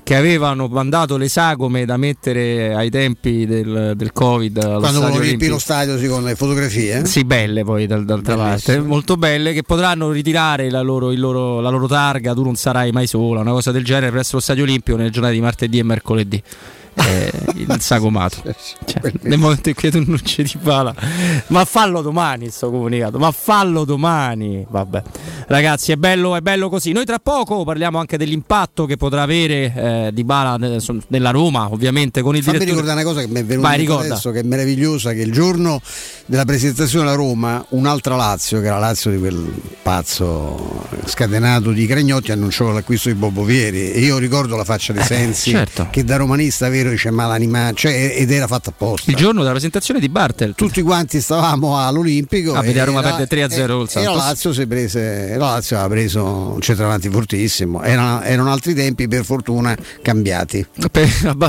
che 0.07 0.15
avevano 0.15 0.69
mandato 0.69 1.17
le 1.17 1.29
sagome 1.29 1.85
da 1.85 1.97
mettere 1.97 2.73
ai 2.73 2.91
tempi 2.91 3.45
del, 3.45 3.95
del 3.97 4.13
Covid. 4.13 4.79
Quando 4.79 5.01
volevo 5.01 5.19
riempire 5.19 5.51
lo 5.51 5.59
stadio 5.59 5.99
secondo 5.99 6.29
le 6.29 6.37
fotografie? 6.37 7.05
Sì, 7.07 7.25
belle 7.25 7.65
poi 7.65 7.89
d'altra 7.89 8.37
parte, 8.37 8.79
molto 8.79 9.17
belle, 9.17 9.53
che 9.53 9.65
potranno 9.65 10.13
ritirare 10.13 10.71
la 10.71 10.81
loro, 10.81 11.11
loro, 11.11 11.59
la 11.59 11.71
loro 11.71 11.89
targa, 11.89 12.35
tu 12.35 12.45
non 12.45 12.55
sarai 12.55 12.93
mai 12.93 13.09
sola, 13.09 13.41
una 13.41 13.51
cosa 13.51 13.73
del 13.73 13.85
genere 13.85 14.13
presso 14.13 14.37
lo 14.37 14.41
stadio 14.41 14.63
olimpico 14.63 14.97
nelle 14.97 15.11
giornate 15.11 15.35
di 15.35 15.41
martedì 15.41 15.79
e 15.81 15.83
mercoledì 15.83 16.43
eh, 16.97 17.31
il 17.55 17.81
sagomato. 17.81 18.43
Cioè, 18.87 19.13
nel 19.23 19.39
momento 19.39 19.69
in 19.69 19.75
cui 19.75 19.91
tu 19.91 20.03
non 20.07 20.21
ci 20.23 20.43
di 20.43 20.57
pala, 20.63 20.95
ma 21.49 21.65
fallo 21.65 22.03
domani 22.03 22.51
sto 22.51 22.71
comunicato, 22.71 23.19
ma 23.19 23.31
fallo 23.33 23.85
domani. 23.85 24.65
Vabbè, 24.69 25.03
ragazzi, 25.49 25.93
è 25.93 25.97
bello, 25.97 26.37
è 26.37 26.41
bello 26.41 26.69
così. 26.69 26.93
Noi 26.93 27.05
tra 27.05 27.19
poco 27.19 27.65
parliamo 27.65 27.99
anche 27.99 28.17
dell'impatto 28.17 28.87
che 28.87 28.97
potrà 28.97 29.23
avere 29.23 29.73
eh, 29.75 30.11
Di 30.13 30.25
Bala 30.25 30.57
nella 30.57 31.31
Roma, 31.31 31.71
ovviamente 31.71 32.23
con 32.23 32.37
il 32.37 32.43
Fammi 32.43 32.59
direttore. 32.59 32.81
ricordare 32.81 33.03
una 33.03 33.15
cosa 33.15 33.27
che 33.27 33.33
mi 33.33 33.41
è 33.41 33.45
venuta 33.45 33.69
Vai, 33.69 33.87
adesso, 33.87 34.31
che 34.31 34.41
è 34.41 34.43
meravigliosa, 34.45 35.13
che 35.13 35.23
il 35.23 35.33
giorno 35.33 35.81
della 36.27 36.45
presentazione 36.45 37.09
alla 37.09 37.17
Roma, 37.17 37.65
un'altra 37.71 38.15
Lazio, 38.15 38.61
che 38.61 38.67
era 38.67 38.79
la 38.79 38.87
Lazio 38.87 39.11
di 39.11 39.19
quel 39.19 39.53
pazzo 39.83 40.87
scatenato 41.05 41.73
di 41.73 41.87
Cragnotti, 41.87 42.31
annunciò 42.33 42.71
l'acquisto 42.71 43.09
di 43.09 43.17
Bobo 43.17 43.43
Vieri. 43.43 43.93
E 43.93 44.01
io 44.01 44.19
ricordo 44.19 44.57
la 44.57 44.65
faccia 44.65 44.93
di 44.93 45.01
eh, 45.01 45.05
Sensi, 45.05 45.51
certo. 45.51 45.89
che 45.91 46.05
da 46.05 46.17
romanista 46.17 46.69
vero 46.69 46.86
dice 46.91 47.11
malanima, 47.11 47.73
cioè, 47.73 48.15
ed 48.17 48.31
era 48.31 48.47
fatta 48.47 48.71
apposta. 48.71 49.11
Il 49.11 49.17
giorno 49.17 49.41
della 49.41 49.53
presentazione 49.53 50.01
di 50.01 50.09
Bartel. 50.09 50.55
Tutti 50.55 50.83
quanti 50.83 51.21
stavamo 51.21 51.79
all'Olimpico. 51.79 52.55
A 52.55 52.63
vedere 52.63 52.87
Roma 52.87 53.03
perde 53.03 53.27
3 53.27 53.43
a 53.43 53.49
0 53.49 53.89
e, 53.95 54.03
la 54.05 54.15
Lazio 54.15 54.53
si 54.53 54.67
prese, 54.67 55.37
la 55.37 55.53
Lazio 55.53 55.77
aveva 55.77 55.95
preso 55.95 56.25
un 56.25 56.61
centravanti 56.61 57.09
fortissimo. 57.09 57.83
Erano, 57.83 58.23
erano, 58.23 58.51
altri 58.51 58.75
tempi, 58.75 59.09
per 59.09 59.25
fortuna, 59.25 59.77
cambiati. 60.03 60.65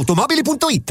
automobili.it 0.00 0.90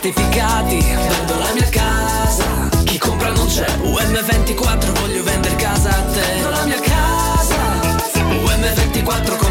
certificati, 0.00 0.78
vendo 0.78 1.38
la 1.38 1.52
mia 1.52 1.68
casa, 1.68 2.70
chi 2.84 2.96
compra 2.96 3.32
non 3.32 3.46
c'è. 3.46 3.66
UM24 3.82 4.98
voglio 4.98 5.22
vendere 5.22 5.54
casa 5.56 5.90
a 5.90 6.02
te. 6.04 6.20
Vendo 6.20 6.48
la 6.48 6.64
mia 6.64 6.80
casa, 6.80 7.80
UM24 8.14 9.36
compra 9.36 9.40
casa 9.40 9.40
da 9.40 9.40
me. 9.40 9.49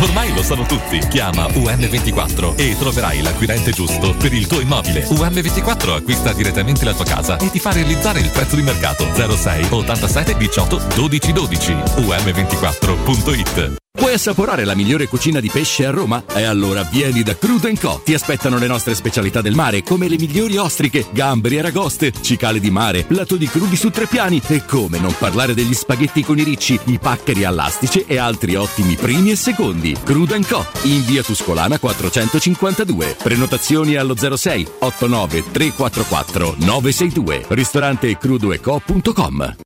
Ormai 0.00 0.32
lo 0.32 0.42
sanno 0.42 0.64
tutti. 0.64 0.98
Chiama 1.08 1.46
UM24 1.46 2.54
e 2.56 2.76
troverai 2.78 3.20
l'acquirente 3.20 3.72
giusto 3.72 4.14
per 4.14 4.32
il 4.32 4.46
tuo 4.46 4.60
immobile. 4.60 5.04
UM24 5.08 5.96
acquista 5.96 6.32
direttamente 6.32 6.84
la 6.84 6.94
tua 6.94 7.04
casa 7.04 7.36
e 7.38 7.50
ti 7.50 7.58
fa 7.58 7.72
realizzare 7.72 8.20
il 8.20 8.30
prezzo 8.30 8.54
di 8.54 8.62
mercato 8.62 9.08
06 9.12 9.66
87 9.70 10.36
18 10.36 10.82
12 10.94 11.32
12. 11.32 11.72
UM24.it 11.72 13.78
Vuoi 13.98 14.12
assaporare 14.12 14.64
la 14.64 14.76
migliore 14.76 15.08
cucina 15.08 15.40
di 15.40 15.50
pesce 15.50 15.84
a 15.84 15.90
Roma? 15.90 16.22
E 16.32 16.44
allora 16.44 16.84
vieni 16.84 17.24
da 17.24 17.36
Crudo 17.36 17.68
Co. 17.80 18.00
Ti 18.04 18.14
aspettano 18.14 18.56
le 18.56 18.68
nostre 18.68 18.94
specialità 18.94 19.40
del 19.40 19.56
mare, 19.56 19.82
come 19.82 20.08
le 20.08 20.16
migliori 20.16 20.56
ostriche, 20.56 21.06
gamberi 21.10 21.56
e 21.56 21.58
aragoste, 21.58 22.12
cicale 22.20 22.60
di 22.60 22.70
mare, 22.70 23.02
plato 23.02 23.36
di 23.36 23.48
crudi 23.48 23.74
su 23.74 23.90
tre 23.90 24.06
piani 24.06 24.40
e 24.46 24.64
come 24.64 25.00
non 25.00 25.14
parlare 25.18 25.52
degli 25.52 25.74
spaghetti 25.74 26.22
con 26.22 26.38
i 26.38 26.44
ricci, 26.44 26.78
i 26.84 26.98
paccheri 26.98 27.42
all'astice 27.42 28.04
e 28.06 28.18
altri 28.18 28.54
ottimi 28.54 28.94
primi 28.94 29.32
e 29.32 29.36
secondi. 29.36 29.87
Crudo 30.02 30.36
Co. 30.48 30.66
In 30.82 31.04
via 31.04 31.22
Tuscolana 31.22 31.78
452. 31.78 33.16
Prenotazioni 33.22 33.96
allo 33.96 34.14
06 34.16 34.66
89 34.78 35.44
344 35.50 36.54
962. 36.58 37.44
Ristorante 37.48 38.16
crudoeco.com. 38.16 39.56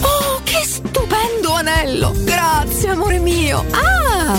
Oh, 0.00 0.40
che 0.44 0.62
stupendo 0.64 1.52
anello! 1.54 2.12
Grazie, 2.22 2.90
amore 2.90 3.18
mio! 3.18 3.64
Ah, 3.70 4.38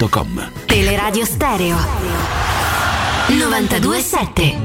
Teleradio 0.65 1.25
Stereo. 1.25 1.77
927 3.27 4.57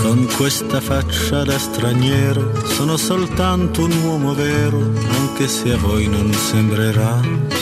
Con 0.00 0.28
questa 0.36 0.80
faccia 0.80 1.42
da 1.42 1.58
straniero 1.58 2.64
sono 2.64 2.96
soltanto 2.96 3.82
un 3.82 4.00
uomo 4.04 4.34
vero, 4.34 4.78
anche 4.78 5.48
se 5.48 5.72
a 5.72 5.76
voi 5.76 6.06
non 6.06 6.32
sembrerà. 6.32 7.61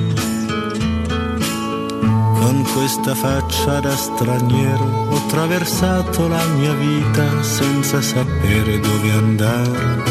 Con 2.41 2.63
questa 2.73 3.13
faccia 3.13 3.79
da 3.79 3.95
straniero 3.95 4.83
ho 4.83 5.15
attraversato 5.15 6.27
la 6.27 6.43
mia 6.57 6.73
vita 6.73 7.43
senza 7.43 8.01
sapere 8.01 8.79
dove 8.79 9.11
andare. 9.11 10.03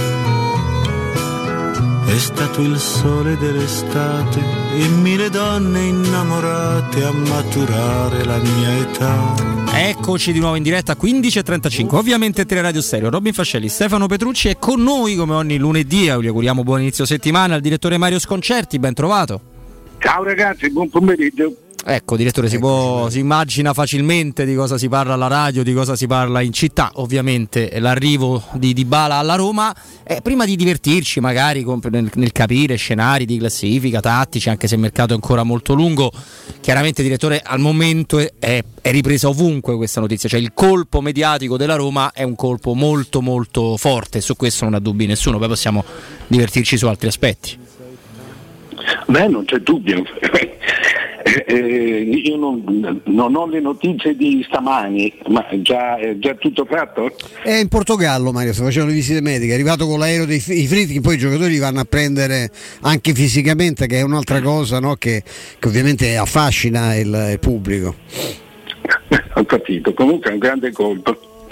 È 2.07 2.19
stato 2.19 2.61
il 2.61 2.79
sole 2.79 3.37
dell'estate 3.37 4.39
e 4.77 4.87
mille 4.87 5.29
donne 5.29 5.81
innamorate 5.81 7.03
a 7.03 7.11
maturare 7.11 8.25
la 8.25 8.39
mia 8.39 8.77
età. 8.79 9.35
Eccoci 9.75 10.31
di 10.31 10.39
nuovo 10.39 10.55
in 10.55 10.63
diretta 10.63 10.95
15.35 10.95 11.97
Ovviamente 11.97 12.47
Teleradio 12.47 12.81
Stereo 12.81 13.11
Robin 13.11 13.33
Fascelli, 13.33 13.69
Stefano 13.69 14.07
Petrucci 14.07 14.49
è 14.49 14.57
con 14.57 14.81
noi 14.81 15.17
come 15.17 15.35
ogni 15.35 15.59
lunedì 15.59 16.03
Vi 16.03 16.27
auguriamo 16.27 16.63
buon 16.63 16.81
inizio 16.81 17.05
settimana 17.05 17.55
al 17.55 17.61
direttore 17.61 17.97
Mario 17.97 18.19
Sconcerti 18.19 18.79
Ben 18.79 18.95
trovato 18.95 19.41
Ciao 19.99 20.23
ragazzi, 20.23 20.71
buon 20.71 20.89
pomeriggio 20.89 21.55
Ecco, 21.83 22.17
direttore, 22.17 22.51
si, 22.51 22.59
può, 22.59 23.09
si 23.09 23.21
immagina 23.21 23.73
facilmente 23.73 24.45
di 24.45 24.55
cosa 24.55 24.77
si 24.77 24.89
parla 24.89 25.15
alla 25.15 25.29
radio, 25.29 25.63
di 25.63 25.73
cosa 25.73 25.97
si 25.97 26.07
parla 26.07 26.43
in 26.43 26.53
città. 26.53 26.91
Ovviamente 26.97 27.81
l'arrivo 27.81 28.43
di 28.53 28.75
Dybala 28.75 29.15
alla 29.15 29.35
Roma, 29.35 29.75
eh, 30.05 30.21
prima 30.21 30.45
di 30.45 30.57
divertirci 30.57 31.21
magari 31.21 31.63
con- 31.63 31.81
nel, 31.91 32.11
nel 32.15 32.33
capire 32.33 32.77
scenari 32.77 33.25
di 33.25 33.39
classifica, 33.39 34.01
tattici, 34.01 34.51
anche 34.51 34.69
se 34.69 34.75
il 34.75 34.81
mercato 34.83 35.13
è 35.13 35.15
ancora 35.15 35.43
molto 35.43 35.73
lungo, 35.73 36.13
chiaramente 36.61 37.03
direttore 37.03 37.41
al 37.43 37.61
momento 37.61 38.19
è, 38.19 38.31
è- 38.39 38.63
è 38.83 38.91
ripresa 38.91 39.29
ovunque 39.29 39.75
questa 39.77 40.01
notizia, 40.01 40.29
cioè 40.29 40.39
il 40.39 40.53
colpo 40.53 41.01
mediatico 41.01 41.57
della 41.57 41.77
Roma 41.77 42.13
è 42.13 42.23
un 42.23 42.37
colpo 42.37 42.75
molto 42.75 43.23
molto 43.23 43.79
forte, 43.79 44.21
su 44.21 44.37
questo 44.37 44.65
non 44.65 44.75
ha 44.75 44.81
dubbi 44.81 45.07
nessuno, 45.07 45.39
poi 45.39 45.49
possiamo 45.49 45.83
divertirci 46.27 46.77
su 46.77 46.87
altri 46.87 47.09
aspetti. 47.09 47.59
Beh, 49.07 49.29
non 49.29 49.45
c'è 49.45 49.59
dubbio. 49.59 50.05
Eh, 51.23 51.45
eh, 51.47 52.01
io 52.25 52.37
non, 52.37 53.03
non 53.05 53.35
ho 53.37 53.47
le 53.47 53.61
notizie 53.61 54.17
di 54.17 54.43
stamani, 54.49 55.13
ma 55.29 55.47
già, 55.61 55.97
è 55.97 56.19
già 56.19 56.35
tutto 56.35 56.65
fatto? 56.65 57.15
È 57.43 57.53
in 57.53 57.69
Portogallo 57.69 58.33
Mario, 58.33 58.55
sta 58.55 58.65
facendo 58.65 58.89
le 58.89 58.95
visite 58.95 59.21
mediche, 59.21 59.53
è 59.53 59.55
arrivato 59.55 59.87
con 59.87 59.99
l'aereo 59.99 60.25
dei 60.25 60.43
i 60.47 60.67
Fritkin, 60.67 61.03
poi 61.03 61.17
i 61.17 61.19
giocatori 61.19 61.59
vanno 61.59 61.81
a 61.81 61.85
prendere 61.85 62.51
anche 62.83 63.13
fisicamente, 63.13 63.87
che 63.87 63.99
è 63.99 64.03
un'altra 64.03 64.41
cosa 64.41 64.81
no? 64.81 64.95
che, 64.95 65.23
che 65.59 65.69
ovviamente 65.69 66.17
affascina 66.17 66.95
il, 66.97 67.29
il 67.33 67.39
pubblico. 67.39 67.97
Ho 69.35 69.45
capito, 69.45 69.93
comunque 69.93 70.31
è 70.31 70.33
un 70.33 70.39
grande 70.39 70.73
colpo. 70.73 71.47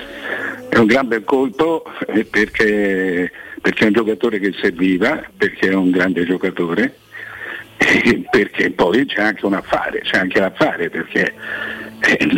È 0.68 0.76
un 0.78 0.86
grande 0.86 1.24
colpo 1.24 1.84
eh, 2.06 2.24
perché, 2.24 3.30
perché 3.60 3.84
è 3.84 3.86
un 3.86 3.92
giocatore 3.92 4.38
che 4.38 4.52
serviva, 4.60 5.22
perché 5.36 5.68
è 5.68 5.74
un 5.74 5.90
grande 5.90 6.24
giocatore, 6.24 6.96
perché 8.30 8.70
poi 8.72 9.06
c'è 9.06 9.22
anche 9.22 9.46
un 9.46 9.54
affare, 9.54 10.00
c'è 10.00 10.18
anche 10.18 10.40
l'affare 10.40 10.90
perché 10.90 11.32
eh, 12.00 12.28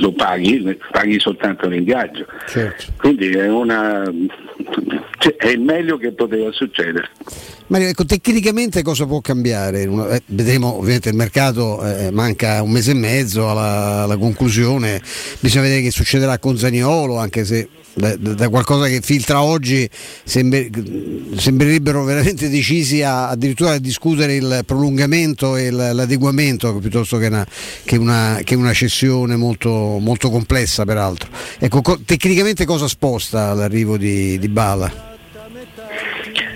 lo 0.00 0.12
paghi, 0.12 0.78
paghi 0.90 1.18
soltanto 1.18 1.68
l'ingaggio. 1.68 2.26
Quindi 2.96 3.30
è, 3.30 3.48
una, 3.48 4.04
cioè, 5.18 5.36
è 5.36 5.48
il 5.48 5.60
meglio 5.60 5.96
che 5.96 6.12
poteva 6.12 6.50
succedere. 6.52 7.08
Mario, 7.68 7.88
ecco, 7.88 8.04
tecnicamente 8.04 8.82
cosa 8.82 9.06
può 9.06 9.20
cambiare? 9.20 9.86
Una- 9.86 10.08
eh, 10.10 10.22
vedremo, 10.26 10.76
ovviamente 10.76 11.08
il 11.08 11.16
mercato 11.16 11.84
eh, 11.84 12.10
manca 12.10 12.62
un 12.62 12.70
mese 12.70 12.90
e 12.90 12.94
mezzo 12.94 13.48
alla, 13.48 14.02
alla 14.02 14.16
conclusione, 14.16 15.00
bisogna 15.40 15.62
vedere 15.62 15.82
che 15.82 15.90
succederà 15.90 16.38
con 16.38 16.58
Zaniolo, 16.58 17.16
anche 17.16 17.44
se 17.44 17.68
da, 17.94 18.16
da- 18.16 18.48
qualcosa 18.48 18.86
che 18.88 19.00
filtra 19.00 19.42
oggi 19.42 19.88
sembri- 20.24 20.70
sembrerebbero 21.36 22.04
veramente 22.04 22.48
decisi 22.48 23.02
a, 23.02 23.28
addirittura 23.28 23.72
a 23.72 23.78
discutere 23.78 24.34
il 24.34 24.62
prolungamento 24.66 25.56
e 25.56 25.70
l'adeguamento 25.70 26.74
piuttosto 26.78 27.18
che 27.18 27.26
una, 27.26 27.46
che 27.84 27.96
una- 27.96 28.40
che 28.44 28.54
una 28.54 28.72
cessione 28.72 29.36
molto, 29.36 29.70
molto 30.00 30.30
complessa 30.30 30.84
peraltro. 30.84 31.30
Ecco, 31.58 31.82
co- 31.82 32.00
tecnicamente 32.04 32.64
cosa 32.64 32.88
sposta 32.88 33.52
l'arrivo 33.54 33.96
di, 33.96 34.38
di 34.38 34.48
Bala? 34.48 35.12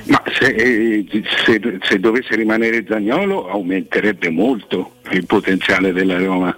Ma 0.06 0.22
se, 0.38 0.46
eh, 0.46 1.06
se- 1.44 1.78
se 1.82 2.00
dovesse 2.00 2.34
rimanere 2.34 2.84
Zagnolo 2.88 3.48
aumenterebbe 3.48 4.30
molto 4.30 4.94
il 5.10 5.26
potenziale 5.26 5.92
della 5.92 6.18
Roma. 6.18 6.56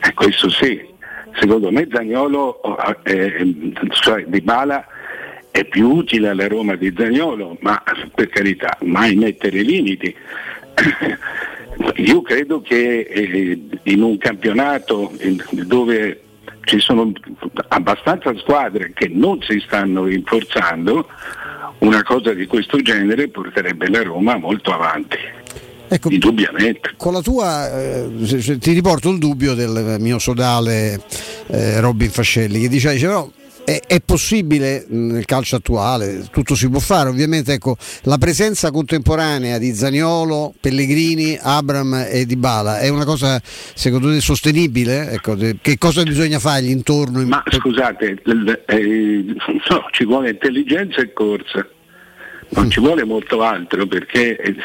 Eh, 0.00 0.14
questo 0.14 0.48
sì. 0.50 0.94
Secondo 1.38 1.70
me 1.70 1.86
Zagnolo, 1.90 2.60
eh, 3.02 3.72
cioè 3.90 4.24
Di 4.26 4.40
Bala 4.40 4.86
è 5.50 5.64
più 5.64 5.90
utile 5.90 6.28
alla 6.28 6.48
Roma 6.48 6.76
di 6.76 6.94
Zagnolo, 6.96 7.56
ma 7.60 7.82
per 8.14 8.28
carità, 8.28 8.76
mai 8.82 9.14
mettere 9.16 9.62
limiti. 9.62 10.14
Io 11.96 12.22
credo 12.22 12.60
che 12.60 13.00
eh, 13.00 13.60
in 13.84 14.02
un 14.02 14.18
campionato 14.18 15.12
dove 15.50 16.22
ci 16.64 16.80
sono 16.80 17.12
abbastanza 17.68 18.36
squadre 18.36 18.92
che 18.92 19.08
non 19.08 19.40
si 19.42 19.62
stanno 19.64 20.04
rinforzando, 20.04 21.08
una 21.78 22.02
cosa 22.02 22.32
di 22.32 22.46
questo 22.46 22.78
genere 22.82 23.28
porterebbe 23.28 23.88
la 23.88 24.02
Roma 24.02 24.36
molto 24.36 24.72
avanti. 24.72 25.16
Ecco, 25.88 26.10
Indubbiamente. 26.10 26.94
Con 26.96 27.12
la 27.12 27.20
tua 27.20 27.70
eh, 27.78 28.58
ti 28.58 28.72
riporto 28.72 29.10
il 29.10 29.18
dubbio 29.18 29.54
del 29.54 29.96
mio 30.00 30.18
sodale 30.18 31.00
eh, 31.48 31.80
Robin 31.80 32.10
Fascelli 32.10 32.60
che 32.60 32.68
dice, 32.68 32.92
dice 32.92 33.06
però 33.06 33.30
è, 33.66 33.80
è 33.84 34.00
possibile 34.00 34.86
nel 34.88 35.24
calcio 35.24 35.56
attuale, 35.56 36.28
tutto 36.30 36.54
si 36.54 36.70
può 36.70 36.78
fare, 36.78 37.08
ovviamente 37.08 37.54
ecco, 37.54 37.76
la 38.02 38.16
presenza 38.16 38.70
contemporanea 38.70 39.58
di 39.58 39.74
Zaniolo, 39.74 40.54
Pellegrini, 40.60 41.36
Abram 41.40 42.06
e 42.08 42.24
Dybala 42.26 42.78
è 42.78 42.88
una 42.88 43.04
cosa 43.04 43.40
secondo 43.42 44.08
te 44.12 44.20
sostenibile? 44.20 45.10
Ecco, 45.10 45.36
che 45.60 45.78
cosa 45.78 46.04
bisogna 46.04 46.38
fargli 46.38 46.70
intorno? 46.70 47.20
in- 47.20 47.26
Ma 47.28 47.42
scusate, 47.44 48.22
eh, 48.66 49.24
no, 49.68 49.86
ci 49.90 50.04
vuole 50.04 50.30
intelligenza 50.30 51.00
e 51.00 51.12
corsa, 51.12 51.68
non 52.50 52.70
ci 52.70 52.80
vuole 52.80 53.04
molto 53.04 53.42
altro 53.42 53.86
perché 53.86 54.36
eh, 54.36 54.56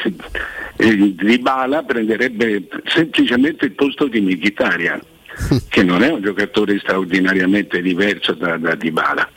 eh, 0.76 1.14
Dybala 1.14 1.82
prenderebbe 1.82 2.68
semplicemente 2.86 3.66
il 3.66 3.72
posto 3.72 4.06
di 4.06 4.20
Mkhitaryan, 4.20 5.00
che 5.68 5.82
non 5.82 6.02
è 6.02 6.10
un 6.10 6.22
giocatore 6.22 6.78
straordinariamente 6.78 7.80
diverso 7.80 8.32
da, 8.32 8.56
da 8.56 8.74
Dybala. 8.74 9.28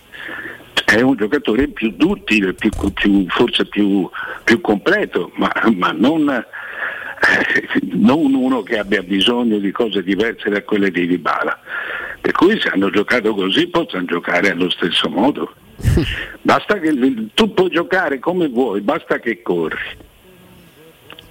È 0.86 1.02
un 1.02 1.16
giocatore 1.16 1.68
più 1.68 1.92
duttile, 1.96 2.54
più- 2.54 2.70
più- 2.94 3.26
forse 3.28 3.66
più, 3.66 4.08
più 4.44 4.62
completo, 4.62 5.32
ma, 5.36 5.52
ma 5.76 5.92
non, 5.92 6.30
eh, 6.30 6.46
non 7.94 8.34
uno 8.34 8.62
che 8.62 8.78
abbia 8.78 9.02
bisogno 9.02 9.58
di 9.58 9.72
cose 9.72 10.04
diverse 10.04 10.50
da 10.50 10.62
quelle 10.62 10.92
di 10.92 11.08
Dybala. 11.08 11.60
Per 12.22 12.32
cui 12.32 12.60
se 12.60 12.70
hanno 12.70 12.90
giocato 12.90 13.34
così 13.34 13.68
possono 13.68 14.06
giocare 14.06 14.52
allo 14.52 14.70
stesso 14.70 15.10
modo. 15.10 15.54
Basta 16.42 16.80
che 16.80 16.94
tu 17.34 17.54
puoi 17.54 17.70
giocare 17.70 18.20
come 18.20 18.48
vuoi, 18.48 18.82
basta 18.82 19.20
che 19.20 19.42
corri. 19.42 19.98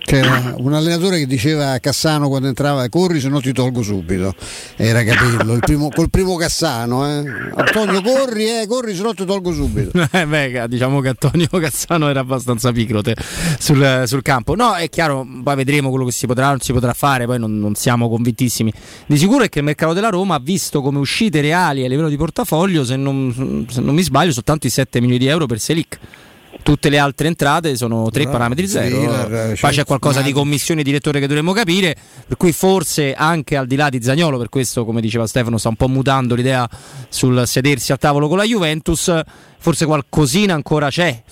C'era 0.04 0.54
un 0.58 0.74
allenatore 0.74 1.18
che 1.18 1.26
diceva 1.26 1.72
a 1.72 1.80
Cassano 1.80 2.28
quando 2.28 2.48
entrava 2.48 2.88
corri 2.88 3.20
se 3.20 3.28
no 3.28 3.40
ti 3.40 3.52
tolgo 3.52 3.82
subito 3.82 4.34
era 4.76 5.02
Capello 5.02 5.58
primo- 5.60 5.88
col 5.88 6.10
primo 6.10 6.36
Cassano 6.36 7.06
eh. 7.06 7.24
Antonio 7.54 8.02
corri 8.02 8.44
eh, 8.44 8.66
corri 8.68 8.94
se 8.94 9.02
no 9.02 9.14
ti 9.14 9.24
tolgo 9.24 9.52
subito 9.52 9.92
Eh, 10.12 10.26
beh, 10.26 10.66
diciamo 10.68 11.00
che 11.00 11.08
Antonio 11.08 11.48
Cazzano 11.58 12.08
era 12.08 12.20
abbastanza 12.20 12.70
picrote 12.72 13.16
sul, 13.58 14.04
sul 14.06 14.22
campo. 14.22 14.54
No, 14.54 14.74
è 14.74 14.88
chiaro, 14.88 15.26
poi 15.42 15.56
vedremo 15.56 15.90
quello 15.90 16.04
che 16.04 16.12
si 16.12 16.26
potrà 16.26 16.46
o 16.46 16.50
non 16.50 16.60
si 16.60 16.72
potrà 16.72 16.92
fare, 16.92 17.26
poi 17.26 17.38
non, 17.38 17.58
non 17.58 17.74
siamo 17.74 18.08
convintissimi. 18.08 18.72
Di 19.06 19.16
sicuro 19.16 19.44
è 19.44 19.48
che 19.48 19.58
il 19.58 19.64
mercato 19.64 19.92
della 19.92 20.10
Roma 20.10 20.36
ha 20.36 20.40
visto 20.40 20.82
come 20.82 20.98
uscite 20.98 21.40
reali 21.40 21.84
a 21.84 21.88
livello 21.88 22.08
di 22.08 22.16
portafoglio, 22.16 22.84
se 22.84 22.96
non, 22.96 23.66
se 23.68 23.80
non 23.80 23.94
mi 23.94 24.02
sbaglio, 24.02 24.32
soltanto 24.32 24.66
i 24.66 24.70
7 24.70 25.00
milioni 25.00 25.18
di 25.18 25.28
euro 25.28 25.46
per 25.46 25.58
Selic. 25.58 25.98
Tutte 26.64 26.88
le 26.88 26.96
altre 26.96 27.26
entrate 27.26 27.76
sono 27.76 28.08
tre 28.08 28.22
Bravo, 28.22 28.38
parametri 28.38 28.66
zero. 28.66 28.98
Ziller, 28.98 29.48
Poi 29.48 29.56
cioè, 29.56 29.70
c'è 29.70 29.84
qualcosa 29.84 30.22
di 30.22 30.32
commissione 30.32 30.82
direttore 30.82 31.20
che 31.20 31.26
dovremmo 31.26 31.52
capire. 31.52 31.94
Per 32.26 32.38
cui 32.38 32.52
forse 32.52 33.12
anche 33.12 33.58
al 33.58 33.66
di 33.66 33.76
là 33.76 33.90
di 33.90 34.00
Zagnolo, 34.02 34.38
per 34.38 34.48
questo, 34.48 34.86
come 34.86 35.02
diceva 35.02 35.26
Stefano, 35.26 35.58
sta 35.58 35.68
un 35.68 35.76
po' 35.76 35.88
mutando 35.88 36.34
l'idea 36.34 36.66
sul 37.10 37.46
sedersi 37.46 37.92
a 37.92 37.98
tavolo 37.98 38.28
con 38.28 38.38
la 38.38 38.44
Juventus. 38.44 39.12
Forse 39.58 39.84
qualcosina 39.84 40.54
ancora 40.54 40.88
c'è, 40.88 41.22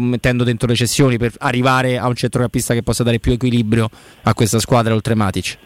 mettendo 0.00 0.42
dentro 0.42 0.66
le 0.66 0.74
cessioni 0.74 1.18
per 1.18 1.34
arrivare 1.38 1.96
a 1.96 2.08
un 2.08 2.16
centrocampista 2.16 2.74
che 2.74 2.82
possa 2.82 3.04
dare 3.04 3.20
più 3.20 3.30
equilibrio 3.30 3.88
a 4.24 4.34
questa 4.34 4.58
squadra 4.58 4.92
oltre 4.92 5.14
Matic. 5.14 5.56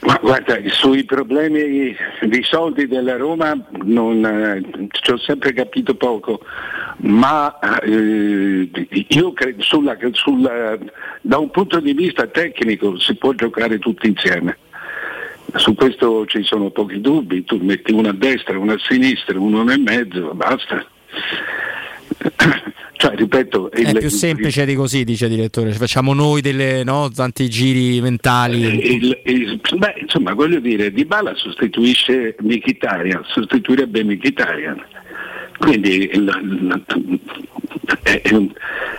Ma 0.00 0.18
guarda, 0.20 0.56
sui 0.66 1.04
problemi 1.04 1.96
di 2.20 2.42
soldi 2.42 2.86
della 2.86 3.16
Roma 3.16 3.56
non, 3.84 4.24
eh, 4.24 4.88
ci 4.90 5.10
ho 5.10 5.16
sempre 5.18 5.52
capito 5.52 5.94
poco, 5.94 6.40
ma 6.98 7.58
eh, 7.80 8.68
io 9.08 9.32
credo 9.32 9.62
sulla, 9.62 9.96
sulla- 10.12 10.78
da 11.22 11.38
un 11.38 11.50
punto 11.50 11.80
di 11.80 11.92
vista 11.94 12.26
tecnico 12.26 12.98
si 12.98 13.16
può 13.16 13.32
giocare 13.32 13.78
tutti 13.78 14.06
insieme. 14.06 14.58
Su 15.54 15.74
questo 15.74 16.26
ci 16.26 16.42
sono 16.42 16.70
pochi 16.70 17.00
dubbi, 17.00 17.44
tu 17.44 17.56
metti 17.62 17.92
uno 17.92 18.10
a 18.10 18.12
destra, 18.12 18.58
uno 18.58 18.72
a 18.74 18.78
sinistra, 18.78 19.38
uno 19.38 19.62
nel 19.64 19.80
mezzo, 19.80 20.34
basta. 20.34 20.86
Cioè, 22.98 23.14
ripeto, 23.14 23.70
È 23.70 23.80
il- 23.80 23.98
più 23.98 24.08
semplice 24.08 24.64
di 24.64 24.74
così, 24.74 25.04
dice 25.04 25.26
il 25.26 25.32
direttore. 25.34 25.70
Ci 25.72 25.78
Facciamo 25.78 26.14
noi 26.14 26.40
delle, 26.40 26.82
no, 26.82 27.10
tanti 27.14 27.48
giri 27.50 28.00
mentali. 28.00 28.62
Il- 28.62 29.20
il- 29.24 29.60
beh, 29.76 29.94
insomma, 30.00 30.32
voglio 30.32 30.60
dire, 30.60 30.90
Di 30.90 31.04
Bala 31.04 31.34
sostituisce 31.34 32.36
Mkhitaryan, 32.40 33.22
sostituirebbe 33.26 34.02
Mkhitaryan. 34.02 34.82
Quindi 35.58 36.10
il- 36.12 36.84
il- 36.94 37.20
è, 38.02 38.20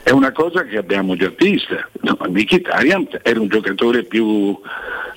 è 0.03 0.11
una 0.11 0.31
cosa 0.31 0.63
che 0.65 0.77
abbiamo 0.77 1.15
già 1.15 1.31
vista. 1.35 1.87
No, 2.01 2.17
Mkhitaryan 2.29 3.07
era 3.23 3.39
un 3.39 3.47
giocatore 3.47 4.03
più 4.03 4.57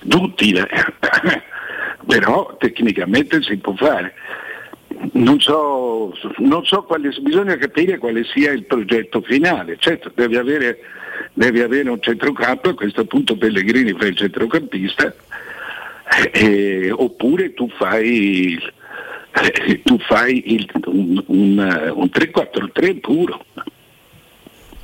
duttile, 0.02 0.66
però 2.06 2.56
tecnicamente 2.58 3.42
si 3.42 3.56
può 3.58 3.74
fare. 3.76 4.14
Non 5.12 5.40
so, 5.40 6.12
non 6.38 6.64
so 6.64 6.82
quale, 6.82 7.10
bisogna 7.20 7.56
capire 7.56 7.98
quale 7.98 8.24
sia 8.24 8.52
il 8.52 8.64
progetto 8.64 9.20
finale. 9.22 9.76
Certo, 9.78 10.10
devi 10.14 10.36
avere, 10.36 10.78
devi 11.32 11.60
avere 11.60 11.88
un 11.88 12.00
centrocampo, 12.00 12.70
a 12.70 12.74
questo 12.74 13.04
punto 13.04 13.36
Pellegrini 13.36 13.92
fa 13.92 14.06
il 14.06 14.16
centrocampista, 14.16 15.14
eh, 16.32 16.90
oppure 16.90 17.54
tu 17.54 17.68
fai, 17.70 18.58
eh, 19.32 19.82
tu 19.82 19.98
fai 19.98 20.54
il, 20.54 20.68
un, 20.86 21.22
un, 21.26 21.92
un 21.94 22.10
3-4-3 22.12 23.00
puro. 23.00 23.44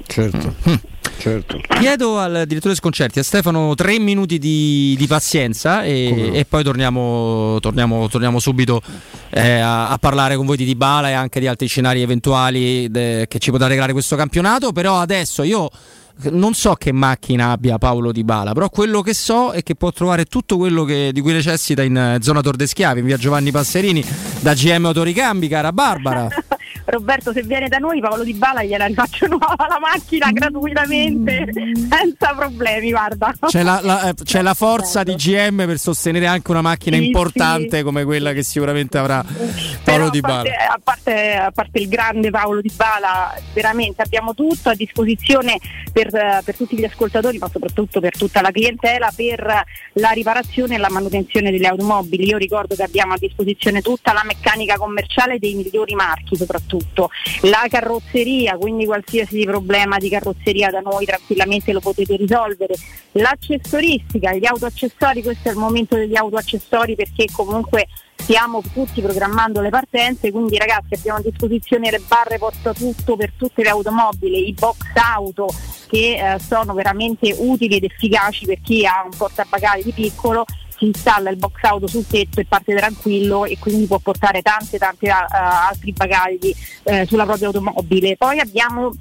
Certo. 0.07 0.55
certo. 1.19 1.61
Chiedo 1.79 2.19
al 2.19 2.45
direttore 2.47 2.75
Sconcerti, 2.75 3.19
a 3.19 3.23
Stefano, 3.23 3.75
tre 3.75 3.99
minuti 3.99 4.39
di, 4.39 4.95
di 4.97 5.07
pazienza 5.07 5.83
e, 5.83 6.31
e 6.33 6.45
poi 6.45 6.63
torniamo, 6.63 7.59
torniamo, 7.61 8.09
torniamo 8.09 8.39
subito 8.39 8.81
eh, 9.31 9.59
a, 9.59 9.89
a, 9.89 9.99
parlare 9.99 10.37
con 10.37 10.47
voi 10.47 10.57
di 10.57 10.65
Dybala 10.65 11.11
e 11.11 11.13
anche 11.13 11.41
di 11.41 11.47
altri 11.47 11.67
scenari 11.67 12.03
eventuali 12.03 12.91
de, 12.91 13.27
che 13.29 13.39
ci 13.39 13.51
potrà 13.51 13.67
regalare 13.67 13.93
questo 13.93 14.17
campionato. 14.17 14.73
Però 14.73 14.99
adesso 14.99 15.43
io 15.43 15.69
non 16.31 16.55
so 16.55 16.75
che 16.75 16.93
macchina 16.93 17.51
abbia 17.51 17.77
Paolo 17.79 18.11
Di 18.11 18.25
Bala, 18.25 18.53
però 18.53 18.71
quello 18.71 19.03
che 19.03 19.13
so 19.13 19.51
è 19.51 19.63
che 19.63 19.75
può 19.75 19.93
trovare 19.93 20.25
tutto 20.25 20.57
quello 20.57 20.85
che, 20.85 21.11
di 21.13 21.21
cui 21.21 21.33
necessita 21.33 21.83
in 21.83 21.97
eh, 21.97 22.19
zona 22.23 22.41
Tor 22.41 22.57
de 22.57 22.67
Schiavi, 22.67 23.01
in 23.01 23.07
via 23.07 23.17
Giovanni 23.19 23.51
Passerini, 23.51 24.05
da 24.41 24.55
GM 24.55 24.87
Autoricambi, 24.87 25.49
cara 25.49 25.73
Barbara. 25.73 26.29
Roberto, 26.87 27.33
se 27.33 27.43
viene 27.43 27.69
da 27.69 27.79
noi, 27.79 28.01
Paolo 28.01 28.23
Di 28.23 28.33
Bala 28.33 28.63
gliela 28.63 28.87
rifaccio 28.87 29.27
nuova 29.27 29.67
la 29.69 29.79
macchina 29.81 30.31
gratuitamente, 30.31 31.51
senza 31.89 32.33
problemi, 32.37 32.91
guarda. 32.91 33.35
C'è 33.47 33.63
la, 33.65 33.81
la, 33.83 34.09
eh, 34.09 34.15
c'è 34.15 34.41
la 34.41 34.55
forza 34.55 35.03
di 35.03 35.15
GM 35.15 35.67
per 35.67 35.79
sostenere 35.79 36.27
anche 36.27 36.51
una 36.51 36.63
macchina 36.63 36.97
sì, 36.97 37.07
importante 37.07 37.79
sì. 37.79 37.83
come 37.83 38.05
quella 38.05 38.33
che 38.33 38.45
sicuramente 38.45 38.99
avrà 38.99 39.25
Paolo 39.83 40.11
Di 40.11 40.21
Bala. 40.21 40.49
A 40.69 40.81
parte, 40.83 41.35
a 41.35 41.51
parte 41.51 41.81
il 41.81 41.89
grande 41.89 42.31
Paolo 42.31 42.61
Di 42.61 42.73
Bala, 42.75 43.35
veramente 43.53 44.03
abbiamo 44.03 44.35
tutto 44.35 44.69
a 44.69 44.75
disposizione 44.75 45.59
per, 45.93 46.11
per 46.45 46.55
tutti 46.55 46.77
gli 46.77 46.85
ascoltatori, 46.85 47.39
ma 47.39 47.49
soprattutto 47.49 47.99
per 47.99 48.17
tutta 48.17 48.41
la 48.41 48.53
clientela, 48.53 49.13
per 49.15 49.65
la 49.95 50.11
riparazione 50.11 50.77
e 50.77 50.79
la 50.79 50.91
manutenzione 50.91 51.51
delle 51.51 51.67
automobili. 51.67 52.27
Io 52.27 52.37
ricordo 52.37 52.77
che 52.77 52.85
abbiamo 52.85 53.15
a 53.15 53.19
disposizione 53.19 53.83
tutta 53.83 54.13
la 54.13 54.23
meccanica 54.25 54.77
commerciale 54.77 55.41
dei 55.41 55.55
migliori 55.55 55.95
marchi 55.95 56.37
soprattutto 56.37 56.76
tutto. 56.77 57.11
La 57.43 57.67
carrozzeria, 57.69 58.57
quindi 58.57 58.85
qualsiasi 58.85 59.45
problema 59.45 59.99
di 59.99 60.09
carrozzeria 60.09 60.71
da 60.71 60.81
noi 60.81 61.05
tranquillamente 61.05 61.73
lo 61.73 61.81
potete 61.81 62.17
risolvere. 62.17 62.75
L'accessoristica, 63.13 64.35
gli 64.35 64.47
autoaccessori, 64.47 65.23
questo 65.23 65.49
è 65.49 65.53
il 65.53 65.59
momento 65.59 65.97
degli 65.97 66.17
autoaccessori 66.17 66.95
perché 66.95 67.27
comunque 67.33 67.87
stiamo 68.17 68.63
tutti 68.73 69.01
programmando 69.01 69.61
le 69.61 69.71
partenze, 69.71 70.31
quindi 70.31 70.57
ragazzi 70.57 70.95
abbiamo 70.95 71.19
a 71.19 71.23
disposizione 71.23 71.91
le 71.91 72.01
barre 72.07 72.39
portatutto 72.39 73.17
per 73.17 73.33
tutte 73.37 73.63
le 73.63 73.69
automobili, 73.69 74.49
i 74.49 74.53
box 74.53 74.79
auto 74.95 75.49
che 75.89 76.17
eh, 76.17 76.39
sono 76.41 76.75
veramente 76.75 77.35
utili 77.39 77.77
ed 77.77 77.85
efficaci 77.85 78.47
per 78.47 78.61
chi 78.61 78.85
ha 78.85 79.03
un 79.05 79.17
portabagagli 79.17 79.93
piccolo 79.93 80.45
si 80.77 80.87
installa 80.87 81.31
il 81.31 81.37
box 81.37 81.63
auto 81.63 81.87
sul 81.87 82.07
tetto 82.07 82.41
e 82.41 82.45
parte 82.47 82.75
tranquillo 82.75 83.45
e 83.45 83.59
quindi 83.59 83.87
può 83.87 83.99
portare 83.99 84.43
tante 84.43 84.79
tante 84.79 85.09
uh, 85.09 85.15
altri 85.31 85.93
bagagli 85.93 86.55
uh, 86.85 87.07
sulla 87.07 87.25
propria 87.25 87.49
automobile. 87.49 88.17
Poi 88.17 88.39
abbiamo 88.39 88.93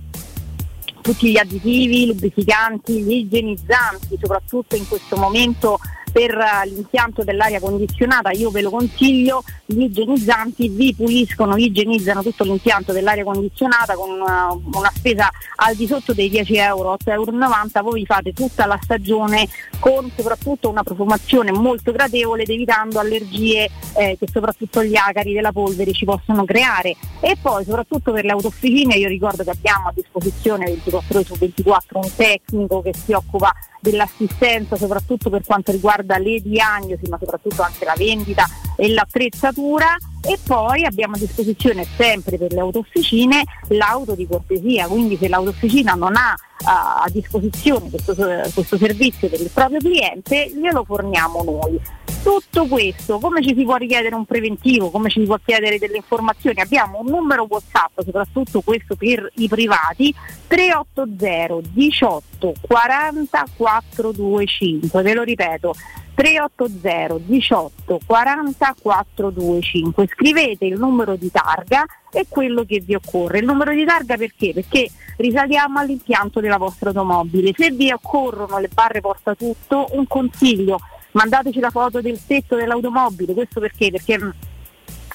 tutti 1.02 1.32
gli 1.32 1.38
additivi, 1.38 2.08
lubrificanti, 2.08 3.02
gli 3.04 3.12
igienizzanti, 3.12 4.18
soprattutto 4.20 4.76
in 4.76 4.88
questo 4.88 5.18
momento 5.18 5.80
per 6.16 6.32
eh, 6.32 6.70
l'impianto 6.70 7.26
dell'aria 7.26 7.60
condizionata 7.60 8.32
io 8.32 8.50
ve 8.50 8.62
lo 8.62 8.70
consiglio, 8.70 9.44
gli 9.66 9.82
igienizzanti 9.82 10.70
vi 10.70 10.96
puliscono, 10.96 11.58
igienizzano 11.58 12.24
tutto 12.24 12.46
l'impianto 12.46 12.94
dell'aria 12.94 13.26
condizionata 13.26 13.96
con 13.96 14.12
una, 14.12 14.50
eh, 14.50 14.60
una 14.78 14.92
spesa 14.96 15.30
al 15.58 15.76
di 15.76 15.86
sotto 15.86 16.14
dei 16.14 16.30
10 16.30 16.56
euro, 16.56 16.94
8,90 16.94 17.10
euro, 17.12 17.90
voi 17.90 18.00
vi 18.00 18.06
fate 18.06 18.32
tutta 18.32 18.66
la 18.66 18.80
stagione 18.82 19.46
con 19.80 20.10
soprattutto 20.16 20.70
una 20.70 20.84
profumazione 20.84 21.52
molto 21.52 21.92
gradevole 21.92 22.44
ed 22.44 22.50
evitando 22.50 23.00
allergie 23.00 23.70
eh, 23.98 24.16
che 24.18 24.28
soprattutto 24.32 24.86
gli 24.86 24.96
acari 24.96 25.34
della 25.34 25.52
polvere 25.52 25.92
ci 25.92 26.06
possono 26.06 26.46
creare. 26.46 26.96
E 27.20 27.36
poi 27.42 27.66
soprattutto 27.66 28.14
per 28.14 28.24
le 28.24 28.32
autofficine 28.32 28.96
io 28.96 29.10
ricordo 29.10 29.44
che 29.44 29.50
abbiamo 29.50 29.90
a 29.90 29.94
disposizione 29.94 30.64
24 30.64 31.18
ore 31.18 31.26
su 31.26 31.36
24 31.36 32.00
un 32.00 32.16
tecnico 32.16 32.82
che 32.82 32.94
si 32.94 33.12
occupa 33.12 33.54
dell'assistenza 33.82 34.76
soprattutto 34.78 35.30
per 35.30 35.44
quanto 35.46 35.72
riguarda 35.72 36.05
le 36.18 36.40
diagnosi 36.40 37.08
ma 37.10 37.18
soprattutto 37.20 37.62
anche 37.62 37.86
la 37.86 37.96
vendita 37.98 38.46
e 38.76 38.90
l'attrezzatura 38.90 39.98
e 40.28 40.40
poi 40.44 40.86
abbiamo 40.86 41.16
a 41.16 41.20
disposizione 41.20 41.86
sempre 41.96 42.38
per 42.38 42.52
le 42.52 42.60
autofficine 42.60 43.44
l'auto 43.70 44.16
di 44.16 44.26
cortesia, 44.28 44.88
quindi 44.88 45.18
se 45.18 45.28
l'autofficina 45.28 45.94
non 45.94 46.16
ha 46.16 46.34
uh, 46.34 47.04
a 47.04 47.10
disposizione 47.12 47.90
questo, 47.92 48.16
questo 48.16 48.78
servizio 48.78 49.30
per 49.30 49.40
il 49.40 49.52
proprio 49.54 49.80
cliente 49.80 50.52
glielo 50.52 50.84
forniamo 50.84 51.44
noi. 51.44 51.80
Tutto 52.24 52.66
questo, 52.66 53.20
come 53.20 53.44
ci 53.44 53.54
si 53.56 53.64
può 53.64 53.76
richiedere 53.76 54.16
un 54.16 54.26
preventivo, 54.26 54.90
come 54.90 55.10
ci 55.10 55.20
si 55.20 55.28
può 55.28 55.38
chiedere 55.46 55.78
delle 55.78 55.98
informazioni? 55.98 56.60
Abbiamo 56.60 57.02
un 57.02 57.06
numero 57.06 57.46
WhatsApp, 57.48 58.00
soprattutto 58.04 58.62
questo 58.62 58.96
per 58.96 59.32
i 59.36 59.48
privati, 59.48 60.12
380 60.48 61.70
18 61.72 62.54
40 62.62 63.46
425, 63.56 65.02
ve 65.04 65.14
lo 65.14 65.22
ripeto, 65.22 65.76
380 66.16 67.18
18 67.26 68.00
40 68.06 68.76
425. 68.82 70.08
Scrivete 70.08 70.66
il 70.66 70.80
numero 70.80 71.16
di 71.16 71.30
targa 71.30 71.86
e 72.12 72.26
quello 72.28 72.64
che 72.64 72.80
vi 72.80 72.96
occorre. 72.96 73.40
Il 73.40 73.46
numero 73.46 73.74
di 73.74 73.86
targa 73.86 74.16
perché? 74.16 74.54
Perché 74.54 74.90
risaliamo 75.18 75.80
all'impianto 75.80 76.40
della 76.40 76.58
vostra 76.58 76.90
automobile. 76.90 77.52
Se 77.56 77.70
vi 77.72 77.92
occorrono 77.92 78.58
le 78.60 78.70
barre 78.74 79.02
porta 79.02 79.36
tutto, 79.36 79.88
un 79.92 80.08
consiglio 80.08 80.80
mandateci 81.16 81.60
la 81.60 81.70
foto 81.70 82.02
del 82.02 82.20
tetto 82.26 82.56
dell'automobile, 82.56 83.34
questo 83.34 83.60
perché? 83.60 83.90
Perché 83.90 84.20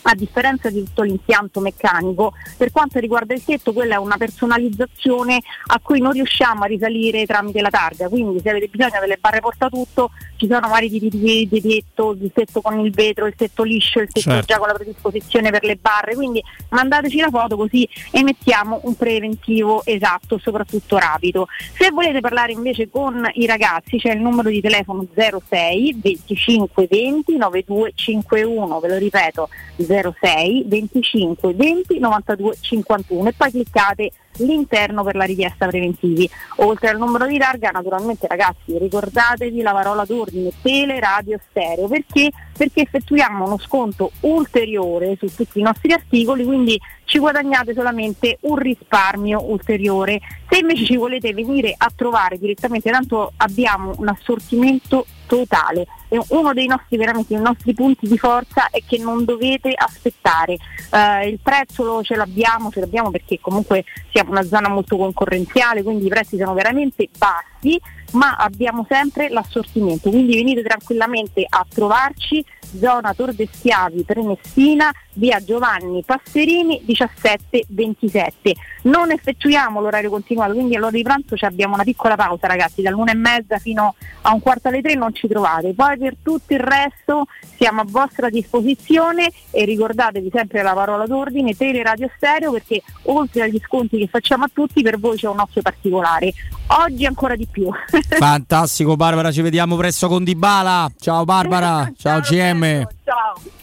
a 0.03 0.15
differenza 0.15 0.71
di 0.71 0.85
tutto 0.85 1.03
l'impianto 1.03 1.61
meccanico, 1.61 2.33
per 2.57 2.71
quanto 2.71 2.99
riguarda 2.99 3.35
il 3.35 3.45
tetto 3.45 3.73
quella 3.73 3.95
è 3.95 3.99
una 3.99 4.17
personalizzazione 4.17 5.41
a 5.69 5.81
cui 5.83 6.01
non 6.01 6.13
riusciamo 6.13 6.65
a 6.65 6.67
risalire 6.67 7.27
tramite 7.27 7.61
la 7.61 7.71
targa, 7.71 8.09
quindi 8.09 8.41
se 8.41 8.51
avete 8.51 8.69
bisogno 8.69 9.01
delle 9.01 9.19
barre 9.19 9.41
portatutto 9.41 10.11
ci 10.37 10.47
sono 10.49 10.69
vari 10.69 10.89
tipi 10.89 11.11
di, 11.11 11.49
di 11.49 11.61
tetto, 11.61 12.17
il 12.19 12.31
tetto 12.33 12.61
con 12.61 12.79
il 12.81 12.91
vetro, 12.93 13.27
il 13.27 13.35
tetto 13.35 13.63
liscio, 13.63 14.01
il 14.01 14.11
tetto 14.11 14.31
certo. 14.31 14.47
già 14.47 14.59
con 14.59 14.69
la 14.69 14.75
predisposizione 14.75 15.51
per 15.51 15.65
le 15.65 15.77
barre, 15.77 16.15
quindi 16.15 16.43
mandateci 16.71 17.19
la 17.19 17.29
foto 17.29 17.57
così 17.57 17.87
emettiamo 18.11 18.81
un 18.85 18.97
preventivo 18.97 19.85
esatto, 19.85 20.39
soprattutto 20.39 20.97
rapido. 20.97 21.47
Se 21.77 21.91
volete 21.91 22.21
parlare 22.21 22.53
invece 22.53 22.89
con 22.89 23.29
i 23.35 23.47
ragazzi 23.47 23.99
c'è 23.99 24.13
il 24.13 24.21
numero 24.21 24.49
di 24.49 24.61
telefono 24.61 25.07
06 25.15 25.99
25 26.01 26.87
20 26.89 27.37
9251, 27.37 28.81
ve 28.81 28.89
lo 28.89 28.97
ripeto 28.97 29.49
06 29.91 30.65
25 30.67 31.55
20 31.55 31.99
92 31.99 32.57
51 32.61 33.29
e 33.29 33.33
poi 33.33 33.51
cliccate 33.51 34.11
l'interno 34.39 35.03
per 35.03 35.17
la 35.17 35.25
richiesta 35.25 35.67
preventivi. 35.67 36.31
Oltre 36.57 36.89
al 36.89 36.99
numero 36.99 37.27
di 37.27 37.37
targa, 37.39 37.71
naturalmente 37.71 38.29
ragazzi 38.29 38.79
ricordatevi 38.79 39.61
la 39.61 39.73
parola 39.73 40.05
d'ordine 40.05 40.51
tele, 40.63 41.01
radio, 41.01 41.39
stereo, 41.51 41.89
perché? 41.89 42.31
Perché 42.57 42.83
effettuiamo 42.83 43.45
uno 43.45 43.59
sconto 43.59 44.13
ulteriore 44.21 45.17
su 45.19 45.27
tutti 45.35 45.59
i 45.59 45.63
nostri 45.63 45.93
articoli, 45.93 46.45
quindi 46.45 46.81
ci 47.05 47.19
guadagnate 47.19 47.75
solamente 47.75 48.39
un 48.43 48.57
risparmio 48.57 49.51
ulteriore. 49.51 50.21
Se 50.49 50.59
invece 50.59 50.85
ci 50.85 50.97
volete 50.97 51.33
venire 51.33 51.75
a 51.77 51.91
trovare 51.95 52.39
direttamente, 52.39 52.91
tanto 52.91 53.33
abbiamo 53.39 53.95
un 53.99 54.09
assortimento 54.09 55.07
totale. 55.31 55.87
Uno 56.29 56.53
dei 56.53 56.67
nostri, 56.67 56.97
veramente, 56.97 57.35
dei 57.35 57.43
nostri 57.43 57.73
punti 57.73 58.09
di 58.09 58.19
forza 58.19 58.69
è 58.71 58.83
che 58.85 58.99
non 58.99 59.25
dovete 59.25 59.73
aspettare. 59.77 60.57
Uh, 60.91 61.29
il 61.29 61.39
prezzo 61.41 61.85
lo, 61.85 62.03
ce 62.03 62.17
l'abbiamo, 62.17 62.71
ce 62.71 62.81
l'abbiamo 62.81 63.11
perché 63.13 63.39
comunque 63.41 63.85
siamo 64.11 64.33
una 64.33 64.43
zona 64.43 64.69
molto 64.69 64.97
concorrenziale, 64.97 65.85
quindi 65.85 66.07
i 66.07 66.09
prezzi 66.09 66.37
sono 66.37 66.53
veramente 66.53 67.09
bassi, 67.17 67.81
ma 68.13 68.35
abbiamo 68.35 68.85
sempre 68.89 69.29
l'assortimento. 69.29 70.11
Quindi 70.11 70.35
venite 70.35 70.63
tranquillamente 70.63 71.47
a 71.49 71.65
trovarci 71.69 72.45
zona 72.77 73.15
Tor 73.15 73.33
Schiavi, 73.33 74.03
Prenestina, 74.03 74.91
via 75.15 75.43
Giovanni 75.43 76.03
Passerini 76.05 76.83
1727. 76.85 78.55
Non 78.83 79.11
effettuiamo 79.11 79.81
l'orario 79.81 80.11
continuato, 80.11 80.53
quindi 80.53 80.77
all'ora 80.77 80.93
di 80.93 81.03
pranzo 81.03 81.35
abbiamo 81.41 81.75
una 81.75 81.85
piccola 81.85 82.17
pausa 82.17 82.47
ragazzi, 82.47 82.83
dall'una 82.83 83.13
e 83.13 83.17
mezza 83.17 83.59
fino 83.59 83.95
a 84.23 84.33
un 84.33 84.41
quarto 84.41 84.69
alle 84.69 84.81
tre 84.81 84.95
non 84.95 85.15
ci 85.15 85.29
trovate. 85.29 85.75
Poi 85.75 85.99
per 85.99 86.17
tutto 86.23 86.53
il 86.53 86.61
resto 86.61 87.27
siamo 87.57 87.83
a 87.83 87.85
vostra 87.87 88.29
disposizione 88.29 89.31
e 89.51 89.65
ricordatevi 89.65 90.31
sempre 90.33 90.63
la 90.63 90.73
parola 90.73 91.07
d'ordine, 91.07 91.57
tele 91.57 91.83
radio 91.83 92.11
stereo 92.17 92.53
perché 92.53 92.83
oltre 93.05 93.43
agli 93.43 93.61
sconti 93.65 93.99
che 93.99 94.07
facciamo 94.07 94.45
a 94.45 94.51
tutti 94.53 94.83
per 94.83 94.99
voi 94.99 95.17
c'è 95.17 95.29
un 95.29 95.41
occhio 95.41 95.63
particolare. 95.63 96.33
Oggi 96.69 97.05
ancora 97.05 97.37
di 97.37 97.47
più. 97.51 97.69
Fantastico 97.91 98.97
Barbara, 98.97 99.33
ci 99.33 99.43
vediamo 99.43 99.77
presto 99.77 100.09
con 100.09 100.25
Dybala. 100.25 100.91
Ciao 100.99 101.25
Barbara, 101.25 101.91
ciao, 101.97 102.21
ciao 102.21 102.31
GM. 102.31 102.87
Ciao. 103.05 103.59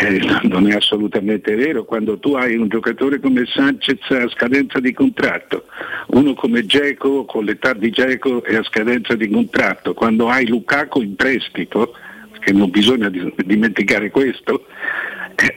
eh, 0.00 0.20
non 0.42 0.70
è 0.70 0.74
assolutamente 0.74 1.54
vero, 1.54 1.84
quando 1.84 2.18
tu 2.18 2.34
hai 2.34 2.56
un 2.56 2.68
giocatore 2.68 3.20
come 3.20 3.44
Sanchez 3.46 4.10
a 4.10 4.28
scadenza 4.28 4.80
di 4.80 4.92
contratto, 4.92 5.66
uno 6.08 6.34
come 6.34 6.64
Geco 6.64 7.24
con 7.24 7.44
l'età 7.44 7.72
di 7.72 7.90
Geco 7.90 8.42
è 8.44 8.54
a 8.54 8.62
scadenza 8.62 9.14
di 9.14 9.28
contratto, 9.28 9.94
quando 9.94 10.28
hai 10.28 10.46
Lukaku 10.46 11.02
in 11.02 11.16
prestito, 11.16 11.94
che 12.40 12.52
non 12.52 12.70
bisogna 12.70 13.10
dimenticare 13.10 14.10
questo, 14.10 14.66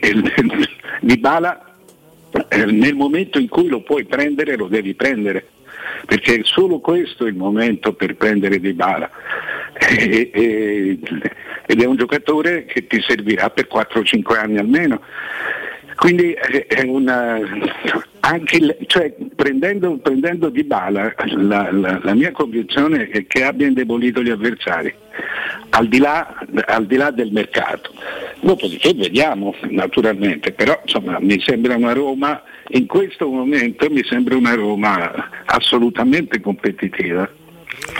eh, 0.00 0.14
Di 1.00 1.16
Bala 1.16 1.76
eh, 2.48 2.66
nel 2.66 2.94
momento 2.94 3.38
in 3.38 3.48
cui 3.48 3.68
lo 3.68 3.82
puoi 3.82 4.04
prendere 4.04 4.56
lo 4.56 4.66
devi 4.66 4.94
prendere 4.94 5.48
perché 6.06 6.40
solo 6.44 6.80
questo 6.80 7.24
è 7.24 7.28
il 7.28 7.36
momento 7.36 7.92
per 7.92 8.16
prendere 8.16 8.60
Di 8.60 8.72
Bala 8.72 9.10
e, 9.78 10.30
e, 10.32 10.98
ed 11.66 11.82
è 11.82 11.84
un 11.86 11.96
giocatore 11.96 12.64
che 12.64 12.86
ti 12.86 13.00
servirà 13.00 13.50
per 13.50 13.68
4-5 13.72 14.38
anni 14.38 14.58
almeno. 14.58 15.02
Quindi 15.98 16.30
è 16.32 16.82
una, 16.86 17.40
anche, 18.20 18.76
cioè, 18.86 19.12
prendendo, 19.34 19.96
prendendo 19.96 20.48
Di 20.48 20.62
Bala, 20.62 21.12
la, 21.34 21.72
la, 21.72 21.98
la, 22.00 22.14
mia 22.14 22.30
convinzione 22.30 23.08
è 23.08 23.26
che 23.26 23.42
abbia 23.42 23.66
indebolito 23.66 24.22
gli 24.22 24.30
avversari, 24.30 24.94
al 25.70 25.88
di 25.88 25.98
là, 25.98 26.38
al 26.66 26.86
di 26.86 26.94
là 26.94 27.10
del 27.10 27.32
mercato. 27.32 27.92
Dopodiché 28.38 28.94
vediamo 28.94 29.56
naturalmente, 29.70 30.52
però 30.52 30.78
insomma, 30.82 31.18
mi 31.20 31.40
sembra 31.40 31.74
una 31.74 31.94
Roma, 31.94 32.44
in 32.68 32.86
questo 32.86 33.26
momento 33.26 33.90
mi 33.90 34.04
sembra 34.04 34.36
una 34.36 34.54
Roma 34.54 35.30
assolutamente 35.46 36.40
competitiva 36.40 37.28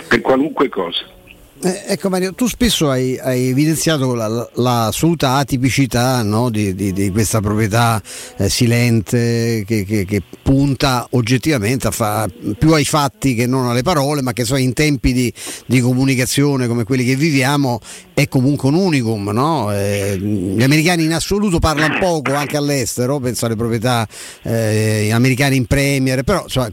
per 0.07 0.21
qualunque 0.21 0.69
cosa. 0.69 1.17
Eh, 1.61 1.83
ecco 1.87 2.07
Mario, 2.07 2.33
tu 2.33 2.47
spesso 2.47 2.89
hai, 2.89 3.19
hai 3.19 3.49
evidenziato 3.49 4.13
l'assoluta 4.13 5.27
la, 5.27 5.33
la 5.33 5.39
atipicità 5.39 6.23
no, 6.23 6.49
di, 6.49 6.73
di, 6.73 6.93
di, 6.93 7.09
questa 7.11 7.41
proprietà 7.41 8.01
eh, 8.37 8.47
silente 8.47 9.65
che, 9.67 9.83
che, 9.83 10.05
che, 10.05 10.23
punta 10.41 11.05
oggettivamente 11.11 11.91
fa, 11.91 12.27
più 12.57 12.71
ai 12.71 12.85
fatti 12.85 13.35
che 13.35 13.45
non 13.45 13.67
alle 13.67 13.81
parole, 13.81 14.21
ma 14.21 14.31
che 14.31 14.45
so, 14.45 14.55
in 14.55 14.71
tempi 14.71 15.11
di, 15.11 15.33
di 15.65 15.81
comunicazione 15.81 16.65
come 16.65 16.85
quelli 16.85 17.03
che 17.03 17.17
viviamo 17.17 17.81
è 18.13 18.29
comunque 18.29 18.69
un 18.69 18.75
unicum. 18.75 19.29
No? 19.29 19.69
Eh, 19.73 20.17
gli 20.17 20.63
americani 20.63 21.03
in 21.03 21.13
assoluto 21.13 21.59
parlano 21.59 21.99
poco 21.99 22.35
anche 22.35 22.55
all'estero, 22.55 23.19
penso 23.19 23.47
alle 23.47 23.57
proprietà 23.57 24.07
eh, 24.43 25.09
americane 25.11 25.55
in 25.55 25.65
Premier, 25.65 26.23
però 26.23 26.43
insomma, 26.43 26.69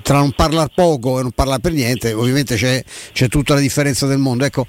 tra 0.00 0.18
non 0.18 0.30
parlare 0.30 0.70
poco 0.72 1.18
e 1.18 1.22
non 1.22 1.32
parlare 1.32 1.60
per 1.60 1.72
niente 1.72 2.12
ovviamente 2.12 2.54
c'è, 2.54 2.82
c'è 3.12 3.26
tutta 3.26 3.54
la 3.54 3.60
differenza 3.60 4.06
del 4.06 4.18
mondo 4.18 4.27
mondo. 4.28 4.44
Ecco, 4.44 4.66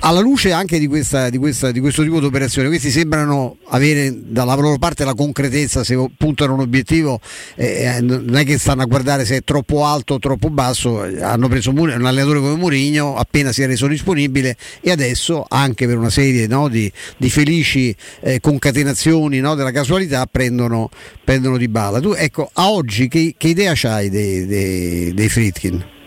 alla 0.00 0.20
luce 0.20 0.52
anche 0.52 0.78
di, 0.78 0.86
questa, 0.86 1.28
di, 1.30 1.38
questa, 1.38 1.70
di 1.70 1.80
questo 1.80 2.02
tipo 2.02 2.20
di 2.20 2.26
operazione, 2.26 2.68
questi 2.68 2.90
sembrano 2.90 3.56
avere 3.68 4.14
dalla 4.16 4.54
loro 4.54 4.78
parte 4.78 5.04
la 5.04 5.14
concretezza, 5.14 5.84
se 5.84 5.96
puntano 6.16 6.54
un 6.54 6.60
obiettivo, 6.60 7.20
eh, 7.56 7.96
eh 7.96 8.00
non 8.00 8.36
è 8.36 8.44
che 8.44 8.58
stanno 8.58 8.82
a 8.82 8.86
guardare 8.86 9.24
se 9.24 9.36
è 9.36 9.44
troppo 9.44 9.84
alto 9.84 10.14
o 10.14 10.18
troppo 10.18 10.50
basso, 10.50 11.00
hanno 11.00 11.48
preso 11.48 11.70
un 11.70 11.90
allenatore 11.90 12.40
come 12.40 12.56
Mourinho 12.56 13.16
appena 13.16 13.52
si 13.52 13.62
è 13.62 13.66
reso 13.66 13.86
disponibile 13.86 14.56
e 14.80 14.90
adesso 14.90 15.44
anche 15.48 15.86
per 15.86 15.96
una 15.96 16.10
serie 16.10 16.46
no, 16.46 16.68
di, 16.68 16.90
di, 17.16 17.30
felici 17.30 17.94
eh, 18.20 18.40
concatenazioni 18.40 19.40
no, 19.40 19.54
della 19.54 19.70
casualità 19.72 20.26
prendono, 20.26 20.90
prendono 21.24 21.56
di 21.56 21.68
bala. 21.68 22.00
Tu 22.00 22.12
ecco, 22.12 22.50
a 22.52 22.70
oggi 22.70 23.08
che, 23.08 23.34
che 23.36 23.48
idea 23.48 23.72
c'hai 23.74 24.10
dei, 24.10 24.46
dei, 24.46 25.14
dei 25.14 25.28
Fritkin? 25.28 25.98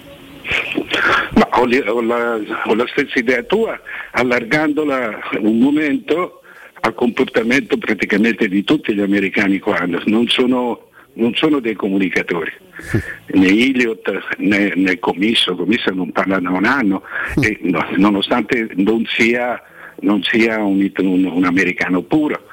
Ma 1.36 1.50
ho, 1.52 1.64
ho, 1.64 2.02
la, 2.02 2.40
ho 2.66 2.76
la 2.76 2.88
stessa 2.88 3.20
idea 3.20 3.44
tua, 3.44 3.80
allargandola 4.12 5.20
un 5.40 5.58
momento 5.58 6.42
al 6.82 6.94
comportamento 6.94 7.78
praticamente 7.78 8.48
di 8.48 8.64
tutti 8.64 8.94
gli 8.94 9.02
americani 9.02 9.60
qua, 9.60 9.88
non 10.06 10.28
sono, 10.28 10.90
non 11.14 11.34
sono 11.34 11.60
dei 11.60 11.76
comunicatori, 11.76 12.52
né 13.34 13.48
Iliot 13.48 14.36
né, 14.38 14.74
né 14.76 15.00
Commisso, 15.00 15.56
Commisso 15.56 15.92
non 15.92 16.12
parla 16.12 16.40
da 16.40 16.50
un 16.50 16.66
anno, 16.66 17.04
e, 17.42 17.58
no, 17.62 17.86
nonostante 17.96 18.70
non 18.76 19.06
sia, 19.06 19.62
non 20.02 20.22
sia 20.24 20.58
un, 20.62 20.92
un, 20.98 21.26
un 21.26 21.46
americano 21.46 22.02
puro 22.02 22.52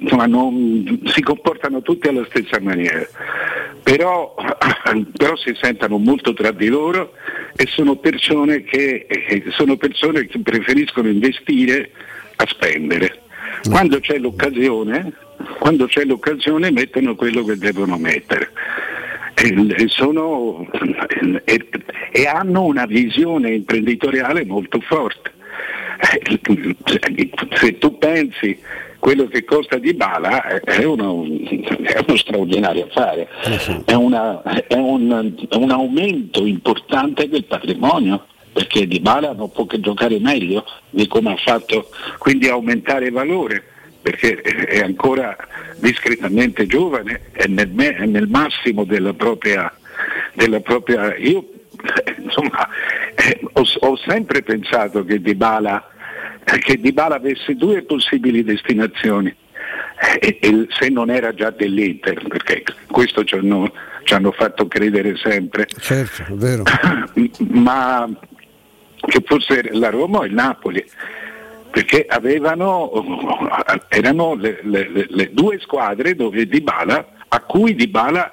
insomma, 0.00 0.26
non, 0.26 1.00
si 1.06 1.22
comportano 1.22 1.82
tutti 1.82 2.08
alla 2.08 2.24
stessa 2.28 2.60
maniera, 2.60 3.06
però, 3.82 4.34
però, 5.16 5.36
si 5.36 5.54
sentono 5.60 5.98
molto 5.98 6.32
tra 6.32 6.50
di 6.50 6.68
loro 6.68 7.12
e 7.54 7.66
sono 7.66 7.96
persone, 7.96 8.62
che, 8.62 9.06
sono 9.50 9.76
persone 9.76 10.26
che 10.26 10.38
preferiscono 10.40 11.08
investire 11.08 11.90
a 12.36 12.46
spendere. 12.46 13.22
Quando 13.68 14.00
c'è 14.00 14.18
l'occasione, 14.18 15.12
quando 15.58 15.86
c'è 15.86 16.04
l'occasione 16.04 16.70
mettono 16.70 17.14
quello 17.14 17.44
che 17.44 17.56
devono 17.56 17.96
mettere. 17.96 18.50
E, 19.34 19.88
sono, 19.88 20.66
e, 21.44 21.68
e 22.10 22.26
hanno 22.26 22.64
una 22.64 22.86
visione 22.86 23.52
imprenditoriale 23.52 24.44
molto 24.46 24.80
forte. 24.80 25.32
Se 27.58 27.78
tu 27.78 27.98
pensi 27.98 28.58
quello 28.98 29.26
che 29.26 29.44
costa 29.44 29.78
di 29.78 29.94
Bala 29.94 30.60
è 30.60 30.84
uno, 30.84 31.24
è 31.24 32.04
uno 32.06 32.16
straordinario 32.16 32.86
affare, 32.86 33.28
eh 33.44 33.82
è, 33.84 33.94
una, 33.94 34.42
è 34.42 34.74
un, 34.74 35.34
un, 35.50 35.70
aumento 35.70 36.44
importante 36.44 37.28
del 37.28 37.44
patrimonio 37.44 38.26
perché 38.52 38.86
Di 38.86 39.00
Bala 39.00 39.32
non 39.32 39.50
può 39.52 39.66
che 39.66 39.80
giocare 39.80 40.18
meglio 40.18 40.64
di 40.88 41.06
come 41.06 41.32
ha 41.32 41.36
fatto, 41.36 41.90
quindi 42.18 42.48
aumentare 42.48 43.10
valore 43.10 43.64
perché 44.00 44.40
è 44.40 44.80
ancora 44.80 45.36
discretamente 45.78 46.66
giovane, 46.66 47.22
è 47.32 47.46
nel, 47.48 47.74
è 47.74 48.06
nel 48.06 48.28
massimo 48.28 48.84
della 48.84 49.12
propria, 49.12 49.72
della 50.32 50.60
propria... 50.60 51.16
Io 51.16 51.44
insomma 52.16 52.68
eh, 53.16 53.40
ho, 53.52 53.64
ho 53.80 53.96
sempre 54.06 54.42
pensato 54.42 55.04
che 55.04 55.20
Di 55.20 55.34
Bala 55.34 55.90
che 56.58 56.78
Di 56.78 56.92
Bala 56.92 57.16
avesse 57.16 57.56
due 57.56 57.82
possibili 57.82 58.44
destinazioni. 58.44 59.34
E, 60.20 60.38
e, 60.40 60.66
se 60.70 60.88
non 60.88 61.10
era 61.10 61.34
già 61.34 61.50
dell'Inter, 61.50 62.22
perché 62.28 62.62
questo 62.86 63.24
ci 63.24 63.34
hanno, 63.34 63.72
ci 64.04 64.14
hanno 64.14 64.30
fatto 64.30 64.68
credere 64.68 65.16
sempre. 65.16 65.66
Certo, 65.66 66.22
è 66.22 66.34
vero. 66.34 66.62
Ma 67.48 68.08
che 69.00 69.22
fosse 69.24 69.68
la 69.72 69.90
Roma 69.90 70.18
o 70.18 70.24
il 70.24 70.34
Napoli, 70.34 70.84
perché 71.70 72.06
avevano, 72.08 72.90
erano 73.88 74.34
le, 74.34 74.60
le, 74.62 75.06
le 75.08 75.30
due 75.32 75.58
squadre 75.60 76.14
dove 76.14 76.46
Dybala, 76.46 77.08
a 77.28 77.40
cui 77.40 77.74
Dybala 77.74 78.30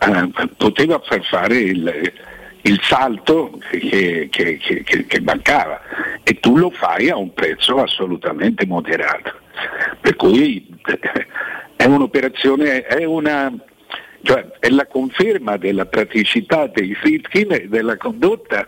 eh, 0.00 0.30
poteva 0.56 1.00
far 1.00 1.24
fare 1.24 1.56
il, 1.56 2.12
il 2.66 2.80
salto 2.82 3.58
che, 3.70 4.28
che, 4.30 4.56
che, 4.58 5.06
che, 5.06 5.20
mancava 5.20 5.80
e 6.22 6.40
tu 6.40 6.56
lo 6.56 6.70
fai 6.70 7.10
a 7.10 7.16
un 7.16 7.32
prezzo 7.34 7.82
assolutamente 7.82 8.66
moderato. 8.66 9.32
Per 10.00 10.16
cui 10.16 10.66
è 11.76 11.84
un'operazione, 11.84 12.82
è 12.82 13.04
una 13.04 13.52
cioè 14.22 14.46
è 14.58 14.70
la 14.70 14.86
conferma 14.86 15.58
della 15.58 15.84
praticità 15.84 16.66
dei 16.66 16.94
Fritkin 16.94 17.52
e 17.52 17.68
della 17.68 17.98
condotta 17.98 18.66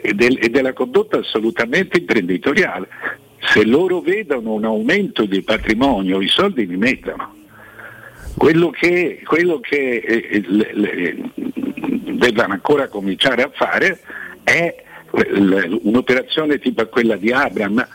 e, 0.00 0.14
del, 0.14 0.38
e 0.40 0.48
della 0.48 0.72
condotta 0.72 1.18
assolutamente 1.18 1.98
imprenditoriale. 1.98 2.88
Se 3.40 3.64
loro 3.64 4.00
vedono 4.00 4.52
un 4.52 4.64
aumento 4.64 5.24
di 5.24 5.42
patrimonio, 5.42 6.20
i 6.20 6.28
soldi 6.28 6.66
li 6.66 6.76
mettono. 6.76 7.34
Quello 8.36 8.70
che, 8.70 9.22
quello 9.24 9.60
che 9.60 9.96
eh, 9.96 10.42
le, 10.46 10.70
le, 10.72 11.16
devono 12.14 12.52
ancora 12.52 12.88
cominciare 12.88 13.42
a 13.42 13.50
fare 13.52 14.00
è 14.42 14.82
un'operazione 15.82 16.58
tipo 16.58 16.84
quella 16.86 17.16
di 17.16 17.30
Abram, 17.30 17.86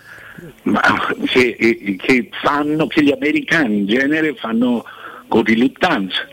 ma 0.63 0.81
che, 1.25 1.97
che, 1.99 2.29
fanno, 2.41 2.87
che 2.87 3.03
gli 3.03 3.11
americani 3.11 3.79
in 3.79 3.87
genere 3.87 4.35
fanno 4.35 4.85
con 5.27 5.43
riluttanza, 5.43 6.27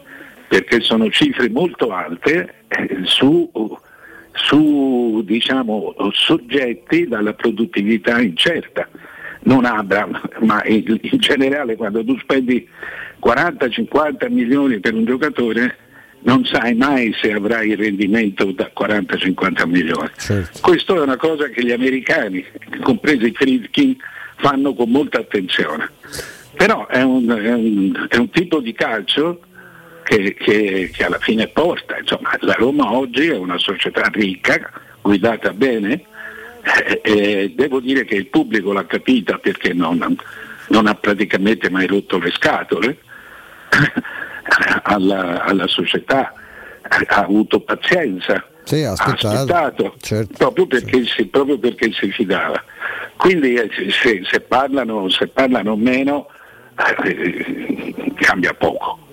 perché 0.46 0.80
sono 0.80 1.10
cifre 1.10 1.48
molto 1.50 1.90
alte 1.90 2.54
eh, 2.68 3.00
su, 3.02 3.50
su 4.32 5.22
diciamo, 5.24 5.94
soggetti 6.12 7.08
dalla 7.08 7.34
produttività 7.34 8.20
incerta. 8.20 8.88
Non 9.46 9.64
Abram, 9.64 10.20
ma 10.40 10.64
in, 10.64 10.98
in 11.00 11.18
generale 11.18 11.76
quando 11.76 12.04
tu 12.04 12.18
spendi 12.18 12.68
40-50 13.24 14.30
milioni 14.30 14.80
per 14.80 14.94
un 14.94 15.04
giocatore 15.04 15.76
non 16.20 16.44
sai 16.44 16.74
mai 16.74 17.14
se 17.20 17.32
avrai 17.32 17.70
il 17.70 17.76
rendimento 17.76 18.50
da 18.50 18.70
40-50 18.76 19.68
milioni. 19.68 20.10
Certo. 20.16 20.58
Questo 20.60 20.96
è 20.96 21.00
una 21.00 21.16
cosa 21.16 21.48
che 21.48 21.64
gli 21.64 21.70
americani, 21.70 22.44
compresi 22.82 23.26
i 23.26 23.32
Friedkin, 23.32 23.96
fanno 24.36 24.74
con 24.74 24.90
molta 24.90 25.20
attenzione. 25.20 25.88
Però 26.56 26.88
è 26.88 27.02
un, 27.02 27.28
è 27.28 27.52
un, 27.52 28.06
è 28.08 28.16
un 28.16 28.30
tipo 28.30 28.60
di 28.60 28.72
calcio 28.72 29.40
che, 30.02 30.34
che, 30.34 30.90
che, 30.92 31.04
alla 31.04 31.18
fine 31.20 31.46
porta. 31.46 31.98
Insomma, 31.98 32.36
la 32.40 32.54
Roma 32.54 32.92
oggi 32.92 33.28
è 33.28 33.36
una 33.36 33.58
società 33.58 34.08
ricca, 34.12 34.70
guidata 35.02 35.52
bene, 35.52 36.02
eh, 36.66 37.00
e 37.02 37.52
devo 37.54 37.80
dire 37.80 38.04
che 38.04 38.16
il 38.16 38.26
pubblico 38.26 38.72
l'ha 38.72 38.86
capita 38.86 39.38
perché 39.38 39.72
non, 39.72 40.16
non 40.68 40.86
ha 40.86 40.94
praticamente 40.94 41.70
mai 41.70 41.86
rotto 41.86 42.18
le 42.18 42.30
scatole 42.32 42.98
alla, 44.82 45.44
alla 45.44 45.66
società, 45.66 46.32
ha 46.82 47.20
avuto 47.20 47.60
pazienza. 47.60 48.44
Sì, 48.64 48.82
ha 48.82 48.92
aspettato, 48.92 49.28
ha 49.28 49.32
aspettato 49.32 49.94
certo, 50.00 50.34
proprio, 50.36 50.66
perché 50.66 51.04
certo. 51.04 51.12
si, 51.12 51.26
proprio, 51.26 51.58
perché 51.58 51.92
si, 51.92 52.10
fidava. 52.10 52.62
Quindi 53.16 53.54
eh, 53.54 53.70
se, 53.90 54.22
se, 54.28 54.40
parlano, 54.40 55.08
se, 55.08 55.28
parlano, 55.28 55.76
meno 55.76 56.28
eh, 57.04 57.94
cambia 58.16 58.54
poco, 58.54 59.06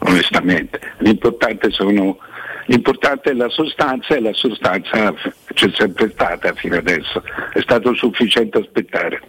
onestamente. 0.00 0.78
L'importante, 0.98 1.70
sono, 1.70 2.18
l'importante, 2.70 3.30
è 3.30 3.34
la 3.34 3.48
sostanza 3.48 4.14
e 4.14 4.20
la 4.20 4.32
sostanza 4.32 5.12
c'è 5.52 5.70
sempre 5.74 6.10
stata 6.10 6.52
fino 6.54 6.76
adesso, 6.76 7.22
è 7.52 7.60
stato 7.60 7.94
sufficiente 7.94 8.58
aspettare. 8.58 9.20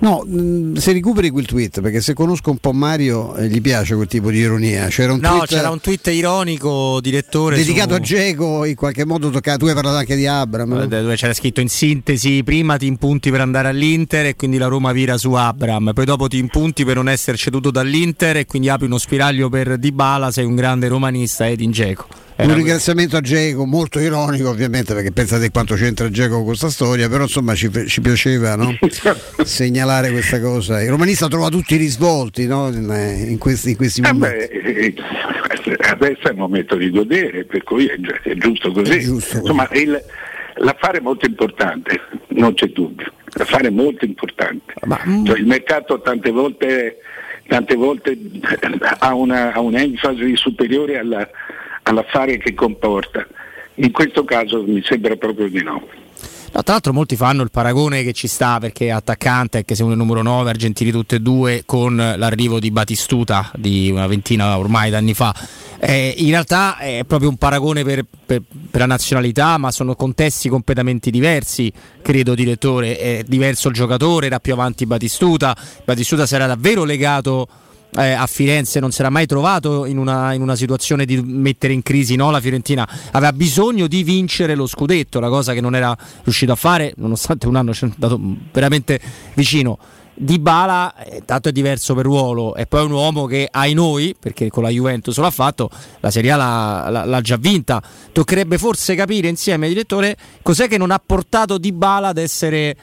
No, 0.00 0.24
mh, 0.26 0.74
se 0.74 0.92
recuperi 0.92 1.30
quel 1.30 1.46
tweet, 1.46 1.80
perché 1.80 2.00
se 2.00 2.12
conosco 2.12 2.50
un 2.50 2.58
po' 2.58 2.72
Mario 2.72 3.34
eh, 3.36 3.48
gli 3.48 3.60
piace 3.60 3.94
quel 3.94 4.06
tipo 4.06 4.30
di 4.30 4.38
ironia. 4.38 4.88
C'era 4.88 5.12
un 5.12 5.20
no, 5.20 5.36
tweet, 5.36 5.46
c'era 5.46 5.70
un 5.70 5.80
tweet 5.80 6.06
ironico, 6.08 7.00
direttore. 7.00 7.56
dedicato 7.56 7.94
su... 7.94 7.96
a 7.96 8.00
Geco, 8.00 8.64
in 8.64 8.74
qualche 8.74 9.04
modo 9.04 9.30
toccato. 9.30 9.58
Tu 9.58 9.66
hai 9.66 9.74
parlato 9.74 9.96
anche 9.96 10.16
di 10.16 10.26
Abram. 10.26 10.84
Dove 10.84 11.16
c'era 11.16 11.32
scritto 11.32 11.60
in 11.60 11.68
sintesi: 11.68 12.42
prima 12.44 12.76
ti 12.76 12.86
impunti 12.86 13.30
per 13.30 13.40
andare 13.40 13.68
all'Inter 13.68 14.26
e 14.26 14.36
quindi 14.36 14.58
la 14.58 14.66
Roma 14.66 14.92
vira 14.92 15.16
su 15.16 15.32
Abram, 15.32 15.92
poi 15.94 16.04
dopo 16.04 16.28
ti 16.28 16.38
impunti 16.38 16.84
per 16.84 16.96
non 16.96 17.08
essere 17.08 17.36
ceduto 17.36 17.70
dall'Inter 17.70 18.36
e 18.36 18.46
quindi 18.46 18.68
apri 18.68 18.86
uno 18.86 18.98
spiraglio 18.98 19.48
per 19.48 19.78
Dybala. 19.78 20.30
Sei 20.30 20.44
un 20.44 20.54
grande 20.54 20.88
romanista 20.88 21.48
ed 21.48 21.60
in 21.60 21.70
Geco. 21.70 22.23
Un 22.36 22.52
ringraziamento 22.52 23.16
a 23.16 23.20
Geco, 23.20 23.64
molto 23.64 24.00
ironico 24.00 24.48
ovviamente 24.48 24.92
perché 24.92 25.12
pensate 25.12 25.50
quanto 25.52 25.76
c'entra 25.76 26.10
Geco 26.10 26.34
con 26.36 26.44
questa 26.46 26.68
storia, 26.68 27.08
però 27.08 27.22
insomma 27.22 27.54
ci, 27.54 27.70
ci 27.86 28.00
piaceva 28.00 28.56
no? 28.56 28.76
segnalare 29.44 30.10
questa 30.10 30.40
cosa. 30.40 30.82
Il 30.82 30.90
romanista 30.90 31.28
trova 31.28 31.48
tutti 31.48 31.74
i 31.74 31.78
risvolti 31.78 32.46
no? 32.46 32.68
in, 32.68 33.26
in, 33.28 33.38
questi, 33.38 33.70
in, 33.70 33.76
questi, 33.76 34.00
eh 34.00 34.12
momenti. 34.12 34.48
Beh, 34.58 35.76
adesso 35.88 36.26
è 36.26 36.30
il 36.30 36.36
momento 36.36 36.74
di 36.74 36.90
godere, 36.90 37.44
per 37.44 37.62
cui 37.62 37.86
è, 37.86 37.96
è 38.24 38.34
giusto 38.34 38.72
così. 38.72 38.92
È 38.92 38.98
giusto. 38.98 39.36
Insomma, 39.38 39.68
il, 39.72 40.02
l'affare 40.56 40.98
è 40.98 41.00
molto 41.00 41.26
importante, 41.26 42.00
non 42.28 42.54
c'è 42.54 42.66
dubbio. 42.66 43.12
L'affare 43.34 43.68
è 43.68 43.70
molto 43.70 44.04
importante. 44.04 44.74
Ma, 44.84 45.00
mm. 45.06 45.24
cioè, 45.24 45.38
il 45.38 45.46
mercato 45.46 46.00
tante 46.00 46.32
volte, 46.32 46.98
tante 47.46 47.76
volte 47.76 48.18
ha, 48.98 49.14
una, 49.14 49.52
ha 49.52 49.60
un'enfasi 49.60 50.34
superiore 50.34 50.98
alla 50.98 51.28
all'affare 51.84 52.38
che 52.38 52.54
comporta. 52.54 53.26
In 53.76 53.90
questo 53.90 54.24
caso 54.24 54.62
mi 54.62 54.82
sembra 54.84 55.16
proprio 55.16 55.48
di 55.48 55.62
no. 55.62 55.82
No, 56.54 56.62
tra 56.62 56.74
l'altro 56.74 56.92
molti 56.92 57.16
fanno 57.16 57.42
il 57.42 57.50
paragone 57.50 58.04
che 58.04 58.12
ci 58.12 58.28
sta 58.28 58.60
perché 58.60 58.92
attaccante, 58.92 59.58
anche 59.58 59.74
se 59.74 59.82
uno 59.82 59.90
è 59.90 59.94
il 59.96 60.00
numero 60.00 60.22
9, 60.22 60.50
argentini 60.50 60.92
tutti 60.92 61.16
e 61.16 61.18
due, 61.18 61.64
con 61.66 61.96
l'arrivo 61.96 62.60
di 62.60 62.70
Batistuta 62.70 63.50
di 63.56 63.90
una 63.90 64.06
ventina 64.06 64.56
ormai 64.56 64.88
d'anni 64.88 65.14
fa. 65.14 65.34
Eh, 65.80 66.14
in 66.18 66.30
realtà 66.30 66.78
è 66.78 67.02
proprio 67.04 67.28
un 67.28 67.38
paragone 67.38 67.82
per, 67.82 68.04
per, 68.24 68.40
per, 68.70 68.80
la 68.80 68.86
nazionalità, 68.86 69.58
ma 69.58 69.72
sono 69.72 69.96
contesti 69.96 70.48
completamente 70.48 71.10
diversi, 71.10 71.72
credo 72.00 72.36
direttore. 72.36 72.98
È 72.98 73.24
diverso 73.26 73.66
il 73.66 73.74
giocatore, 73.74 74.26
era 74.26 74.38
più 74.38 74.52
avanti 74.52 74.86
Batistuta, 74.86 75.56
Batistuta 75.84 76.24
si 76.24 76.36
era 76.36 76.46
davvero 76.46 76.84
legato 76.84 77.48
eh, 77.96 78.12
a 78.12 78.26
Firenze 78.26 78.80
non 78.80 78.90
si 78.90 79.00
era 79.00 79.10
mai 79.10 79.26
trovato 79.26 79.84
in 79.84 79.98
una, 79.98 80.32
in 80.32 80.42
una, 80.42 80.56
situazione 80.56 81.04
di 81.04 81.20
mettere 81.22 81.72
in 81.72 81.82
crisi 81.82 82.16
no? 82.16 82.30
la 82.30 82.40
Fiorentina 82.40 82.88
aveva 83.12 83.32
bisogno 83.32 83.86
di 83.86 84.02
vincere 84.02 84.54
lo 84.54 84.66
scudetto 84.66 85.20
la 85.20 85.28
cosa 85.28 85.52
che 85.52 85.60
non 85.60 85.74
era 85.74 85.96
riuscito 86.22 86.52
a 86.52 86.56
fare 86.56 86.92
nonostante 86.96 87.46
un 87.46 87.56
anno 87.56 87.72
ci 87.72 87.84
è 87.84 87.88
andato 87.88 88.20
veramente 88.52 89.00
vicino 89.34 89.78
di 90.16 90.38
Bala, 90.38 90.94
eh, 90.94 91.22
tanto 91.24 91.48
è 91.48 91.52
diverso 91.52 91.92
per 91.94 92.04
ruolo, 92.04 92.54
e 92.54 92.66
poi 92.66 92.82
è 92.82 92.84
un 92.84 92.92
uomo 92.92 93.26
che 93.26 93.48
ai 93.50 93.74
noi, 93.74 94.14
perché 94.18 94.48
con 94.48 94.62
la 94.62 94.68
Juventus 94.68 95.18
l'ha 95.18 95.30
fatto, 95.30 95.68
la 96.00 96.10
Serie 96.10 96.30
A 96.30 96.36
l'ha, 96.36 96.88
l'ha, 96.88 97.04
l'ha 97.04 97.20
già 97.20 97.36
vinta. 97.36 97.82
Toccherebbe 98.12 98.56
forse 98.56 98.94
capire 98.94 99.26
insieme, 99.26 99.66
direttore, 99.66 100.16
cos'è 100.42 100.68
che 100.68 100.78
non 100.78 100.92
ha 100.92 101.02
portato 101.04 101.58
Di 101.58 101.72
Bala 101.72 102.08
ad 102.08 102.18
essere 102.18 102.76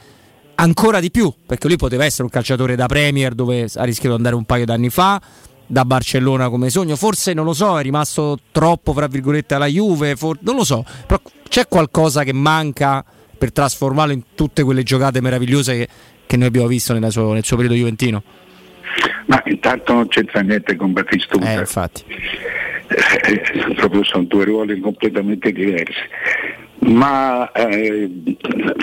ancora 0.62 1.00
di 1.00 1.10
più, 1.10 1.32
perché 1.44 1.66
lui 1.66 1.76
poteva 1.76 2.04
essere 2.04 2.22
un 2.22 2.30
calciatore 2.30 2.76
da 2.76 2.86
Premier 2.86 3.34
dove 3.34 3.68
ha 3.74 3.84
rischiato 3.84 4.10
di 4.10 4.16
andare 4.16 4.36
un 4.36 4.44
paio 4.44 4.64
d'anni 4.64 4.90
fa, 4.90 5.20
da 5.66 5.84
Barcellona 5.84 6.48
come 6.48 6.70
sogno, 6.70 6.96
forse 6.96 7.32
non 7.32 7.44
lo 7.44 7.52
so, 7.52 7.78
è 7.78 7.82
rimasto 7.82 8.38
troppo 8.52 8.92
fra 8.92 9.06
virgolette 9.06 9.54
alla 9.54 9.66
Juve, 9.66 10.16
for- 10.16 10.38
non 10.42 10.54
lo 10.56 10.64
so, 10.64 10.84
però 11.06 11.20
c'è 11.48 11.66
qualcosa 11.66 12.22
che 12.22 12.32
manca 12.32 13.04
per 13.36 13.52
trasformarlo 13.52 14.12
in 14.12 14.22
tutte 14.34 14.62
quelle 14.62 14.84
giocate 14.84 15.20
meravigliose 15.20 15.76
che, 15.76 15.88
che 16.26 16.36
noi 16.36 16.46
abbiamo 16.46 16.68
visto 16.68 16.96
suo, 17.10 17.32
nel 17.32 17.44
suo 17.44 17.56
periodo 17.56 17.76
juventino? 17.76 18.22
Ma 19.26 19.42
intanto 19.46 19.94
non 19.94 20.08
c'entra 20.08 20.42
niente 20.42 20.76
con 20.76 20.92
Battistuta. 20.92 21.52
Eh, 21.52 21.58
infatti. 21.58 22.04
Eh, 22.88 23.74
proprio 23.74 24.04
sono 24.04 24.24
due 24.24 24.44
ruoli 24.44 24.78
completamente 24.78 25.50
diversi 25.50 25.98
ma 26.84 27.50
eh, 27.52 28.10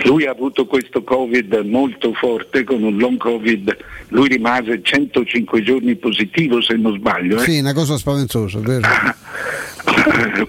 lui 0.04 0.24
ha 0.26 0.30
avuto 0.30 0.64
questo 0.66 1.02
covid 1.02 1.54
molto 1.66 2.14
forte 2.14 2.64
con 2.64 2.82
un 2.82 2.96
long 2.96 3.18
covid 3.18 3.76
lui 4.08 4.28
rimase 4.28 4.80
105 4.82 5.62
giorni 5.62 5.96
positivo 5.96 6.62
se 6.62 6.76
non 6.76 6.96
sbaglio 6.96 7.40
eh? 7.40 7.44
sì 7.44 7.58
una 7.58 7.74
cosa 7.74 7.98
spaventosa 7.98 8.58
vero? 8.60 8.88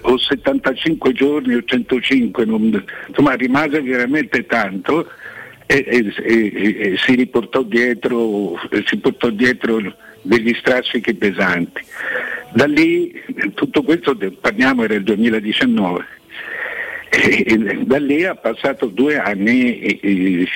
o 0.02 0.16
75 0.16 1.12
giorni 1.12 1.54
o 1.54 1.62
105 1.62 2.44
non, 2.46 2.84
insomma 3.08 3.34
rimase 3.34 3.82
veramente 3.82 4.46
tanto 4.46 5.08
e, 5.66 5.84
e, 5.86 6.12
e, 6.24 6.92
e 6.92 6.96
si 7.04 7.14
riportò 7.14 7.62
dietro 7.62 8.54
si 8.86 8.96
portò 8.96 9.28
dietro 9.28 9.78
degli 10.22 10.54
strascichi 10.54 11.14
pesanti 11.14 11.82
da 12.54 12.64
lì 12.64 13.12
tutto 13.54 13.82
questo 13.82 14.16
parliamo 14.40 14.84
era 14.84 14.94
il 14.94 15.02
2019 15.02 16.20
da 17.84 17.98
lì 17.98 18.24
ha 18.24 18.34
passato 18.34 18.86
due 18.86 19.18
anni, 19.18 20.48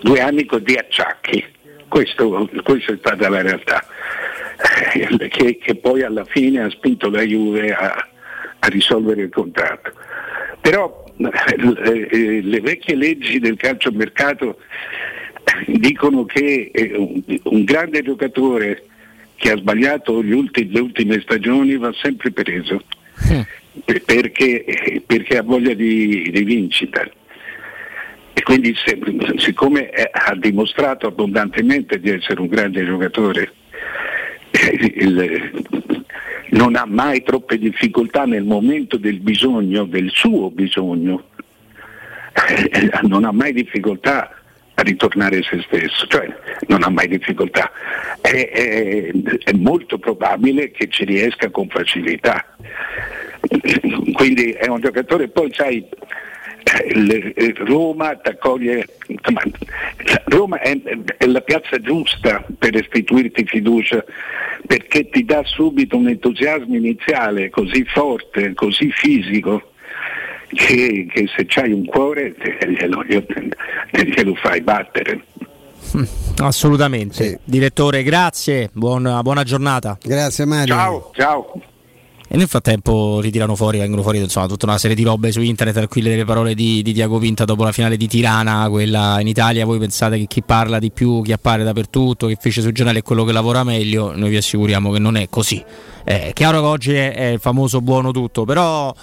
due 0.00 0.20
anni 0.20 0.46
di 0.62 0.74
acciacchi, 0.76 1.44
Questo, 1.88 2.48
questa 2.62 2.92
è 2.92 2.96
stata 2.98 3.28
la 3.28 3.42
realtà, 3.42 3.84
eh, 4.94 5.28
che, 5.28 5.58
che, 5.58 5.74
poi 5.74 6.02
alla 6.02 6.24
fine 6.24 6.62
ha 6.62 6.70
spinto 6.70 7.10
la 7.10 7.22
Juve 7.22 7.72
a, 7.72 8.08
a 8.60 8.66
risolvere 8.68 9.22
il 9.22 9.30
contratto. 9.30 9.92
Però 10.60 11.04
eh, 11.16 12.40
le 12.42 12.60
vecchie 12.60 12.94
leggi 12.94 13.40
del 13.40 13.56
calciomercato 13.56 14.60
dicono 15.66 16.24
che 16.24 16.70
un, 17.42 17.64
grande 17.64 18.02
giocatore 18.02 18.84
che 19.34 19.50
ha 19.50 19.56
sbagliato 19.56 20.18
ultimi, 20.18 20.70
le 20.70 20.80
ultime 20.80 21.20
stagioni 21.20 21.76
va 21.76 21.92
sempre 22.00 22.30
preso. 22.30 22.82
Perché, 23.84 25.02
perché, 25.06 25.38
ha 25.38 25.42
voglia 25.42 25.74
di, 25.74 26.28
di 26.30 26.42
vincita. 26.44 27.02
E 28.32 28.42
quindi 28.42 28.74
se- 28.84 28.98
siccome 29.36 29.88
è- 29.90 30.10
ha 30.12 30.34
dimostrato 30.36 31.06
abbondantemente 31.06 31.98
di 32.00 32.10
essere 32.10 32.40
un 32.40 32.46
grande 32.46 32.84
giocatore, 32.84 33.52
eh, 34.50 34.92
il- 34.96 35.64
non 36.50 36.76
ha 36.76 36.86
mai 36.86 37.22
troppe 37.22 37.58
difficoltà 37.58 38.24
nel 38.24 38.44
momento 38.44 38.96
del 38.96 39.18
bisogno, 39.20 39.84
del 39.84 40.08
suo 40.10 40.50
bisogno, 40.50 41.24
eh, 42.48 42.90
non 43.02 43.24
ha 43.24 43.32
mai 43.32 43.52
difficoltà 43.52 44.32
a 44.74 44.82
ritornare 44.82 45.42
se 45.42 45.60
stesso, 45.66 46.06
cioè 46.06 46.32
non 46.68 46.84
ha 46.84 46.88
mai 46.88 47.08
difficoltà. 47.08 47.70
È, 48.20 48.28
è- 48.30 49.10
è 49.42 49.52
molto 49.52 49.98
probabile 49.98 50.70
che 50.70 50.86
ci 50.88 51.04
riesca 51.04 51.50
con 51.50 51.68
facilità. 51.68 52.56
Quindi 54.12 54.50
è 54.52 54.66
un 54.68 54.80
giocatore, 54.80 55.28
poi 55.28 55.52
sai, 55.54 55.86
eh, 56.64 57.54
Roma 57.58 58.14
t'accoglie, 58.16 58.86
insomma, 59.06 59.42
Roma 60.24 60.60
è, 60.60 60.78
è 61.16 61.26
la 61.26 61.40
piazza 61.40 61.78
giusta 61.78 62.44
per 62.58 62.74
restituirti 62.74 63.44
fiducia 63.44 64.04
perché 64.66 65.08
ti 65.08 65.24
dà 65.24 65.42
subito 65.44 65.96
un 65.96 66.08
entusiasmo 66.08 66.74
iniziale 66.76 67.48
così 67.48 67.84
forte, 67.84 68.52
così 68.54 68.90
fisico 68.90 69.72
che, 70.48 71.06
che 71.10 71.26
se 71.34 71.46
c'hai 71.46 71.72
un 71.72 71.86
cuore 71.86 72.34
te- 72.34 72.58
glielo, 72.68 73.04
te- 73.06 74.04
glielo 74.04 74.34
fai 74.34 74.60
battere. 74.60 75.24
Mm, 75.96 76.02
Assolutamente. 76.42 77.40
Direttore, 77.44 78.02
grazie, 78.02 78.68
buona, 78.72 79.22
buona 79.22 79.42
giornata. 79.42 79.96
Grazie 80.02 80.44
Mario. 80.44 80.74
Ciao, 80.74 81.10
ciao. 81.14 81.62
E 82.30 82.36
nel 82.36 82.46
frattempo 82.46 83.20
ritirano 83.20 83.56
fuori, 83.56 83.78
vengono 83.78 84.02
fuori 84.02 84.18
insomma, 84.18 84.46
tutta 84.46 84.66
una 84.66 84.76
serie 84.76 84.94
di 84.94 85.02
robe 85.02 85.32
su 85.32 85.40
internet, 85.40 85.74
tra 85.74 85.88
cui 85.88 86.02
le 86.02 86.26
parole 86.26 86.54
di, 86.54 86.82
di 86.82 86.92
Tiago 86.92 87.18
Pinta 87.18 87.46
dopo 87.46 87.64
la 87.64 87.72
finale 87.72 87.96
di 87.96 88.06
Tirana, 88.06 88.68
quella 88.68 89.18
in 89.20 89.28
Italia. 89.28 89.64
Voi 89.64 89.78
pensate 89.78 90.18
che 90.18 90.26
chi 90.26 90.42
parla 90.42 90.78
di 90.78 90.90
più, 90.90 91.22
chi 91.22 91.32
appare 91.32 91.64
dappertutto, 91.64 92.26
che 92.26 92.36
fece 92.38 92.60
sui 92.60 92.72
giornali 92.72 92.98
è 92.98 93.02
quello 93.02 93.24
che 93.24 93.32
lavora 93.32 93.64
meglio? 93.64 94.14
Noi 94.14 94.28
vi 94.28 94.36
assicuriamo 94.36 94.90
che 94.90 94.98
non 94.98 95.16
è 95.16 95.28
così. 95.30 95.64
È 96.04 96.30
chiaro 96.32 96.60
che 96.60 96.66
oggi 96.66 96.92
è, 96.94 97.14
è 97.14 97.24
il 97.24 97.40
famoso 97.40 97.80
buono 97.80 98.12
tutto, 98.12 98.44
però, 98.44 98.94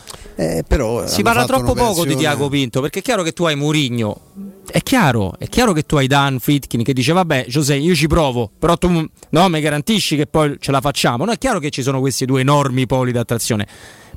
però 0.68 1.07
si 1.07 1.22
parla 1.22 1.45
troppo 1.45 1.73
poco 1.73 2.06
di 2.06 2.15
Tiago 2.15 2.47
Pinto, 2.47 2.81
perché 2.81 2.99
è 2.99 3.02
chiaro 3.02 3.23
che 3.23 3.31
tu 3.31 3.43
hai 3.45 3.56
Murigno. 3.56 4.22
È 4.68 4.81
chiaro, 4.81 5.35
è 5.38 5.47
chiaro 5.47 5.72
che 5.73 5.84
tu 5.84 5.95
hai 5.97 6.07
Dan 6.07 6.39
Fritkin 6.39 6.84
che 6.84 6.91
dice 6.91 7.14
vabbè 7.14 7.45
Giuseppe 7.47 7.81
io 7.81 7.93
ci 7.93 8.07
provo, 8.07 8.49
però 8.57 8.76
tu 8.76 9.07
no, 9.30 9.49
mi 9.49 9.61
garantisci 9.61 10.15
che 10.15 10.26
poi 10.26 10.57
ce 10.60 10.72
la 10.72 10.81
facciamo. 10.81 11.23
No, 11.23 11.31
è 11.31 11.38
chiaro 11.38 11.60
che 11.60 11.69
ci 11.69 11.84
sono 11.84 11.99
questi 11.99 12.26
due 12.26 12.41
enormi 12.41 12.88
poli 12.88 13.11
d'attrazione, 13.16 13.68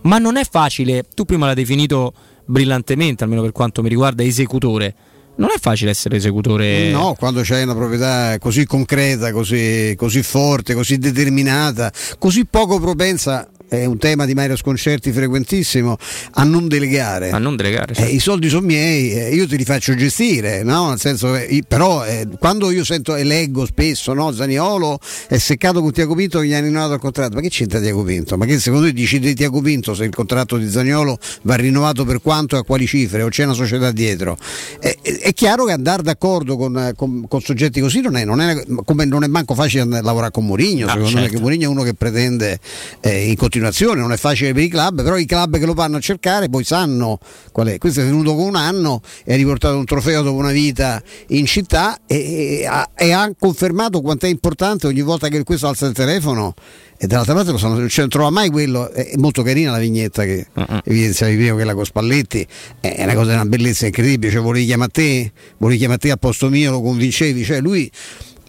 ma 0.03 0.19
non 0.19 0.37
è 0.37 0.45
facile, 0.49 1.05
tu 1.15 1.25
prima 1.25 1.47
l'hai 1.47 1.55
definito 1.55 2.13
brillantemente, 2.45 3.25
almeno 3.25 3.43
per 3.43 3.53
quanto 3.53 3.83
mi 3.83 3.89
riguarda, 3.89 4.23
esecutore. 4.23 4.95
Non 5.37 5.51
è 5.55 5.59
facile 5.61 5.91
essere 5.91 6.17
esecutore. 6.17 6.91
No, 6.91 7.15
quando 7.17 7.43
c'hai 7.45 7.63
una 7.63 7.75
proprietà 7.75 8.39
così 8.39 8.67
concreta, 8.67 9.31
così, 9.31 9.95
così 9.97 10.23
forte, 10.25 10.75
così 10.75 10.99
determinata, 10.99 11.93
così 12.19 12.45
poco 12.45 12.81
propensa, 12.81 13.49
è 13.69 13.85
un 13.85 13.99
tema 13.99 14.25
di 14.27 14.35
Mario 14.35 14.57
Sconcerti 14.57 15.13
frequentissimo, 15.13 15.97
a 16.33 16.45
non 16.45 16.69
delegare. 16.69 17.31
A 17.31 17.39
non 17.39 17.57
delegare. 17.57 17.95
Eh, 17.95 18.07
I 18.07 18.19
soldi 18.21 18.49
sono 18.49 18.67
miei, 18.67 19.13
eh, 19.13 19.35
io 19.35 19.47
ti 19.47 19.57
li 19.57 19.65
faccio 19.65 19.95
gestire, 19.95 20.63
no? 20.63 20.89
Nel 20.89 20.99
senso 20.99 21.33
che 21.33 21.45
io- 21.51 21.63
però 21.67 22.05
eh, 22.05 22.27
quando 22.39 22.71
io 22.71 22.85
sento 22.85 23.15
e 23.17 23.25
leggo 23.25 23.67
spesso, 23.67 24.13
no? 24.15 24.33
Zaniolo 24.33 24.99
è 25.29 25.39
seccato 25.39 25.81
con 25.81 25.93
Tiago 25.93 26.15
Pinto 26.15 26.41
che 26.41 26.47
gli 26.47 26.55
ha 26.55 26.61
rinnovato 26.61 26.95
il 26.95 27.01
contratto, 27.01 27.35
ma 27.35 27.41
che 27.41 27.49
c'entra 27.51 27.81
Tiago 27.81 28.03
Pinto? 28.03 28.37
Ma 28.37 28.45
che 28.47 28.59
secondo 28.59 28.87
te 28.87 28.93
decide 28.93 29.35
Tiago 29.35 29.61
Pinto 29.61 29.95
se 29.95 30.05
il 30.05 30.15
contratto 30.15 30.57
di 30.57 30.69
Zaniolo 30.71 31.19
va 31.43 31.55
rinnovato 31.57 32.05
per 32.05 32.21
quanto 32.23 32.57
e 32.57 32.61
a 32.61 32.63
quali 32.63 32.87
cifre 32.87 33.23
o 33.23 33.29
c'è 33.29 33.45
una 33.45 33.53
società 33.55 33.91
dietro? 33.93 34.39
Eh, 34.81 34.97
eh, 35.03 35.19
è 35.19 35.33
chiaro 35.35 35.65
che 35.65 35.73
andare 35.73 36.03
d'accordo 36.03 36.57
con, 36.57 36.77
eh, 36.79 36.93
con- 36.97 37.27
con 37.29 37.41
soggetti 37.41 37.81
così 37.81 38.01
non 38.01 38.17
è, 38.17 38.25
non 38.25 38.41
è- 38.41 38.65
come 38.85 39.05
non 39.05 39.25
è 39.25 39.27
manco 39.27 39.55
facile 39.55 39.85
lavorare 40.03 40.31
con 40.31 40.47
Mourinho, 40.47 40.87
Ah, 40.87 40.93
secondo 40.93 41.15
me 41.17 41.21
certo. 41.23 41.35
che 41.37 41.41
Mourinho 41.41 41.65
è 41.65 41.67
uno 41.69 41.83
che 41.83 41.95
pretende 41.95 42.59
eh, 43.01 43.29
in 43.29 43.37
continuazione, 43.37 43.57
non 43.59 44.13
è 44.13 44.17
facile 44.17 44.53
per 44.53 44.63
i 44.63 44.69
club, 44.69 45.03
però 45.03 45.17
i 45.17 45.27
club 45.27 45.59
che 45.59 45.67
lo 45.67 45.75
vanno 45.75 45.97
a 45.97 46.01
cercare 46.01 46.49
poi 46.49 46.65
sanno 46.65 47.19
qual 47.53 47.69
è. 47.69 47.79
Questo 47.79 48.01
è 48.01 48.05
venuto 48.05 48.35
con 48.35 48.45
un 48.45 48.57
anno 48.57 49.01
e 49.25 49.35
ha 49.35 49.37
riportato 49.37 49.77
un 49.77 49.85
trofeo 49.85 50.23
dopo 50.23 50.37
una 50.37 50.53
vita 50.53 51.03
in 51.29 51.47
città 51.47 51.99
e, 52.07 52.61
e 52.61 52.67
ha, 52.67 52.91
e 52.95 53.13
ha 53.13 53.31
confermato 53.39 54.01
quanto 54.01 54.27
è 54.27 54.29
importante 54.29 54.87
ogni 54.87 55.03
volta 55.03 55.29
che 55.29 55.43
questo 55.45 55.69
alza 55.69 55.87
il 55.87 55.95
telefono. 55.95 56.55
E 57.01 57.07
dall'altra 57.07 57.35
parte 57.35 57.53
lo 57.53 57.59
sanno, 57.59 57.89
cioè, 57.89 58.01
non 58.01 58.09
trova 58.09 58.31
mai 58.31 58.51
quello, 58.51 58.91
è 58.91 59.13
molto 59.19 59.45
carina 59.45 59.71
la 59.71 59.79
vignetta 59.79 60.25
che 60.25 60.49
evidenziavi 60.83 61.37
prima 61.37 61.55
quella 61.55 61.73
con 61.73 61.85
Spalletti, 61.85 62.45
è 62.81 63.05
una 63.05 63.15
cosa, 63.15 63.35
una 63.35 63.45
bellezza 63.45 63.87
incredibile, 63.87 64.33
cioè 64.33 64.43
volevi 64.43 64.67
chiamare 64.67 64.91
te, 64.91 65.33
volevi 65.59 65.79
chiamare 65.79 66.01
te 66.01 66.11
al 66.11 66.19
posto 66.19 66.49
mio, 66.49 66.73
lo 66.73 66.83
convincevi, 66.83 67.45
cioè 67.45 67.61
lui 67.61 67.89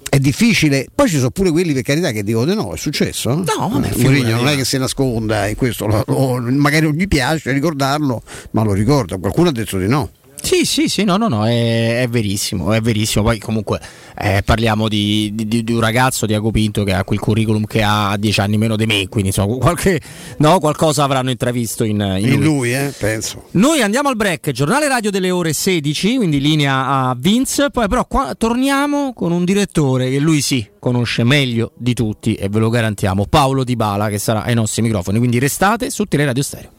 è 0.10 0.19
difficile. 0.19 0.88
Poi 0.94 1.07
ci 1.07 1.18
sono 1.18 1.30
pure 1.31 1.52
quelli 1.52 1.73
per 1.73 1.84
carità 1.84 2.11
che 2.11 2.23
dicono 2.23 2.45
di 2.45 2.56
no, 2.56 2.73
è 2.73 2.77
successo. 2.77 3.30
No, 3.36 3.69
vabbè, 3.72 3.91
Mourinho 3.98 4.36
non 4.36 4.48
è 4.48 4.56
che 4.56 4.65
si 4.65 4.77
nasconda 4.77 5.48
e 5.48 5.56
questo 5.56 5.86
lo- 5.86 6.03
lo- 6.07 6.41
magari 6.52 6.86
non 6.86 6.94
gli 6.95 7.07
piace 7.07 7.52
ricordarlo, 7.52 8.22
ma 8.52 8.64
lo 8.64 8.73
ricorda. 8.73 9.18
Qualcuno 9.18 9.49
ha 9.49 9.52
detto 9.52 9.77
di 9.77 9.88
no. 9.88 10.10
Sì, 10.41 10.66
sì, 10.66 10.88
sì, 10.88 11.03
no, 11.03 11.18
no, 11.18 11.28
no, 11.28 11.45
è, 11.45 12.02
è 12.02 12.07
verissimo, 12.07 12.72
è 12.74 12.82
verissimo. 12.82 13.24
Poi 13.26 13.40
comunque 13.40 13.80
eh, 14.18 14.41
parliamo 14.44 14.88
di, 14.88 15.32
di- 15.34 15.64
di 15.64 15.72
un 15.74 15.80
ragazzo, 15.80 16.26
Diaco 16.26 16.49
Pinto, 16.52 16.84
che 16.84 16.94
ha 16.94 17.03
quel 17.03 17.20
curriculum 17.20 17.66
che 17.66 17.84
ha 17.84 18.16
10 18.18 18.40
anni 18.40 18.57
meno 18.57 18.76
di 18.76 18.86
me, 18.86 19.07
quindi 19.10 19.30
insomma 19.30 19.56
qualche, 19.57 19.99
no, 20.38 20.60
qualcosa 20.60 21.03
avranno 21.03 21.30
intravisto 21.30 21.84
in, 21.84 21.99
in 22.20 22.26
In 22.30 22.36
lui. 22.36 22.44
lui, 22.44 22.74
eh, 22.74 22.94
penso. 22.98 23.45
Noi 23.52 23.82
andiamo 23.82 24.10
al 24.10 24.16
break, 24.16 24.52
giornale 24.52 24.88
radio 24.88 25.11
delle 25.11 25.30
ore 25.30 25.53
16, 25.53 26.16
quindi 26.16 26.40
linea 26.40 26.86
a 26.88 27.16
Vince, 27.18 27.70
poi 27.70 27.88
però 27.88 28.06
qua 28.06 28.34
torniamo 28.38 29.14
con 29.14 29.32
un 29.32 29.44
direttore 29.45 30.10
che 30.10 30.20
lui 30.20 30.41
sì 30.41 30.66
conosce 30.80 31.24
meglio 31.24 31.74
di 31.76 31.94
tutti 31.94 32.36
e 32.36 32.48
ve 32.49 32.60
lo 32.60 32.70
garantiamo, 32.70 33.26
Paolo 33.28 33.64
Di 33.64 33.76
Bala 33.76 34.10
che 34.10 34.18
sarà 34.18 34.44
ai 34.44 34.56
nostri 34.56 34.82
microfoni, 34.82 35.18
quindi 35.18 35.38
restate 35.38 35.90
su 35.90 36.06
Teleradio 36.06 36.44
Stereo. 36.44 36.70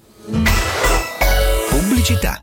Pubblicità. 1.68 2.42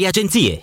agenzie. 0.00 0.62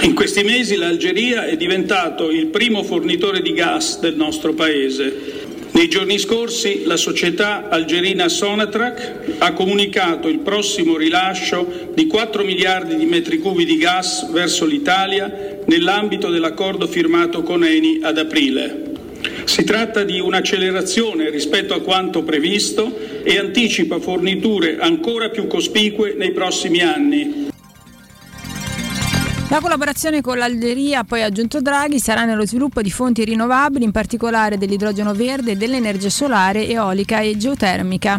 In 0.00 0.14
questi 0.14 0.42
mesi 0.42 0.74
l'Algeria 0.76 1.44
è 1.44 1.56
diventato 1.58 2.30
il 2.30 2.46
primo 2.46 2.82
fornitore 2.82 3.42
di 3.42 3.52
gas 3.52 4.00
del 4.00 4.16
nostro 4.16 4.54
Paese. 4.54 5.41
Nei 5.74 5.88
giorni 5.88 6.18
scorsi 6.18 6.82
la 6.84 6.98
società 6.98 7.68
algerina 7.70 8.28
Sonatrach 8.28 9.36
ha 9.38 9.54
comunicato 9.54 10.28
il 10.28 10.40
prossimo 10.40 10.98
rilascio 10.98 11.90
di 11.94 12.06
4 12.06 12.44
miliardi 12.44 12.94
di 12.94 13.06
metri 13.06 13.38
cubi 13.38 13.64
di 13.64 13.78
gas 13.78 14.30
verso 14.30 14.66
l'Italia 14.66 15.60
nell'ambito 15.64 16.28
dell'accordo 16.28 16.86
firmato 16.86 17.42
con 17.42 17.64
Eni 17.64 18.00
ad 18.02 18.18
aprile. 18.18 18.90
Si 19.44 19.64
tratta 19.64 20.04
di 20.04 20.20
un'accelerazione 20.20 21.30
rispetto 21.30 21.72
a 21.72 21.80
quanto 21.80 22.22
previsto 22.22 22.94
e 23.22 23.38
anticipa 23.38 23.98
forniture 23.98 24.76
ancora 24.78 25.30
più 25.30 25.46
cospicue 25.46 26.14
nei 26.16 26.32
prossimi 26.32 26.80
anni. 26.80 27.51
La 29.52 29.60
collaborazione 29.60 30.22
con 30.22 30.38
l'Algeria, 30.38 31.00
ha 31.00 31.04
poi 31.04 31.22
aggiunto 31.22 31.60
Draghi, 31.60 32.00
sarà 32.00 32.24
nello 32.24 32.46
sviluppo 32.46 32.80
di 32.80 32.90
fonti 32.90 33.22
rinnovabili, 33.22 33.84
in 33.84 33.90
particolare 33.90 34.56
dell'idrogeno 34.56 35.12
verde, 35.12 35.58
dell'energia 35.58 36.08
solare, 36.08 36.66
eolica 36.66 37.20
e 37.20 37.36
geotermica. 37.36 38.18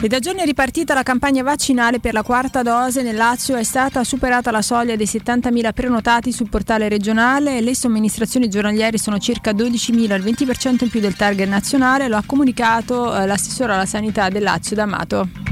E 0.00 0.08
da 0.08 0.20
giorni 0.20 0.40
è 0.40 0.46
ripartita 0.46 0.94
la 0.94 1.02
campagna 1.02 1.42
vaccinale 1.42 2.00
per 2.00 2.14
la 2.14 2.22
quarta 2.22 2.62
dose. 2.62 3.02
Nel 3.02 3.14
Lazio 3.14 3.54
è 3.56 3.62
stata 3.62 4.02
superata 4.04 4.50
la 4.50 4.62
soglia 4.62 4.96
dei 4.96 5.04
70.000 5.04 5.72
prenotati 5.74 6.32
sul 6.32 6.48
portale 6.48 6.88
regionale 6.88 7.60
le 7.60 7.74
somministrazioni 7.74 8.48
giornaliere 8.48 8.96
sono 8.96 9.18
circa 9.18 9.50
12.000, 9.50 10.14
il 10.14 10.24
20% 10.24 10.84
in 10.84 10.88
più 10.88 11.00
del 11.00 11.14
target 11.14 11.46
nazionale. 11.46 12.08
Lo 12.08 12.16
ha 12.16 12.22
comunicato 12.24 13.14
eh, 13.14 13.26
l'assessore 13.26 13.74
alla 13.74 13.84
sanità 13.84 14.30
del 14.30 14.44
Lazio 14.44 14.76
D'Amato. 14.76 15.51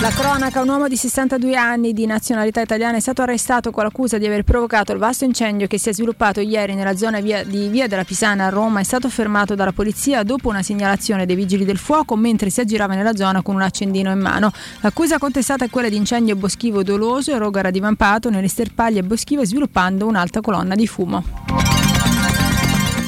La 0.00 0.10
cronaca, 0.10 0.60
un 0.60 0.68
uomo 0.68 0.88
di 0.88 0.96
62 0.96 1.56
anni 1.56 1.94
di 1.94 2.04
nazionalità 2.04 2.60
italiana 2.60 2.98
è 2.98 3.00
stato 3.00 3.22
arrestato 3.22 3.70
con 3.70 3.82
l'accusa 3.82 4.18
di 4.18 4.26
aver 4.26 4.44
provocato 4.44 4.92
il 4.92 4.98
vasto 4.98 5.24
incendio 5.24 5.66
che 5.66 5.78
si 5.78 5.88
è 5.88 5.94
sviluppato 5.94 6.40
ieri 6.40 6.74
nella 6.74 6.96
zona 6.96 7.20
via, 7.20 7.42
di 7.42 7.68
Via 7.68 7.88
della 7.88 8.04
Pisana 8.04 8.46
a 8.46 8.48
Roma. 8.50 8.80
È 8.80 8.82
stato 8.82 9.08
fermato 9.08 9.54
dalla 9.54 9.72
polizia 9.72 10.22
dopo 10.22 10.48
una 10.48 10.62
segnalazione 10.62 11.24
dei 11.24 11.34
vigili 11.34 11.64
del 11.64 11.78
fuoco 11.78 12.14
mentre 12.14 12.50
si 12.50 12.60
aggirava 12.60 12.94
nella 12.94 13.16
zona 13.16 13.40
con 13.40 13.54
un 13.54 13.62
accendino 13.62 14.12
in 14.12 14.20
mano. 14.20 14.52
L'accusa 14.80 15.16
contestata 15.18 15.64
è 15.64 15.70
quella 15.70 15.88
di 15.88 15.96
incendio 15.96 16.36
boschivo 16.36 16.82
doloso 16.82 17.32
e 17.32 17.38
rogo 17.38 17.58
era 17.58 17.70
divampato 17.70 18.28
nelle 18.28 18.48
sterpaglie 18.48 19.02
boschive 19.02 19.46
sviluppando 19.46 20.06
un'alta 20.06 20.42
colonna 20.42 20.74
di 20.74 20.86
fumo. 20.86 21.24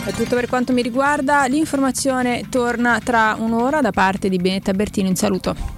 È 0.04 0.12
tutto 0.12 0.34
per 0.34 0.48
quanto 0.48 0.72
mi 0.72 0.80
riguarda, 0.80 1.44
l'informazione 1.44 2.46
torna 2.48 2.98
tra 2.98 3.36
un'ora 3.38 3.82
da 3.82 3.90
parte 3.90 4.30
di 4.30 4.38
Benetta 4.38 4.72
Bertino 4.72 5.06
in 5.06 5.16
saluto. 5.16 5.77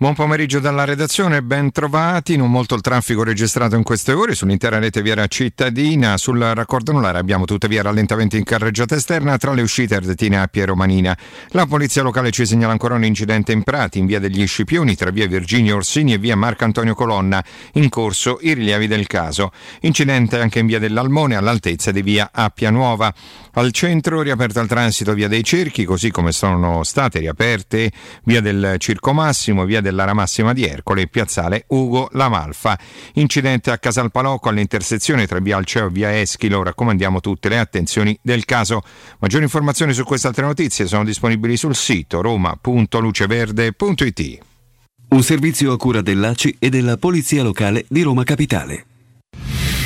Buon 0.00 0.14
pomeriggio 0.14 0.60
dalla 0.60 0.86
redazione, 0.86 1.42
ben 1.42 1.72
trovati. 1.72 2.34
Non 2.34 2.50
molto 2.50 2.74
il 2.74 2.80
traffico 2.80 3.22
registrato 3.22 3.76
in 3.76 3.82
queste 3.82 4.14
ore 4.14 4.34
sull'intera 4.34 4.78
rete 4.78 5.02
viaria 5.02 5.26
cittadina. 5.26 6.16
Sul 6.16 6.38
raccordo 6.38 6.92
anulare 6.92 7.18
abbiamo 7.18 7.44
tuttavia 7.44 7.82
rallentamenti 7.82 8.38
in 8.38 8.44
carreggiata 8.44 8.94
esterna 8.94 9.36
tra 9.36 9.52
le 9.52 9.60
uscite 9.60 9.96
Ardetina 9.96 10.42
e 10.42 10.48
Piero 10.48 10.74
Manina. 10.74 11.14
La 11.48 11.66
polizia 11.66 12.00
locale 12.00 12.30
ci 12.30 12.46
segnala 12.46 12.72
ancora 12.72 12.94
un 12.94 13.04
incidente 13.04 13.52
in 13.52 13.62
Prati, 13.62 13.98
in 13.98 14.06
via 14.06 14.18
degli 14.18 14.46
Scipioni, 14.46 14.94
tra 14.94 15.10
via 15.10 15.26
Virginio 15.26 15.76
Orsini 15.76 16.14
e 16.14 16.18
via 16.18 16.34
Marco 16.34 16.64
Antonio 16.64 16.94
Colonna. 16.94 17.44
In 17.74 17.90
corso 17.90 18.38
i 18.40 18.54
rilievi 18.54 18.86
del 18.86 19.06
caso. 19.06 19.52
Incidente 19.80 20.40
anche 20.40 20.60
in 20.60 20.66
via 20.66 20.78
dell'Almone 20.78 21.36
all'altezza 21.36 21.90
di 21.90 22.00
via 22.00 22.30
Appia 22.32 22.70
Nuova. 22.70 23.12
Al 23.52 23.70
centro 23.70 24.22
riaperto 24.22 24.60
al 24.60 24.66
transito 24.66 25.12
via 25.12 25.28
dei 25.28 25.44
Cerchi, 25.44 25.84
così 25.84 26.10
come 26.10 26.32
sono 26.32 26.84
state 26.84 27.18
riaperte 27.18 27.92
via 28.24 28.40
del 28.40 28.76
Circo 28.78 29.12
Massimo, 29.12 29.66
via 29.66 29.82
dell'Ara 29.90 30.14
Massima 30.14 30.52
di 30.52 30.64
Ercole 30.64 31.02
e 31.02 31.08
piazzale 31.08 31.64
Ugo 31.68 32.08
Lamalfa. 32.12 32.78
Incidente 33.14 33.70
a 33.70 33.78
Casalpalocco 33.78 34.48
all'intersezione 34.48 35.26
tra 35.26 35.40
via 35.40 35.56
Alceo 35.56 35.88
e 35.88 35.90
via 35.90 36.18
Eschilo. 36.18 36.62
Raccomandiamo 36.62 37.20
tutte 37.20 37.48
le 37.48 37.58
attenzioni 37.58 38.18
del 38.22 38.44
caso. 38.44 38.82
Maggiori 39.18 39.44
informazioni 39.44 39.92
su 39.92 40.04
queste 40.04 40.28
altre 40.28 40.46
notizie 40.46 40.86
sono 40.86 41.04
disponibili 41.04 41.56
sul 41.56 41.74
sito 41.74 42.22
roma.luceverde.it. 42.22 44.38
Un 45.10 45.22
servizio 45.22 45.72
a 45.72 45.76
cura 45.76 46.02
dell'ACI 46.02 46.56
e 46.58 46.70
della 46.70 46.96
Polizia 46.96 47.42
Locale 47.42 47.84
di 47.88 48.02
Roma 48.02 48.22
Capitale. 48.22 48.84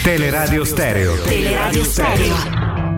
Teleradio 0.03 0.65
Stereo. 0.65 1.19
Teleradio 1.23 1.83
Stereo. 1.83 2.94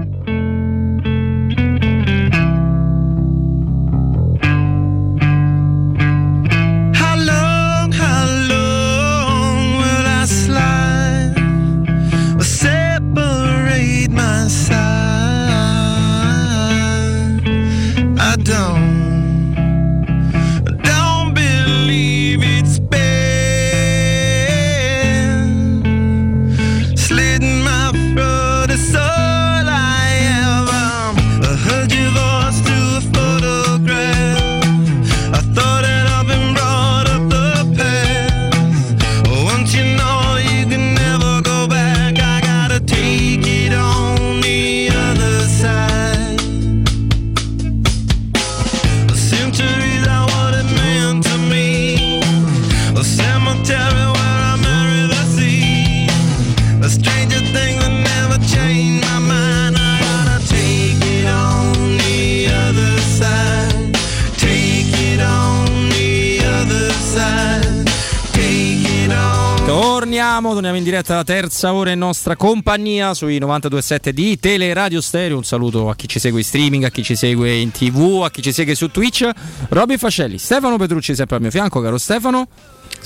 Torniamo, 70.27 70.55
torniamo 70.55 70.77
in 70.77 70.83
diretta 70.83 71.13
alla 71.13 71.23
terza 71.23 71.73
ora 71.73 71.93
in 71.93 72.01
nostra 72.01 72.35
compagnia 72.35 73.15
sui 73.15 73.39
92.7 73.39 74.09
di 74.09 74.37
Teleradio 74.41 75.01
Stereo. 75.01 75.37
Un 75.37 75.45
saluto 75.45 75.89
a 75.89 75.95
chi 75.95 76.09
ci 76.09 76.19
segue 76.19 76.41
in 76.41 76.45
streaming, 76.45 76.83
a 76.83 76.89
chi 76.89 77.05
ci 77.05 77.15
segue 77.15 77.55
in 77.55 77.71
tv, 77.71 78.23
a 78.25 78.31
chi 78.33 78.43
ci 78.43 78.51
segue 78.51 78.75
su 78.75 78.91
Twitch. 78.91 79.31
Robin 79.69 79.97
Fascelli, 79.97 80.39
Stefano 80.39 80.79
Petrucci 80.79 81.15
sempre 81.15 81.37
al 81.37 81.43
mio 81.43 81.53
fianco, 81.53 81.81
caro 81.81 81.97
Stefano. 81.97 82.49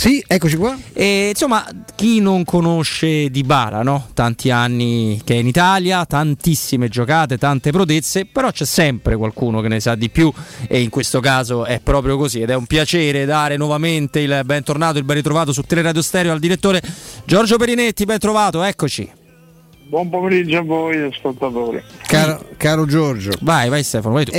Sì, 0.01 0.25
eccoci 0.27 0.57
qua. 0.57 0.75
E 0.95 1.29
insomma, 1.29 1.63
chi 1.95 2.21
non 2.21 2.43
conosce 2.43 3.29
Di 3.29 3.43
Bara, 3.43 3.83
no? 3.83 4.09
Tanti 4.15 4.51
anni 4.51 5.21
che 5.23 5.35
è 5.35 5.37
in 5.37 5.47
Italia, 5.47 6.07
tantissime 6.07 6.89
giocate, 6.89 7.37
tante 7.37 7.71
prodezze, 7.71 8.25
però 8.25 8.51
c'è 8.51 8.65
sempre 8.65 9.15
qualcuno 9.17 9.61
che 9.61 9.69
ne 9.69 9.79
sa 9.79 9.97
di 9.97 10.09
più 10.09 10.33
e 10.67 10.81
in 10.81 10.89
questo 10.89 11.21
caso 11.21 11.67
è 11.67 11.81
proprio 11.81 12.17
così 12.17 12.41
ed 12.41 12.49
è 12.49 12.55
un 12.55 12.65
piacere 12.65 13.27
dare 13.27 13.59
nuovamente 13.59 14.21
il 14.21 14.41
bentornato, 14.43 14.97
il 14.97 15.05
ben 15.05 15.17
ritrovato 15.17 15.53
su 15.53 15.61
Teleradio 15.61 16.01
Stereo 16.01 16.33
al 16.33 16.39
direttore 16.39 16.81
Giorgio 17.27 17.59
Perinetti, 17.59 18.07
ben 18.07 18.19
trovato, 18.19 18.63
eccoci. 18.63 19.20
Buon 19.91 20.09
pomeriggio 20.09 20.59
a 20.59 20.63
voi 20.63 21.03
ascoltatori. 21.03 21.83
Caro, 22.07 22.47
caro 22.57 22.87
Giorgio. 22.87 23.33
Vai, 23.41 23.69
vai 23.69 23.83
Stefano, 23.83 24.15
vai 24.15 24.25
tu. 24.25 24.31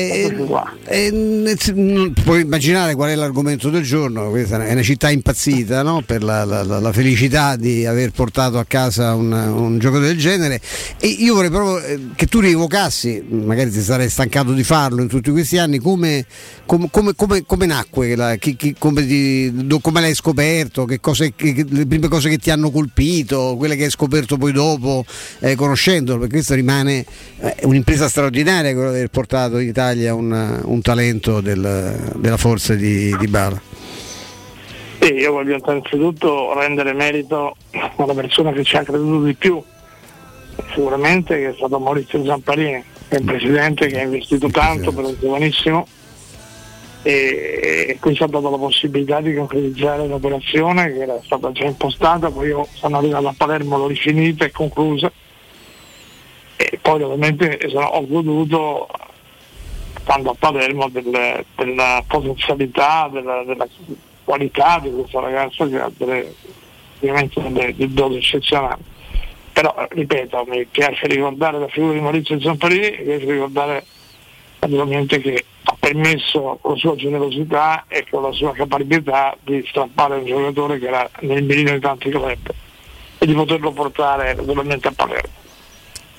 Eh, 0.86 1.12
nel- 1.12 1.58
non- 1.74 2.14
puoi 2.14 2.42
immaginare 2.44 2.96
qual 2.96 3.10
è 3.10 3.16
l'argomento 3.16 3.70
del 3.70 3.84
giorno, 3.84 4.30
questa 4.30 4.64
è 4.66 4.72
una 4.72 4.82
città 4.82 5.10
impazzita 5.10 5.84
no? 5.84 6.04
per 6.06 6.24
la, 6.24 6.46
la- 6.46 6.64
la- 6.64 6.80
la 6.80 6.94
felicità 6.94 7.58
di 7.58 7.86
aver 7.86 8.12
portato 8.12 8.58
a 8.60 8.64
casa 8.66 9.14
un, 9.14 9.30
un 9.34 9.78
gioco 9.78 10.00
del 10.00 10.18
genere 10.18 10.62
e 10.98 11.08
io 11.08 11.34
vorrei 11.34 11.50
proprio 11.50 11.84
eh, 11.84 12.00
che 12.16 12.28
tu 12.28 12.40
rievocassi, 12.40 13.22
magari 13.32 13.72
ti 13.72 13.82
sarei 13.82 14.08
stancato 14.08 14.54
di 14.54 14.64
farlo 14.64 15.02
in 15.02 15.10
tutti 15.10 15.32
questi 15.32 15.58
anni, 15.58 15.80
come, 15.80 16.26
come- 16.66 16.88
come- 16.90 17.14
come- 17.14 17.44
come 17.46 17.66
nacque, 17.66 18.16
la- 18.16 18.36
chi- 18.36 18.56
chi- 18.56 18.74
come, 18.80 19.06
ti- 19.06 19.52
do- 19.68 19.80
come 19.80 20.00
l'hai 20.00 20.16
scoperto, 20.16 20.86
che 20.86 21.02
cose, 21.02 21.34
che- 21.36 21.66
le 21.68 21.86
prime 21.86 22.08
cose 22.08 22.30
che 22.30 22.38
ti 22.38 22.52
hanno 22.52 22.72
colpito, 22.72 23.56
quelle 23.58 23.76
che 23.76 23.84
hai 23.84 23.90
scoperto 23.92 24.38
poi 24.38 24.54
dopo 24.54 25.04
eh, 25.42 25.56
conoscendolo, 25.56 26.20
perché 26.20 26.36
questo 26.36 26.54
rimane 26.54 27.04
eh, 27.40 27.56
un'impresa 27.64 28.08
straordinaria 28.08 28.74
quello 28.74 28.92
di 28.92 28.98
aver 28.98 29.10
portato 29.10 29.58
in 29.58 29.68
Italia 29.68 30.14
un, 30.14 30.62
un 30.64 30.82
talento 30.82 31.42
del- 31.42 32.14
della 32.16 32.38
forza 32.38 32.76
di, 32.76 33.16
di 33.18 33.28
Bala. 33.28 33.60
E 35.00 35.08
io 35.08 35.32
voglio 35.32 35.58
innanzitutto 35.58 36.54
rendere 36.54 36.94
merito 36.94 37.56
alla 37.96 38.14
persona 38.14 38.52
che 38.52 38.64
ci 38.64 38.78
ha 38.78 38.84
creduto 38.84 39.24
di 39.26 39.34
più, 39.34 39.62
sicuramente 40.74 41.36
che 41.40 41.50
è 41.50 41.54
stato 41.56 41.80
Maurizio 41.80 42.24
Zamparini, 42.24 42.84
che 43.10 43.16
è 43.16 43.20
un 43.20 43.26
presidente 43.26 43.88
che 43.88 44.00
ha 44.00 44.04
investito 44.04 44.48
tanto 44.50 44.92
per 44.92 45.06
un 45.06 45.16
giovanissimo 45.20 45.88
e, 47.02 47.88
e 47.90 47.98
qui 48.00 48.14
ci 48.14 48.22
ha 48.22 48.28
dato 48.28 48.48
la 48.48 48.58
possibilità 48.58 49.22
di 49.22 49.34
concretizzare 49.34 50.06
l'operazione 50.06 50.94
che 50.94 51.00
era 51.00 51.20
stata 51.24 51.52
già 51.52 51.64
impostata, 51.64 52.30
poi 52.30 52.50
io 52.50 52.68
sono 52.74 53.00
arrivato 53.00 53.28
a 53.28 53.34
Palermo, 53.36 53.78
l'ho 53.78 53.88
rifinita 53.88 54.46
e 54.46 54.52
conclusa 54.52 55.12
e 56.70 56.78
poi 56.82 57.02
ovviamente 57.02 57.60
ho 57.74 58.08
goduto 58.08 58.88
stando 60.02 60.32
a 60.32 60.36
Palermo 60.38 60.90
del- 60.90 61.46
della 61.56 62.04
potenzialità, 62.08 63.10
della, 63.12 63.44
della 63.44 63.68
qualità 64.24 64.80
di 64.82 64.92
questa 64.92 65.20
ragazza 65.20 65.68
che 65.68 65.80
ha 65.80 65.92
delle, 65.96 66.34
ovviamente 67.00 67.42
delle, 67.42 67.74
delle 67.76 68.18
eccezionali. 68.18 68.82
Però 69.54 69.88
ripeto, 69.90 70.46
mi 70.48 70.66
piace 70.66 71.08
ricordare 71.08 71.60
la 71.60 71.68
figura 71.68 71.94
di 71.94 72.00
Maurizio 72.00 72.40
Zamparini, 72.40 72.98
mi 73.00 73.04
piace 73.04 73.32
ricordare 73.32 73.86
naturalmente 74.60 75.20
che 75.20 75.46
ha 75.64 75.76
permesso 75.80 76.58
con 76.62 76.72
la 76.72 76.78
sua 76.78 76.96
generosità 76.96 77.86
e 77.88 78.06
con 78.10 78.22
la 78.22 78.32
sua 78.32 78.54
capacità 78.54 79.36
di 79.42 79.64
strappare 79.68 80.16
un 80.16 80.26
giocatore 80.26 80.80
che 80.80 80.88
era 80.88 81.10
nel 81.22 81.44
mirino 81.44 81.74
di 81.74 81.80
tanti 81.80 82.10
club 82.10 82.38
e 83.18 83.26
di 83.26 83.34
poterlo 83.34 83.72
portare 83.72 84.34
naturalmente 84.34 84.88
a 84.88 84.94
Palermo. 84.96 85.41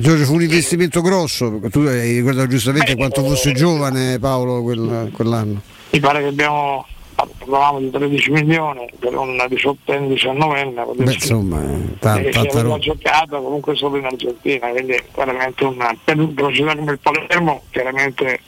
Giorgio 0.02 0.24
fu 0.24 0.34
un 0.34 0.42
investimento 0.42 1.00
grosso, 1.00 1.60
tu 1.70 1.78
hai 1.82 2.16
ricordato 2.16 2.48
giustamente 2.48 2.96
quanto 2.96 3.22
fosse 3.22 3.52
giovane 3.52 4.18
Paolo 4.18 4.60
quel- 4.60 5.12
quell'anno. 5.12 5.62
Mi 5.90 6.00
pare 6.00 6.18
che 6.22 6.26
abbiamo 6.26 6.84
parlavamo 7.14 7.78
di 7.78 7.88
13 7.88 8.32
milioni 8.32 8.90
per 8.98 9.14
un 9.14 9.36
18enne, 9.48 10.08
19enne, 10.08 10.82
vuol 10.82 10.96
dire 10.96 11.04
Beh, 11.04 11.12
insomma, 11.12 11.62
eh, 11.62 11.74
eh, 11.74 11.98
tanta 12.00 12.40
aveva 12.40 12.62
roba. 12.62 12.78
giocato 12.78 13.40
comunque 13.40 13.76
solo 13.76 13.96
in 13.96 14.06
Argentina, 14.06 14.70
quindi 14.70 15.00
veramente 15.14 15.64
una, 15.64 15.96
per 16.02 16.18
una 16.18 16.32
società 16.36 16.74
come 16.74 16.92
il 16.92 16.98
Palermo 16.98 17.62
chiaramente 17.70 18.40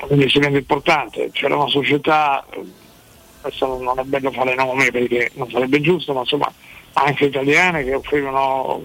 un 0.00 0.08
investimento 0.10 0.58
importante. 0.58 1.30
C'era 1.30 1.54
una 1.54 1.68
società, 1.68 2.44
eh, 2.50 2.64
adesso 3.42 3.78
non 3.80 3.96
è 3.96 4.02
bello 4.02 4.32
fare 4.32 4.56
nomi 4.56 4.90
perché 4.90 5.30
non 5.34 5.48
sarebbe 5.48 5.80
giusto, 5.80 6.12
ma 6.12 6.20
insomma 6.20 6.52
anche 6.94 7.26
italiane 7.26 7.84
che 7.84 7.94
offrivano 7.94 8.82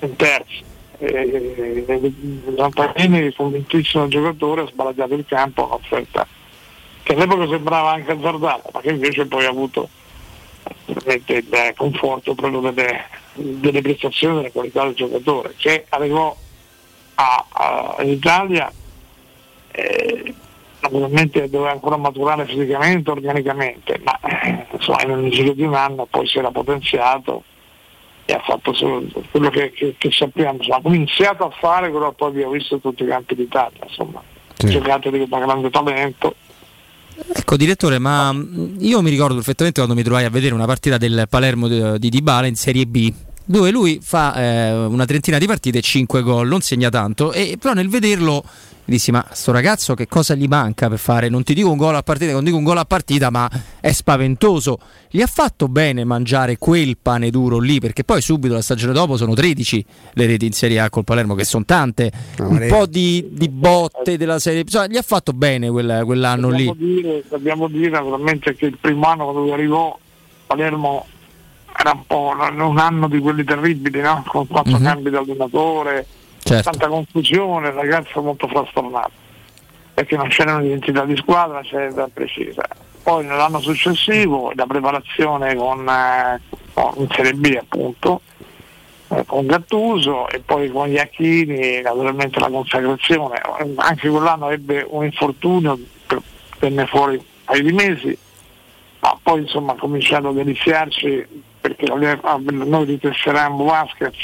un 0.00 0.16
terzo. 0.16 0.70
Eh, 1.04 1.84
eh, 1.88 2.12
Zamparini, 2.56 3.34
convintissimo 3.34 4.06
giocatore, 4.06 4.60
ha 4.62 4.66
sbaragliato 4.68 5.14
il 5.14 5.24
campo, 5.26 5.64
un'offerta 5.64 6.26
che 7.02 7.14
all'epoca 7.14 7.48
sembrava 7.48 7.90
anche 7.90 8.12
azzardata, 8.12 8.70
ma 8.72 8.80
che 8.80 8.90
invece 8.90 9.26
poi 9.26 9.44
ha 9.44 9.48
avuto 9.48 9.88
veramente 10.86 11.32
il 11.34 11.52
eh, 11.52 11.74
conforto 11.76 12.34
proprio 12.36 12.60
delle, 12.70 13.04
delle 13.34 13.80
prestazioni 13.80 14.34
e 14.34 14.36
delle 14.38 14.52
qualità 14.52 14.84
del 14.84 14.94
giocatore, 14.94 15.54
che 15.56 15.86
arrivò 15.88 16.36
a- 17.16 17.46
a- 17.50 17.96
in 18.02 18.10
Italia 18.10 18.72
eh, 19.72 20.34
naturalmente 20.80 21.50
doveva 21.50 21.72
ancora 21.72 21.96
maturare 21.96 22.46
fisicamente, 22.46 23.10
organicamente, 23.10 24.00
ma 24.04 24.20
eh, 24.20 24.66
insomma 24.70 25.02
in 25.02 25.10
un 25.10 25.30
giro 25.30 25.52
di 25.52 25.62
un 25.62 25.74
anno 25.74 26.06
poi 26.06 26.28
si 26.28 26.38
era 26.38 26.52
potenziato 26.52 27.42
e 28.24 28.32
ha 28.32 28.40
fatto 28.44 28.72
quello 29.30 29.50
che, 29.50 29.72
che- 29.72 29.94
che 29.98 30.10
sappiamo, 30.12 30.58
insomma, 30.58 30.80
ha 30.82 30.94
iniziato 30.94 31.44
a 31.44 31.50
fare 31.50 31.90
quello 31.90 32.08
che 32.10 32.14
poi 32.16 32.28
abbiamo 32.30 32.52
visto 32.52 32.78
tutti 32.78 33.02
i 33.02 33.06
campi 33.06 33.34
d'Italia, 33.34 33.78
insomma, 33.86 34.22
giocato 34.56 35.10
di 35.10 35.18
un 35.18 35.28
grande 35.28 35.70
talento. 35.70 36.34
Ecco 37.34 37.56
direttore, 37.56 37.98
ma 37.98 38.34
io 38.78 39.02
mi 39.02 39.10
ricordo 39.10 39.34
perfettamente 39.34 39.80
quando 39.80 39.94
mi 39.98 40.02
trovai 40.04 40.24
a 40.24 40.30
vedere 40.30 40.54
una 40.54 40.64
partita 40.66 40.96
del 40.96 41.26
Palermo 41.28 41.68
di, 41.68 41.98
di 41.98 42.08
Dybala 42.08 42.46
in 42.46 42.56
Serie 42.56 42.86
B 42.86 43.12
dove 43.44 43.70
lui 43.70 43.98
fa 44.00 44.34
eh, 44.36 44.72
una 44.86 45.04
trentina 45.04 45.36
di 45.36 45.46
partite 45.46 45.78
e 45.78 45.82
5 45.82 46.22
gol, 46.22 46.46
non 46.48 46.60
segna 46.60 46.88
tanto, 46.90 47.32
e, 47.32 47.56
però 47.60 47.74
nel 47.74 47.88
vederlo 47.88 48.42
dissi 48.84 49.10
ma 49.10 49.24
sto 49.32 49.52
ragazzo 49.52 49.94
che 49.94 50.06
cosa 50.08 50.34
gli 50.34 50.46
manca 50.46 50.88
per 50.88 50.98
fare, 50.98 51.28
non 51.28 51.42
ti 51.44 51.54
dico 51.54 51.70
un 51.70 51.76
gol 51.76 51.94
a 51.94 52.02
partita, 52.02 52.32
non 52.32 52.44
dico 52.44 52.56
un 52.56 52.64
gol 52.64 52.78
a 52.78 52.84
partita, 52.84 53.30
ma 53.30 53.48
è 53.80 53.92
spaventoso. 53.92 54.78
Gli 55.10 55.20
ha 55.22 55.26
fatto 55.26 55.68
bene 55.68 56.04
mangiare 56.04 56.56
quel 56.58 56.96
pane 57.00 57.30
duro 57.30 57.58
lì, 57.58 57.78
perché 57.80 58.02
poi 58.04 58.20
subito 58.22 58.54
la 58.54 58.62
stagione 58.62 58.92
dopo 58.92 59.16
sono 59.16 59.34
13 59.34 59.84
le 60.14 60.26
reti 60.26 60.46
in 60.46 60.52
Serie 60.52 60.80
A 60.80 60.90
col 60.90 61.04
Palermo, 61.04 61.34
che 61.34 61.44
sono 61.44 61.64
tante, 61.64 62.10
un 62.38 62.58
rete. 62.58 62.74
po' 62.74 62.86
di, 62.86 63.28
di 63.30 63.48
botte 63.48 64.16
della 64.16 64.38
Serie 64.38 64.60
insomma, 64.62 64.86
gli 64.86 64.96
ha 64.96 65.02
fatto 65.02 65.32
bene 65.32 65.70
quel- 65.70 66.02
quell'anno 66.04 66.48
lì. 66.50 66.64
Dobbiamo 66.66 66.94
dire, 66.94 67.24
dobbiamo 67.28 67.68
dire 67.68 67.90
naturalmente 67.90 68.54
che 68.54 68.66
il 68.66 68.78
primo 68.80 69.06
anno 69.06 69.24
quando 69.24 69.40
lui 69.42 69.52
arrivò 69.52 69.98
Palermo 70.46 71.06
era 71.74 71.92
un 71.92 72.04
po' 72.06 72.34
un 72.36 72.78
anno 72.78 73.08
di 73.08 73.18
quelli 73.18 73.44
terribili, 73.44 74.00
no? 74.00 74.22
con 74.26 74.46
quattro 74.46 74.76
Mhm. 74.78 74.84
cambi 74.84 75.10
di 75.10 75.16
allenatore, 75.16 76.06
Certo. 76.44 76.70
tanta 76.70 76.88
confusione, 76.88 77.68
il 77.68 77.74
ragazzo 77.74 78.20
molto 78.20 78.48
frastornato, 78.48 79.12
perché 79.94 80.16
non 80.16 80.28
c'era 80.28 80.56
un'identità 80.56 81.04
di 81.04 81.16
squadra, 81.16 81.60
c'era 81.60 81.84
un'identità 81.84 82.08
precisa. 82.12 82.62
Poi 83.02 83.24
nell'anno 83.24 83.60
successivo 83.60 84.52
la 84.54 84.66
preparazione 84.66 85.54
con, 85.54 85.88
eh, 85.88 86.40
con 86.72 87.08
Serie 87.10 87.34
B 87.34 87.56
appunto, 87.58 88.22
eh, 89.08 89.24
con 89.26 89.46
Gattuso 89.46 90.28
e 90.28 90.40
poi 90.40 90.70
con 90.70 90.88
gli 90.88 90.98
Acchini, 90.98 91.80
naturalmente 91.80 92.38
la 92.40 92.48
consacrazione. 92.48 93.40
Anche 93.76 94.08
quell'anno 94.08 94.50
ebbe 94.50 94.84
un 94.88 95.04
infortunio, 95.04 95.78
venne 96.58 96.86
fuori 96.86 97.16
un 97.16 97.24
paio 97.44 97.62
di 97.62 97.72
mesi, 97.72 98.18
ma 99.00 99.18
poi 99.22 99.40
insomma 99.40 99.72
ha 99.72 99.76
cominciato 99.76 100.28
a 100.28 100.32
deliziarci 100.32 101.26
perché 101.60 101.86
noi 101.86 102.84
ritesserammo 102.84 103.64
Vasquez 103.64 104.16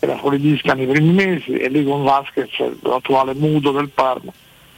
era 0.00 0.16
fuori 0.16 0.38
vista 0.38 0.72
nei 0.74 0.86
primi 0.86 1.12
mesi 1.12 1.52
e 1.52 1.68
lì 1.68 1.84
con 1.84 2.02
Vasquez, 2.02 2.50
l'attuale 2.82 3.34
muto 3.34 3.70
del 3.70 3.90
Parma, 3.90 4.32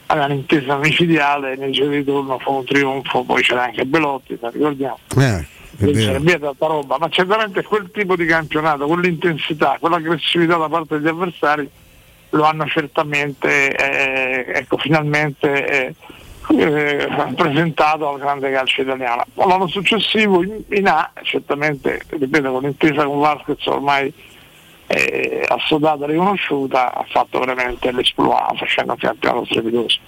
aveva 0.07 0.27
un'intesa 0.27 0.77
micidiale, 0.77 1.57
nel 1.57 1.73
giro 1.73 1.89
di 1.89 1.97
ritorno 1.97 2.39
fu 2.39 2.53
un 2.53 2.65
trionfo, 2.65 3.23
poi 3.23 3.43
c'era 3.43 3.65
anche 3.65 3.85
Belotti, 3.85 4.39
ricordiamo. 4.41 4.99
Eh, 5.17 5.47
c'era 5.79 6.19
via 6.19 6.39
tanta 6.39 6.67
roba, 6.67 6.99
ma 6.99 7.09
certamente 7.09 7.63
quel 7.63 7.91
tipo 7.93 8.17
di 8.17 8.27
campionato, 8.27 8.87
quell'intensità, 8.87 9.79
quell'aggressività 9.81 10.57
da 10.57 10.69
parte 10.69 10.99
degli 10.99 11.09
avversari 11.09 11.71
lo 12.31 12.45
hanno 12.45 12.67
certamente, 12.67 13.75
eh, 13.75 14.59
ecco, 14.59 14.77
finalmente 14.79 15.67
eh, 15.67 15.95
eh, 16.59 17.09
presentato 17.37 18.09
al 18.09 18.19
grande 18.19 18.51
calcio 18.51 18.83
italiano. 18.83 19.25
L'anno 19.35 19.67
successivo 19.67 20.43
in, 20.43 20.63
in 20.71 20.87
A, 20.89 21.11
certamente, 21.23 22.03
ripeto, 22.09 22.51
con 22.51 22.63
l'intesa 22.63 23.05
con 23.05 23.19
Vasquez 23.19 23.65
ormai 23.67 24.13
eh, 24.93 25.45
assodata 25.49 26.05
e 26.05 26.09
riconosciuta, 26.09 26.93
ha 26.93 27.05
fatto 27.09 27.39
veramente 27.39 27.91
l'esploit 27.93 28.57
facendo 28.57 28.93
un 28.93 28.99
campionato 28.99 29.45
strepitoso. 29.47 29.99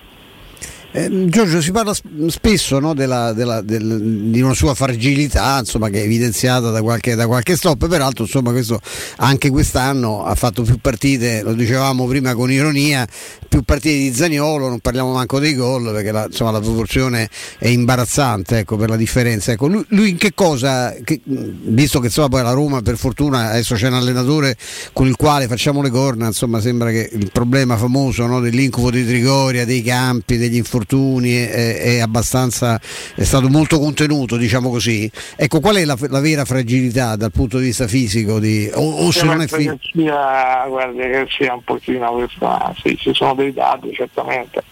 Eh, 0.96 1.24
Giorgio, 1.28 1.60
si 1.60 1.72
parla 1.72 1.92
spesso 2.28 2.78
no, 2.78 2.94
della- 2.94 3.32
della- 3.32 3.62
del- 3.62 4.30
di 4.30 4.40
una 4.40 4.54
sua 4.54 4.74
fragilità, 4.74 5.58
insomma, 5.58 5.88
che 5.88 6.00
è 6.00 6.04
evidenziata 6.04 6.70
da 6.70 6.82
qualche, 6.82 7.16
da 7.16 7.26
qualche 7.26 7.56
stop, 7.56 7.88
peraltro 7.88 8.22
insomma, 8.22 8.52
questo, 8.52 8.80
anche 9.16 9.50
quest'anno 9.50 10.24
ha 10.24 10.36
fatto 10.36 10.62
più 10.62 10.78
partite, 10.80 11.42
lo 11.42 11.52
dicevamo 11.54 12.06
prima 12.06 12.32
con 12.36 12.48
ironia, 12.48 13.04
più 13.48 13.62
partite 13.62 13.96
di 13.96 14.14
Zaniolo, 14.14 14.68
non 14.68 14.78
parliamo 14.78 15.12
manco 15.12 15.40
dei 15.40 15.56
gol 15.56 15.90
perché 15.92 16.12
la, 16.12 16.26
insomma, 16.26 16.52
la 16.52 16.60
proporzione 16.60 17.28
è 17.58 17.66
imbarazzante 17.66 18.58
ecco, 18.58 18.76
per 18.76 18.88
la 18.88 18.96
differenza. 18.96 19.50
Ecco, 19.50 19.66
lui, 19.66 19.84
lui 19.88 20.10
in 20.10 20.16
che 20.16 20.32
cosa, 20.32 20.94
che- 21.02 21.20
visto 21.24 21.98
che 21.98 22.06
insomma, 22.06 22.28
poi 22.28 22.42
la 22.44 22.52
Roma 22.52 22.82
per 22.82 22.96
fortuna 22.98 23.50
adesso 23.50 23.74
c'è 23.74 23.88
un 23.88 23.94
allenatore 23.94 24.56
con 24.92 25.08
il 25.08 25.16
quale 25.16 25.48
facciamo 25.48 25.82
le 25.82 25.90
corna, 25.90 26.26
insomma 26.28 26.60
sembra 26.60 26.90
che 26.92 27.10
il 27.12 27.30
problema 27.32 27.76
famoso 27.76 28.26
no, 28.26 28.38
dell'incubo 28.38 28.92
di 28.92 29.04
Trigoria, 29.04 29.64
dei 29.64 29.82
campi, 29.82 30.36
degli 30.36 30.54
infortuni 30.54 30.82
è, 30.86 31.80
è 31.80 31.98
abbastanza 32.00 32.80
è 33.14 33.24
stato 33.24 33.48
molto 33.48 33.78
contenuto, 33.78 34.36
diciamo 34.36 34.70
così. 34.70 35.10
Ecco, 35.36 35.60
qual 35.60 35.76
è 35.76 35.84
la, 35.84 35.96
la 36.08 36.20
vera 36.20 36.44
fragilità 36.44 37.16
dal 37.16 37.32
punto 37.32 37.58
di 37.58 37.64
vista 37.64 37.86
fisico? 37.86 38.38
Di, 38.38 38.70
o, 38.72 39.06
o 39.06 39.10
se 39.10 39.24
non 39.24 39.40
è 39.40 39.46
fisico? 39.46 39.76
che 39.80 39.90
sia, 39.92 40.66
guardi, 40.66 40.98
che 40.98 41.26
sia 41.30 41.54
un 41.54 41.62
pochino 41.62 42.12
questa, 42.12 42.74
sì, 42.82 42.96
ci 42.96 43.12
sono 43.14 43.34
dei 43.34 43.52
dati 43.52 43.92
certamente, 43.92 44.62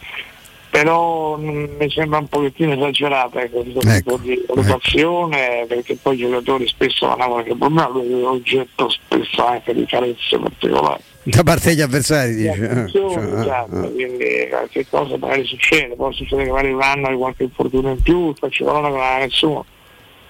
però 0.70 1.36
mm, 1.36 1.76
mi 1.78 1.90
sembra 1.90 2.18
un 2.18 2.28
pochettino 2.28 2.72
esagerata 2.72 3.42
ecco, 3.42 3.62
questo 3.62 3.80
tipo 3.80 4.16
di 4.16 4.44
valutazione 4.46 5.66
perché 5.68 5.96
poi 6.00 6.14
i 6.14 6.18
giocatori 6.18 6.66
spesso 6.66 7.06
non 7.06 7.20
hanno 7.20 7.32
qualche 7.32 7.54
problema, 7.54 7.88
lui 7.88 8.20
è 8.20 8.24
oggetto 8.24 8.88
spesso 8.88 9.44
anche 9.44 9.74
di 9.74 9.84
carezze 9.86 10.38
particolari. 10.38 11.02
Da 11.24 11.44
parte 11.44 11.68
degli 11.68 11.80
avversari 11.80 12.34
Di 12.34 12.48
dice. 12.48 12.60
eh, 12.60 12.64
attenzione, 12.64 13.14
cioè, 13.14 13.22
eh, 13.22 13.40
esatto, 13.40 13.84
eh. 13.84 13.92
quindi 13.92 14.46
qualche 14.50 14.86
cosa 14.88 15.16
magari 15.18 15.44
succede, 15.44 15.94
poi 15.94 16.12
succede 16.14 16.44
che 16.44 16.50
magari 16.50 16.72
un 16.72 16.82
anno 16.82 17.06
hai 17.06 17.16
qualche 17.16 17.42
infortunio 17.44 17.90
in 17.90 18.02
più, 18.02 18.34
ci 18.48 18.64
vuole 18.64 18.88
non 18.88 19.00
ha 19.00 19.18
nessuno, 19.18 19.64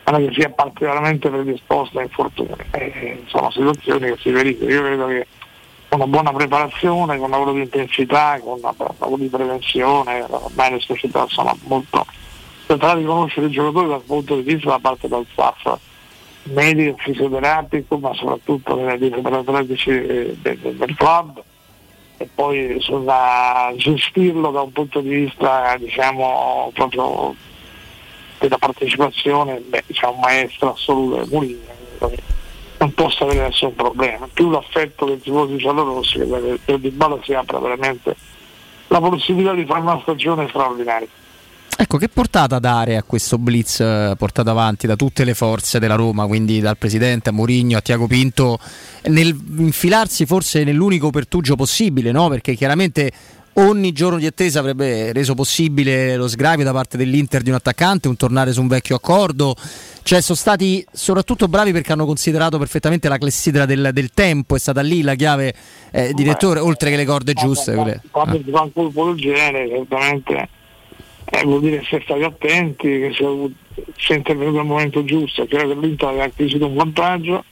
ma 0.05 0.19
che 0.19 0.31
sia 0.35 0.51
particolarmente 0.51 1.31
predisposto 1.31 1.99
a 1.99 2.03
infortuni. 2.03 2.55
Eh, 2.73 3.23
sono 3.27 3.51
situazioni 3.51 4.07
che 4.07 4.17
si 4.21 4.31
verificano. 4.31 4.71
Io 4.71 4.83
credo 4.83 5.07
che 5.07 5.27
con 5.89 6.01
una 6.01 6.09
buona 6.09 6.33
preparazione, 6.33 7.17
con 7.17 7.25
un 7.25 7.31
lavoro 7.31 7.53
di 7.53 7.61
intensità, 7.61 8.39
con 8.43 8.55
un 8.55 8.61
lavoro 8.99 9.17
di 9.17 9.29
prevenzione, 9.29 10.27
ormai 10.29 10.73
le 10.73 10.81
società 10.81 11.25
sono 11.29 11.57
molto 11.65 12.05
tentare 12.67 13.01
di 13.01 13.07
conoscere 13.07 13.47
i 13.47 13.51
giocatori 13.51 13.89
dal 13.89 14.03
punto 14.03 14.37
di 14.37 14.43
vista 14.43 14.69
da 14.69 14.79
parte 14.79 15.09
del 15.09 15.27
staff 15.33 15.79
medico, 16.45 16.97
fisioterapico, 16.99 17.99
ma 17.99 18.13
soprattutto 18.15 18.75
dei 18.75 19.11
preparatori 19.11 19.81
eh, 19.87 20.37
del, 20.41 20.59
del 20.59 20.95
club 20.97 21.43
e 22.23 22.29
poi 22.33 22.77
sulla 22.81 23.73
gestirlo 23.77 24.51
da 24.51 24.63
un 24.63 24.73
punto 24.73 25.01
di 25.01 25.09
vista 25.09 25.75
diciamo 25.77 26.71
proprio 26.73 27.35
della 28.39 28.59
partecipazione, 28.59 29.61
beh, 29.61 29.85
c'è 29.93 30.07
un 30.07 30.19
maestro 30.21 30.73
assoluto 30.73 31.27
Mourinho, 31.31 31.61
non 32.79 32.93
possa 32.95 33.25
avere 33.25 33.47
nessun 33.47 33.75
problema. 33.75 34.29
Più 34.33 34.51
l'affetto 34.51 35.07
che 35.07 35.13
i 35.13 35.21
tifosi 35.21 35.57
giallorossi 35.57 36.19
che 36.19 36.59
per 36.65 36.79
Di 36.79 36.91
Bala 36.91 37.19
si 37.23 37.33
apre 37.35 37.59
veramente 37.59 38.17
la 38.89 39.01
possibilità 39.01 39.55
di 39.55 39.65
fare 39.65 39.81
una 39.81 40.01
stagione 40.03 40.49
straordinaria. 40.49 41.09
Ecco, 41.83 41.99
che 41.99 42.09
portata 42.09 42.61
dare 42.61 42.97
a 42.97 43.03
questo 43.03 43.39
blitz 43.39 43.81
eh, 43.81 44.15
portato 44.17 44.49
avanti 44.49 44.87
da 44.87 44.95
tutte 44.95 45.25
le 45.25 45.35
forze 45.35 45.81
della 45.81 45.97
Roma, 45.97 46.27
quindi 46.27 46.61
dal 46.61 46.79
presidente 46.79 47.31
a 47.31 47.33
Mourinho 47.33 47.77
a 47.77 47.81
Tiago 47.81 48.07
Pinto, 48.07 48.57
nel 49.07 49.37
infilarsi 49.57 50.25
forse 50.25 50.63
nell'unico 50.63 51.11
pertugio 51.11 51.57
possibile, 51.57 52.13
no? 52.13 52.29
Perché 52.29 52.55
chiaramente 52.55 53.11
ogni 53.55 53.91
giorno 53.91 54.19
di 54.19 54.27
attesa 54.27 54.61
avrebbe 54.61 55.13
reso 55.13 55.35
possibile 55.35 56.15
lo 56.15 56.29
sgravio 56.29 56.63
da 56.63 56.71
parte 56.71 56.97
dell'Inter 56.97 57.43
di 57.43 57.49
un 57.49 57.57
attaccante, 57.57 58.07
un 58.07 58.15
tornare 58.17 58.53
su 58.53 58.61
un 58.61 58.69
vecchio 58.69 58.95
accordo. 58.95 59.57
Cioè, 60.05 60.21
sono 60.21 60.39
stati 60.39 60.87
soprattutto 60.93 61.49
bravi 61.49 61.73
perché 61.73 61.91
hanno 61.91 62.07
considerato 62.07 62.59
perfettamente 62.59 63.09
la 63.09 63.19
clessidra 63.19 63.67
del, 63.67 63.91
del 63.93 64.11
tempo, 64.15 64.55
è 64.55 64.59
stata 64.61 64.83
lì 64.83 65.03
la 65.03 65.17
chiave, 65.17 65.53
eh, 65.91 66.13
direttore, 66.13 66.61
oltre 66.61 66.91
che 66.91 66.97
le 66.97 67.05
corde 67.05 67.33
giuste. 67.33 67.75
quando 68.13 68.41
si 68.45 68.51
fa 68.53 68.63
un 68.63 68.73
colpo 68.73 69.07
del 69.07 69.17
genere 69.17 69.69
certamente 69.69 70.61
eh, 71.35 71.45
vuol 71.45 71.61
dire 71.61 71.81
essere 71.81 72.03
stati 72.03 72.23
attenti 72.23 72.89
che 72.89 73.13
si 73.15 73.25
è, 73.25 74.13
è 74.13 74.17
intervenuto 74.17 74.59
al 74.59 74.67
momento 74.67 75.03
giusto 75.05 75.47
credo 75.47 75.69
che 75.69 75.87
l'Inter 75.87 76.09
aveva 76.09 76.25
acquisito 76.25 76.67
un 76.67 76.75
vantaggio 76.75 77.45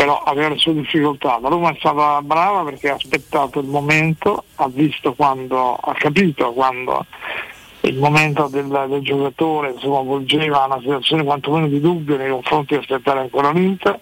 però 0.00 0.22
aveva 0.22 0.48
le 0.48 0.56
sue 0.56 0.72
difficoltà. 0.72 1.38
La 1.42 1.50
Roma 1.50 1.72
è 1.72 1.76
stata 1.78 2.22
brava 2.22 2.62
perché 2.64 2.88
ha 2.88 2.94
aspettato 2.94 3.60
il 3.60 3.66
momento 3.66 4.44
ha 4.54 4.66
visto 4.68 5.12
quando 5.12 5.74
ha 5.74 5.92
capito 5.92 6.52
quando 6.54 7.04
il 7.82 7.98
momento 7.98 8.48
del, 8.48 8.86
del 8.88 9.02
giocatore 9.02 9.72
insomma, 9.72 10.00
volgeva 10.00 10.64
una 10.64 10.78
situazione 10.78 11.22
quantomeno 11.22 11.66
di 11.66 11.80
dubbio 11.80 12.16
nei 12.16 12.30
confronti 12.30 12.72
di 12.72 12.80
aspettare 12.80 13.20
ancora 13.20 13.50
l'Inter. 13.50 14.00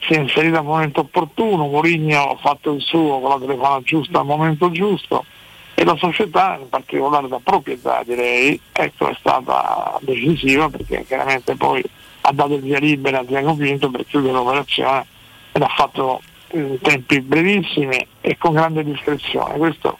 Si 0.00 0.14
è 0.14 0.20
inserito 0.20 0.56
al 0.56 0.64
momento 0.64 1.00
opportuno, 1.00 1.66
Mourinho 1.66 2.30
ha 2.30 2.36
fatto 2.36 2.72
il 2.72 2.80
suo 2.80 3.20
con 3.20 3.28
la 3.28 3.38
telefonata 3.38 3.82
giusta 3.82 4.20
al 4.20 4.26
momento 4.26 4.70
giusto 4.70 5.26
e 5.80 5.84
la 5.84 5.96
società, 5.96 6.58
in 6.60 6.68
particolare 6.68 7.26
la 7.26 7.40
proprietà 7.42 8.02
direi, 8.04 8.60
ecco, 8.70 9.08
è 9.08 9.16
stata 9.18 9.98
decisiva 10.02 10.68
perché 10.68 11.06
chiaramente 11.06 11.56
poi 11.56 11.82
ha 12.20 12.32
dato 12.32 12.56
il 12.56 12.60
via 12.60 12.78
libera 12.78 13.20
a 13.20 13.24
Diago 13.24 13.54
Pinto 13.54 13.90
per 13.90 14.04
chiudere 14.04 14.34
l'operazione 14.34 15.06
e 15.52 15.58
l'ha 15.58 15.72
fatto 15.74 16.20
in 16.52 16.78
tempi 16.82 17.22
brevissimi 17.22 18.06
e 18.20 18.36
con 18.36 18.52
grande 18.52 18.84
discrezione. 18.84 19.56
Questo 19.56 19.96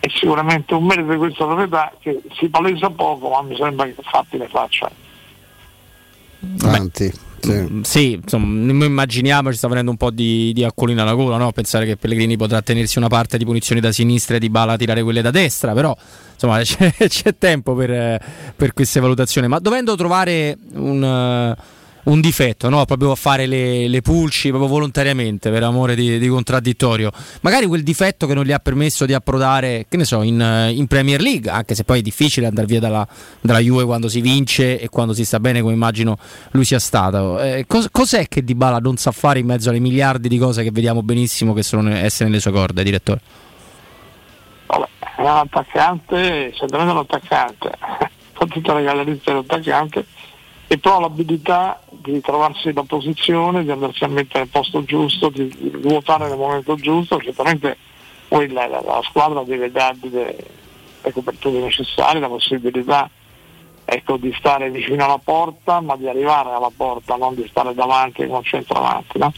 è 0.00 0.08
sicuramente 0.08 0.74
un 0.74 0.84
merito 0.84 1.12
di 1.12 1.18
questa 1.18 1.44
proprietà 1.44 1.92
che 2.00 2.22
si 2.36 2.48
palesa 2.48 2.90
poco 2.90 3.28
ma 3.28 3.42
mi 3.42 3.54
sembra 3.54 3.86
che 3.86 3.94
fatti 4.02 4.38
ne 4.38 4.48
faccia. 4.48 4.90
Avanti. 6.62 7.12
Mm, 7.46 7.82
Sì, 7.82 8.12
insomma, 8.12 8.46
noi 8.72 8.86
immaginiamo 8.86 9.50
ci 9.50 9.58
sta 9.58 9.68
venendo 9.68 9.90
un 9.90 9.96
po' 9.96 10.10
di, 10.10 10.52
di 10.54 10.64
acquolina 10.64 11.02
alla 11.02 11.14
gola, 11.14 11.36
no? 11.36 11.52
pensare 11.52 11.84
che 11.86 11.96
Pellegrini 11.96 12.36
potrà 12.36 12.62
tenersi 12.62 12.98
una 12.98 13.08
parte 13.08 13.38
di 13.38 13.44
punizioni 13.44 13.80
da 13.80 13.92
sinistra 13.92 14.36
e 14.36 14.38
di 14.38 14.48
Bala 14.50 14.76
tirare 14.76 15.02
quelle 15.02 15.22
da 15.22 15.30
destra, 15.30 15.72
però 15.72 15.96
insomma 16.32 16.60
c'è, 16.62 16.92
c'è 16.96 17.36
tempo 17.38 17.74
per, 17.74 18.20
per 18.54 18.72
queste 18.72 19.00
valutazioni. 19.00 19.48
Ma 19.48 19.58
dovendo 19.58 19.94
trovare 19.96 20.56
un, 20.74 21.02
eh, 21.04 21.56
un 22.06 22.20
difetto, 22.20 22.68
no? 22.68 22.84
proprio 22.84 23.12
a 23.12 23.14
fare 23.14 23.46
le, 23.46 23.88
le 23.88 24.00
pulci 24.00 24.48
proprio 24.48 24.68
volontariamente 24.68 25.50
per 25.50 25.62
amore 25.62 25.94
di, 25.94 26.18
di 26.18 26.28
contraddittorio, 26.28 27.10
magari 27.40 27.66
quel 27.66 27.82
difetto 27.82 28.26
che 28.26 28.34
non 28.34 28.44
gli 28.44 28.52
ha 28.52 28.58
permesso 28.58 29.06
di 29.06 29.14
approdare, 29.14 29.86
che 29.88 29.96
ne 29.96 30.04
so, 30.04 30.22
in, 30.22 30.40
eh, 30.40 30.70
in 30.70 30.86
Premier 30.86 31.20
League, 31.20 31.50
anche 31.50 31.74
se 31.74 31.84
poi 31.84 32.00
è 32.00 32.02
difficile 32.02 32.46
andare 32.46 32.66
via 32.66 32.80
dalla, 32.80 33.06
dalla 33.40 33.58
Juve 33.58 33.84
quando 33.84 34.08
si 34.08 34.20
vince 34.20 34.78
e 34.78 34.88
quando 34.88 35.14
si 35.14 35.24
sta 35.24 35.40
bene, 35.40 35.60
come 35.60 35.72
immagino 35.72 36.16
lui 36.52 36.64
sia 36.64 36.78
stato. 36.78 37.40
Eh, 37.40 37.64
cos- 37.66 37.88
cos'è 37.90 38.28
che 38.28 38.44
Dybala 38.44 38.78
non 38.78 38.96
sa 38.96 39.10
fare 39.10 39.40
in 39.40 39.46
mezzo 39.46 39.70
alle 39.70 39.80
miliardi 39.80 40.28
di 40.28 40.38
cose 40.38 40.62
che 40.62 40.70
vediamo 40.70 41.02
benissimo 41.02 41.52
che 41.54 41.62
sono 41.62 41.90
essere 41.90 42.28
nelle 42.28 42.40
sue 42.40 42.52
corde, 42.52 42.84
direttore? 42.84 43.20
È 44.68 45.22
un 45.22 45.26
attaccante, 45.26 46.52
certamente 46.54 46.92
un 46.92 46.98
attaccante, 46.98 47.70
tutta 48.48 48.74
la 48.74 48.80
galleria 48.82 49.16
dell'attaccante 49.24 50.06
e 50.68 50.78
però 50.78 51.00
l'abilità 51.00 51.80
di 51.90 52.20
trovarsi 52.20 52.68
in 52.68 52.86
posizione, 52.86 53.62
di 53.62 53.70
andarsi 53.70 54.02
a 54.04 54.08
mettere 54.08 54.40
al 54.40 54.48
posto 54.48 54.82
giusto, 54.84 55.28
di 55.28 55.48
ruotare 55.82 56.28
nel 56.28 56.38
momento 56.38 56.74
giusto, 56.74 57.20
certamente 57.20 57.76
poi 58.28 58.48
la, 58.48 58.66
la- 58.66 58.82
la 58.82 59.00
squadra 59.04 59.44
deve 59.44 59.70
dargli 59.70 60.08
le, 60.10 60.36
le 61.02 61.12
coperture 61.12 61.60
necessarie, 61.60 62.20
la 62.20 62.28
possibilità 62.28 63.08
ecco, 63.84 64.16
di 64.16 64.34
stare 64.36 64.68
vicino 64.70 65.04
alla 65.04 65.20
porta, 65.22 65.80
ma 65.80 65.96
di 65.96 66.08
arrivare 66.08 66.50
alla 66.50 66.72
porta, 66.76 67.14
non 67.14 67.36
di 67.36 67.46
stare 67.48 67.72
davanti 67.72 68.26
con 68.26 68.42
centravanti. 68.42 69.18
No? 69.18 69.32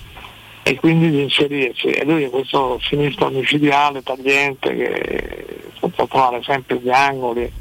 E 0.62 0.76
quindi 0.76 1.10
di 1.10 1.22
inserirsi. 1.22 1.88
E 1.88 2.04
lui 2.04 2.24
è 2.24 2.30
questo 2.30 2.78
sinistro 2.80 3.28
micidiale, 3.28 4.02
tagliente, 4.02 4.74
che 4.74 5.70
sa 5.78 6.06
trovare 6.06 6.42
sempre 6.42 6.76
gli 6.76 6.90
angoli 6.90 7.57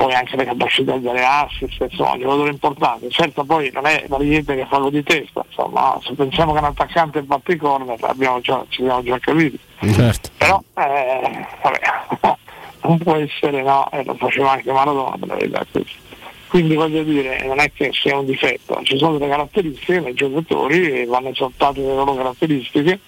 poi 0.00 0.14
anche 0.14 0.34
le 0.34 0.46
capacità 0.46 0.96
di 0.96 1.02
dare 1.02 1.22
assist, 1.22 1.78
insomma, 1.78 2.12
un 2.12 2.20
giocatore 2.20 2.50
importante. 2.50 3.10
Certo 3.10 3.44
poi 3.44 3.70
non 3.70 3.84
è 3.84 4.06
niente 4.20 4.56
che 4.56 4.64
fallo 4.66 4.88
di 4.88 5.02
testa, 5.02 5.44
insomma, 5.46 5.98
se 6.02 6.14
pensiamo 6.14 6.54
che 6.54 6.58
un 6.58 6.64
attaccante 6.64 7.22
batte 7.22 7.52
i 7.52 7.56
corner 7.58 7.98
abbiamo 8.00 8.40
già, 8.40 8.64
ci 8.70 8.82
siamo 8.82 9.02
già 9.02 9.18
capiti. 9.18 9.58
Certo. 9.92 10.30
Però 10.38 10.62
eh, 10.78 11.46
vabbè, 11.62 12.36
non 12.84 12.96
può 12.96 13.14
essere 13.16 13.60
no, 13.60 13.90
e 13.92 14.02
lo 14.04 14.14
faceva 14.14 14.52
anche 14.52 14.72
Maradona 14.72 15.18
per 15.18 15.28
la 15.28 15.34
verità 15.34 15.66
questo. 15.70 15.98
Quindi 16.48 16.74
voglio 16.76 17.02
dire, 17.02 17.44
non 17.44 17.60
è 17.60 17.70
che 17.70 17.90
sia 17.92 18.16
un 18.16 18.24
difetto, 18.24 18.80
ci 18.84 18.96
sono 18.96 19.18
delle 19.18 19.30
caratteristiche 19.30 20.00
nei 20.00 20.14
giocatori 20.14 21.02
e 21.02 21.04
vanno 21.04 21.28
esaltate 21.28 21.80
le 21.80 21.94
loro 21.94 22.14
caratteristiche 22.14 23.00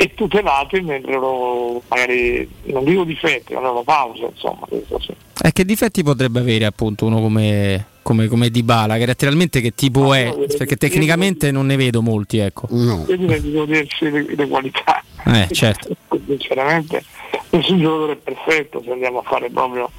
e 0.00 0.14
tutelate 0.14 0.80
nelle 0.80 1.12
loro 1.12 1.82
magari 1.88 2.48
non 2.62 2.84
dico 2.84 3.04
difetti, 3.04 3.52
nelle 3.52 3.66
loro 3.66 3.82
pause, 3.82 4.30
insomma, 4.32 4.64
questo 4.66 4.98
sì. 4.98 5.14
E 5.42 5.52
che 5.52 5.62
difetti 5.66 6.02
potrebbe 6.02 6.40
avere 6.40 6.64
appunto 6.64 7.04
uno 7.04 7.20
come, 7.20 7.84
come, 8.00 8.26
come 8.26 8.48
Dybala, 8.48 8.96
caratterialmente 8.96 9.60
che 9.60 9.74
tipo 9.74 10.14
è? 10.14 10.34
Perché 10.56 10.76
tecnicamente 10.76 11.50
non 11.50 11.66
ne 11.66 11.76
vedo 11.76 12.00
molti, 12.00 12.38
ecco. 12.38 12.66
Io 12.70 13.04
direi 13.14 13.42
di 13.42 13.52
godersi 13.52 14.08
le, 14.08 14.24
le 14.34 14.48
qualità. 14.48 15.04
Eh, 15.26 15.48
certo. 15.50 15.94
Sinceramente 16.26 17.04
nessun 17.50 17.78
giocatore 17.78 18.12
è 18.12 18.16
perfetto 18.16 18.82
se 18.82 18.92
andiamo 18.92 19.18
a 19.18 19.22
fare 19.22 19.50
proprio 19.50 19.90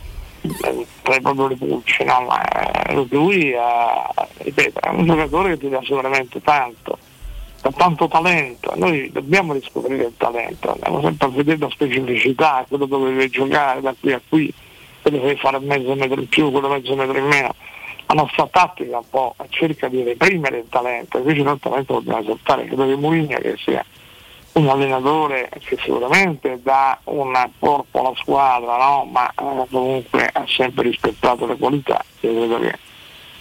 eh, 0.42 0.86
fare 1.04 1.22
proprio 1.22 1.48
le 1.48 1.58
pulce, 1.58 2.04
no? 2.06 2.22
Ma 2.22 2.44
eh, 2.44 3.08
lui 3.12 3.52
eh, 3.52 3.60
ripeto, 4.38 4.80
è 4.80 4.90
un 4.90 5.06
giocatore 5.06 5.50
che 5.52 5.58
ti 5.60 5.70
dà 5.70 5.80
sicuramente 5.84 6.42
tanto, 6.42 6.98
ha 7.64 7.72
tanto 7.72 8.08
talento, 8.08 8.74
noi 8.76 9.12
dobbiamo 9.12 9.54
riscoprire 9.54 10.06
il 10.06 10.14
talento, 10.18 10.72
andiamo 10.72 11.02
sempre 11.02 11.28
a 11.28 11.30
vedere 11.30 11.60
la 11.60 11.70
specificità, 11.70 12.66
quello 12.68 12.86
dove 12.86 13.10
deve 13.10 13.30
giocare 13.30 13.82
da 13.82 13.94
qui 14.00 14.14
a 14.14 14.22
qui, 14.28 14.54
quello 15.02 15.20
deve 15.20 15.36
fare 15.36 15.60
mezzo 15.60 15.94
metro 15.94 16.20
in 16.20 16.28
più, 16.28 16.52
quello 16.52 16.70
mezzo 16.70 16.96
metro 16.96 17.18
in 17.18 17.26
meno. 17.26 17.54
La 18.08 18.16
nostra 18.16 18.48
tattica 18.48 18.98
un 18.98 19.10
po' 19.10 19.36
cerca 19.50 19.88
di 19.88 20.04
reprimere 20.04 20.58
il 20.58 20.66
talento, 20.70 21.20
invece 21.20 21.44
noi 21.44 21.54
il 21.54 21.60
talento 21.60 21.94
dobbiamo 21.94 22.20
esaltare, 22.20 22.66
credo 22.66 22.88
che 22.88 22.96
Mourinho 22.96 23.38
che 23.38 23.56
sia 23.64 23.86
un 24.54 24.68
allenatore 24.68 25.50
che 25.60 25.78
sicuramente 25.82 26.60
dà 26.62 27.00
un 27.06 27.34
corpo 27.60 28.00
alla 28.00 28.14
squadra, 28.18 28.78
no? 28.78 29.06
ma 29.06 29.30
eh, 29.30 29.66
comunque 29.70 30.30
ha 30.34 30.44
sempre 30.48 30.84
rispettato 30.90 31.46
le 31.46 31.58
qualità, 31.58 32.04
io 32.22 32.34
credo 32.34 32.60
che 32.60 32.78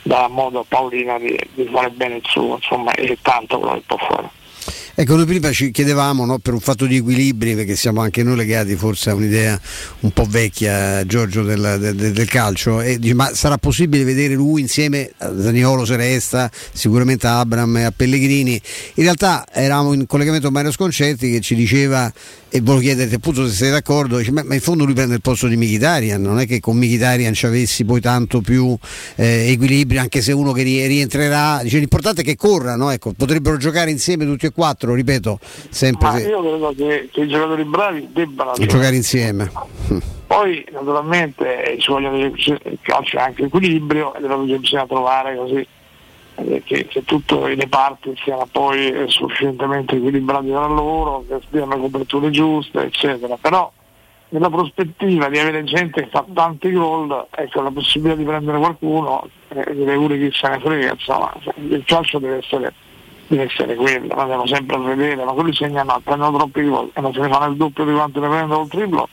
dà 0.03 0.29
modo 0.29 0.61
a 0.61 0.65
Paolina 0.67 1.19
di, 1.19 1.39
di 1.53 1.65
fare 1.67 1.91
bene 1.91 2.17
il 2.17 2.23
suo, 2.25 2.55
insomma, 2.57 2.93
è 2.93 3.17
tanto 3.21 3.59
quello 3.59 3.75
che 3.75 3.83
può 3.87 3.97
fare. 3.99 4.31
Ecco, 5.01 5.17
noi 5.17 5.25
prima 5.25 5.51
ci 5.51 5.71
chiedevamo 5.71 6.27
no, 6.27 6.41
per 6.41 6.53
un 6.53 6.61
fatto 6.61 6.85
di 6.85 6.97
equilibri, 6.97 7.55
perché 7.55 7.75
siamo 7.75 8.03
anche 8.03 8.23
noi 8.23 8.37
legati 8.37 8.77
forse 8.77 9.09
a 9.09 9.15
un'idea 9.15 9.59
un 10.01 10.11
po' 10.11 10.27
vecchia, 10.29 11.07
Giorgio, 11.07 11.43
del, 11.43 11.79
del- 11.81 12.13
del 12.13 12.29
calcio, 12.29 12.83
e 12.83 12.99
dice, 12.99 13.15
ma 13.15 13.31
sarà 13.33 13.57
possibile 13.57 14.05
vedere 14.05 14.35
lui 14.35 14.61
insieme 14.61 15.11
a 15.17 15.33
Zaniolo 15.41 15.87
se 15.87 15.97
resta, 15.97 16.51
sicuramente 16.75 17.27
a 17.27 17.39
Abram 17.39 17.79
e 17.79 17.85
a 17.85 17.93
Pellegrini? 17.97 18.61
In 18.97 19.05
realtà 19.05 19.47
eravamo 19.51 19.95
in 19.95 20.05
collegamento 20.05 20.49
con 20.49 20.55
Mario 20.57 20.71
Sconcerti 20.71 21.31
che 21.31 21.41
ci 21.41 21.55
diceva, 21.55 22.13
e 22.53 22.61
volevo 22.61 22.83
chiederti 22.83 23.15
appunto 23.15 23.49
se 23.49 23.55
sei 23.55 23.71
d'accordo, 23.71 24.19
dice, 24.19 24.33
ma, 24.33 24.43
ma 24.45 24.55
in 24.55 24.61
fondo 24.61 24.85
lui 24.85 24.93
prende 24.93 25.15
il 25.15 25.21
posto 25.23 25.47
di 25.47 25.57
Mkhitaryan, 25.57 26.21
non 26.21 26.41
è 26.41 26.47
che 26.47 26.61
con 26.61 26.77
Mkhitaryan 26.77 27.33
ci 27.33 27.47
avessi 27.47 27.85
poi 27.85 28.01
tanto 28.01 28.41
più 28.41 28.77
eh, 29.15 29.51
equilibrio, 29.51 30.01
anche 30.01 30.21
se 30.21 30.33
uno 30.33 30.53
che 30.53 30.63
ri- 30.63 30.87
rientrerà, 30.87 31.61
dice, 31.63 31.79
l'importante 31.79 32.21
è 32.21 32.25
che 32.25 32.37
corra, 32.37 32.75
no? 32.77 32.91
ecco, 32.91 33.15
potrebbero 33.17 33.57
giocare 33.57 33.91
insieme 33.91 34.27
tutti 34.27 34.47
e 34.47 34.51
quattro, 34.51 34.90
ripeto, 34.95 35.39
sempre 35.69 36.11
se- 36.13 36.29
io 36.29 36.41
credo 36.41 36.75
che, 36.77 37.09
che 37.13 37.21
i 37.21 37.29
giocatori 37.29 37.65
bravi 37.65 38.09
debbano 38.13 38.53
giocare 38.55 38.97
insieme. 38.97 39.51
Poi 40.27 40.65
naturalmente 40.71 41.77
ci 41.79 41.91
vogliono 41.91 42.17
il 42.19 42.79
calcio 42.83 43.19
anche 43.19 43.45
equilibrio 43.45 44.15
e 44.15 44.21
quello 44.21 44.45
che 44.45 44.59
bisogna 44.59 44.87
trovare 44.87 45.37
così 45.37 45.67
eh, 46.37 46.63
che, 46.65 46.87
che 46.87 47.05
tutte 47.05 47.55
le 47.55 47.67
parti 47.67 48.15
siano 48.23 48.47
poi 48.51 49.05
sufficientemente 49.09 49.97
equilibrate 49.97 50.49
tra 50.49 50.67
loro, 50.67 51.25
che 51.27 51.35
abbiano 51.35 51.75
le 51.75 51.81
coperture 51.81 52.31
giuste, 52.31 52.81
eccetera. 52.83 53.37
Però 53.41 53.71
nella 54.31 54.49
prospettiva 54.49 55.29
di 55.29 55.39
avere 55.39 55.65
gente 55.65 56.03
che 56.03 56.09
fa 56.09 56.25
tanti 56.33 56.71
gol, 56.73 57.27
ecco 57.31 57.63
la 57.63 57.71
possibilità 57.71 58.17
di 58.17 58.25
prendere 58.25 58.59
qualcuno, 58.59 59.29
eh, 59.49 59.75
direi 59.75 59.97
pure 59.97 60.19
chi 60.19 60.31
se 60.33 60.49
ne 60.49 60.61
frega, 60.61 60.93
insomma, 60.93 61.33
il 61.57 61.83
calcio 61.85 62.19
deve 62.19 62.37
essere, 62.37 62.73
deve 63.31 63.45
essere 63.45 63.77
quello, 63.77 64.13
noi 64.13 64.21
andiamo 64.21 64.47
sempre 64.47 64.77
a 64.77 64.79
vedere, 64.81 65.25
ma 65.25 65.33
quelli 65.33 65.55
segnano, 65.55 66.01
prendono 66.03 66.37
troppi 66.37 66.65
gol 66.65 66.91
e 66.93 67.01
non 67.01 67.13
se 67.13 67.21
ne 67.21 67.29
fanno 67.29 67.51
il 67.53 67.57
doppio 67.57 67.85
di 67.85 67.93
quanto 67.93 68.21
ne 68.21 68.29
prendono 68.29 68.63
il 68.63 68.69
triplo, 68.69 69.09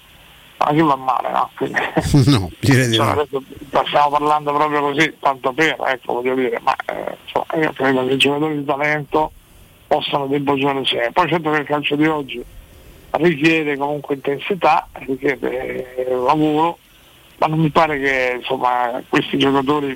ma 0.58 0.66
che 0.66 0.82
va 0.82 0.96
male, 0.96 1.30
no? 1.30 1.50
Quindi, 1.56 1.80
no, 2.32 2.52
direi 2.60 2.88
di 2.90 2.98
no. 2.98 3.28
stiamo 3.86 4.10
parlando 4.10 4.54
proprio 4.54 4.82
così, 4.82 5.16
tanto 5.20 5.52
per, 5.52 5.76
ecco, 5.86 6.14
voglio 6.14 6.34
dire, 6.34 6.60
ma 6.64 6.76
eh, 6.88 7.16
insomma, 7.24 7.64
io 7.64 7.72
credo 7.74 8.08
che 8.08 8.14
i 8.14 8.18
giocatori 8.18 8.58
di 8.58 8.66
talento 8.66 9.32
possano 9.86 10.26
debbo 10.26 10.58
giocare 10.58 10.80
insieme. 10.80 11.12
Poi 11.12 11.30
certo 11.30 11.52
che 11.52 11.60
il 11.60 11.66
calcio 11.66 11.96
di 11.96 12.08
oggi 12.08 12.44
richiede 13.12 13.78
comunque 13.78 14.16
intensità, 14.16 14.88
richiede 14.94 15.96
eh, 15.96 16.10
lavoro, 16.10 16.80
ma 17.38 17.46
non 17.46 17.60
mi 17.60 17.70
pare 17.70 18.00
che 18.00 18.38
insomma, 18.40 19.00
questi 19.08 19.38
giocatori 19.38 19.96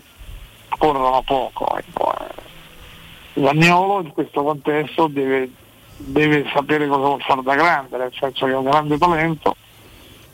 corrono 0.77 1.23
poco. 1.25 1.75
Ecco. 1.75 2.13
eh. 2.19 2.49
Zaniolo 3.33 4.01
in 4.01 4.11
questo 4.11 4.43
contesto 4.43 5.07
deve, 5.07 5.49
deve 5.97 6.45
sapere 6.53 6.87
cosa 6.87 7.05
vuol 7.05 7.21
fare 7.21 7.41
da 7.43 7.55
grande, 7.55 7.97
nel 7.97 8.13
senso 8.17 8.45
che 8.45 8.51
è 8.51 8.55
un 8.55 8.65
grande 8.65 8.97
talento, 8.97 9.55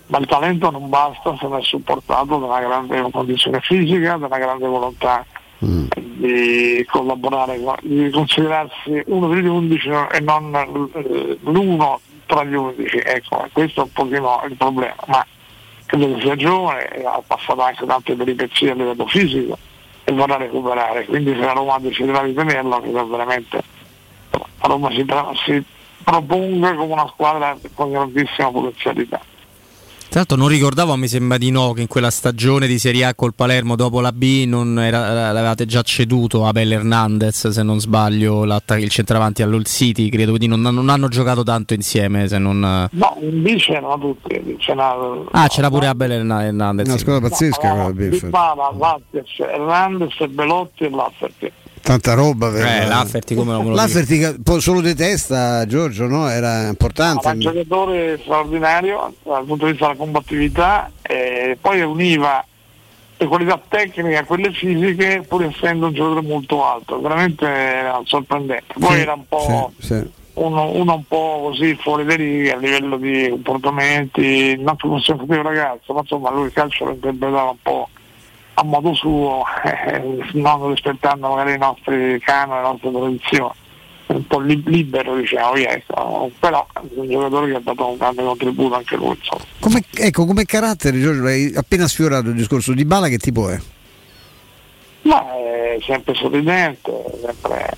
ma 0.08 0.18
il 0.18 0.26
talento 0.26 0.72
non 0.72 0.90
basta 0.90 1.36
se 1.38 1.48
non 1.48 1.60
è 1.60 1.64
supportato 1.64 2.38
da 2.38 2.46
una 2.46 2.60
grande 2.60 3.12
condizione 3.12 3.60
fisica, 3.62 4.18
da 4.18 4.26
una 4.26 4.38
grande 4.38 4.68
volontà 4.68 5.26
di 5.60 6.86
collaborare, 6.90 7.60
di 7.82 8.10
considerarsi 8.12 9.02
uno 9.08 9.28
degli 9.28 9.48
undici 9.48 9.90
e 9.90 10.20
non 10.20 10.56
eh, 10.56 11.38
l'uno 11.42 12.00
tra 12.26 12.44
gli 12.44 12.54
undici. 12.54 13.00
Ecco, 13.04 13.48
questo 13.52 13.82
è 13.82 13.84
un 13.84 13.92
pochino 13.92 14.44
il 14.48 14.56
problema, 14.56 14.96
ma 15.08 15.26
credo 15.86 16.14
che 16.14 16.22
sia 16.22 16.36
giovane, 16.36 16.88
e 16.90 17.06
ha 17.06 17.22
passato 17.26 17.62
anche 17.62 17.86
tante 17.86 18.16
peripezie 18.16 18.72
a 18.72 18.76
livello 18.76 19.08
fisico 19.08 19.58
e 20.10 20.14
vorrà 20.14 20.38
recuperare, 20.38 21.04
quindi 21.04 21.34
se 21.34 21.42
la 21.42 21.52
Roma 21.52 21.78
deciderà 21.80 22.24
di 22.24 22.34
tenerlo, 22.34 22.80
credo 22.80 23.08
veramente 23.08 23.62
la 24.32 24.68
Roma 24.68 24.90
si, 24.92 25.04
tra- 25.04 25.32
si 25.36 25.62
proponga 26.02 26.76
come 26.76 26.94
una 26.94 27.08
squadra 27.08 27.58
con 27.74 27.92
grandissima 27.92 28.50
potenzialità. 28.50 29.20
Tra 30.10 30.20
l'altro 30.26 30.38
non 30.38 30.48
ricordavo, 30.48 30.96
mi 30.96 31.08
sembra 31.10 31.38
di 31.38 31.52
no, 31.52 31.74
che 31.74 31.82
in 31.82 31.88
quella 31.88 32.10
stagione 32.10 32.66
di 32.66 32.80
Serie 32.80 33.04
A 33.06 33.14
col 33.14 33.36
Palermo 33.36 33.76
dopo 33.76 34.00
la 34.00 34.12
B 34.14 34.46
non 34.48 34.80
era- 34.80 35.32
l'avevate 35.32 35.66
già 35.66 35.82
ceduto 35.82 36.46
Abel 36.46 36.72
Hernandez, 36.72 37.50
se 37.50 37.62
non 37.62 37.80
sbaglio, 37.80 38.44
il 38.46 38.90
centravanti 38.90 39.44
all'All 39.44 39.64
City, 39.64 40.10
credo, 40.10 40.34
quindi 40.36 40.48
non, 40.48 40.62
non 40.74 40.88
hanno 40.90 41.10
giocato 41.10 41.44
tanto 41.44 41.74
insieme. 41.74 42.28
Se 42.30 42.38
non... 42.38 42.60
No, 42.90 43.18
in 43.22 43.42
B 43.44 43.58
c'erano 43.58 44.00
tutti, 44.00 44.56
c'era 44.60 44.96
Ah, 45.32 45.48
c'era 45.50 45.70
pure 45.70 45.88
Abel 45.88 46.12
Herna- 46.12 46.46
Hernandez. 46.46 46.88
Una 46.88 46.98
squadra 46.98 47.28
pazzesca 47.30 47.60
quella 47.60 47.84
no, 47.84 47.94
Bielefeld. 47.94 48.24
Dybala, 48.24 48.74
Lattes, 48.78 49.40
Hernandez, 49.40 50.26
Belotti 50.30 50.84
e 50.86 50.90
Lafferty. 50.90 51.52
Tanta 51.88 52.16
roba 52.16 52.50
per 52.50 52.66
Eh, 52.66 52.86
Lafferty 52.86 53.34
come 53.34 53.54
lo 53.54 53.62
po- 54.44 54.60
solo 54.60 54.82
di 54.82 54.94
testa, 54.94 55.66
Giorgio, 55.66 56.06
no? 56.08 56.28
Era 56.28 56.68
importante. 56.68 57.22
Era 57.26 57.34
un 57.34 57.40
giocatore 57.40 58.20
straordinario 58.22 59.14
dal 59.24 59.46
punto 59.46 59.64
di 59.64 59.72
vista 59.72 59.86
della 59.88 59.98
combattività 59.98 60.92
e 61.02 61.58
poi 61.62 61.80
univa 61.84 62.46
le 63.16 63.26
qualità 63.26 63.62
tecniche 63.66 64.18
a 64.18 64.26
quelle 64.26 64.52
fisiche 64.52 65.24
pur 65.26 65.46
essendo 65.46 65.86
un 65.86 65.94
giocatore 65.94 66.28
molto 66.28 66.66
alto, 66.66 67.00
veramente 67.00 67.46
era 67.46 68.02
sorprendente. 68.04 68.74
Poi 68.78 68.96
Sì, 68.96 69.00
era 69.00 69.14
un 69.14 69.26
po' 69.26 69.72
sì, 69.80 69.86
sì. 69.86 70.10
uno, 70.34 70.72
uno 70.72 70.94
un 70.94 71.04
po' 71.08 71.40
così 71.44 71.74
fuori 71.82 72.04
dai 72.04 72.18
righe 72.18 72.52
a 72.52 72.58
livello 72.58 72.98
di 72.98 73.30
comportamenti, 73.30 74.58
non 74.60 74.76
fosse 74.76 75.14
un 75.14 75.42
ragazzo, 75.42 75.94
ma 75.94 76.02
insomma 76.02 76.32
lui 76.32 76.48
il 76.48 76.52
calcio 76.52 76.84
lo 76.84 76.92
interpretava 76.92 77.50
un 77.52 77.62
po' 77.62 77.88
a 78.60 78.64
modo 78.64 78.94
suo, 78.96 79.44
eh, 79.64 80.02
non 80.34 80.70
rispettando 80.70 81.30
magari 81.30 81.54
i 81.54 81.58
nostri 81.60 82.20
canoni, 82.20 82.62
le 82.62 82.68
nostre 82.68 82.92
tradizioni. 82.92 83.54
Un 84.08 84.26
po' 84.26 84.40
li- 84.40 84.64
libero 84.66 85.16
diciamo, 85.16 85.52
via, 85.54 85.70
ecco. 85.72 86.32
però 86.40 86.66
è 86.74 86.80
un 86.96 87.10
giocatore 87.10 87.52
che 87.52 87.58
ha 87.58 87.62
dato 87.62 87.90
un 87.90 87.98
grande 87.98 88.24
contributo 88.24 88.76
anche 88.76 88.96
lui. 88.96 89.20
Come, 89.60 89.84
ecco, 89.94 90.26
come 90.26 90.46
carattere, 90.46 91.00
Giorgio, 91.00 91.26
hai 91.26 91.54
appena 91.56 91.88
sfiorato 91.88 92.30
il 92.30 92.36
discorso 92.36 92.74
di 92.74 92.86
Bala, 92.86 93.10
che 93.10 93.18
tipo 93.18 93.50
è? 93.50 93.60
Ma 95.02 95.36
è 95.36 95.78
sempre 95.86 96.16
sorridente, 96.16 97.04
sempre, 97.22 97.78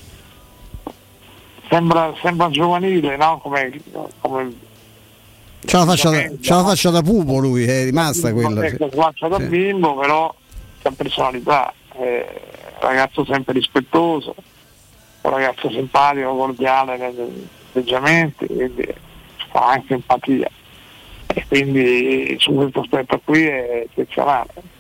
sembra, 1.67 2.14
sembra 2.22 2.49
giovanile, 2.51 3.17
no? 3.17 3.40
Come, 3.40 3.82
come 4.19 4.53
C'ha 5.66 5.80
la 5.80 5.85
faccia, 5.85 6.09
da, 6.11 6.30
c'ha 6.40 6.56
la 6.56 6.64
faccia 6.64 6.90
da 6.90 7.01
pupo 7.01 7.40
lui, 7.40 7.66
è 7.66 7.83
rimasta 7.83 8.32
quella. 8.32 8.67
sì. 8.67 8.75
Ecco, 8.75 8.90
faccia 8.91 9.27
da 9.27 9.40
bimbo, 9.40 9.95
però 9.95 10.33
c'ha 10.82 10.91
personalità, 10.91 11.74
un 11.95 12.25
ragazzo 12.80 13.25
sempre 13.25 13.53
rispettoso, 13.53 14.35
un 15.22 15.32
ragazzo 15.32 15.69
simpatico, 15.69 16.35
cordiale 16.35 16.98
negli 16.98 17.48
atteggiamenti, 17.69 18.45
quindi 18.48 18.88
fa 19.51 19.67
anche 19.72 19.93
empatia. 19.93 20.49
E 21.27 21.45
quindi 21.48 22.35
su 22.40 22.53
questo 22.53 22.80
aspetto 22.80 23.22
qui 23.24 23.45
è 23.45 23.85
eccezionale. 23.90 24.77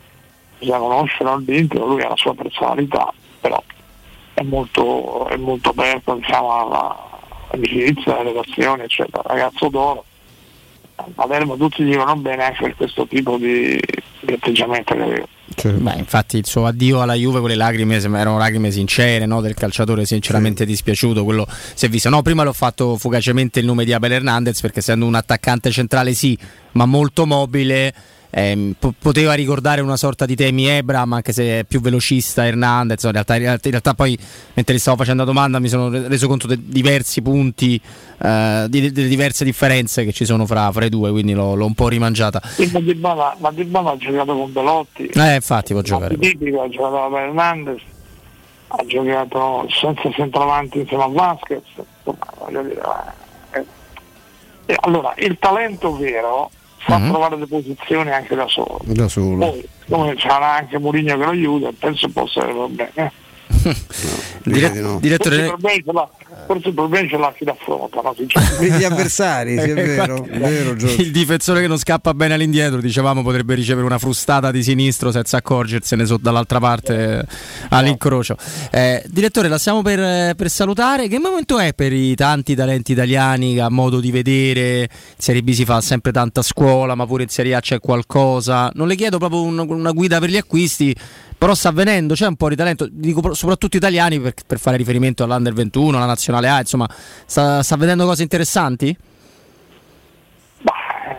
Bisogna 0.57 0.79
conoscere 0.79 1.33
il 1.33 1.43
vinto, 1.43 1.85
lui 1.85 2.01
ha 2.01 2.09
la 2.09 2.15
sua 2.15 2.33
personalità, 2.33 3.13
però 3.39 3.61
è 4.33 4.41
molto, 4.41 5.27
è 5.27 5.35
molto 5.37 5.69
aperto 5.69 6.15
diciamo, 6.15 6.51
alla- 6.51 7.09
all'amicizia, 7.49 8.17
alle 8.17 8.31
relazioni, 8.31 8.83
eccetera. 8.83 9.21
Ragazzo 9.25 9.69
d'oro. 9.69 10.03
A 10.95 11.27
tutti 11.57 11.83
gli 11.83 11.91
dicono 11.91 12.15
bene 12.17 12.43
anche 12.43 12.63
per 12.63 12.75
questo 12.75 13.07
tipo 13.07 13.37
di, 13.37 13.79
di 14.19 14.33
atteggiamento 14.33 14.95
che 14.95 15.01
aveva. 15.01 15.27
Beh, 15.67 15.95
infatti 15.97 16.37
il 16.37 16.45
suo 16.45 16.65
addio 16.65 17.01
alla 17.01 17.15
Juve 17.15 17.39
con 17.39 17.49
le 17.49 17.55
lacrime 17.55 17.95
erano 17.95 18.37
lacrime 18.37 18.71
sincere 18.71 19.25
no? 19.25 19.41
del 19.41 19.53
calciatore 19.53 20.05
sinceramente 20.05 20.65
dispiaciuto 20.65 21.23
quello 21.23 21.45
si 21.73 21.85
è 21.85 21.89
visto 21.89 22.09
no 22.09 22.21
prima 22.21 22.43
l'ho 22.43 22.53
fatto 22.53 22.97
fugacemente 22.97 23.59
il 23.59 23.65
nome 23.65 23.83
di 23.83 23.91
Abel 23.91 24.13
Hernandez 24.13 24.61
perché 24.61 24.79
essendo 24.79 25.05
un 25.05 25.15
attaccante 25.15 25.69
centrale 25.71 26.13
sì 26.13 26.37
ma 26.73 26.85
molto 26.85 27.25
mobile 27.25 27.93
po- 28.77 28.93
poteva 28.97 29.33
ricordare 29.33 29.81
una 29.81 29.97
sorta 29.97 30.25
di 30.25 30.35
Temi 30.35 30.67
Ebram 30.67 31.13
anche 31.13 31.33
se 31.33 31.59
è 31.59 31.63
più 31.63 31.81
velocista 31.81 32.45
Hernandez 32.45 33.03
in 33.03 33.11
realtà, 33.11 33.35
in 33.35 33.59
realtà- 33.61 33.93
poi 33.95 34.17
mentre 34.53 34.75
gli 34.75 34.79
stavo 34.79 34.97
facendo 34.97 35.23
la 35.23 35.27
domanda 35.27 35.57
mi 35.59 35.67
sono 35.67 35.89
re- 35.89 36.07
reso 36.07 36.27
conto 36.27 36.45
dei 36.45 36.61
diversi 36.63 37.21
punti 37.23 37.81
eh, 38.21 38.65
di- 38.69 38.91
delle 38.91 39.07
diverse 39.07 39.43
differenze 39.43 40.05
che 40.05 40.11
ci 40.11 40.25
sono 40.25 40.45
fra, 40.45 40.71
fra 40.71 40.85
i 40.85 40.89
due 40.89 41.09
quindi 41.09 41.33
l'ho, 41.33 41.55
l'ho 41.55 41.65
un 41.65 41.73
po' 41.73 41.87
rimangiata 41.87 42.39
Ma 42.99 43.35
ma 43.39 43.51
Dybala 43.51 43.91
ha 43.91 43.97
giocato 43.97 44.37
con 44.37 44.51
Belotti, 44.53 45.05
eh 45.07 45.35
infatti 45.35 45.73
può 45.73 45.81
giocare 45.81 46.17
tipico, 46.17 46.61
ha 46.61 46.69
giocato 46.69 47.09
con 47.09 47.19
Hernandez, 47.19 47.81
ha 48.67 48.85
giocato 48.85 49.65
senza 49.69 50.11
centravanti 50.11 50.79
insieme 50.81 51.03
a 51.03 51.07
Vasquez. 51.07 51.63
eh. 53.53 53.65
E 54.67 54.75
allora, 54.81 55.13
il 55.17 55.37
talento 55.39 55.97
vero 55.97 56.51
sa 56.89 56.97
Mhm. 56.97 57.09
trovare 57.09 57.37
le 57.37 57.47
posizioni 57.47 58.11
anche 58.11 58.35
da 58.35 58.47
solo. 58.47 58.79
Da 58.85 59.07
solo. 59.07 59.37
Poi, 59.51 59.67
come 59.89 60.15
c'era 60.15 60.55
anche 60.55 60.77
Mourinho 60.79 61.17
che 61.17 61.23
lo 61.23 61.29
aiuta, 61.31 61.69
penso 61.77 62.09
possa 62.09 62.41
avere 62.41 62.53
problemi. 62.55 63.11
Dire- 64.43 64.69
Forse 64.69 64.99
direttore 64.99 65.45
problema 65.45 65.75
ce 65.75 65.91
l'ha- 65.91 66.09
forse 66.45 66.69
il 66.69 66.73
problema 66.73 67.07
ce 67.07 67.17
l'ha 67.17 67.33
chi 67.37 67.45
l'affronta, 67.45 68.01
no? 68.01 68.15
Gli 68.59 68.83
avversari, 68.83 69.59
sì, 69.59 69.69
è 69.69 69.73
vero, 69.73 70.25
è 70.25 70.37
vero, 70.37 70.71
il 70.71 71.11
difensore 71.11 71.61
che 71.61 71.67
non 71.67 71.77
scappa 71.77 72.13
bene 72.13 72.33
all'indietro, 72.33 72.79
dicevamo, 72.79 73.21
potrebbe 73.23 73.55
ricevere 73.55 73.85
una 73.85 73.97
frustata 73.99 74.51
di 74.51 74.63
sinistro 74.63 75.11
senza 75.11 75.37
accorgersene 75.37 76.05
so- 76.05 76.17
dall'altra 76.17 76.59
parte 76.59 77.19
eh, 77.19 77.25
all'incrocio. 77.69 78.35
Eh, 78.71 79.03
direttore, 79.07 79.47
la 79.47 79.57
stiamo 79.57 79.81
per, 79.81 79.99
eh, 79.99 80.33
per 80.35 80.49
salutare. 80.49 81.07
Che 81.07 81.19
momento 81.19 81.59
è 81.59 81.73
per 81.73 81.93
i 81.93 82.15
tanti 82.15 82.55
talenti 82.55 82.91
italiani 82.93 83.53
che 83.55 83.61
a 83.61 83.69
modo 83.69 83.99
di 83.99 84.11
vedere 84.11 84.79
in 84.81 84.87
Serie 85.17 85.41
B 85.41 85.51
si 85.51 85.65
fa 85.65 85.81
sempre 85.81 86.11
tanta 86.11 86.41
scuola, 86.41 86.95
ma 86.95 87.05
pure 87.05 87.23
in 87.23 87.29
Serie 87.29 87.55
A 87.55 87.59
c'è 87.59 87.79
qualcosa? 87.79 88.71
Non 88.73 88.87
le 88.87 88.95
chiedo 88.95 89.17
proprio 89.17 89.41
un- 89.41 89.59
una 89.59 89.91
guida 89.91 90.19
per 90.19 90.29
gli 90.29 90.37
acquisti. 90.37 90.95
Però 91.39 91.55
sta 91.55 91.69
avvenendo, 91.69 92.15
c'è 92.15 92.27
un 92.27 92.35
po' 92.35 92.49
di 92.49 92.57
talento, 92.57 92.85
dico 92.91 93.33
soprattutto 93.33 93.77
italiani 93.77 94.19
per, 94.19 94.33
per 94.45 94.59
fare 94.59 94.75
riferimento 94.75 95.23
all'Under 95.23 95.53
21, 95.53 95.95
alla 95.95 96.05
Nazionale 96.05 96.28
A, 96.37 96.59
insomma, 96.59 96.87
sta, 97.25 97.63
sta 97.63 97.75
vedendo 97.75 98.05
cose 98.05 98.23
interessanti? 98.23 98.95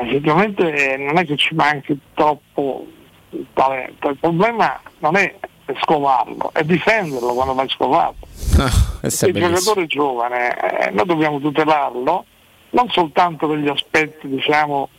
Sicuramente 0.08 0.96
non 0.98 1.18
è 1.18 1.26
che 1.26 1.36
ci 1.36 1.54
manchi 1.54 1.98
troppo 2.14 2.86
il 3.30 3.46
talento, 3.52 4.08
il 4.08 4.18
problema 4.18 4.80
non 4.98 5.16
è 5.16 5.34
scovarlo, 5.82 6.50
è 6.52 6.62
difenderlo 6.64 7.32
quando 7.34 7.54
vai 7.54 7.68
scovato. 7.68 8.26
È 9.00 9.06
il 9.06 9.32
giocatore 9.32 9.86
giovane, 9.86 10.54
eh, 10.58 10.90
noi 10.90 11.06
dobbiamo 11.06 11.40
tutelarlo, 11.40 12.24
non 12.70 12.88
soltanto 12.90 13.48
per 13.48 13.58
gli 13.58 13.68
aspetti, 13.68 14.28
diciamo, 14.28 14.90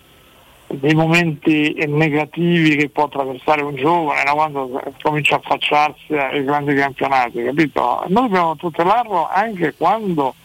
dei 0.73 0.93
momenti 0.93 1.73
negativi 1.87 2.75
che 2.75 2.89
può 2.89 3.05
attraversare 3.05 3.61
un 3.61 3.75
giovane 3.75 4.23
no? 4.25 4.33
quando 4.33 4.81
comincia 5.01 5.35
a 5.35 5.39
affacciarsi 5.43 6.15
ai 6.15 6.43
grandi 6.43 6.73
campionati, 6.75 7.43
capito? 7.43 8.03
Noi 8.07 8.23
dobbiamo 8.23 8.55
tutelarlo 8.55 9.27
anche 9.29 9.73
quando 9.75 10.35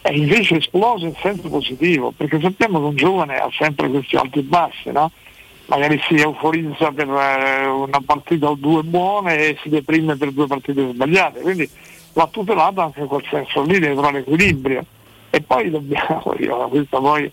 è 0.00 0.12
invece 0.12 0.56
esploso 0.56 1.06
in 1.06 1.14
senso 1.20 1.48
positivo, 1.48 2.12
perché 2.16 2.40
sappiamo 2.40 2.78
che 2.78 2.84
un 2.86 2.96
giovane 2.96 3.36
ha 3.36 3.48
sempre 3.56 3.88
questi 3.88 4.16
alti 4.16 4.38
e 4.38 4.42
bassi, 4.42 4.90
no? 4.92 5.10
magari 5.66 6.00
si 6.06 6.14
euforizza 6.14 6.92
per 6.92 7.08
eh, 7.08 7.66
una 7.66 8.00
partita 8.04 8.48
o 8.48 8.54
due 8.54 8.82
buone 8.82 9.36
e 9.38 9.58
si 9.62 9.68
deprime 9.68 10.16
per 10.16 10.30
due 10.30 10.46
partite 10.46 10.92
sbagliate, 10.92 11.40
quindi 11.40 11.68
va 12.12 12.28
tutelato 12.30 12.80
anche 12.80 13.00
in 13.00 13.06
quel 13.06 13.24
senso 13.28 13.62
lì, 13.62 13.78
deve 13.78 13.94
trovare 13.94 14.18
equilibrio. 14.18 14.84
E 15.30 15.40
poi 15.42 15.70
dobbiamo, 15.70 16.34
io, 16.38 16.56
questo 16.68 17.00
poi 17.00 17.30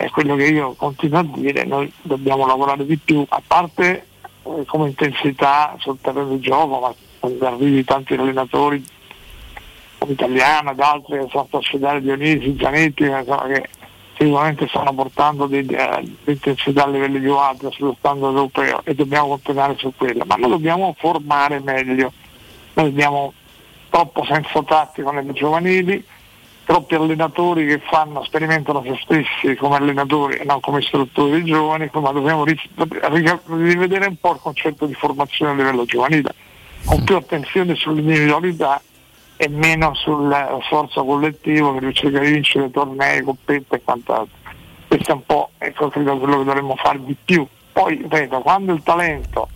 è 0.00 0.08
quello 0.08 0.36
che 0.36 0.46
io 0.46 0.72
continuo 0.72 1.18
a 1.18 1.24
dire, 1.24 1.64
noi 1.64 1.92
dobbiamo 2.00 2.46
lavorare 2.46 2.86
di 2.86 2.96
più, 2.96 3.24
a 3.28 3.42
parte 3.46 4.06
eh, 4.42 4.64
come 4.66 4.88
intensità 4.88 5.76
sul 5.78 5.98
terreno 6.00 6.30
di 6.30 6.40
gioco, 6.40 6.80
ma 6.80 6.94
quando 7.18 7.46
arrivi 7.46 7.84
tanti 7.84 8.14
allenatori 8.14 8.82
come 9.98 10.12
Italiano 10.12 10.70
ed 10.70 10.80
altri 10.80 11.18
che 11.18 11.26
sono 11.30 11.46
sfidare 11.60 12.00
Dionisi, 12.00 12.48
insomma, 12.48 13.46
che 13.46 13.68
sicuramente 14.16 14.66
stanno 14.68 14.94
portando 14.94 15.46
di, 15.46 15.58
eh, 15.58 16.00
di 16.00 16.32
intensità 16.32 16.84
a 16.84 16.88
livelli 16.88 17.20
più 17.20 17.36
alti 17.36 17.68
sullo 17.72 17.94
standard 17.98 18.34
europeo 18.34 18.80
e 18.84 18.94
dobbiamo 18.94 19.28
continuare 19.28 19.76
su 19.76 19.92
quello, 19.94 20.24
ma 20.26 20.36
noi 20.36 20.50
dobbiamo 20.50 20.94
formare 20.98 21.60
meglio, 21.60 22.12
noi 22.72 22.86
abbiamo 22.86 23.34
troppo 23.90 24.24
senso 24.24 24.64
tattico 24.64 25.10
nelle 25.10 25.34
giovanili, 25.34 26.02
troppi 26.72 26.94
allenatori 26.94 27.66
che 27.66 27.80
fanno, 27.80 28.24
sperimentano 28.24 28.82
se 28.82 28.98
stessi 29.02 29.54
come 29.56 29.76
allenatori 29.76 30.36
e 30.36 30.44
non 30.44 30.58
come 30.60 30.78
istruttori 30.78 31.32
dei 31.32 31.44
giovani, 31.44 31.90
ma 31.92 32.12
dobbiamo 32.12 32.46
ri- 32.46 32.58
ri- 32.76 33.40
rivedere 33.44 34.06
un 34.06 34.16
po' 34.16 34.32
il 34.32 34.38
concetto 34.40 34.86
di 34.86 34.94
formazione 34.94 35.52
a 35.52 35.54
livello 35.54 35.84
giovanile, 35.84 36.34
con 36.86 37.04
più 37.04 37.16
attenzione 37.16 37.74
sull'individualità 37.74 38.80
e 39.36 39.48
meno 39.50 39.92
sul 39.92 40.34
sforzo 40.62 41.04
collettivo 41.04 41.74
che 41.74 41.92
cerca 41.92 42.20
di 42.20 42.30
vincere 42.30 42.70
tornei, 42.70 43.20
coppette 43.20 43.76
e 43.76 43.82
quant'altro. 43.84 44.38
Questo 44.88 45.10
è 45.10 45.14
un 45.14 45.26
po' 45.26 45.50
ecco, 45.58 45.90
quello 45.90 46.38
che 46.38 46.44
dovremmo 46.44 46.74
fare 46.76 47.04
di 47.04 47.14
più. 47.22 47.46
Poi 47.70 47.96
ripeto, 47.96 48.40
quando 48.40 48.72
il 48.72 48.82
talento 48.82 49.46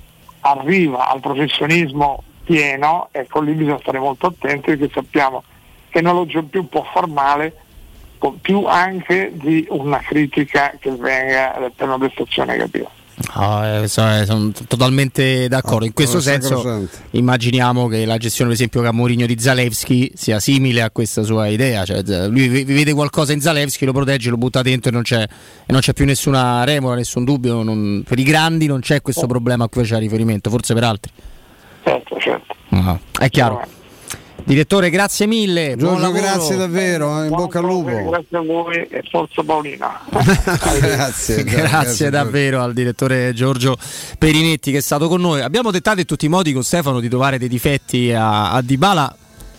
arriva 0.41 1.09
al 1.09 1.21
professionismo 1.21 2.23
pieno, 2.45 3.09
ecco 3.11 3.41
lì 3.41 3.53
bisogna 3.53 3.79
stare 3.79 4.01
molto 4.01 4.27
attenti 4.27 4.77
perché 4.77 4.91
sappiamo 4.93 5.43
che 5.97 6.03
non 6.03 6.15
lo 6.15 6.45
più 6.45 6.69
può 6.69 6.85
far 6.93 7.07
male 7.07 7.55
più 8.43 8.67
anche 8.67 9.33
di 9.35 9.67
una 9.71 9.99
critica 9.99 10.75
che 10.79 10.91
venga 10.91 11.71
per 11.75 11.87
una 11.87 11.97
prestazione 11.99 12.53
negativa. 12.53 12.91
No, 13.35 13.83
eh, 13.83 13.89
sono, 13.89 14.25
sono 14.27 14.53
totalmente 14.67 15.49
d'accordo. 15.49 15.87
In 15.87 15.95
questo 15.95 16.21
sono 16.21 16.39
senso, 16.39 16.89
immaginiamo 17.13 17.87
che 17.87 18.05
la 18.05 18.19
gestione, 18.19 18.51
per 18.51 18.61
esempio, 18.61 18.93
Mourinho 18.93 19.25
di 19.25 19.39
Zalewski 19.39 20.13
sia 20.15 20.39
simile 20.39 20.83
a 20.83 20.91
questa 20.91 21.23
sua 21.23 21.47
idea. 21.47 21.85
Cioè, 21.87 22.03
lui 22.29 22.65
vede 22.65 22.93
qualcosa 22.93 23.33
in 23.33 23.41
Zalewski, 23.41 23.87
lo 23.87 23.93
protegge, 23.93 24.29
lo 24.29 24.37
butta 24.37 24.61
dentro 24.61 24.91
e 24.91 24.93
non 24.93 25.03
c'è, 25.03 25.23
e 25.23 25.73
non 25.73 25.81
c'è 25.81 25.95
più 25.95 26.05
nessuna 26.05 26.65
remora, 26.65 26.97
nessun 26.97 27.25
dubbio. 27.25 27.63
non- 27.63 28.03
per 28.07 28.19
i 28.19 28.25
grandi 28.25 28.67
non 28.67 28.81
c'è 28.81 29.01
questo 29.01 29.27
problema 29.27 29.65
a 29.65 29.69
cui 29.69 29.81
faceva 29.81 30.01
riferimento, 30.01 30.51
forse 30.51 30.75
per 30.75 30.85
altri. 30.85 31.13
Certo, 31.85 32.19
certo. 32.19 32.55
Ah, 32.71 32.99
è 33.19 33.31
chiaro. 33.31 33.85
Direttore, 34.45 34.91
grazie 34.91 35.27
mille. 35.27 35.75
Giorgio, 35.77 36.13
grazie 36.13 36.57
davvero, 36.57 37.23
eh, 37.23 37.27
in 37.27 37.35
bocca 37.35 37.59
al 37.59 37.65
lupo. 37.65 38.11
Grazie 38.11 38.37
a 38.37 38.43
voi 38.43 38.87
e 38.89 39.03
forza 39.11 39.43
Paolina. 39.43 40.01
grazie, 40.81 41.43
Grazie 41.45 42.11
davvero 42.11 42.63
al 42.63 42.73
direttore 42.73 43.33
Giorgio 43.35 43.77
Perinetti 44.19 44.71
che 44.71 44.79
è 44.79 44.83
stato 44.83 45.09
con 45.09 45.21
noi. 45.21 45.41
Abbiamo 45.41 45.71
tentato 45.71 46.01
in 46.01 46.07
tutti 46.07 46.27
i 46.27 46.29
modi 46.29 46.53
con 46.53 46.63
Stefano 46.63 47.01
di 47.01 47.09
trovare 47.09 47.39
dei 47.39 47.49
difetti 47.49 48.13
a, 48.13 48.53
a 48.53 48.63
Dybala, 48.63 49.17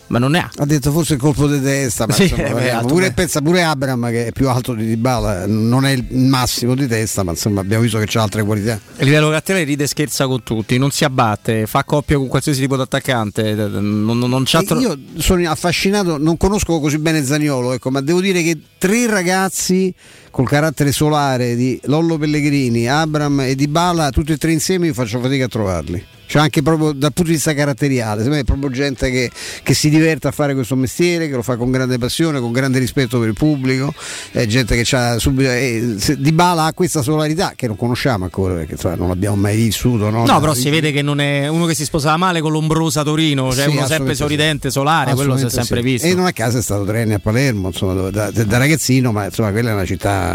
ma 0.08 0.18
non 0.18 0.32
ne 0.32 0.38
ha. 0.40 0.50
Ha 0.56 0.64
detto 0.66 0.90
forse 0.92 1.14
il 1.14 1.20
colpo 1.20 1.46
di 1.46 1.60
testa, 1.62 2.06
ma 2.06 2.12
Sì, 2.12 2.22
insomma, 2.24 2.46
eh, 2.48 2.52
beh, 2.52 2.70
alto 2.70 2.86
pure, 2.88 3.08
beh. 3.08 3.14
pensa 3.14 3.40
pure 3.40 3.62
Abram 3.62 4.08
che 4.10 4.26
è 4.26 4.32
più 4.32 4.48
alto 4.48 4.74
di 4.74 4.84
Dybala, 4.86 5.46
non 5.46 5.84
è 5.86 5.90
il 5.92 6.06
massimo 6.10 6.74
di 6.74 6.86
testa, 6.86 7.22
ma 7.22 7.30
insomma 7.32 7.60
abbiamo 7.60 7.82
visto 7.82 7.98
che 7.98 8.18
ha 8.18 8.22
altre 8.22 8.42
qualità. 8.42 8.80
A 8.98 9.04
livello 9.04 9.28
caratteriale 9.28 9.64
ride 9.66 9.84
e 9.84 9.86
scherza 9.86 10.26
con 10.26 10.42
tutti, 10.42 10.76
non 10.78 10.90
si 10.90 11.04
abbatte, 11.04 11.66
fa 11.66 11.84
coppia 11.84 12.16
con 12.16 12.26
qualsiasi 12.28 12.60
tipo 12.60 12.76
di 12.76 12.82
attaccante, 12.82 13.54
non, 13.54 14.04
non, 14.04 14.18
non 14.18 14.42
c'ha 14.44 14.62
tro- 14.62 14.80
io 14.80 14.98
sono 15.18 15.48
affascinato, 15.48 16.18
non 16.18 16.36
conosco 16.36 16.80
così 16.80 16.98
bene 16.98 17.24
Zaniolo, 17.24 17.72
ecco, 17.72 17.90
ma 17.90 18.00
devo 18.00 18.20
dire 18.20 18.42
che 18.42 18.58
tre 18.78 19.06
ragazzi 19.06 19.94
col 20.38 20.46
carattere 20.46 20.92
solare 20.92 21.56
di 21.56 21.80
Lollo 21.86 22.16
Pellegrini, 22.16 22.88
Abram 22.88 23.40
e 23.40 23.56
Dybala, 23.56 24.10
tutti 24.10 24.30
e 24.30 24.36
tre 24.36 24.52
insieme 24.52 24.86
io 24.86 24.94
faccio 24.94 25.18
fatica 25.18 25.46
a 25.46 25.48
trovarli. 25.48 26.04
Cioè 26.28 26.42
anche 26.42 26.60
proprio 26.60 26.92
dal 26.92 27.14
punto 27.14 27.30
di 27.30 27.36
vista 27.36 27.54
caratteriale, 27.54 28.16
secondo 28.22 28.34
me 28.34 28.40
è 28.42 28.44
proprio 28.44 28.68
gente 28.68 29.10
che, 29.10 29.30
che 29.62 29.72
si 29.72 29.88
diverte 29.88 30.28
a 30.28 30.30
fare 30.30 30.52
questo 30.52 30.76
mestiere, 30.76 31.26
che 31.26 31.34
lo 31.34 31.40
fa 31.40 31.56
con 31.56 31.70
grande 31.70 31.96
passione, 31.96 32.38
con 32.38 32.52
grande 32.52 32.78
rispetto 32.78 33.18
per 33.18 33.28
il 33.28 33.34
pubblico, 33.34 33.94
è 34.30 34.44
gente 34.44 34.80
che 34.80 34.94
ha 34.94 35.18
subito... 35.18 35.50
Eh, 35.50 35.94
se- 35.96 36.18
Dybala 36.18 36.64
ha 36.64 36.72
questa 36.74 37.00
solarità 37.00 37.54
che 37.56 37.66
non 37.66 37.76
conosciamo 37.76 38.24
ancora, 38.24 38.52
perché 38.52 38.72
insomma, 38.72 38.96
non 38.96 39.08
l'abbiamo 39.08 39.36
mai 39.36 39.56
vissuto. 39.56 40.10
No, 40.10 40.26
No, 40.26 40.38
però 40.38 40.52
si 40.52 40.68
vede 40.68 40.92
che 40.92 41.00
non 41.00 41.18
è 41.18 41.48
uno 41.48 41.64
che 41.64 41.74
si 41.74 41.84
sposava 41.84 42.18
male 42.18 42.42
con 42.42 42.52
l'ombrosa 42.52 43.02
Torino, 43.02 43.50
cioè 43.50 43.64
Sì, 43.64 43.76
uno 43.76 43.86
sempre 43.86 44.14
sorridente, 44.14 44.70
solare, 44.70 45.14
quello 45.14 45.38
si 45.38 45.46
è 45.46 45.50
sempre 45.50 45.78
sì. 45.78 45.82
visto. 45.82 46.06
E 46.08 46.14
non 46.14 46.26
a 46.26 46.32
caso 46.32 46.58
è 46.58 46.62
stato 46.62 46.84
tre 46.84 47.00
anni 47.00 47.14
a 47.14 47.20
Palermo, 47.20 47.68
insomma, 47.68 47.94
dove- 47.94 48.10
da, 48.10 48.30
da 48.30 48.58
ragazzino, 48.58 49.12
ma 49.12 49.24
insomma 49.24 49.50
quella 49.50 49.70
è 49.70 49.72
una 49.72 49.86
città. 49.86 50.27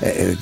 Eh, 0.00 0.36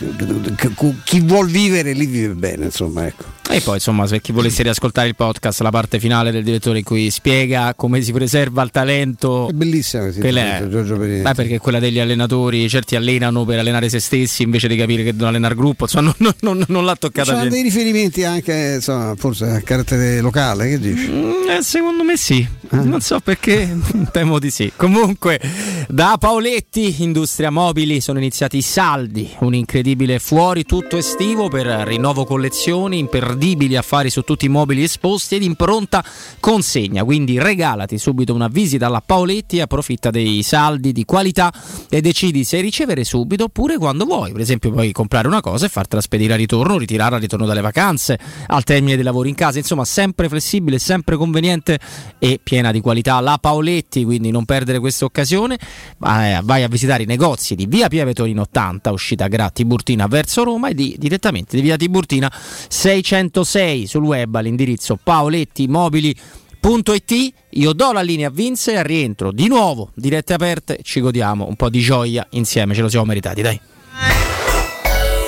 che- 0.57 0.71
chi 1.05 1.21
vuol 1.21 1.49
vivere 1.49 1.93
lì 1.93 2.07
vive 2.07 2.35
bene, 2.35 2.67
insomma, 2.67 3.07
ecco. 3.07 3.37
E 3.51 3.63
poi 3.63 3.77
insomma 3.77 4.07
se 4.07 4.21
chi 4.21 4.31
volesse 4.31 4.63
riascoltare 4.63 5.09
il 5.09 5.15
podcast, 5.15 5.63
la 5.63 5.71
parte 5.71 5.99
finale 5.99 6.31
del 6.31 6.45
direttore 6.45 6.79
in 6.81 6.85
cui 6.85 7.11
spiega 7.11 7.73
come 7.75 8.03
si 8.03 8.13
preserva 8.13 8.63
il 8.63 8.71
talento. 8.71 9.49
È 9.49 9.53
bellissima 9.53 10.07
Quella 10.11 10.59
è- 10.59 10.69
Giorgio 10.69 10.99
Perinetti. 10.99 11.23
Beh, 11.23 11.33
perché 11.33 11.59
quella 11.59 11.79
degli 11.79 11.99
allenatori, 11.99 12.69
certi 12.69 12.95
allenano 12.95 13.47
per 13.47 13.59
allenare 13.61 13.89
se 13.89 14.01
stessi 14.01 14.43
invece 14.43 14.69
di 14.69 14.77
capire 14.77 15.03
che 15.03 15.13
devono 15.13 15.29
allenare 15.31 15.55
il 15.55 15.61
gruppo, 15.61 15.85
insomma 15.85 16.15
non, 16.19 16.35
non- 16.41 16.63
non 16.69 16.85
l'ha 16.85 16.97
toccata 16.97 17.33
bene. 17.37 17.49
dei 17.49 17.63
riferimenti 17.63 18.23
anche, 18.23 18.73
insomma, 18.77 19.15
forse 19.17 19.47
a 19.47 19.61
carattere 19.63 20.21
locale, 20.21 20.69
che 20.69 20.79
dici? 20.79 21.09
Mm, 21.09 21.49
eh, 21.49 21.63
secondo 21.63 22.05
me 22.05 22.19
sì, 22.19 22.47
non 22.73 23.01
so 23.01 23.19
perché, 23.21 23.75
temo 24.13 24.39
di 24.39 24.51
sì. 24.51 24.71
Comunque, 24.77 25.41
da 25.89 26.17
Paoletti, 26.21 26.97
Industria 27.03 27.49
Mobili, 27.49 28.03
sono 28.03 28.19
iniziati 28.19 28.59
i 28.59 28.63
saldi, 28.89 29.31
un 29.41 29.53
incredibile 29.53 30.19
fuori 30.19 30.65
tutto 30.65 30.97
estivo 30.97 31.49
per 31.49 31.67
rinnovo 31.67 32.25
collezioni, 32.25 32.97
imperdibili 32.97 33.77
affari 33.77 34.09
su 34.09 34.23
tutti 34.23 34.47
i 34.47 34.49
mobili 34.49 34.83
esposti 34.83 35.35
ed 35.35 35.43
in 35.43 35.57
pronta 35.57 36.03
consegna. 36.41 37.05
Quindi 37.05 37.39
regalati 37.39 37.99
subito 37.99 38.33
una 38.33 38.49
visita 38.49 38.87
alla 38.87 39.03
Paoletti, 39.05 39.61
approfitta 39.61 40.09
dei 40.09 40.43
saldi 40.43 40.93
di 40.93 41.05
qualità 41.05 41.53
e 41.91 42.01
decidi 42.01 42.45
se 42.45 42.63
ricevere 42.63 43.05
subito 43.05 43.45
oppure 43.45 43.77
quando 43.77 44.07
vuoi. 44.07 44.33
Per 44.33 44.41
esempio, 44.41 44.71
puoi 44.71 44.91
comprare 44.93 45.29
una 45.29 45.43
cosa 45.43 45.67
e 45.67 45.69
fartela 45.69 46.01
spedire 46.01 46.33
a 46.33 46.37
ritorno, 46.37 46.79
ritirarla 46.79 47.17
al 47.17 47.21
ritorno 47.21 47.45
dalle 47.45 47.61
vacanze, 47.61 48.19
al 48.47 48.65
termine 48.65 48.95
dei 48.95 49.05
lavori 49.05 49.29
in 49.29 49.35
casa. 49.35 49.59
Insomma, 49.59 49.85
sempre 49.85 50.31
flessibile, 50.31 50.79
sempre 50.79 51.17
conveniente 51.17 51.79
e 52.19 52.41
piena 52.43 52.73
di 52.73 52.81
qualità. 52.81 53.21
La 53.21 53.37
Paoletti, 53.39 54.03
quindi 54.05 54.31
non 54.31 54.47
perdere 54.47 54.79
questa 54.79 55.05
occasione. 55.05 55.59
A- 55.99 56.41
vai 56.43 56.63
a 56.63 56.69
visitare 56.69 57.03
i 57.03 57.07
negozi 57.07 57.55
di 57.55 57.67
via 57.67 57.89
Pieve 57.89 58.15
Torino 58.15 58.41
80, 58.43 58.68
uscita 58.91 59.29
Gra 59.29 59.51
Tiburtina 59.51 60.07
verso 60.07 60.45
Roma 60.45 60.69
e 60.69 60.75
di, 60.75 60.97
direttamente 60.99 61.57
di 61.57 61.63
via 61.63 61.77
Tiburtina 61.77 62.31
606 62.33 63.87
sul 63.87 64.05
web 64.05 64.35
all'indirizzo 64.35 64.99
paolettimobili.it. 65.03 67.33
Io 67.51 67.73
do 67.73 67.93
la 67.93 68.03
linea 68.03 68.29
a 68.29 68.31
Vince 68.31 68.73
e 68.73 68.77
al 68.77 68.85
rientro 68.85 69.33
di 69.33 69.49
nuovo 69.49 69.91
dirette 69.95 70.35
aperte. 70.35 70.81
Ci 70.83 71.01
godiamo 71.01 71.47
un 71.47 71.57
po' 71.57 71.71
di 71.71 71.81
gioia 71.81 72.27
insieme, 72.31 72.75
ce 72.75 72.83
lo 72.83 72.89
siamo 72.89 73.07
meritati, 73.07 73.43
dai. 73.43 73.61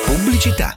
Pubblicità. 0.05 0.77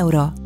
euro. 0.00 0.45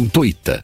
gratuita. 0.01 0.63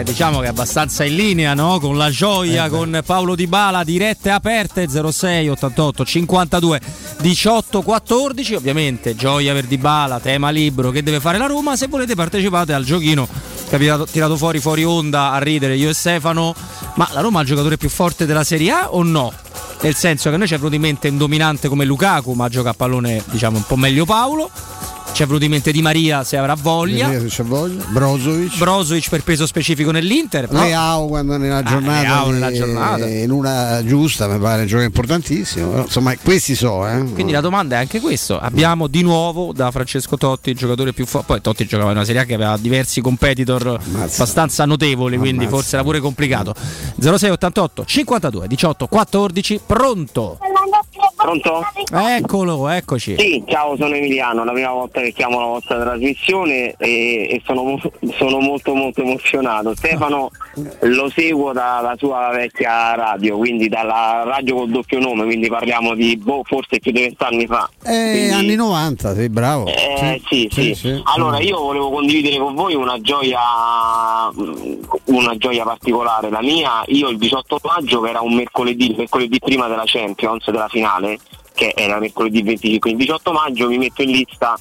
eh, 0.00 0.04
diciamo 0.04 0.40
che 0.40 0.46
è 0.46 0.48
abbastanza 0.48 1.04
in 1.04 1.14
linea, 1.14 1.54
no? 1.54 1.78
Con 1.78 1.96
la 1.96 2.10
gioia, 2.10 2.68
con 2.68 3.00
Paolo 3.04 3.34
Di 3.34 3.46
Bala, 3.46 3.84
dirette 3.84 4.30
aperte 4.30 4.88
06 4.88 5.48
88 5.48 6.04
52 6.04 6.80
18 7.20 7.82
14. 7.82 8.54
Ovviamente, 8.54 9.14
gioia 9.14 9.52
per 9.52 9.66
Di 9.66 9.78
Bala, 9.78 10.18
tema 10.20 10.50
libero, 10.50 10.90
che 10.90 11.02
deve 11.02 11.20
fare 11.20 11.38
la 11.38 11.46
Roma? 11.46 11.76
Se 11.76 11.86
volete 11.88 12.14
partecipate 12.14 12.72
al 12.72 12.84
giochino 12.84 13.28
che 13.68 13.74
abbiamo 13.74 14.04
tirato, 14.04 14.36
fuori 14.36 14.58
fuori 14.58 14.84
onda 14.84 15.32
a 15.32 15.38
ridere 15.38 15.76
io 15.76 15.90
e 15.90 15.94
Stefano. 15.94 16.54
Ma 16.94 17.08
la 17.12 17.20
Roma 17.20 17.38
è 17.38 17.42
il 17.42 17.48
giocatore 17.48 17.76
più 17.76 17.88
forte 17.88 18.26
della 18.26 18.44
Serie 18.44 18.70
A 18.72 18.92
o 18.92 19.02
no? 19.02 19.32
Nel 19.82 19.94
senso 19.94 20.30
che 20.30 20.36
noi 20.36 20.46
ci 20.46 20.54
è 20.54 20.56
venuto 20.56 20.74
in 20.74 20.80
mente 20.82 21.08
un 21.08 21.18
dominante 21.18 21.68
come 21.68 21.84
Lukaku, 21.84 22.32
ma 22.32 22.48
gioca 22.48 22.70
a 22.70 22.74
pallone 22.74 23.22
diciamo 23.30 23.56
un 23.58 23.64
po' 23.64 23.76
meglio 23.76 24.04
Paolo. 24.04 24.50
Ci 25.20 25.26
è 25.26 25.28
venuto 25.28 25.44
in 25.44 25.50
mente 25.50 25.70
Di 25.70 25.82
Maria 25.82 26.24
se 26.24 26.38
avrà 26.38 26.54
voglia. 26.54 27.08
Di 27.08 27.12
Maria 27.16 27.28
se 27.28 27.36
c'ha 27.36 27.42
voglia. 27.46 27.84
Brozovic. 27.90 28.56
Brozovic 28.56 29.10
per 29.10 29.22
peso 29.22 29.44
specifico 29.44 29.90
nell'Inter. 29.90 30.48
però- 30.48 30.62
Leao 30.62 31.08
quando 31.08 31.36
nella 31.36 31.62
giornata, 31.62 32.00
Leao 32.00 32.30
nella 32.30 32.50
giornata. 32.50 33.06
in 33.06 33.30
una 33.30 33.84
giusta 33.84 34.26
mi 34.28 34.38
pare 34.38 34.62
un 34.62 34.66
gioco 34.66 34.82
importantissimo 34.82 35.82
insomma 35.82 36.16
questi 36.16 36.54
so 36.54 36.86
eh. 36.88 37.04
Quindi 37.12 37.32
la 37.32 37.42
domanda 37.42 37.76
è 37.76 37.80
anche 37.80 38.00
questo. 38.00 38.38
Abbiamo 38.40 38.86
di 38.86 39.02
nuovo 39.02 39.52
da 39.52 39.70
Francesco 39.70 40.16
Totti 40.16 40.48
il 40.52 40.56
giocatore 40.56 40.94
più 40.94 41.04
forte. 41.04 41.26
Poi 41.26 41.40
Totti 41.42 41.66
giocava 41.66 41.90
in 41.90 41.96
una 41.98 42.06
Serie 42.06 42.22
A 42.22 42.24
che 42.24 42.32
aveva 42.32 42.56
diversi 42.56 43.02
competitor 43.02 43.78
abbastanza 44.00 44.64
notevoli, 44.64 45.18
quindi 45.18 45.44
Ammazza. 45.44 45.54
forse 45.54 45.74
era 45.74 45.84
pure 45.84 46.00
complicato. 46.00 46.54
06 46.98 47.28
88 47.28 47.84
52 47.84 48.48
18 48.48 48.86
14 48.86 49.60
pronto. 49.66 50.38
Pronto? 51.20 51.62
Eccolo, 51.92 52.68
eccoci. 52.68 53.16
Sì, 53.18 53.44
ciao, 53.46 53.76
sono 53.76 53.94
Emiliano, 53.94 54.42
la 54.44 54.52
prima 54.52 54.72
volta 54.72 55.00
che 55.00 55.12
chiamo 55.12 55.38
la 55.38 55.46
vostra 55.46 55.78
trasmissione 55.78 56.74
e, 56.78 57.28
e 57.30 57.42
sono, 57.44 57.78
sono 58.16 58.38
molto 58.38 58.74
molto 58.74 59.02
emozionato. 59.02 59.74
Stefano 59.74 60.30
lo 60.80 61.10
seguo 61.10 61.52
dalla 61.52 61.94
sua 61.98 62.30
vecchia 62.30 62.94
radio, 62.94 63.36
quindi 63.36 63.68
dalla 63.68 64.22
radio 64.24 64.56
col 64.56 64.70
doppio 64.70 64.98
nome, 64.98 65.24
quindi 65.24 65.48
parliamo 65.48 65.94
di 65.94 66.16
boh, 66.16 66.42
forse 66.44 66.78
più 66.78 66.90
di 66.90 67.00
vent'anni 67.00 67.46
fa. 67.46 67.68
Eh, 67.82 68.10
Quindi- 68.10 68.32
anni 68.32 68.54
90 68.54 69.14
sei 69.14 69.28
bravo 69.28 69.66
eh, 69.66 70.20
sì, 70.28 70.48
sì. 70.74 71.02
Allora 71.04 71.38
io 71.40 71.58
volevo 71.58 71.90
condividere 71.90 72.38
con 72.38 72.54
voi 72.54 72.74
una 72.74 73.00
gioia 73.00 73.38
mm, 74.32 74.82
una 75.06 75.36
gioia 75.36 75.64
particolare, 75.64 76.30
la 76.30 76.42
mia, 76.42 76.82
io 76.86 77.08
il 77.08 77.18
18 77.18 77.60
maggio 77.62 78.00
che 78.00 78.10
era 78.10 78.20
un 78.20 78.34
mercoledì, 78.34 78.90
il 78.90 78.96
mercoledì 78.96 79.38
prima 79.38 79.66
della 79.68 79.82
Champions, 79.84 80.50
della 80.50 80.68
finale, 80.68 81.09
che 81.60 81.74
era 81.76 81.98
mercoledì 81.98 82.42
25, 82.42 82.90
il 82.90 82.96
18 82.96 83.32
maggio 83.32 83.68
mi 83.68 83.76
metto 83.76 84.00
in 84.00 84.12
lista 84.12 84.58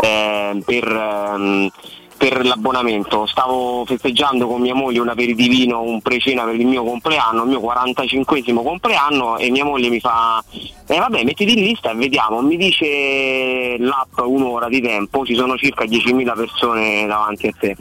eh, 0.00 0.62
per, 0.64 0.88
ehm, 0.88 1.70
per 2.16 2.46
l'abbonamento. 2.46 3.26
Stavo 3.26 3.84
festeggiando 3.84 4.46
con 4.46 4.62
mia 4.62 4.74
moglie 4.74 5.00
un 5.00 5.10
aperitivino, 5.10 5.82
un 5.82 6.00
precena 6.00 6.44
per 6.44 6.54
il 6.54 6.66
mio 6.66 6.82
compleanno, 6.82 7.42
il 7.42 7.48
mio 7.50 7.60
45 7.60 8.42
compleanno 8.42 9.36
e 9.36 9.50
mia 9.50 9.66
moglie 9.66 9.90
mi 9.90 10.00
fa 10.00 10.42
eh 10.86 10.98
vabbè 10.98 11.24
mettiti 11.24 11.58
in 11.58 11.62
lista 11.62 11.90
e 11.90 11.94
vediamo, 11.94 12.40
mi 12.40 12.56
dice 12.56 13.76
l'app 13.78 14.18
un'ora 14.24 14.68
di 14.68 14.80
tempo, 14.80 15.26
ci 15.26 15.34
sono 15.34 15.58
circa 15.58 15.84
10.000 15.84 16.34
persone 16.34 17.06
davanti 17.06 17.48
a 17.48 17.52
te. 17.58 17.76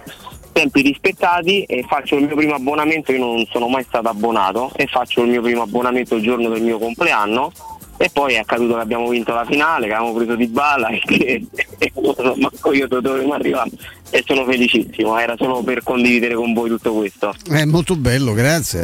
Tempi 0.51 0.81
rispettati 0.81 1.63
e 1.63 1.85
faccio 1.87 2.17
il 2.17 2.25
mio 2.25 2.35
primo 2.35 2.55
abbonamento, 2.55 3.13
io 3.13 3.19
non 3.19 3.45
sono 3.49 3.69
mai 3.69 3.85
stato 3.85 4.09
abbonato 4.09 4.69
e 4.75 4.85
faccio 4.87 5.23
il 5.23 5.29
mio 5.29 5.41
primo 5.41 5.61
abbonamento 5.61 6.15
il 6.15 6.23
giorno 6.23 6.49
del 6.49 6.61
mio 6.61 6.77
compleanno 6.77 7.53
e 8.01 8.09
poi 8.13 8.35
è 8.35 8.37
accaduto 8.37 8.75
che 8.75 8.79
abbiamo 8.79 9.09
vinto 9.09 9.33
la 9.33 9.43
finale, 9.43 9.87
che 9.87 9.93
avevamo 9.93 10.15
preso 10.15 10.35
di 10.35 10.47
balla 10.47 10.87
e 10.87 11.01
che 11.03 11.45
e 11.77 11.91
manco 12.37 12.71
io 12.71 12.87
dove 12.87 13.01
dovevo 13.01 13.33
arrivare 13.33 13.71
e 14.09 14.23
sono 14.25 14.45
felicissimo, 14.45 15.19
era 15.19 15.35
solo 15.37 15.61
per 15.61 15.83
condividere 15.83 16.33
con 16.33 16.53
voi 16.53 16.69
tutto 16.69 16.93
questo. 16.93 17.33
è 17.49 17.65
molto 17.65 17.97
bello 17.97 18.33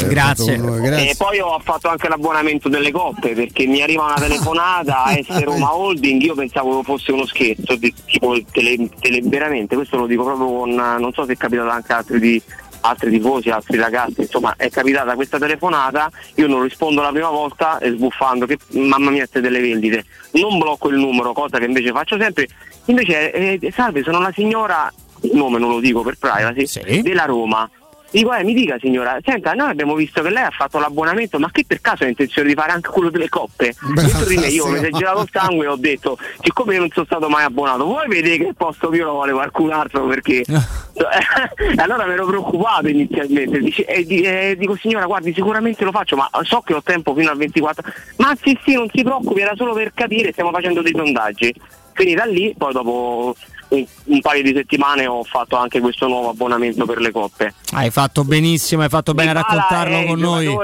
grazie 0.10 0.44
Hai 0.52 0.66
fatto 0.68 0.82
grazie. 0.82 1.12
E 1.12 1.16
poi 1.16 1.40
ho 1.40 1.60
fatto 1.64 1.88
anche 1.88 2.10
l'abbonamento 2.10 2.68
delle 2.68 2.92
coppe 2.92 3.32
perché 3.32 3.66
mi 3.66 3.82
arriva 3.82 4.04
una 4.04 4.16
telefonata 4.16 5.06
a 5.06 5.14
S 5.24 5.44
Roma 5.44 5.74
Holding, 5.74 6.22
io 6.22 6.36
pensavo 6.36 6.84
fosse 6.84 7.14
uno 7.14 7.26
scherzo, 7.26 7.80
tipo 7.80 8.38
tele, 8.52 8.90
tele- 9.00 9.22
veramente, 9.24 9.76
questo 9.76 9.96
lo 9.96 10.08
dico 10.08 10.26
proprio 10.26 10.48
con, 10.48 10.72
non 10.72 11.14
so 11.14 11.26
se 11.26 11.32
è 11.32 11.38
capitato 11.38 11.70
anche 11.70 11.94
a 11.94 11.98
altri 11.98 12.20
di 12.20 12.42
altri 12.88 13.10
tifosi, 13.10 13.50
altri 13.50 13.78
ragazzi, 13.78 14.22
insomma 14.22 14.54
è 14.58 14.70
capitata 14.70 15.16
questa 15.16 15.38
telefonata, 15.38 16.10
io 16.36 16.48
non 16.48 16.62
rispondo 16.62 17.02
la 17.02 17.12
prima 17.12 17.30
volta 17.30 17.80
e 17.80 17.92
sbuffando 17.92 18.46
che 18.46 18.58
mamma 18.72 19.10
mia 19.12 19.26
siete 19.26 19.42
delle 19.42 19.60
vendite, 19.60 20.06
non 20.32 20.58
blocco 20.58 20.90
il 20.90 20.98
numero, 20.98 21.34
cosa 21.34 21.58
che 21.58 21.66
invece 21.66 21.92
faccio 21.92 22.18
sempre, 22.20 22.48
invece 22.86 23.32
eh, 23.32 23.72
salve 23.72 24.04
sono 24.04 24.20
la 24.20 24.32
signora, 24.34 24.92
nome 25.34 25.60
non 25.60 25.70
lo 25.70 25.80
dico 25.80 26.02
per 26.02 26.18
privacy, 26.18 27.02
della 27.02 27.26
Roma. 27.26 27.70
Dico, 28.16 28.34
eh, 28.34 28.46
mi 28.46 28.54
dica 28.54 28.78
signora, 28.80 29.18
senta, 29.26 29.52
noi 29.52 29.70
abbiamo 29.72 29.94
visto 29.94 30.22
che 30.22 30.30
lei 30.30 30.44
ha 30.44 30.50
fatto 30.50 30.80
l'abbonamento, 30.80 31.38
ma 31.38 31.50
che 31.52 31.66
per 31.68 31.82
caso 31.82 32.06
ha 32.06 32.08
intenzione 32.08 32.48
di 32.48 32.54
fare 32.54 32.72
anche 32.72 32.90
quello 32.90 33.10
delle 33.10 33.28
coppe? 33.28 33.76
Dentro 33.94 34.24
di 34.24 34.38
me 34.38 34.48
io 34.48 34.68
mi 34.68 34.80
è 34.80 34.90
girato 34.90 35.24
il 35.24 35.30
sangue 35.30 35.66
e 35.66 35.68
ho 35.68 35.76
detto, 35.76 36.18
siccome 36.42 36.76
io 36.76 36.80
non 36.80 36.90
sono 36.94 37.06
stato 37.06 37.28
mai 37.28 37.44
abbonato, 37.44 37.84
vuoi 37.84 38.08
vedere 38.08 38.38
che 38.38 38.48
il 38.48 38.56
posto 38.56 38.90
mio 38.90 39.04
lo 39.04 39.12
vuole 39.12 39.34
qualcun 39.34 39.74
altro? 39.74 40.06
Perché 40.08 40.46
E 40.48 41.76
allora 41.82 42.06
mi 42.06 42.14
ero 42.14 42.26
preoccupato 42.26 42.88
inizialmente, 42.88 43.60
Dice- 43.60 43.84
e 43.84 44.06
di- 44.06 44.22
e 44.22 44.56
dico 44.58 44.78
signora 44.78 45.06
guardi 45.08 45.34
sicuramente 45.34 45.84
lo 45.84 45.92
faccio, 45.92 46.16
ma 46.16 46.30
so 46.44 46.62
che 46.62 46.74
ho 46.74 46.82
tempo 46.82 47.14
fino 47.14 47.30
al 47.30 47.36
24, 47.38 47.84
ma 48.20 48.34
sì 48.42 48.58
sì 48.64 48.76
non 48.76 48.88
si 48.94 49.04
preoccupi, 49.04 49.42
era 49.42 49.56
solo 49.58 49.74
per 49.74 49.92
capire, 49.94 50.32
stiamo 50.32 50.52
facendo 50.52 50.82
dei 50.82 50.94
sondaggi. 50.96 51.54
Finita 51.92 52.24
lì, 52.26 52.54
poi 52.58 52.72
dopo 52.74 53.36
un, 53.70 53.86
un 54.06 54.22
paio 54.22 54.44
di 54.44 54.54
settimane 54.54 55.06
ho 55.08 55.24
fatto 55.24 55.56
anche 55.56 55.80
questo 55.80 56.08
nuovo 56.08 56.30
abbonamento 56.30 56.86
per 56.86 57.00
le 57.00 57.12
coppe. 57.12 57.54
Hai 57.72 57.90
fatto 57.90 58.24
benissimo, 58.24 58.84
hai 58.84 58.90
fatto 58.90 59.14
bene 59.14 59.32
a 59.32 59.34
raccontarlo 59.34 60.04
con 60.06 60.20
noi. 60.20 60.58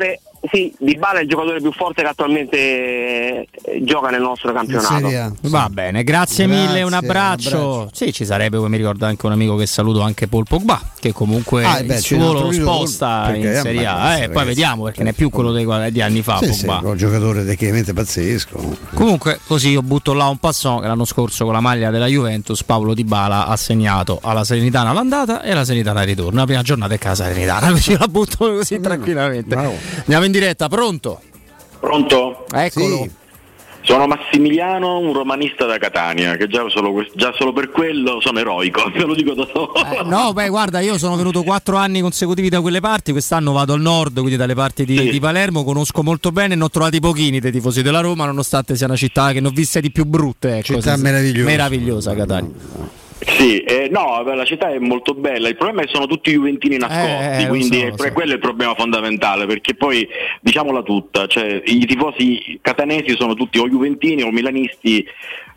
Sì, 0.52 0.74
Di 0.80 0.96
Bala 0.98 1.20
è 1.20 1.22
il 1.22 1.30
giocatore 1.30 1.60
più 1.62 1.72
forte 1.72 2.02
che 2.02 2.08
attualmente 2.08 2.58
eh, 2.58 3.48
gioca 3.84 4.10
nel 4.10 4.22
nostro 4.22 4.52
campionato. 4.54 5.36
Va 5.42 5.70
bene, 5.70 6.04
grazie, 6.04 6.46
Grazie, 6.46 6.48
mille, 6.48 6.82
un 6.82 6.94
abbraccio. 6.94 7.58
un 7.58 7.64
abbraccio. 7.64 7.90
Sì, 7.94 8.12
ci 8.14 8.26
sarebbe, 8.26 8.58
come 8.58 8.70
mi 8.70 8.78
ricordo 8.78 9.06
anche 9.06 9.26
un 9.26 9.32
amico 9.34 9.56
che 9.56 9.66
saluto, 9.68 10.02
anche 10.02 10.28
Paul 10.28 10.46
Pogba, 10.48 10.82
che 11.00 11.12
comunque 11.14 11.64
Ah, 11.64 11.82
beh, 11.84 11.96
il 11.96 12.00
suo 12.00 12.34
lo 12.34 12.52
sposta 12.52 13.32
in 13.36 13.46
eh, 13.48 13.56
Serie 13.56 13.86
A. 13.86 14.08
questo, 14.08 14.24
Eh, 14.24 14.30
poi 14.30 14.46
vediamo 14.46 14.84
perché 14.86 15.04
ne 15.04 15.10
è 15.12 15.14
più 15.14 15.30
quello 15.30 15.52
dei, 15.52 15.92
di 15.92 16.02
anni 16.02 16.22
fa. 16.22 16.38
Sì, 16.42 16.54
sì, 16.54 16.66
Pogba. 16.66 16.90
un 16.90 16.98
giocatore 16.98 17.46
tecnicamente 17.46 17.94
pazzesco 17.94 18.78
Comunque, 18.94 19.40
così 19.46 19.70
io 19.70 19.82
butto 19.82 20.14
là 20.14 20.26
un 20.28 20.38
passant 20.38 20.82
che 20.82 20.88
l'anno 20.88 21.06
scorso 21.06 21.44
con 21.46 21.54
la 21.54 21.60
maglia 21.60 21.90
della 21.92 22.08
Juventus 22.08 22.64
Paolo 22.64 22.94
Di 22.94 23.04
Bala 23.04 23.46
ha 23.48 23.56
segnato 23.56 24.20
alla 24.22 24.44
Serenitana 24.44 24.90
all'andata 24.90 25.42
e 25.44 25.52
alla 25.52 25.66
Serenitana 25.66 26.00
al 26.02 26.06
ritorno. 26.08 26.40
La 26.40 26.46
prima 26.46 26.62
giornata 26.62 26.94
è 26.94 26.98
casa 26.98 27.26
Serenitana, 27.26 27.70
così 27.72 27.96
la 27.98 28.08
butto 28.08 28.38
così 28.54 28.80
tranquillamente. 28.80 29.56
Andiamo 29.56 30.26
in 30.26 30.31
diretta, 30.32 30.68
pronto? 30.68 31.22
Pronto? 31.80 32.46
Eccolo. 32.54 33.08
Sono 33.84 34.06
Massimiliano, 34.06 35.00
un 35.00 35.12
romanista 35.12 35.66
da 35.66 35.80
Catania, 35.80 36.36
che 36.36 36.48
già 36.48 36.64
solo, 36.70 37.04
già 37.16 37.34
solo 37.36 37.52
per 37.52 37.72
quello 37.72 38.20
sono 38.22 38.38
eroico, 38.38 38.90
ve 38.94 39.06
lo 39.06 39.16
dico 39.16 39.34
da 39.34 39.48
solo. 39.52 39.74
Eh, 39.74 40.04
no, 40.04 40.34
beh, 40.34 40.50
guarda, 40.50 40.80
io 40.82 41.00
sono 41.00 41.16
venuto 41.16 41.42
quattro 41.42 41.78
anni 41.78 42.00
consecutivi 42.00 42.48
da 42.50 42.62
quelle 42.62 42.80
parti. 42.80 43.12
Quest'anno 43.12 43.52
vado 43.54 43.74
al 43.74 43.82
nord, 43.82 44.20
quindi 44.20 44.36
dalle 44.36 44.54
parti 44.54 44.86
di, 44.86 45.10
di 45.10 45.20
Palermo. 45.20 45.64
Conosco 45.64 46.04
molto 46.04 46.32
bene. 46.32 46.54
Ne 46.54 46.64
ho 46.64 46.70
trovati 46.70 47.00
pochini 47.00 47.40
dei 47.40 47.52
tifosi 47.52 47.82
della 47.82 48.02
Roma, 48.02 48.26
nonostante 48.26 48.76
sia 48.76 48.86
una 48.86 48.96
città 48.96 49.32
che 49.32 49.40
ne 49.40 49.48
ho 49.48 49.52
viste 49.52 49.82
di 49.82 49.92
più 49.92 50.06
brutte. 50.06 50.58
Ecco, 50.58 50.76
Città 50.76 50.92
sì, 50.92 50.98
sì. 50.98 51.04
meravigliosa. 51.04 51.50
Meravigliosa, 51.50 52.16
Catania. 52.16 52.52
Sì, 53.24 53.60
eh, 53.60 53.88
no, 53.92 54.24
la 54.24 54.46
città 54.46 54.72
è 54.72 54.80
molto 54.80 55.14
bella, 55.14 55.48
il 55.48 55.56
problema 55.56 55.82
è 55.82 55.86
che 55.86 55.92
sono 55.94 56.08
tutti 56.08 56.32
juventini 56.32 56.78
nascosti, 56.78 57.44
Eh, 57.44 57.48
quindi 57.48 57.80
so, 57.80 57.86
è 57.86 57.94
so. 57.96 58.12
quello 58.14 58.32
è 58.32 58.36
il 58.36 58.40
problema 58.40 58.74
fondamentale, 58.74 59.46
perché 59.46 59.76
poi 59.76 60.08
diciamola 60.42 60.82
tutta, 60.82 61.28
cioè, 61.28 61.62
i 61.66 61.86
tifosi 61.86 62.60
catanesi 62.62 63.16
sono 63.16 63.36
tutti 63.36 63.60
o 63.60 63.68
juventini 63.68 64.24
o 64.24 64.32
milanisti 64.32 65.06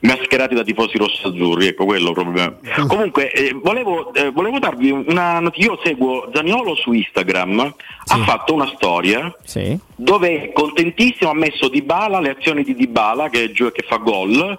mascherati 0.00 0.54
da 0.54 0.62
tifosi 0.62 0.98
rossazzurri, 0.98 1.68
ecco 1.68 1.86
quello 1.86 2.08
il 2.08 2.14
problema. 2.14 2.54
Comunque, 2.86 3.32
eh, 3.32 3.54
volevo, 3.54 4.12
eh, 4.12 4.30
volevo 4.30 4.58
darvi 4.58 4.90
una 4.90 5.40
notizia, 5.40 5.70
io 5.72 5.80
seguo 5.82 6.30
Zaniolo 6.34 6.74
su 6.74 6.92
Instagram, 6.92 7.74
ha 8.06 8.18
fatto 8.24 8.52
una 8.52 8.70
storia 8.76 9.34
dove 9.96 10.42
è 10.42 10.52
contentissimo, 10.52 11.30
ha 11.30 11.34
messo 11.34 11.68
Dybala, 11.68 12.20
le 12.20 12.36
azioni 12.38 12.62
di 12.62 12.74
Dybala 12.74 13.30
che, 13.30 13.50
che 13.52 13.84
fa 13.86 13.96
gol 13.96 14.58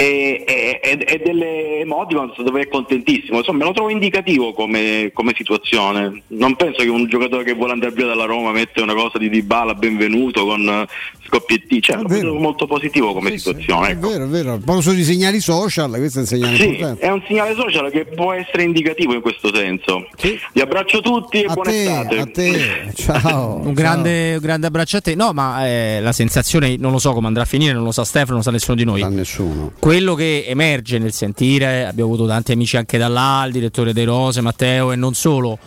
e, 0.00 0.44
e- 0.46 1.04
e- 1.08 1.20
delle 1.24 1.80
emoticons 1.80 2.40
dove 2.42 2.60
è 2.60 2.68
contentissimo. 2.68 3.38
Insomma 3.38 3.64
lo 3.64 3.72
trovo 3.72 3.90
indicativo 3.90 4.52
come, 4.52 5.10
come 5.12 5.34
situazione. 5.36 6.22
Non 6.28 6.54
penso 6.54 6.84
che 6.84 6.88
un 6.88 7.08
giocatore 7.08 7.42
che 7.42 7.54
vuole 7.54 7.72
andare 7.72 7.90
via 7.90 8.06
dalla 8.06 8.24
Roma 8.24 8.52
mette 8.52 8.80
una 8.80 8.94
cosa 8.94 9.18
di 9.18 9.28
Dybala 9.28 9.74
benvenuto 9.74 10.46
con 10.46 10.86
scoppietti, 11.28 11.80
cioè, 11.82 11.96
lo 11.96 12.08
vedo 12.08 12.34
molto 12.34 12.66
positivo 12.66 13.12
come 13.12 13.36
situazione. 13.36 13.88
È 13.88 13.90
ecco. 13.92 14.08
vero, 14.08 14.24
è 14.24 14.28
vero. 14.28 14.52
A 14.54 14.56
proposito 14.58 14.94
di 14.94 15.04
segnali 15.04 15.40
social, 15.40 15.90
questo 15.90 16.18
è 16.18 16.20
un 16.22 16.26
segnale 16.26 16.56
Sì, 16.56 16.64
importante. 16.68 17.00
è 17.04 17.10
un 17.10 17.22
segnale 17.26 17.54
social 17.54 17.90
che 17.90 18.04
può 18.06 18.32
essere 18.32 18.62
indicativo 18.62 19.12
in 19.14 19.20
questo 19.20 19.54
senso. 19.54 20.06
Vi 20.52 20.60
abbraccio 20.60 21.00
tutti 21.00 21.42
e 21.42 21.46
A 21.48 21.52
buona 21.52 21.70
te, 21.70 21.82
estate. 21.82 22.18
a 22.18 22.26
te. 22.26 22.92
Ciao. 22.94 23.60
Un 23.64 23.72
grande, 23.74 24.34
un 24.34 24.40
grande 24.40 24.66
abbraccio 24.66 24.96
a 24.96 25.00
te. 25.00 25.14
No, 25.14 25.32
ma 25.32 25.66
eh, 25.66 26.00
la 26.00 26.12
sensazione 26.12 26.76
non 26.78 26.92
lo 26.92 26.98
so 26.98 27.12
come 27.12 27.26
andrà 27.26 27.42
a 27.42 27.46
finire, 27.46 27.72
non 27.72 27.84
lo 27.84 27.92
sa 27.92 28.04
Stefano, 28.04 28.30
non 28.30 28.38
lo 28.38 28.42
sa 28.44 28.50
nessuno 28.50 28.76
di 28.76 28.84
noi. 28.84 29.06
nessuno. 29.14 29.72
Quello 29.78 30.14
che 30.14 30.44
emerge 30.46 30.98
nel 30.98 31.12
sentire, 31.12 31.86
abbiamo 31.86 32.12
avuto 32.12 32.26
tanti 32.26 32.52
amici 32.52 32.76
anche 32.76 32.98
dall'A, 32.98 33.44
il 33.46 33.52
direttore 33.52 33.92
De 33.92 34.04
Rose, 34.04 34.40
Matteo 34.40 34.92
e 34.92 34.96
non 34.96 35.14
solo. 35.14 35.58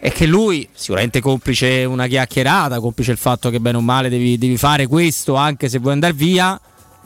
È 0.00 0.12
che 0.12 0.26
lui, 0.26 0.68
sicuramente 0.72 1.20
complice 1.20 1.84
una 1.84 2.06
chiacchierata, 2.06 2.78
complice 2.78 3.10
il 3.10 3.18
fatto 3.18 3.50
che 3.50 3.58
bene 3.58 3.78
o 3.78 3.80
male 3.80 4.08
devi, 4.08 4.38
devi 4.38 4.56
fare 4.56 4.86
questo 4.86 5.34
anche 5.34 5.68
se 5.68 5.78
vuoi 5.78 5.94
andare 5.94 6.12
via, 6.12 6.60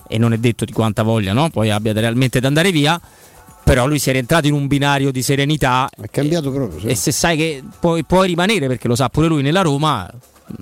e 0.06 0.18
non 0.18 0.34
è 0.34 0.36
detto 0.36 0.66
di 0.66 0.72
quanta 0.72 1.02
voglia 1.02 1.32
no? 1.32 1.48
poi 1.48 1.70
abbia 1.70 1.94
realmente 1.94 2.38
da 2.38 2.48
andare 2.48 2.70
via, 2.70 3.00
però 3.64 3.86
lui 3.86 3.98
si 3.98 4.10
è 4.10 4.12
rientrato 4.12 4.46
in 4.46 4.52
un 4.52 4.66
binario 4.66 5.10
di 5.10 5.22
serenità. 5.22 5.88
È 5.88 6.10
cambiato 6.10 6.50
proprio. 6.50 6.80
sì. 6.80 6.86
E 6.88 6.94
se 6.94 7.12
sai 7.12 7.36
che 7.36 7.62
puoi, 7.80 8.04
puoi 8.04 8.26
rimanere, 8.26 8.66
perché 8.66 8.88
lo 8.88 8.94
sa 8.94 9.08
pure 9.08 9.28
lui 9.28 9.42
nella 9.42 9.62
Roma, 9.62 10.10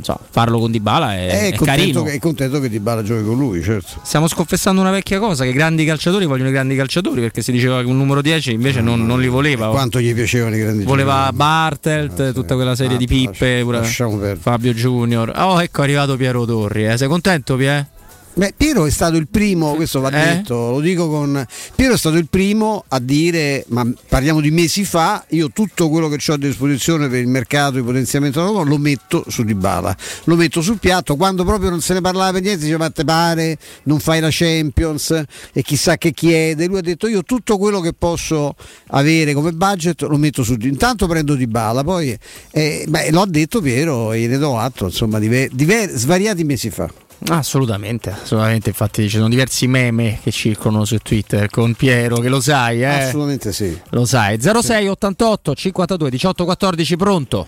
so, 0.02 0.18
farlo 0.30 0.58
con 0.58 0.70
Dybala 0.70 1.14
è, 1.14 1.26
È, 1.28 1.30
è 1.52 1.54
contento 1.56 1.64
carino. 1.64 2.02
che, 2.04 2.12
è 2.12 2.18
contento 2.18 2.60
che 2.60 2.68
Dybala 2.68 3.02
giochi 3.02 3.24
con 3.24 3.38
lui, 3.38 3.62
certo. 3.62 4.00
Stiamo 4.02 4.28
sconfessando 4.28 4.80
una 4.80 4.90
vecchia 4.90 5.18
cosa, 5.18 5.44
che 5.44 5.50
i 5.50 5.52
grandi 5.54 5.84
calciatori 5.84 6.26
vogliono 6.26 6.48
i 6.48 6.52
grandi 6.52 6.76
calciatori, 6.76 7.20
perché 7.20 7.42
si 7.42 7.52
diceva 7.52 7.80
che 7.80 7.86
un 7.86 7.96
numero 7.96 8.22
10 8.22 8.52
invece 8.52 8.80
non, 8.80 9.04
non 9.04 9.20
li 9.20 9.28
voleva. 9.28 9.68
Quanto 9.68 10.00
gli 10.00 10.14
piacevano 10.14 10.56
i 10.56 10.58
grandi 10.60 10.84
Voleva 10.84 11.30
Bartelt, 11.32 12.32
tutta 12.32 12.54
quella 12.54 12.74
serie 12.74 12.96
Ah, 12.96 12.98
di 12.98 13.06
pippe, 13.06 13.62
perdere. 13.64 14.36
Fabio 14.36 14.72
Junior. 14.72 15.32
Oh, 15.36 15.60
ecco 15.62 15.80
è 15.80 15.84
arrivato 15.84 16.16
Piero 16.16 16.44
Torri. 16.44 16.86
eh. 16.86 16.96
Sei 16.96 17.08
contento, 17.08 17.56
Pie? 17.56 17.86
Beh, 18.32 18.54
Piero 18.56 18.86
è 18.86 18.90
stato 18.90 19.16
il 19.16 19.26
primo, 19.28 19.74
questo 19.74 20.00
va 20.00 20.08
Eh? 20.08 20.36
detto, 20.36 20.70
lo 20.70 20.80
dico 20.80 21.08
con. 21.10 21.44
Piero 21.74 21.94
è 21.94 21.98
stato 21.98 22.16
il 22.16 22.28
primo 22.30 22.84
a 22.88 23.00
dire, 23.00 23.64
ma 23.68 23.84
parliamo 24.08 24.40
di 24.40 24.50
mesi 24.52 24.84
fa, 24.84 25.24
io 25.30 25.50
tutto 25.50 25.88
quello 25.90 26.08
che 26.08 26.18
ho 26.30 26.34
a 26.34 26.38
disposizione 26.38 27.08
per 27.08 27.20
il 27.20 27.26
mercato, 27.26 27.78
il 27.78 27.84
potenziamento 27.84 28.38
della 28.40 28.52
Roma, 28.52 28.68
lo 28.70 28.78
metto 28.78 29.24
su 29.28 29.42
Dybala, 29.42 29.94
lo 30.24 30.36
metto 30.36 30.62
sul 30.62 30.78
piatto, 30.78 31.16
quando 31.16 31.44
proprio 31.44 31.70
non 31.70 31.80
se 31.80 31.92
ne 31.92 32.00
parlava 32.00 32.32
per 32.32 32.42
niente, 32.42 32.60
diceva 32.62 32.84
ma 32.84 32.90
te 32.90 33.04
pare, 33.04 33.58
non 33.82 33.98
fai 33.98 34.20
la 34.20 34.28
Champions 34.30 35.22
e 35.52 35.62
chissà 35.62 35.98
che 35.98 36.12
chiede, 36.12 36.66
lui 36.66 36.78
ha 36.78 36.82
detto 36.82 37.08
io 37.08 37.24
tutto 37.24 37.58
quello 37.58 37.80
che 37.80 37.92
posso 37.92 38.54
avere 38.88 39.34
come 39.34 39.52
budget 39.52 40.02
lo 40.02 40.16
metto 40.16 40.44
su 40.44 40.54
intanto 40.60 41.08
prendo 41.08 41.34
Dybala, 41.34 41.82
poi 41.82 42.16
eh, 42.52 42.84
beh, 42.88 43.10
lo 43.10 43.22
ha 43.22 43.26
detto 43.26 43.60
Piero 43.60 44.12
e 44.12 44.20
gliene 44.20 44.38
do 44.38 44.56
atto, 44.56 44.84
insomma, 44.86 45.18
diver- 45.18 45.52
diver- 45.52 45.92
svariati 45.92 46.44
mesi 46.44 46.70
fa. 46.70 46.88
Ah, 47.28 47.38
Assolutamente, 47.38 48.10
assolutamente. 48.10 48.70
Infatti 48.70 49.02
ci 49.08 49.16
sono 49.16 49.28
diversi 49.28 49.66
meme 49.66 50.18
che 50.22 50.30
circolano 50.30 50.84
su 50.84 50.96
Twitter 50.98 51.48
con 51.50 51.74
Piero, 51.74 52.16
che 52.16 52.28
lo 52.28 52.40
sai, 52.40 52.82
eh? 52.82 52.86
Assolutamente 52.86 53.52
sì. 53.52 53.78
Lo 53.90 54.04
sai. 54.04 54.40
06 54.40 54.88
88 54.88 55.54
52 55.54 56.10
18 56.10 56.44
14 56.44 56.96
pronto? 56.96 57.46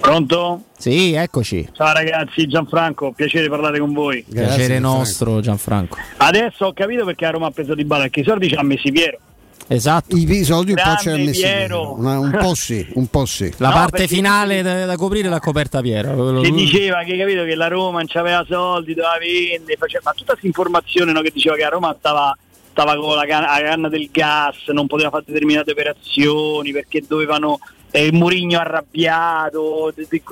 Pronto? 0.00 0.64
Sì, 0.76 1.12
eccoci. 1.12 1.68
Ciao 1.72 1.92
ragazzi, 1.92 2.48
Gianfranco, 2.48 3.12
piacere 3.12 3.48
parlare 3.48 3.78
con 3.78 3.92
voi. 3.92 4.24
Piacere 4.28 4.80
nostro, 4.80 5.40
Gianfranco. 5.40 5.96
Adesso 6.16 6.66
ho 6.66 6.72
capito 6.72 7.04
perché 7.04 7.24
la 7.24 7.30
Roma 7.30 7.46
ha 7.46 7.50
preso 7.52 7.74
di 7.74 7.84
balla, 7.84 8.02
perché 8.02 8.20
i 8.20 8.24
soldi 8.24 8.48
ci 8.48 8.54
ha 8.54 8.62
messi 8.62 8.90
Piero. 8.90 9.18
Esatto. 9.74 10.16
I 10.16 10.44
soldi 10.44 10.70
un 10.72 10.76
po' 10.76 10.82
Grande 10.82 11.00
ce 11.02 11.10
l'ha 11.10 11.16
messi. 11.16 11.44
Una- 11.72 12.18
un 12.18 12.36
po' 12.38 12.54
sì, 12.54 12.86
un 12.94 13.06
po' 13.08 13.24
sì. 13.24 13.52
La 13.56 13.68
No, 13.68 13.74
parte 13.74 14.06
finale 14.06 14.62
da, 14.62 14.84
da 14.86 14.96
coprire 14.96 15.28
l'ha 15.28 15.40
coperta 15.40 15.80
Piero. 15.80 16.40
Che 16.40 16.50
diceva 16.50 17.02
che 17.04 17.16
capito 17.16 17.44
che 17.44 17.54
la 17.54 17.68
Roma 17.68 17.98
non 18.00 18.06
aveva 18.12 18.44
soldi, 18.46 18.94
doveva 18.94 19.16
vendere, 19.18 19.76
faceva- 19.78 20.02
ma 20.04 20.12
tutta 20.12 20.32
questa 20.32 20.46
informazione 20.46 21.12
no, 21.12 21.20
che 21.22 21.30
diceva 21.32 21.56
che 21.56 21.62
la 21.62 21.68
Roma 21.70 21.94
stava, 21.98 22.36
stava 22.70 22.96
con 22.96 23.14
la 23.16 23.24
canna, 23.26 23.46
la 23.58 23.62
canna 23.68 23.88
del 23.88 24.08
gas, 24.10 24.68
non 24.68 24.86
poteva 24.86 25.10
fare 25.10 25.24
determinate 25.26 25.70
operazioni 25.72 26.72
perché 26.72 27.02
dovevano 27.06 27.58
eh, 27.92 28.10
Murigno 28.12 28.58
arrabbiato. 28.58 29.92
de- 29.94 30.06
de- 30.08 30.22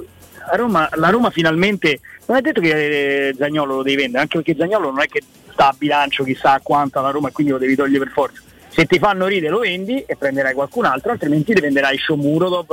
La 0.51 0.57
Roma, 0.57 0.89
la 0.95 1.11
Roma 1.11 1.31
finalmente 1.31 2.01
non 2.27 2.37
è 2.39 2.41
detto 2.41 2.61
che 2.61 3.29
eh, 3.29 3.35
Zagnolo 3.37 3.77
lo 3.77 3.83
devi 3.83 3.97
vendere, 3.97 4.23
anche 4.23 4.37
perché 4.41 4.55
Zagnolo 4.59 4.91
non 4.91 5.01
è 5.01 5.07
che 5.07 5.23
sta 5.53 5.69
a 5.69 5.75
bilancio 5.77 6.25
chissà 6.25 6.53
a 6.55 6.61
quanto 6.63 6.99
alla 6.99 7.11
Roma 7.11 7.29
e 7.29 7.33
quindi 7.33 7.53
lo 7.53 7.59
devi 7.59 7.75
togliere 7.75 8.05
per 8.05 8.13
forza. 8.13 8.41
Se 8.71 8.87
ti 8.87 8.99
fanno 8.99 9.27
ridere 9.27 9.53
lo 9.53 9.59
vendi 9.61 10.03
e 10.07 10.17
prenderai 10.17 10.55
qualcun 10.55 10.85
altro, 10.85 11.13
altrimenti 11.13 11.53
ti 11.53 11.61
venderai 11.61 11.99
Shomurodov, 11.99 12.69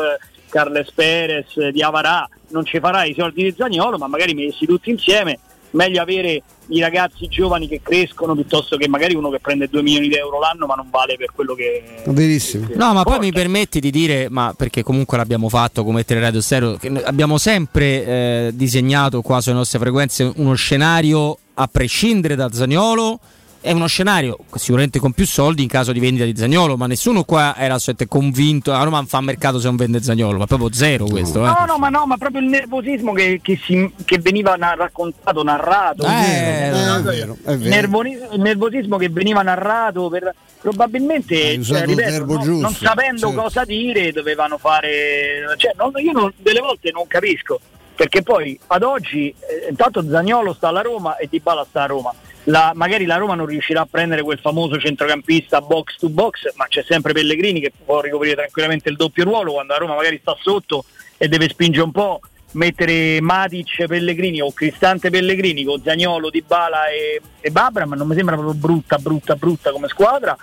Carles 0.50 0.92
Perez, 0.92 1.70
Diavarà, 1.70 2.28
non 2.50 2.66
ci 2.66 2.80
farai 2.80 3.12
i 3.12 3.16
soldi 3.18 3.44
di 3.44 3.54
Zagnolo, 3.58 3.98
ma 3.98 4.08
magari 4.08 4.34
messi 4.34 4.66
tutti 4.66 4.90
insieme. 4.90 5.40
Meglio 5.72 6.02
avere 6.02 6.42
i 6.70 6.80
ragazzi 6.80 7.28
giovani 7.28 7.68
che 7.68 7.82
crescono 7.82 8.34
piuttosto 8.34 8.78
che 8.78 8.88
magari 8.88 9.16
uno 9.16 9.30
che 9.30 9.40
prende 9.40 9.68
2 9.68 9.82
milioni 9.82 10.08
di 10.08 10.16
euro 10.16 10.40
l'anno 10.40 10.66
ma 10.66 10.76
non 10.76 10.88
vale 10.90 11.16
per 11.18 11.32
quello 11.34 11.54
che... 11.54 12.04
Verissimo. 12.06 12.68
No, 12.76 12.94
ma 12.94 13.04
poi 13.04 13.20
mi 13.20 13.32
permetti 13.32 13.80
di 13.80 13.92
dire, 13.92 14.28
ma 14.30 14.54
perché 14.56 14.84
comunque 14.84 15.18
l'abbiamo 15.18 15.50
fatto 15.50 15.84
come 15.84 16.04
Teleradio 16.04 16.42
Stereo, 16.42 16.78
che 16.78 16.88
abbiamo 17.04 17.38
sempre 17.38 18.06
eh, 18.06 18.52
disegnato 18.54 19.22
qua 19.22 19.42
sulle 19.42 19.56
nostre 19.56 19.80
frequenze 19.80 20.32
uno 20.36 20.54
scenario 20.56 21.38
a 21.56 21.68
prescindere 21.68 22.36
da 22.36 22.50
Zagnolo. 22.52 23.20
È 23.60 23.72
uno 23.72 23.88
scenario 23.88 24.38
sicuramente 24.56 25.00
con 25.00 25.12
più 25.12 25.26
soldi 25.26 25.62
in 25.64 25.68
caso 25.68 25.92
di 25.92 26.00
vendita 26.00 26.24
di 26.26 26.36
Zagnolo, 26.38 26.78
ma 26.78 26.88
nessuno 26.88 27.24
qua 27.24 27.56
era 27.58 27.74
assolutamente 27.74 28.08
convinto. 28.08 28.72
La 28.72 28.84
Roma 28.84 28.98
non 28.98 29.08
fa 29.08 29.20
mercato 29.20 29.60
se 29.60 29.66
non 29.66 29.76
vende 29.76 30.02
Zagnolo, 30.02 30.38
ma 30.38 30.46
proprio 30.46 30.72
zero 30.72 31.06
questo. 31.06 31.40
Eh. 31.44 31.48
No, 31.48 31.66
no, 31.68 31.78
ma 31.78 31.90
no, 31.90 32.06
ma 32.06 32.18
proprio 32.18 32.42
il 32.42 32.48
nervosismo 32.48 33.12
che, 33.14 33.40
che 33.42 33.60
si- 33.66 33.92
che 34.06 34.20
veniva 34.20 34.56
na- 34.56 34.76
raccontato, 34.76 35.44
narrato. 35.44 36.06
Eh, 36.06 36.08
Eh, 36.08 36.70
è 36.70 37.02
vero, 37.02 37.38
è 37.44 37.52
il, 37.52 37.60
nervoni- 37.60 38.18
il 38.32 38.40
nervosismo 38.40 38.96
che 38.98 39.10
veniva 39.10 39.42
narrato 39.42 40.08
per, 40.08 40.34
probabilmente 40.62 41.62
cioè, 41.64 41.86
ripeto, 41.86 42.26
no- 42.26 42.38
giusto, 42.40 42.62
non 42.62 42.74
sapendo 42.74 43.28
certo. 43.28 43.42
cosa 43.42 43.66
dire 43.66 44.12
dovevano 44.12 44.58
fare 44.58 45.44
cioè, 45.58 45.74
non- 45.78 45.92
io 45.98 46.12
non- 46.12 46.32
delle 46.38 46.60
volte 46.60 46.92
non 46.92 47.06
capisco 47.08 47.60
perché 47.98 48.22
poi 48.22 48.58
ad 48.68 48.84
oggi 48.84 49.30
eh, 49.30 49.70
intanto 49.70 50.08
Zagnolo 50.08 50.54
sta 50.54 50.68
alla 50.68 50.82
Roma 50.82 51.18
e 51.18 51.28
Dybala 51.28 51.66
sta 51.68 51.82
a 51.82 51.86
Roma. 51.88 52.14
La- 52.44 52.72
magari 52.76 53.06
la 53.06 53.18
Roma 53.18 53.34
non 53.34 53.48
riuscirà 53.48 53.82
a 53.82 53.88
prendere 53.90 54.22
quel 54.22 54.38
famoso 54.38 54.80
centrocampista 54.80 55.60
box 55.62 55.98
to 55.98 56.08
box 56.08 56.54
ma 56.56 56.68
c'è 56.68 56.84
sempre 56.84 57.12
Pellegrini 57.12 57.60
che 57.60 57.74
può 57.84 58.00
ricoprire 58.00 58.36
tranquillamente 58.36 58.88
il 58.90 58.96
doppio 58.96 59.24
ruolo 59.24 59.54
quando 59.54 59.74
la 59.74 59.80
Roma 59.80 59.96
magari 59.96 60.20
sta 60.22 60.38
sotto 60.40 60.86
e 61.18 61.28
deve 61.28 61.50
spingere 61.50 61.84
un 61.84 61.92
po' 61.92 62.22
mettere 62.52 63.20
Matic 63.20 63.88
Pellegrini 63.88 64.42
o 64.42 64.54
Cristante 64.54 65.10
Pellegrini 65.10 65.66
con 65.66 65.82
Zagnolo, 65.84 66.30
Dybala 66.30 66.90
e, 66.90 67.20
e 67.42 67.50
Babram 67.50 67.94
non 67.96 68.08
mi 68.08 68.16
sembra 68.16 68.36
proprio 68.36 68.54
brutta 68.54 68.98
brutta 68.98 69.36
brutta 69.36 69.72
come 69.72 69.88
squadra 69.88 70.38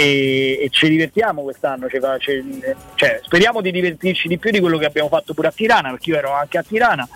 e, 0.00 0.58
e 0.64 0.68
ci 0.70 0.88
divertiamo 0.88 1.42
quest'anno 1.42 1.88
ci 1.88 1.98
fa- 2.00 2.18
ci- 2.18 2.60
cioè, 2.94 3.20
speriamo 3.22 3.60
di 3.60 3.70
divertirci 3.70 4.28
di 4.28 4.38
più 4.38 4.50
di 4.50 4.60
quello 4.60 4.78
che 4.78 4.86
abbiamo 4.86 5.08
fatto 5.08 5.34
pure 5.34 5.48
a 5.48 5.52
Tirana 5.52 5.90
perché 5.90 6.10
io 6.10 6.16
ero 6.16 6.32
anche 6.32 6.58
a 6.58 6.62
Tirana 6.62 7.08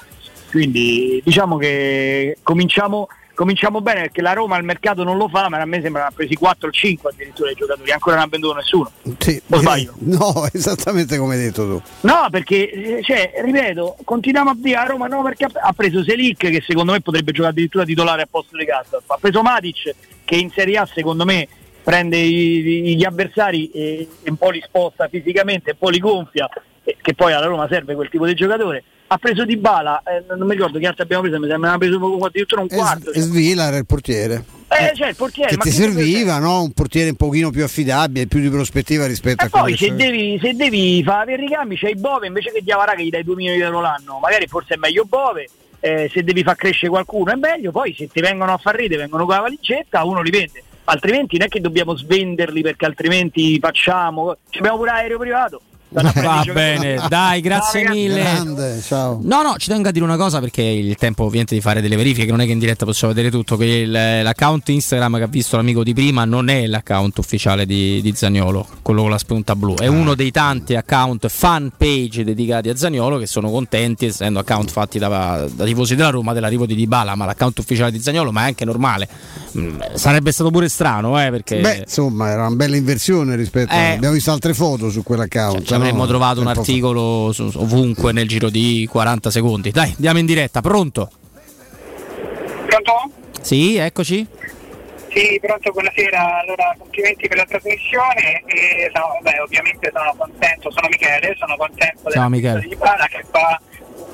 quindi 0.50 1.20
diciamo 1.24 1.56
che 1.56 2.36
cominciamo, 2.42 3.08
cominciamo 3.34 3.80
bene 3.80 4.02
perché 4.02 4.20
la 4.22 4.34
Roma 4.34 4.56
il 4.58 4.64
mercato 4.64 5.02
non 5.02 5.16
lo 5.16 5.28
fa 5.28 5.48
ma 5.48 5.58
a 5.60 5.64
me 5.64 5.80
sembra 5.82 6.06
ha 6.06 6.12
presi 6.14 6.34
4 6.36 6.68
o 6.68 6.70
5 6.70 7.10
addirittura 7.10 7.50
i 7.50 7.54
giocatori 7.54 7.90
ancora 7.90 8.16
non 8.16 8.24
ha 8.24 8.28
venduto 8.28 8.54
nessuno 8.54 8.90
Sì. 9.18 9.40
O 9.50 9.56
sbaglio? 9.58 9.94
No, 10.04 10.46
esattamente 10.52 11.16
come 11.16 11.34
hai 11.34 11.40
detto 11.42 11.66
tu. 11.66 11.82
No, 12.02 12.28
perché, 12.30 12.70
eh, 12.98 13.02
cioè, 13.02 13.32
ripeto, 13.42 13.96
continuiamo 14.04 14.50
a 14.50 14.54
dire 14.56 14.76
a 14.76 14.84
Roma 14.84 15.06
no 15.08 15.22
perché 15.22 15.46
ha- 15.50 15.72
preso 15.72 16.04
Selic 16.04 16.36
che 16.38 16.62
secondo 16.64 16.92
me 16.92 17.00
potrebbe 17.00 17.32
giocare 17.32 17.52
addirittura 17.52 17.84
titolare 17.84 18.22
a 18.22 18.28
posto 18.30 18.56
di 18.56 18.64
Gazzar. 18.64 19.00
Ha 19.06 19.18
preso 19.20 19.42
Matic 19.42 19.94
che 20.24 20.36
in 20.36 20.50
Serie 20.50 20.78
A 20.78 20.86
secondo 20.86 21.24
me 21.24 21.48
prende 21.84 22.16
i- 22.16 22.90
i- 22.90 22.96
gli 22.96 23.04
avversari 23.04 23.70
e, 23.70 24.08
e 24.22 24.30
un 24.30 24.36
po' 24.36 24.50
li 24.50 24.62
sposta 24.64 25.06
fisicamente, 25.08 25.72
un 25.72 25.76
po' 25.78 25.90
li 25.90 25.98
gonfia, 25.98 26.48
e- 26.82 26.96
che 27.00 27.14
poi 27.14 27.32
alla 27.34 27.46
Roma 27.46 27.68
serve 27.68 27.94
quel 27.94 28.08
tipo 28.08 28.26
di 28.26 28.34
giocatore. 28.34 28.82
Ha 29.06 29.18
preso 29.18 29.44
Di 29.44 29.58
Bala, 29.58 30.02
non 30.34 30.46
mi 30.48 30.54
ricordo 30.54 30.78
che 30.78 30.86
altri 30.86 31.02
abbiamo 31.02 31.22
preso, 31.22 31.38
mi 31.38 31.46
sembra 31.46 31.68
che 31.68 31.74
abbiamo 31.76 32.08
preso 32.08 32.24
addirittura 32.26 32.62
un 32.62 32.68
quarto. 32.68 33.12
E 33.12 33.20
Svila 33.20 33.66
era 33.66 33.76
il 33.76 33.86
portiere. 33.86 34.44
Eh, 34.66 34.96
cioè, 34.96 35.08
il 35.10 35.14
portiere, 35.14 35.50
che 35.50 35.56
ma 35.58 35.62
ti 35.62 35.70
serviva, 35.70 36.38
no? 36.38 36.62
Un 36.62 36.72
portiere 36.72 37.10
un 37.10 37.16
pochino 37.16 37.50
più 37.50 37.62
affidabile, 37.62 38.26
più 38.26 38.40
di 38.40 38.48
prospettiva 38.48 39.06
rispetto 39.06 39.44
E 39.44 39.46
a 39.46 39.50
quello 39.50 39.66
poi 39.66 39.76
se 39.76 39.94
devi, 39.94 40.38
se 40.42 40.54
devi 40.54 41.02
fare 41.04 41.26
per 41.32 41.38
ricambi 41.38 41.76
c'hai 41.76 41.94
Bove 41.94 42.26
invece 42.26 42.50
che 42.50 42.62
Diavarà 42.62 42.94
che 42.94 43.04
gli 43.04 43.10
dai 43.10 43.22
2 43.22 43.34
milioni 43.36 43.58
di 43.58 43.62
euro 43.62 43.80
l'anno, 43.82 44.18
magari 44.20 44.46
forse 44.48 44.74
è 44.74 44.76
meglio 44.78 45.04
Bove, 45.04 45.48
eh, 45.78 46.10
se 46.12 46.24
devi 46.24 46.42
far 46.42 46.56
crescere 46.56 46.88
qualcuno 46.88 47.30
è 47.30 47.36
meglio, 47.36 47.70
poi 47.70 47.94
se 47.96 48.08
ti 48.08 48.20
vengono 48.20 48.54
a 48.54 48.56
far 48.56 48.74
ridere, 48.74 49.02
vengono 49.02 49.26
con 49.26 49.34
la 49.34 49.42
valigetta, 49.42 50.02
uno 50.02 50.22
li 50.22 50.30
vende, 50.30 50.62
altrimenti 50.84 51.36
non 51.38 51.46
è 51.46 51.50
che 51.50 51.60
dobbiamo 51.60 51.96
svenderli 51.96 52.62
perché 52.62 52.86
altrimenti 52.86 53.58
facciamo, 53.58 54.36
ci 54.50 54.58
abbiamo 54.58 54.78
pure 54.78 54.90
aereo 54.90 55.18
privato. 55.18 55.60
Va 55.94 56.44
bene, 56.52 57.00
dai, 57.08 57.40
grazie 57.40 57.84
Ciao, 57.84 57.94
mille. 57.94 58.20
Grande, 58.20 58.80
ciao. 58.82 59.20
No, 59.22 59.42
no, 59.42 59.54
ci 59.58 59.68
tengo 59.68 59.88
a 59.88 59.90
dire 59.92 60.04
una 60.04 60.16
cosa 60.16 60.40
perché 60.40 60.62
il 60.62 60.96
tempo 60.96 61.22
ovviamente 61.22 61.54
di 61.54 61.60
fare 61.60 61.80
delle 61.80 61.94
verifiche, 61.94 62.30
non 62.30 62.40
è 62.40 62.46
che 62.46 62.52
in 62.52 62.58
diretta 62.58 62.84
possiamo 62.84 63.14
vedere 63.14 63.30
tutto, 63.32 63.56
che 63.56 63.64
il- 63.64 63.90
l'account 63.92 64.68
Instagram 64.68 65.18
che 65.18 65.22
ha 65.22 65.26
visto 65.28 65.56
l'amico 65.56 65.84
di 65.84 65.94
prima 65.94 66.24
non 66.24 66.48
è 66.48 66.66
l'account 66.66 67.16
ufficiale 67.18 67.64
di, 67.64 68.00
di 68.02 68.12
Zagnolo, 68.14 68.66
quello 68.82 69.02
con 69.02 69.10
la 69.10 69.18
spunta 69.18 69.54
blu, 69.54 69.76
è 69.76 69.86
uno 69.86 70.14
dei 70.16 70.32
tanti 70.32 70.74
account 70.74 71.28
fan 71.28 71.70
page 71.76 72.24
dedicati 72.24 72.68
a 72.70 72.76
Zagnolo 72.76 73.16
che 73.18 73.26
sono 73.26 73.48
contenti 73.50 74.06
essendo 74.06 74.40
account 74.40 74.70
fatti 74.70 74.98
da, 74.98 75.46
da 75.52 75.64
tifosi 75.64 75.94
della 75.94 76.10
Roma 76.10 76.32
dell'arrivo 76.32 76.66
di 76.66 76.74
Dybala, 76.74 77.14
ma 77.14 77.24
l'account 77.24 77.58
ufficiale 77.60 77.92
di 77.92 78.00
Zagnolo, 78.00 78.32
ma 78.32 78.42
è 78.42 78.46
anche 78.46 78.64
normale. 78.64 79.08
Mm, 79.56 79.80
Sarebbe 79.94 80.32
stato 80.32 80.50
pure 80.50 80.68
strano, 80.68 81.22
eh, 81.24 81.30
perché 81.30 81.60
Beh, 81.60 81.82
insomma, 81.86 82.30
era 82.30 82.46
una 82.46 82.56
bella 82.56 82.74
inversione 82.76 83.36
rispetto 83.36 83.72
a... 83.72 83.76
Eh. 83.76 83.92
Abbiamo 83.94 84.14
visto 84.14 84.32
altre 84.32 84.54
foto 84.54 84.90
su 84.90 85.02
quell'account. 85.04 85.62
ci 85.62 85.74
avremmo 85.84 86.06
trovato 86.06 86.40
un 86.40 86.46
articolo 86.46 87.32
su- 87.32 87.50
ovunque 87.56 88.12
nel 88.12 88.26
giro 88.28 88.48
di 88.50 88.88
40 88.90 89.30
secondi. 89.30 89.70
Dai, 89.70 89.90
andiamo 89.94 90.18
in 90.18 90.26
diretta, 90.26 90.60
pronto? 90.60 91.10
Pronto? 92.66 93.10
Sì, 93.40 93.76
eccoci. 93.76 94.26
Sì, 95.14 95.38
pronto, 95.40 95.70
buonasera. 95.70 96.40
Allora, 96.40 96.74
complimenti 96.78 97.28
per 97.28 97.36
la 97.36 97.44
trasmissione 97.44 98.42
e 98.46 98.90
no, 98.94 99.18
beh, 99.22 99.38
ovviamente 99.40 99.92
sono 99.94 100.12
contento, 100.16 100.70
sono 100.72 100.88
Michele, 100.90 101.36
sono 101.38 101.56
contento 101.56 102.10
Ciao, 102.10 102.10
della 102.10 102.28
Michele. 102.28 102.60
di 102.68 102.74
Bala 102.76 103.06
che 103.06 103.24
fa 103.30 103.60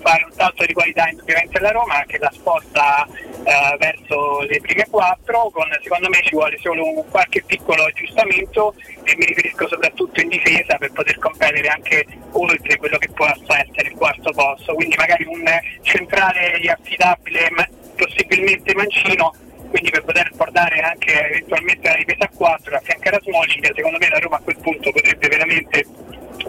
fare 0.02 0.24
un 0.24 0.32
salto 0.32 0.64
di 0.64 0.72
qualità 0.72 1.08
indubbiamente 1.08 1.58
alla 1.58 1.70
Roma, 1.70 2.04
che 2.06 2.18
la 2.18 2.30
sposta 2.32 3.06
eh, 3.06 3.76
verso 3.78 4.40
le 4.40 4.60
prime 4.60 4.86
quattro, 4.90 5.50
con 5.52 5.66
secondo 5.82 6.08
me 6.08 6.20
ci 6.22 6.34
vuole 6.34 6.58
solo 6.58 6.86
un 6.86 7.08
qualche 7.08 7.42
piccolo 7.44 7.84
aggiustamento 7.84 8.74
e 9.04 9.14
mi 9.16 9.24
riferisco 9.26 9.68
soprattutto 9.68 10.20
in 10.20 10.28
difesa 10.28 10.76
per 10.76 10.92
poter 10.92 11.18
competere 11.18 11.68
anche 11.68 12.06
oltre 12.32 12.76
quello 12.76 12.98
che 12.98 13.08
può 13.10 13.26
essere 13.26 13.88
il 13.88 13.96
quarto 13.96 14.30
posto, 14.32 14.74
quindi 14.74 14.96
magari 14.96 15.24
un 15.26 15.44
centrale 15.82 16.60
affidabile, 16.66 17.48
ma- 17.50 17.68
possibilmente 17.96 18.74
mancino, 18.74 19.34
quindi 19.70 19.90
per 19.90 20.04
poter 20.04 20.30
portare 20.36 20.80
anche 20.80 21.28
eventualmente 21.28 21.88
la 21.88 21.96
difesa 21.96 22.24
a 22.24 22.30
4 22.34 22.76
a 22.76 22.80
fianco 22.80 23.08
a 23.08 23.20
Smalling, 23.22 23.74
secondo 23.74 23.98
me 23.98 24.08
la 24.08 24.18
Roma 24.18 24.36
a 24.36 24.40
quel 24.40 24.58
punto 24.58 24.90
potrebbe 24.90 25.28
veramente 25.28 25.86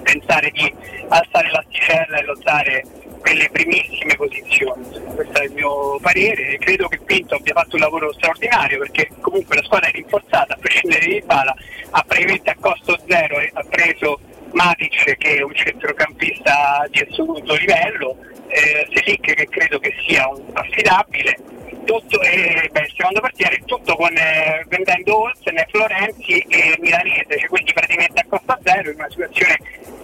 pensare 0.04 0.50
di 0.52 0.74
alzare 1.08 1.52
l'asticella 1.52 2.18
e 2.18 2.24
lottare 2.24 2.84
per 3.22 3.36
le 3.36 3.50
primissime 3.52 4.16
posizioni. 4.16 4.84
Questo 5.16 5.42
è 5.42 5.46
il 5.46 5.52
mio 5.52 6.00
parere. 6.02 6.58
Credo 6.58 6.88
che 6.88 7.00
Pinto 7.06 7.36
abbia 7.36 7.54
fatto 7.54 7.76
un 7.76 7.82
lavoro 7.82 8.12
straordinario 8.14 8.80
perché 8.80 9.10
comunque 9.22 9.56
la 9.56 9.64
squadra 9.64 9.90
è 9.90 9.92
rinforzata, 9.92 10.54
a 10.54 10.58
prescindere 10.58 11.06
di 11.06 11.22
Bala, 11.24 11.56
ha 11.92 12.04
praticamente 12.04 12.50
a 12.50 12.56
costo 12.60 13.00
zero 13.08 13.40
e 13.40 13.50
ha 13.54 13.64
preso 13.70 14.20
Matic 14.52 15.18
che 15.18 15.38
è 15.38 15.42
un 15.42 15.54
centrocampista 15.54 16.86
di 16.90 17.00
assoluto 17.00 17.56
livello, 17.56 18.18
eh, 18.48 18.88
Selic 18.92 19.34
che 19.34 19.48
credo 19.48 19.80
che 19.80 19.94
sia 20.06 20.28
un 20.28 20.44
affidabile, 20.54 21.38
tutto 21.92 22.22
e 22.22 22.70
beh, 22.72 22.80
il 22.80 22.94
secondo 22.96 23.20
portiere 23.20 23.62
tutto 23.66 23.96
con 23.96 24.16
eh, 24.16 24.66
vendendo 24.70 25.24
Olsen, 25.24 25.62
Florenzi 25.70 26.38
e 26.48 26.78
Milanese, 26.80 27.26
cioè 27.38 27.50
quindi 27.50 27.74
praticamente 27.74 28.22
a 28.22 28.26
costo 28.30 28.58
zero 28.64 28.90
in 28.90 28.96
una 28.96 29.10
situazione 29.10 29.60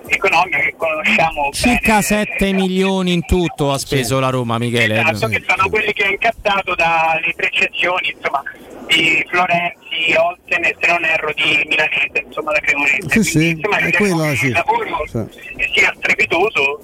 economica 0.08 0.58
che 0.60 0.74
conosciamo 0.78 1.50
Circa 1.52 2.02
7 2.02 2.52
milioni 2.52 3.14
in 3.14 3.26
tutto 3.26 3.72
ha 3.72 3.78
speso 3.78 4.20
la 4.20 4.30
Roma, 4.30 4.58
Michele. 4.58 5.00
Esatto, 5.00 5.28
che 5.28 5.44
sono 5.48 5.70
quelli 5.70 5.94
che 5.94 6.04
ha 6.04 6.10
incassato 6.10 6.76
dalle 6.76 7.34
precezioni 7.36 8.14
insomma, 8.14 8.44
di 8.88 9.26
Florenzi, 9.30 10.14
Olsen 10.18 10.64
e 10.66 10.76
se 10.80 10.88
non 10.88 11.06
erro 11.06 11.32
di 11.34 11.66
Milanese, 11.68 12.24
insomma 12.26 12.52
da 12.52 12.60
Cremonese. 12.60 13.10
Sì, 13.10 13.24
sì, 13.24 13.50
insomma, 13.50 14.36
sì. 14.36 14.46
il 14.48 14.52
lavoro 14.52 15.06
Sì. 15.08 15.70
sia 15.74 15.94
strepitoso, 15.98 16.80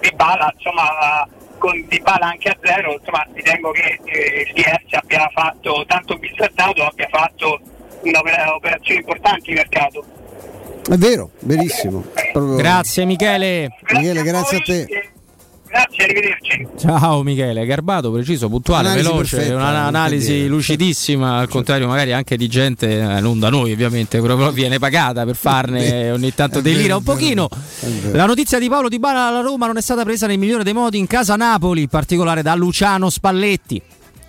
Di 0.00 0.12
Bala, 0.14 0.52
insomma, 0.54 1.26
con 1.58 1.84
Di 1.88 2.00
Bala 2.00 2.26
anche 2.26 2.48
a 2.48 2.56
zero, 2.62 2.92
insomma, 2.92 3.26
ritengo 3.32 3.70
che 3.72 3.98
eh, 4.04 4.46
il 4.46 4.52
DS 4.54 4.94
abbia 4.94 5.30
fatto, 5.32 5.84
tanto 5.86 6.16
bistrattato, 6.16 6.84
abbia 6.84 7.08
fatto 7.10 7.60
un'operazione 8.02 9.00
importante 9.00 9.42
di 9.44 9.54
mercato. 9.54 10.04
È 10.88 10.94
vero, 10.96 11.30
verissimo. 11.40 12.04
Proprio- 12.32 12.56
Grazie 12.56 13.04
Michele. 13.04 13.70
Michele, 13.90 14.22
grazie 14.22 14.58
a 14.58 14.60
te. 14.60 15.10
Grazie, 15.76 16.04
arrivederci. 16.04 16.66
Ciao 16.78 17.22
Michele, 17.22 17.66
garbato, 17.66 18.10
preciso, 18.10 18.48
puntuale, 18.48 18.88
Analisi 18.88 19.06
veloce, 19.06 19.36
perfetta, 19.36 19.56
un'analisi 19.56 20.40
non 20.40 20.48
lucidissima, 20.48 21.36
al 21.36 21.48
contrario 21.48 21.86
magari 21.86 22.14
anche 22.14 22.38
di 22.38 22.48
gente, 22.48 22.98
eh, 22.98 23.20
non 23.20 23.38
da 23.38 23.50
noi 23.50 23.72
ovviamente, 23.72 24.18
però 24.22 24.50
viene 24.52 24.78
pagata 24.78 25.26
per 25.26 25.36
farne 25.36 26.10
ogni 26.16 26.32
tanto 26.34 26.62
delira 26.62 26.96
un 26.96 27.02
pochino. 27.02 27.48
La 28.12 28.24
notizia 28.24 28.58
di 28.58 28.70
Paolo 28.70 28.88
Di 28.88 28.98
Bala 28.98 29.26
alla 29.26 29.42
Roma 29.42 29.66
non 29.66 29.76
è 29.76 29.82
stata 29.82 30.02
presa 30.02 30.26
nel 30.26 30.38
migliore 30.38 30.64
dei 30.64 30.72
modi 30.72 30.96
in 30.96 31.06
casa 31.06 31.36
Napoli, 31.36 31.82
in 31.82 31.88
particolare 31.88 32.40
da 32.40 32.54
Luciano 32.54 33.10
Spalletti. 33.10 33.82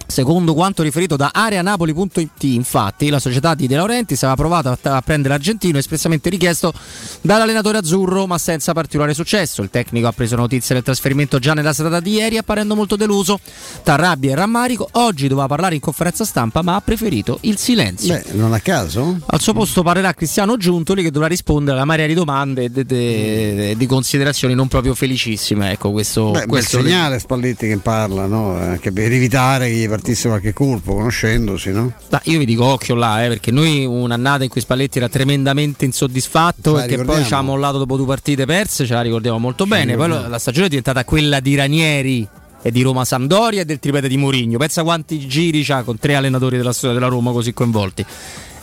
Secondo 0.07 0.53
quanto 0.53 0.83
riferito 0.83 1.15
da 1.15 1.31
areanapoli.it, 1.33 2.43
infatti, 2.43 3.09
la 3.09 3.19
società 3.19 3.53
di 3.53 3.67
De 3.67 3.75
Laurentiis 3.75 4.23
aveva 4.23 4.37
provato 4.37 4.77
a, 4.89 5.01
prendere 5.01 5.33
l'argentino 5.33 5.77
espressamente 5.77 6.29
richiesto 6.29 6.73
dall'allenatore 7.21 7.77
azzurro, 7.79 8.25
ma 8.25 8.37
senza 8.37 8.73
particolare 8.73 9.13
successo. 9.13 9.61
Il 9.61 9.69
tecnico 9.69 10.07
ha 10.07 10.13
preso 10.13 10.35
notizia 10.35 10.73
del 10.73 10.83
trasferimento 10.83 11.39
già 11.39 11.53
nella 11.53 11.73
serata 11.73 11.99
di 11.99 12.13
ieri, 12.13 12.37
apparendo 12.37 12.73
molto 12.73 12.95
deluso. 12.95 13.39
Tra 13.83 13.95
rabbia 13.95 14.31
e 14.31 14.35
rammarico, 14.35 14.87
oggi 14.93 15.27
doveva 15.27 15.47
parlare 15.47 15.75
in 15.75 15.81
conferenza 15.81 16.23
stampa, 16.23 16.61
ma 16.61 16.75
ha 16.75 16.81
preferito 16.81 17.37
il 17.41 17.57
silenzio. 17.57 18.13
Beh, 18.13 18.31
non 18.31 18.53
a 18.53 18.59
caso? 18.59 19.19
Al 19.25 19.41
suo 19.41 19.53
posto 19.53 19.83
parlerà 19.83 20.13
Cristiano 20.13 20.57
Giuntoli 20.57 21.03
che 21.03 21.11
dovrà 21.11 21.27
rispondere 21.27 21.75
alla 21.75 21.85
marea 21.85 22.07
di 22.07 22.13
domande 22.13 22.63
e 22.63 22.69
de- 22.69 22.85
de- 22.85 23.75
di 23.77 23.85
considerazioni 23.85 24.53
non 24.53 24.67
proprio 24.67 24.95
felicissime. 24.95 25.71
Ecco, 25.71 25.91
questo, 25.91 26.31
Beh, 26.31 26.39
bel 26.39 26.47
questo 26.47 26.81
segnale 26.81 27.19
Spalletti 27.19 27.67
che 27.67 27.77
parla, 27.77 28.25
no? 28.25 28.55
Anche 28.55 28.91
per 28.91 29.11
evitare 29.11 29.67
che 29.67 29.75
gli 29.75 29.87
partisse 29.97 30.27
qualche 30.27 30.53
colpo, 30.53 30.93
conoscendosi, 30.95 31.71
no? 31.71 31.93
Ma 32.09 32.21
io 32.25 32.39
vi 32.39 32.45
dico 32.45 32.63
occhio 32.65 32.95
là, 32.95 33.23
eh, 33.25 33.27
perché 33.27 33.51
noi 33.51 33.85
un'annata 33.85 34.43
in 34.43 34.49
cui 34.49 34.61
Spalletti 34.61 34.97
era 34.97 35.09
tremendamente 35.09 35.85
insoddisfatto 35.85 36.77
Ce 36.77 36.85
e 36.85 36.87
che 36.87 37.03
poi 37.03 37.23
ci 37.25 37.33
ha 37.33 37.41
mollato 37.41 37.77
dopo 37.77 37.97
due 37.97 38.05
partite 38.05 38.45
perse, 38.45 38.85
ce 38.85 38.93
la 38.93 39.01
ricordiamo 39.01 39.37
molto 39.39 39.65
bene. 39.65 39.93
Poi 39.95 40.05
ricordiamo. 40.05 40.23
la- 40.23 40.27
la 40.29 40.39
stagione 40.39 40.65
è 40.65 40.69
diventata 40.69 41.03
quella 41.03 41.39
di 41.39 41.55
Ranieri 41.55 42.27
e 42.61 42.71
di 42.71 42.81
Roma 42.81 43.05
Sampdoria 43.05 43.61
e 43.61 43.65
del 43.65 43.79
triplete 43.79 44.07
di 44.07 44.17
Mourinho. 44.17 44.57
Pensa 44.57 44.83
quanti 44.83 45.27
giri 45.27 45.63
c'ha 45.63 45.83
con 45.83 45.99
tre 45.99 46.15
allenatori 46.15 46.57
della 46.57 46.73
storia 46.73 46.95
della 46.97 47.07
Roma 47.09 47.31
così 47.31 47.53
coinvolti. 47.53 48.05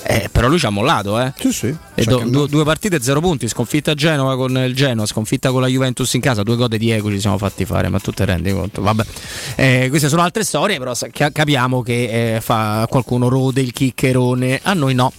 Eh, 0.07 0.28
però 0.31 0.49
lui 0.49 0.58
ci 0.58 0.66
ha 0.66 0.70
mollato, 0.70 1.18
eh. 1.18 1.33
Sì, 1.39 1.50
sì. 1.50 1.76
Do- 2.05 2.24
du- 2.26 2.47
due 2.47 2.62
partite, 2.62 3.00
zero 3.00 3.20
punti. 3.20 3.49
Sconfitta 3.49 3.92
a 3.92 3.94
Genova 3.94 4.36
con 4.36 4.50
il 4.58 4.74
Genoa, 4.74 5.07
sconfitta 5.07 5.50
con 5.50 5.62
la 5.62 5.66
Juventus 5.66 6.12
in 6.12 6.20
casa. 6.20 6.42
Due 6.42 6.57
gode 6.57 6.76
di 6.76 6.91
eco 6.91 7.08
ci 7.10 7.18
siamo 7.20 7.39
fatti 7.39 7.65
fare, 7.65 7.89
ma 7.89 7.99
tu 7.99 8.10
te 8.12 8.26
rendi 8.26 8.52
conto? 8.52 8.83
Vabbè, 8.83 9.05
Eh, 9.57 9.86
queste 9.89 10.08
sono 10.10 10.20
altre 10.23 10.44
storie, 10.44 10.76
però 10.78 10.92
capiamo 11.10 11.81
che 11.83 12.34
eh, 12.36 12.41
fa 12.42 12.86
qualcuno 12.89 13.28
rode 13.28 13.62
il 13.62 13.73
chiccherone, 13.73 14.60
a 14.62 14.74
noi 14.74 14.92
no. 14.94 15.10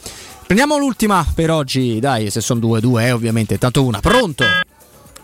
Prendiamo 0.45 0.77
l'ultima 0.77 1.25
per 1.33 1.49
oggi, 1.49 1.99
dai, 1.99 2.30
se 2.30 2.39
sono 2.39 2.59
due, 2.59 2.80
due, 2.80 3.05
eh, 3.07 3.11
ovviamente. 3.11 3.57
Tanto 3.57 3.83
una, 3.83 3.99
pronto? 3.99 4.43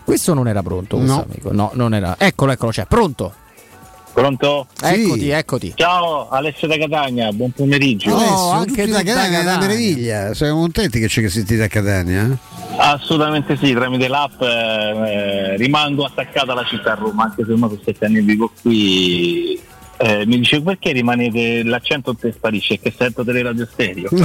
Questo 0.04 0.34
non 0.34 0.48
era 0.48 0.62
pronto, 0.64 0.96
questo 0.96 1.14
No. 1.14 1.22
amico. 1.30 1.52
No, 1.52 1.70
non 1.74 1.94
era. 1.94 2.16
Eccolo, 2.18 2.50
eccolo, 2.50 2.72
c'è, 2.72 2.86
pronto. 2.86 3.32
Pronto? 4.12 4.66
Eccoti, 4.82 5.30
eccoti. 5.30 5.72
Ciao, 5.74 6.28
Alessio 6.28 6.68
da 6.68 6.76
Catania, 6.76 7.32
buon 7.32 7.50
pomeriggio. 7.52 8.14
Alessio, 8.14 8.64
tutti 8.66 8.90
da 8.90 9.02
Catania, 9.02 9.38
è 9.38 9.42
una 9.42 9.58
meraviglia. 9.58 10.34
Siamo 10.34 10.60
contenti 10.60 11.00
che 11.00 11.08
ci 11.08 11.26
sentite 11.28 11.62
a 11.62 11.68
Catania. 11.68 12.28
eh? 12.30 12.50
Assolutamente 12.76 13.56
sì, 13.56 13.72
tramite 13.72 14.08
l'app 14.08 14.40
eh, 14.40 14.46
eh, 14.46 15.56
rimango 15.56 16.04
attaccato 16.04 16.52
alla 16.52 16.64
città 16.64 16.92
a 16.92 16.94
Roma, 16.94 17.24
anche 17.24 17.44
se 17.44 17.52
ormai 17.52 17.70
per 17.70 17.80
sette 17.84 18.04
anni 18.04 18.20
vivo 18.20 18.50
qui. 18.60 19.60
Eh, 19.98 20.26
mi 20.26 20.38
dice 20.38 20.60
perché 20.62 20.90
rimanete 20.92 21.62
l'accento 21.62 22.14
te 22.14 22.32
sparisce? 22.32 22.80
Che 22.80 22.92
sento 22.96 23.22
delle 23.22 23.42
radio 23.42 23.66
stereo. 23.70 24.08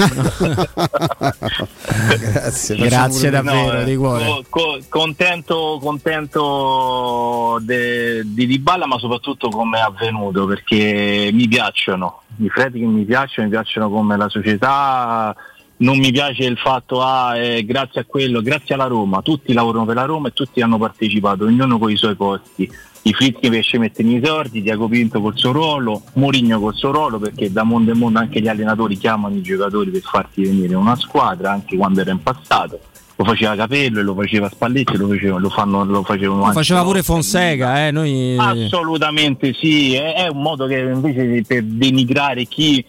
Grazie, 2.18 2.76
Grazie 2.76 3.30
davvero, 3.30 3.74
No, 3.74 3.80
eh, 3.82 3.84
di 3.86 3.96
cuore. 3.96 4.26
co- 4.26 4.44
co- 4.50 4.80
contento, 4.90 5.78
contento 5.82 7.60
de- 7.62 8.22
di 8.26 8.48
Dybala 8.48 8.88
ma 8.88 8.98
soprattutto 8.98 9.50
come 9.50 9.78
è 9.78 9.82
avvenuto 9.82 10.46
perché 10.46 11.30
mi 11.32 11.48
piacciono. 11.48 12.22
I 12.40 12.50
freti 12.50 12.80
che 12.80 12.86
mi 12.86 13.04
piacciono 13.04 13.48
mi 13.48 13.54
piacciono 13.54 13.90
come 13.90 14.18
la 14.18 14.30
società 14.30 15.36
non 15.78 15.98
mi 15.98 16.12
piace 16.12 16.44
il 16.44 16.58
fatto 16.58 17.02
ah, 17.02 17.38
eh, 17.38 17.64
grazie 17.64 18.02
a 18.02 18.06
quello 18.06 18.42
grazie 18.42 18.76
alla 18.76 18.88
Roma. 18.88 19.22
Tutti 19.22 19.54
lavorano 19.54 19.86
per 19.86 19.96
la 19.96 20.06
Roma 20.06 20.30
e 20.30 20.34
tutti 20.34 20.62
hanno 20.62 20.78
partecipato 20.78 21.46
ognuno 21.46 21.78
con 21.78 21.92
i 21.92 21.98
suoi 21.98 22.16
posti. 22.16 22.70
I 23.04 23.14
Fritchi 23.14 23.46
invece 23.46 23.78
mettono 23.78 24.12
i 24.12 24.22
sordi, 24.24 24.62
Diaco 24.62 24.88
Pinto 24.88 25.22
col 25.22 25.38
suo 25.38 25.52
ruolo, 25.52 26.02
Mourinho 26.14 26.60
col 26.60 26.76
suo 26.76 26.92
ruolo 26.92 27.20
perché 27.20 27.52
da 27.52 27.64
mondo 27.64 27.92
in 27.92 27.98
mondo 27.98 28.20
anche 28.20 28.42
gli 28.42 28.48
allenatori 28.48 28.98
chiamano 28.98 29.36
i 29.36 29.42
giocatori 29.42 29.92
per 29.92 30.02
farti 30.02 30.44
venire 30.44 30.76
una 30.76 30.96
squadra 30.96 31.52
anche 31.52 31.78
quando 31.78 32.02
era 32.02 32.12
in 32.12 32.22
passato. 32.22 32.80
Lo 33.16 33.24
faceva 33.24 33.56
Capello 33.56 34.00
e 34.00 34.04
lo 34.04 34.14
faceva 34.14 34.48
Spalletti 34.48 34.96
lo, 34.96 35.08
facevano, 35.08 35.40
lo, 35.40 35.50
fanno, 35.50 35.84
lo 35.86 36.04
facevano 36.04 36.40
Lo 36.40 36.46
anche 36.46 36.58
faceva 36.58 36.84
pure 36.84 37.02
Fonseca, 37.02 37.88
eh, 37.88 37.92
noi... 37.92 38.36
Assolutamente 38.38 39.54
sì, 39.54 39.96
è, 39.96 40.14
è 40.14 40.28
un 40.28 40.42
modo 40.42 40.68
che 40.68 40.78
invece 40.78 41.42
per 41.48 41.64
denigrare 41.64 42.46
chi 42.46 42.86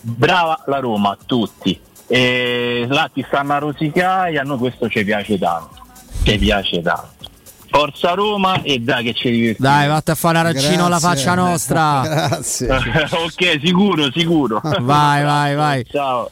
brava 0.00 0.62
la 0.66 0.78
Roma, 0.78 1.18
tutti. 1.26 1.78
E 2.08 2.86
là 2.88 3.10
ti 3.12 3.22
stanno 3.26 3.52
a 3.52 3.58
rosicare 3.58 4.32
e 4.32 4.38
a 4.38 4.42
noi 4.42 4.58
questo 4.58 4.88
ci 4.88 5.04
piace 5.04 5.38
tanto. 5.38 5.76
Ti 6.24 6.38
piace 6.38 6.82
tanto. 6.82 7.26
Forza 7.70 8.14
Roma 8.14 8.62
e 8.62 8.78
dai 8.78 9.04
che 9.04 9.14
ci 9.14 9.30
divertiamo. 9.30 9.76
Dai, 9.76 9.88
vatti 9.88 10.10
a 10.10 10.14
fare 10.14 10.38
arancino 10.38 10.86
alla 10.86 10.98
faccia 10.98 11.34
nostra. 11.34 12.00
Grazie. 12.08 12.68
ok, 13.12 13.60
sicuro, 13.62 14.10
sicuro. 14.10 14.60
Vai, 14.62 15.22
vai, 15.22 15.54
vai. 15.54 15.84
Ciao. 15.84 16.30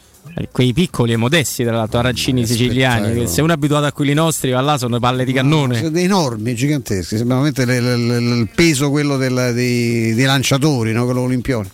Quei 0.53 0.73
piccoli 0.73 1.13
e 1.13 1.17
modesti, 1.17 1.63
tra 1.65 1.77
l'altro, 1.77 1.99
arancini 1.99 2.47
siciliani. 2.47 3.21
Che 3.21 3.27
se 3.27 3.41
uno 3.43 3.53
è 3.53 3.55
abituato 3.55 3.87
a 3.87 3.93
quelli 3.93 4.13
nostri, 4.15 4.51
va 4.51 4.61
là, 4.61 4.77
sono 4.79 4.99
palle 4.99 5.25
di 5.25 5.33
cannone. 5.33 5.77
Sono 5.77 5.91
dei 5.91 6.05
enormi, 6.05 6.55
giganteschi, 6.55 7.17
sembra 7.17 7.41
veramente 7.41 7.63
il 7.63 8.49
peso 8.55 8.91
quello 8.91 9.17
del- 9.17 9.53
dei, 9.55 10.15
dei 10.15 10.25
lanciatori, 10.25 10.93
no? 10.93 11.05
quello 11.05 11.21
olimpione. 11.23 11.71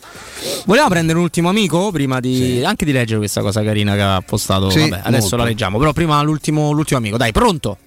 Vogliamo 0.67 0.89
prendere 0.89 1.19
un 1.19 1.25
ultimo 1.25 1.49
amico 1.49 1.91
prima 1.93 2.19
di 2.21 2.63
anche 2.65 2.85
di 2.85 2.93
leggere 2.93 3.19
questa 3.19 3.43
cosa 3.43 3.63
carina 3.63 3.95
che 3.95 4.01
ha 4.01 4.23
postato. 4.25 4.71
Sì, 4.71 4.81
Vabbè, 4.89 5.03
adesso 5.05 5.21
molto. 5.21 5.37
la 5.37 5.45
leggiamo. 5.45 5.79
Però 5.79 5.93
prima 5.93 6.21
l'ultimo, 6.23 6.73
l'ultimo 6.73 6.99
amico. 6.99 7.17
Dai, 7.17 7.33
pronto? 7.33 7.79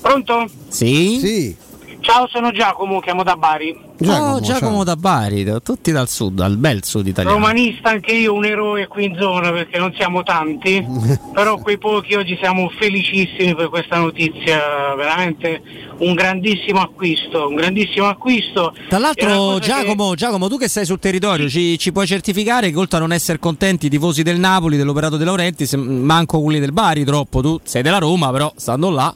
Pronto? 0.00 0.48
Sì? 0.68 1.18
Sì. 1.20 1.56
Ciao, 2.00 2.26
sono 2.28 2.50
Giacomo, 2.50 2.98
chiamo 3.00 3.22
da 3.22 3.36
Bari. 3.36 3.88
Giacomo, 3.98 4.34
oh, 4.36 4.40
Giacomo 4.40 4.84
da 4.84 4.96
Bari, 4.96 5.44
tutti 5.62 5.92
dal 5.92 6.08
sud, 6.08 6.32
dal 6.34 6.56
bel 6.56 6.82
sud 6.82 7.06
italiano. 7.06 7.36
Romanista 7.36 7.90
anche 7.90 8.12
io, 8.12 8.32
un 8.32 8.44
eroe 8.46 8.86
qui 8.88 9.04
in 9.04 9.16
zona 9.20 9.52
perché 9.52 9.78
non 9.78 9.92
siamo 9.96 10.22
tanti, 10.22 10.84
però 11.34 11.58
quei 11.58 11.76
pochi 11.78 12.14
oggi 12.14 12.36
siamo 12.40 12.70
felicissimi 12.78 13.54
per 13.54 13.68
questa 13.68 13.98
notizia, 13.98 14.94
veramente 14.96 15.60
un 15.98 16.14
grandissimo 16.14 16.80
acquisto, 16.80 17.48
un 17.48 17.56
grandissimo 17.56 18.06
acquisto. 18.08 18.74
Tra 18.88 18.98
l'altro, 18.98 19.28
cosa 19.28 19.58
che- 19.58 19.66
Giacomo, 19.66 20.14
Giacomo, 20.14 20.48
tu 20.48 20.56
che 20.56 20.68
sei 20.68 20.86
sul 20.86 20.98
territorio, 20.98 21.48
ci, 21.50 21.78
ci 21.78 21.92
puoi 21.92 22.06
certificare 22.06 22.70
che 22.70 22.78
oltre 22.78 22.96
a 22.96 23.00
non 23.00 23.12
essere 23.12 23.38
contenti 23.38 23.86
i 23.86 23.90
tifosi 23.90 24.22
del 24.22 24.38
Napoli, 24.38 24.78
dell'operato 24.78 25.18
De 25.18 25.24
Laurenti, 25.24 25.66
se- 25.66 25.76
manco 25.76 26.40
quelli 26.40 26.60
del 26.60 26.72
Bari 26.72 27.04
troppo. 27.04 27.42
Tu 27.42 27.60
sei 27.64 27.82
della 27.82 27.98
Roma, 27.98 28.30
però 28.30 28.50
stando 28.56 28.88
là. 28.88 29.14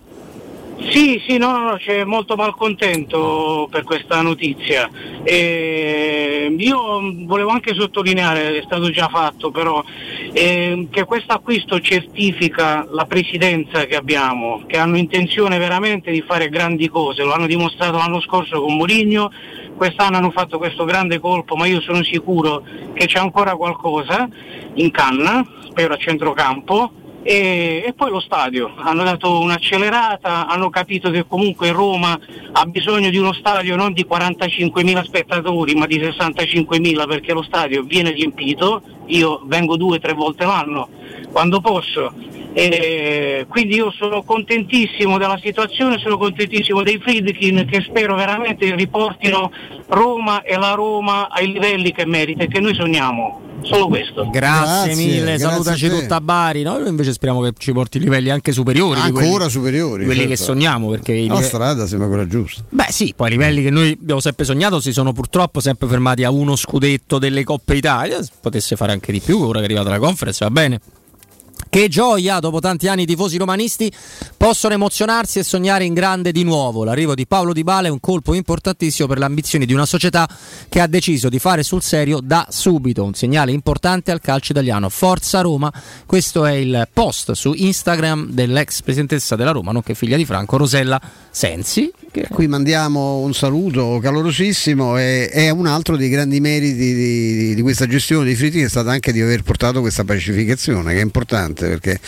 Sì, 0.76 1.22
sì, 1.26 1.38
no, 1.38 1.56
no, 1.58 1.76
c'è 1.76 2.04
molto 2.04 2.34
malcontento 2.36 3.68
per 3.70 3.84
questa 3.84 4.20
notizia. 4.22 4.88
E 5.22 6.54
io 6.56 7.00
volevo 7.24 7.50
anche 7.50 7.74
sottolineare, 7.74 8.58
è 8.58 8.62
stato 8.64 8.90
già 8.90 9.08
fatto 9.08 9.50
però, 9.50 9.82
ehm, 10.32 10.90
che 10.90 11.04
questo 11.04 11.32
acquisto 11.32 11.80
certifica 11.80 12.86
la 12.90 13.04
presidenza 13.06 13.86
che 13.86 13.96
abbiamo, 13.96 14.62
che 14.66 14.76
hanno 14.76 14.96
intenzione 14.96 15.58
veramente 15.58 16.10
di 16.10 16.22
fare 16.22 16.48
grandi 16.48 16.88
cose, 16.88 17.22
lo 17.22 17.32
hanno 17.32 17.46
dimostrato 17.46 17.96
l'anno 17.96 18.20
scorso 18.20 18.60
con 18.60 18.74
Mourinho, 18.76 19.30
quest'anno 19.76 20.16
hanno 20.16 20.30
fatto 20.30 20.58
questo 20.58 20.84
grande 20.84 21.18
colpo, 21.18 21.56
ma 21.56 21.66
io 21.66 21.80
sono 21.80 22.02
sicuro 22.02 22.62
che 22.94 23.06
c'è 23.06 23.18
ancora 23.18 23.54
qualcosa 23.56 24.28
in 24.74 24.90
canna, 24.90 25.44
spero 25.68 25.94
a 25.94 25.96
centrocampo. 25.96 26.92
E, 27.26 27.82
e 27.86 27.94
poi 27.94 28.10
lo 28.10 28.20
stadio, 28.20 28.74
hanno 28.76 29.02
dato 29.02 29.40
un'accelerata, 29.40 30.46
hanno 30.46 30.68
capito 30.68 31.10
che 31.10 31.24
comunque 31.26 31.72
Roma 31.72 32.18
ha 32.52 32.66
bisogno 32.66 33.08
di 33.08 33.16
uno 33.16 33.32
stadio 33.32 33.76
non 33.76 33.94
di 33.94 34.06
45.000 34.06 35.04
spettatori 35.04 35.74
ma 35.74 35.86
di 35.86 35.98
65.000 35.98 37.08
perché 37.08 37.32
lo 37.32 37.42
stadio 37.42 37.82
viene 37.82 38.10
riempito, 38.10 38.82
io 39.06 39.40
vengo 39.44 39.78
due 39.78 39.96
o 39.96 40.00
tre 40.00 40.12
volte 40.12 40.44
l'anno 40.44 40.88
quando 41.33 41.60
posso. 41.60 42.12
E 42.57 43.47
quindi 43.49 43.74
io 43.74 43.91
sono 43.91 44.23
contentissimo 44.23 45.18
della 45.18 45.39
situazione, 45.42 45.99
sono 45.99 46.16
contentissimo 46.16 46.83
dei 46.84 47.00
Friedkin 47.02 47.66
che 47.68 47.81
spero 47.81 48.15
veramente 48.15 48.73
riportino 48.76 49.50
Roma 49.89 50.42
e 50.42 50.57
la 50.57 50.73
Roma 50.74 51.28
ai 51.31 51.50
livelli 51.50 51.92
che 51.92 52.07
merita 52.07 52.44
e 52.44 52.47
che 52.47 52.60
noi 52.60 52.74
sogniamo. 52.74 53.41
Solo 53.62 53.89
questo. 53.89 54.28
Grazie, 54.31 54.94
mille, 54.94 55.20
grazie 55.36 55.39
salutaci 55.49 55.89
tutta 55.89 56.20
Bari. 56.20 56.62
Noi 56.62 56.86
invece 56.86 57.12
speriamo 57.12 57.41
che 57.41 57.52
ci 57.58 57.73
porti 57.73 57.99
livelli 57.99 58.31
anche 58.31 58.52
superiori. 58.52 59.00
di 59.00 59.07
Ancora 59.07 59.24
quelli- 59.24 59.50
superiori. 59.50 60.05
Quelli 60.05 60.20
che 60.26 60.36
certo. 60.36 60.44
sogniamo. 60.52 60.91
Perché 60.91 61.15
La 61.26 61.34
live- 61.34 61.42
strada 61.42 61.86
sembra 61.86 62.07
quella 62.08 62.26
giusta. 62.28 62.62
Beh 62.68 62.86
sì, 62.91 63.15
poi 63.16 63.28
i 63.28 63.31
livelli 63.31 63.62
che 63.62 63.70
noi 63.70 63.97
abbiamo 64.00 64.20
sempre 64.20 64.44
sognato 64.44 64.81
si 64.81 64.92
sono 64.92 65.12
purtroppo 65.12 65.58
sempre 65.60 65.89
fermati 65.89 66.23
a 66.24 66.31
uno 66.31 66.55
scudetto 66.57 67.18
delle 67.18 67.42
Coppe 67.42 67.74
Italia. 67.74 68.23
Si 68.23 68.31
potesse 68.41 68.76
fare 68.76 68.92
anche 68.92 69.10
di 69.10 69.20
più, 69.20 69.41
ora 69.41 69.55
che 69.58 69.62
è 69.62 69.65
arrivata 69.65 69.89
la 69.91 69.99
conference, 69.99 70.44
va 70.44 70.50
bene. 70.50 70.81
Che 71.74 71.88
gioia, 71.88 72.38
dopo 72.38 72.60
tanti 72.60 72.86
anni 72.86 73.02
i 73.02 73.04
tifosi 73.04 73.36
romanisti 73.36 73.90
possono 74.36 74.74
emozionarsi 74.74 75.40
e 75.40 75.42
sognare 75.42 75.82
in 75.82 75.92
grande 75.92 76.30
di 76.30 76.44
nuovo. 76.44 76.84
L'arrivo 76.84 77.16
di 77.16 77.26
Paolo 77.26 77.52
Di 77.52 77.64
Bala 77.64 77.88
è 77.88 77.90
un 77.90 77.98
colpo 77.98 78.32
importantissimo 78.32 79.08
per 79.08 79.18
le 79.18 79.24
ambizioni 79.24 79.66
di 79.66 79.72
una 79.72 79.84
società 79.84 80.28
che 80.68 80.80
ha 80.80 80.86
deciso 80.86 81.28
di 81.28 81.40
fare 81.40 81.64
sul 81.64 81.82
serio 81.82 82.20
da 82.22 82.46
subito. 82.48 83.02
Un 83.02 83.14
segnale 83.14 83.50
importante 83.50 84.12
al 84.12 84.20
calcio 84.20 84.52
italiano. 84.52 84.88
Forza 84.88 85.40
Roma, 85.40 85.72
questo 86.06 86.44
è 86.44 86.52
il 86.52 86.88
post 86.92 87.32
su 87.32 87.52
Instagram 87.52 88.28
dell'ex 88.30 88.80
presidentessa 88.82 89.34
della 89.34 89.50
Roma, 89.50 89.72
nonché 89.72 89.94
figlia 89.94 90.16
di 90.16 90.24
Franco, 90.24 90.56
Rosella 90.56 91.00
Sensi. 91.28 91.92
A 92.22 92.28
cui 92.28 92.46
mandiamo 92.46 93.18
un 93.18 93.34
saluto 93.34 93.98
calorosissimo 94.00 94.96
e 94.98 95.28
è 95.28 95.50
un 95.50 95.66
altro 95.66 95.96
dei 95.96 96.08
grandi 96.08 96.38
meriti 96.38 96.94
di, 96.94 97.54
di 97.56 97.62
questa 97.62 97.88
gestione 97.88 98.24
dei 98.24 98.36
fritti 98.36 98.60
è 98.60 98.68
stato 98.68 98.88
anche 98.88 99.12
di 99.12 99.20
aver 99.20 99.42
portato 99.42 99.80
questa 99.80 100.04
pacificazione 100.04 100.92
che 100.92 101.00
è 101.00 101.02
importante 101.02 101.66
perché 101.66 101.98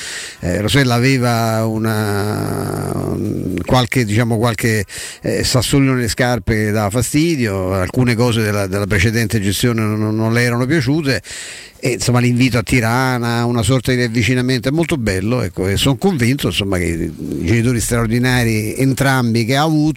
eh, 0.41 0.61
Rosella 0.61 0.95
aveva 0.95 1.67
una, 1.67 2.93
un- 2.95 3.57
qualche, 3.65 4.05
diciamo, 4.05 4.39
qualche 4.39 4.85
eh, 5.23 5.43
sassolino 5.43 5.95
nelle 5.95 6.09
scarpe 6.09 6.55
che 6.55 6.71
dava 6.71 6.91
fastidio, 6.91 7.73
alcune 7.73 8.15
cose 8.15 8.43
della, 8.43 8.69
della 8.69 8.87
precedente 8.87 9.41
gestione 9.41 9.83
non, 9.83 10.15
non 10.15 10.33
le 10.33 10.43
erano 10.43 10.67
piaciute 10.67 11.21
e 11.79 11.91
insomma 11.91 12.19
l'invito 12.19 12.59
a 12.59 12.63
Tirana, 12.63 13.45
una 13.45 13.63
sorta 13.63 13.93
di 13.93 13.99
riavvicinamento 13.99 14.69
è 14.69 14.73
molto 14.73 14.97
bello 14.97 15.43
ecco, 15.43 15.69
e 15.69 15.77
sono 15.77 15.97
convinto 15.97 16.49
insomma, 16.49 16.79
che 16.79 16.85
i 16.85 17.45
genitori 17.45 17.79
straordinari 17.79 18.75
entrambi 18.77 19.45
che 19.45 19.57
ha 19.57 19.63
avuto 19.63 19.96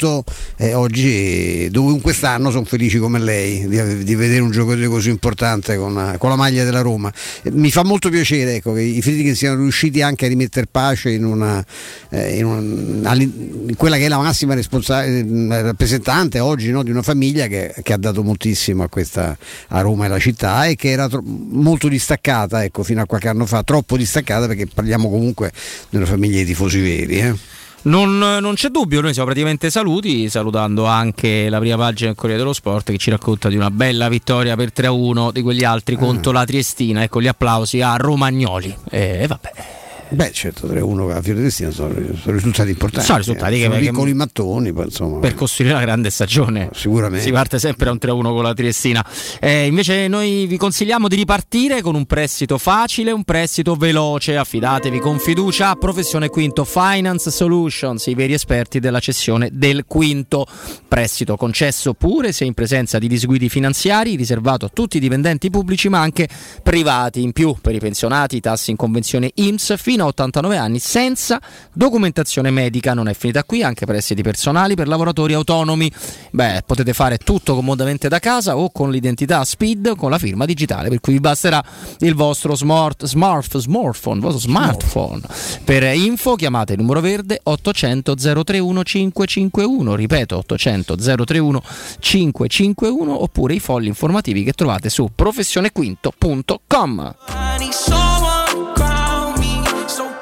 eh, 0.57 0.73
oggi 0.73 1.67
dovunque 1.69 2.13
stanno 2.13 2.51
sono 2.51 2.65
felici 2.65 2.97
come 2.97 3.19
lei 3.19 3.67
di, 3.67 4.03
di 4.03 4.15
vedere 4.15 4.41
un 4.41 4.51
giocatore 4.51 4.87
così 4.87 5.09
importante 5.09 5.75
con, 5.77 6.15
con 6.17 6.29
la 6.29 6.35
maglia 6.35 6.63
della 6.63 6.81
Roma. 6.81 7.11
Mi 7.51 7.71
fa 7.71 7.83
molto 7.83 8.09
piacere 8.09 8.55
ecco, 8.55 8.73
che 8.73 8.81
i 8.81 9.01
Friedkin 9.01 9.35
siano 9.35 9.61
riusciti 9.61 10.01
anche 10.01 10.25
a 10.25 10.29
rimettere 10.29 10.67
pace 10.69 11.11
in, 11.11 11.25
una, 11.25 11.63
eh, 12.09 12.37
in, 12.37 12.45
un- 12.45 13.01
all'in- 13.05 13.65
in 13.67 13.75
quella 13.75 13.97
che 13.97 14.05
è 14.05 14.07
la 14.07 14.17
massima 14.19 14.53
responsa- 14.53 15.03
eh, 15.03 15.25
rappresentante 15.61 16.39
oggi 16.39 16.71
no, 16.71 16.83
di 16.83 16.91
una 16.91 17.01
famiglia 17.01 17.47
che, 17.47 17.73
che 17.81 17.93
ha 17.93 17.97
dato 17.97 18.23
moltissimo 18.23 18.83
a, 18.83 18.87
questa, 18.89 19.37
a 19.69 19.81
Roma 19.81 20.03
e 20.03 20.07
alla 20.07 20.19
città 20.19 20.65
e 20.65 20.75
che 20.75 20.89
era 20.89 21.07
tro- 21.09 21.23
molto 21.23 21.87
distaccata 21.87 22.63
ecco, 22.63 22.83
fino 22.83 23.01
a 23.01 23.05
qualche 23.05 23.27
anno 23.27 23.45
fa, 23.45 23.63
troppo 23.63 23.97
distaccata 23.97 24.47
perché 24.47 24.67
parliamo 24.67 25.09
comunque 25.09 25.51
di 25.89 25.97
una 25.97 26.05
famiglia 26.05 26.37
di 26.37 26.45
tifosi 26.45 26.79
veri. 26.79 27.19
eh. 27.19 27.57
Non, 27.81 28.17
non 28.17 28.53
c'è 28.55 28.69
dubbio, 28.69 28.99
noi 28.99 29.13
siamo 29.13 29.27
praticamente 29.27 29.69
saluti, 29.69 30.29
salutando 30.29 30.85
anche 30.85 31.47
la 31.49 31.59
prima 31.59 31.77
pagina 31.77 32.09
del 32.09 32.17
Corriere 32.17 32.41
dello 32.41 32.53
Sport 32.53 32.91
che 32.91 32.97
ci 32.97 33.09
racconta 33.09 33.47
di 33.47 33.55
una 33.55 33.71
bella 33.71 34.09
vittoria 34.09 34.55
per 34.55 34.71
3-1 34.75 35.31
di 35.31 35.41
quegli 35.41 35.63
altri 35.63 35.95
contro 35.95 36.31
la 36.31 36.43
Triestina. 36.45 37.03
Ecco 37.03 37.21
gli 37.21 37.27
applausi 37.27 37.81
a 37.81 37.95
Romagnoli. 37.95 38.75
E 38.89 39.25
vabbè. 39.27 39.78
Beh, 40.11 40.31
certo, 40.31 40.67
3-1 40.67 41.11
a 41.15 41.21
Fiorentina 41.21 41.71
sono, 41.71 41.93
sono 42.21 42.35
risultati 42.35 42.69
importanti. 42.71 43.05
Sono 43.05 43.17
risultati 43.19 43.53
eh. 43.53 43.57
che- 43.57 43.63
sono 43.63 43.75
che- 43.75 43.81
piccoli 43.81 44.13
mattoni, 44.13 44.73
poi, 44.73 44.85
insomma. 44.85 45.19
Per 45.19 45.35
costruire 45.35 45.73
una 45.75 45.83
grande 45.83 46.09
stagione. 46.09 46.69
Sicuramente. 46.73 47.23
Si 47.23 47.31
parte 47.31 47.59
sempre 47.59 47.89
a 47.89 47.91
un 47.91 47.99
3-1 48.01 48.33
con 48.33 48.43
la 48.43 48.53
Triestina. 48.53 49.05
Eh, 49.39 49.67
invece 49.67 50.07
noi 50.07 50.47
vi 50.47 50.57
consigliamo 50.57 51.07
di 51.07 51.15
ripartire 51.15 51.81
con 51.81 51.95
un 51.95 52.05
prestito 52.05 52.57
facile, 52.57 53.11
un 53.11 53.23
prestito 53.23 53.75
veloce. 53.75 54.35
Affidatevi 54.35 54.99
con 54.99 55.19
fiducia 55.19 55.69
a 55.69 55.75
Professione 55.75 56.29
Quinto 56.29 56.63
Finance 56.63 57.29
Solutions, 57.31 58.05
i 58.07 58.15
veri 58.15 58.33
esperti 58.33 58.79
della 58.79 58.99
cessione 58.99 59.49
del 59.51 59.83
quinto. 59.85 60.47
Prestito 60.87 61.35
concesso 61.37 61.93
pure 61.93 62.31
se 62.31 62.45
in 62.45 62.53
presenza 62.53 62.97
di 62.97 63.07
disguidi 63.07 63.47
finanziari, 63.49 64.15
riservato 64.15 64.65
a 64.65 64.69
tutti 64.73 64.97
i 64.97 64.99
dipendenti 64.99 65.49
pubblici 65.49 65.87
ma 65.89 65.99
anche 65.99 66.27
privati. 66.63 67.21
In 67.21 67.31
più 67.31 67.55
per 67.61 67.75
i 67.75 67.79
pensionati, 67.79 68.37
i 68.37 68.39
tassi 68.39 68.71
in 68.71 68.77
convenzione 68.77 69.31
IMSS 69.35 69.75
fino 69.77 69.98
a 70.03 70.07
89 70.07 70.57
anni 70.57 70.79
senza 70.79 71.39
documentazione 71.73 72.51
medica. 72.51 72.93
Non 72.93 73.07
è 73.07 73.13
finita 73.13 73.43
qui, 73.43 73.63
anche 73.63 73.85
prestiti 73.85 74.21
personali 74.21 74.75
per 74.75 74.87
lavoratori 74.87 75.33
autonomi. 75.33 75.91
Beh, 76.31 76.63
potete 76.65 76.93
fare 76.93 77.17
tutto 77.17 77.55
comodamente 77.55 78.07
da 78.07 78.19
casa 78.19 78.57
o 78.57 78.71
con 78.71 78.91
l'identità 78.91 79.43
SPID 79.43 79.95
con 79.95 80.09
la 80.09 80.17
firma 80.17 80.45
digitale, 80.45 80.89
per 80.89 80.99
cui 80.99 81.13
vi 81.13 81.19
basterà 81.19 81.63
il 81.99 82.15
vostro 82.15 82.55
smart, 82.55 83.05
smart 83.05 83.57
smartphone, 83.57 84.19
vostro 84.19 84.39
smartphone. 84.39 85.21
Per 85.63 85.83
info 85.95 86.35
chiamate 86.35 86.73
il 86.73 86.79
numero 86.79 87.01
verde 87.01 87.39
800 87.41 88.15
031 88.15 88.83
551, 88.83 89.95
ripeto 89.95 90.37
800 90.37 90.95
031 90.95 91.61
551 91.99 93.21
oppure 93.21 93.53
i 93.53 93.59
fogli 93.59 93.87
informativi 93.87 94.43
che 94.43 94.53
trovate 94.53 94.89
su 94.89 95.09
professionequinto.com. 95.13 97.15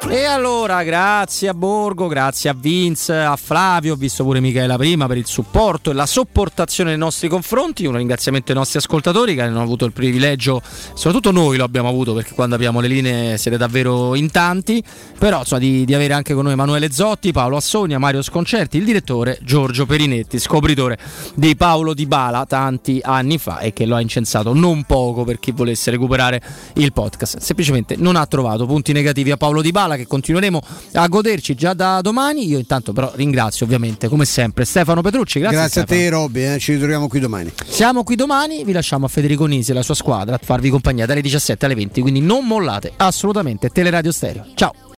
E 0.10 0.24
allora, 0.24 0.84
grazie 0.84 1.50
a 1.50 1.54
Borgo, 1.54 2.08
grazie 2.08 2.50
a 2.50 2.56
Vince, 2.58 3.14
a 3.14 3.36
Flavio, 3.36 3.94
ho 3.94 3.96
visto 3.98 4.24
pure 4.24 4.40
Michela 4.40 4.78
prima 4.78 5.06
per 5.06 5.18
il 5.18 5.26
supporto 5.26 5.92
e 5.92 5.94
la 5.94 6.06
sopportazione 6.06 6.92
nei 6.92 7.00
nostri 7.00 7.28
confronti. 7.28 7.86
Un 7.86 7.98
ringraziamento 7.98 8.54
ai 8.54 8.58
nostri 8.58 8.78
ascoltatori 8.78 9.36
che 9.36 9.42
hanno 9.42 9.62
avuto 9.62 9.84
il 9.84 9.92
privilegio, 9.92 10.62
soprattutto 10.94 11.32
noi 11.32 11.58
lo 11.58 11.66
abbiamo 11.66 11.90
avuto 11.90 12.14
perché 12.14 12.34
quando 12.34 12.56
abbiamo 12.56 12.80
le 12.80 12.88
linee 12.88 13.38
siete 13.38 13.58
davvero 13.58 14.16
in 14.16 14.32
tanti, 14.32 14.82
però 15.20 15.40
insomma, 15.40 15.60
di, 15.60 15.84
di 15.84 15.94
avere 15.94 16.14
anche 16.14 16.34
con 16.34 16.44
noi 16.44 16.54
Emanuele 16.54 16.90
Zotti, 16.90 17.34
Paolo 17.34 17.58
Assonia, 17.58 18.00
Mario 18.00 18.22
Sconcerti, 18.22 18.78
il 18.78 18.86
direttore 18.86 19.38
Giorgio 19.42 19.86
Perinetti, 19.86 20.40
scopritore 20.40 20.98
di 21.36 21.58
Paolo 21.58 21.94
Di 21.94 22.06
Bala 22.06 22.46
tanti 22.46 23.02
anni 23.04 23.38
fa 23.38 23.60
e 23.60 23.74
che 23.74 23.86
lo 23.86 23.96
ha 23.96 24.02
incensato 24.02 24.54
non 24.54 24.84
poco 24.86 25.26
per 25.26 25.38
chi 25.38 25.52
volesse 25.52 25.92
recuperare 25.92 26.42
il 26.76 26.94
podcast. 26.94 27.40
Semplicemente 27.40 27.98
non 27.98 28.16
ha 28.16 28.26
trovato 28.26 28.66
punti 28.66 28.94
negativi 28.94 29.32
a 29.32 29.38
Paolo 29.38 29.62
Di 29.62 29.72
Bala 29.72 29.96
che 29.98 30.08
continueremo 30.08 30.62
a 30.94 31.08
goderci 31.08 31.56
già 31.56 31.74
da 31.74 32.02
domani. 32.02 32.48
Io 32.48 32.58
intanto 32.58 32.94
però 32.94 33.12
ringrazio 33.16 33.66
ovviamente 33.66 34.08
come 34.08 34.26
sempre 34.26 34.66
Stefano 34.66 35.02
Petrucci. 35.02 35.40
Grazie, 35.40 35.58
Grazie 35.58 35.82
a 35.82 35.86
te 35.86 36.10
Robby, 36.10 36.54
eh, 36.54 36.60
ci 36.60 36.74
ritroviamo 36.74 37.08
qui 37.08 37.20
domani. 37.20 37.52
Siamo 37.68 38.04
qui 38.04 38.16
domani, 38.16 38.64
vi 38.64 38.72
lasciamo 38.72 39.06
a 39.06 39.10
Federico 39.10 39.46
Nisi 39.46 39.72
e 39.72 39.74
la 39.74 39.84
sua 39.84 39.96
squadra 39.96 40.36
a 40.36 40.40
farvi 40.42 40.70
compagnia 40.70 41.06
dalle 41.06 41.22
17 41.22 41.66
alle 41.66 41.76
20, 41.76 42.02
quindi 42.02 42.22
non 42.22 42.46
mollate 42.46 42.94
assolutamente 42.96 43.70
Teleradio 43.70 44.12
Stereo. 44.12 44.46
Ciao! 44.56 44.86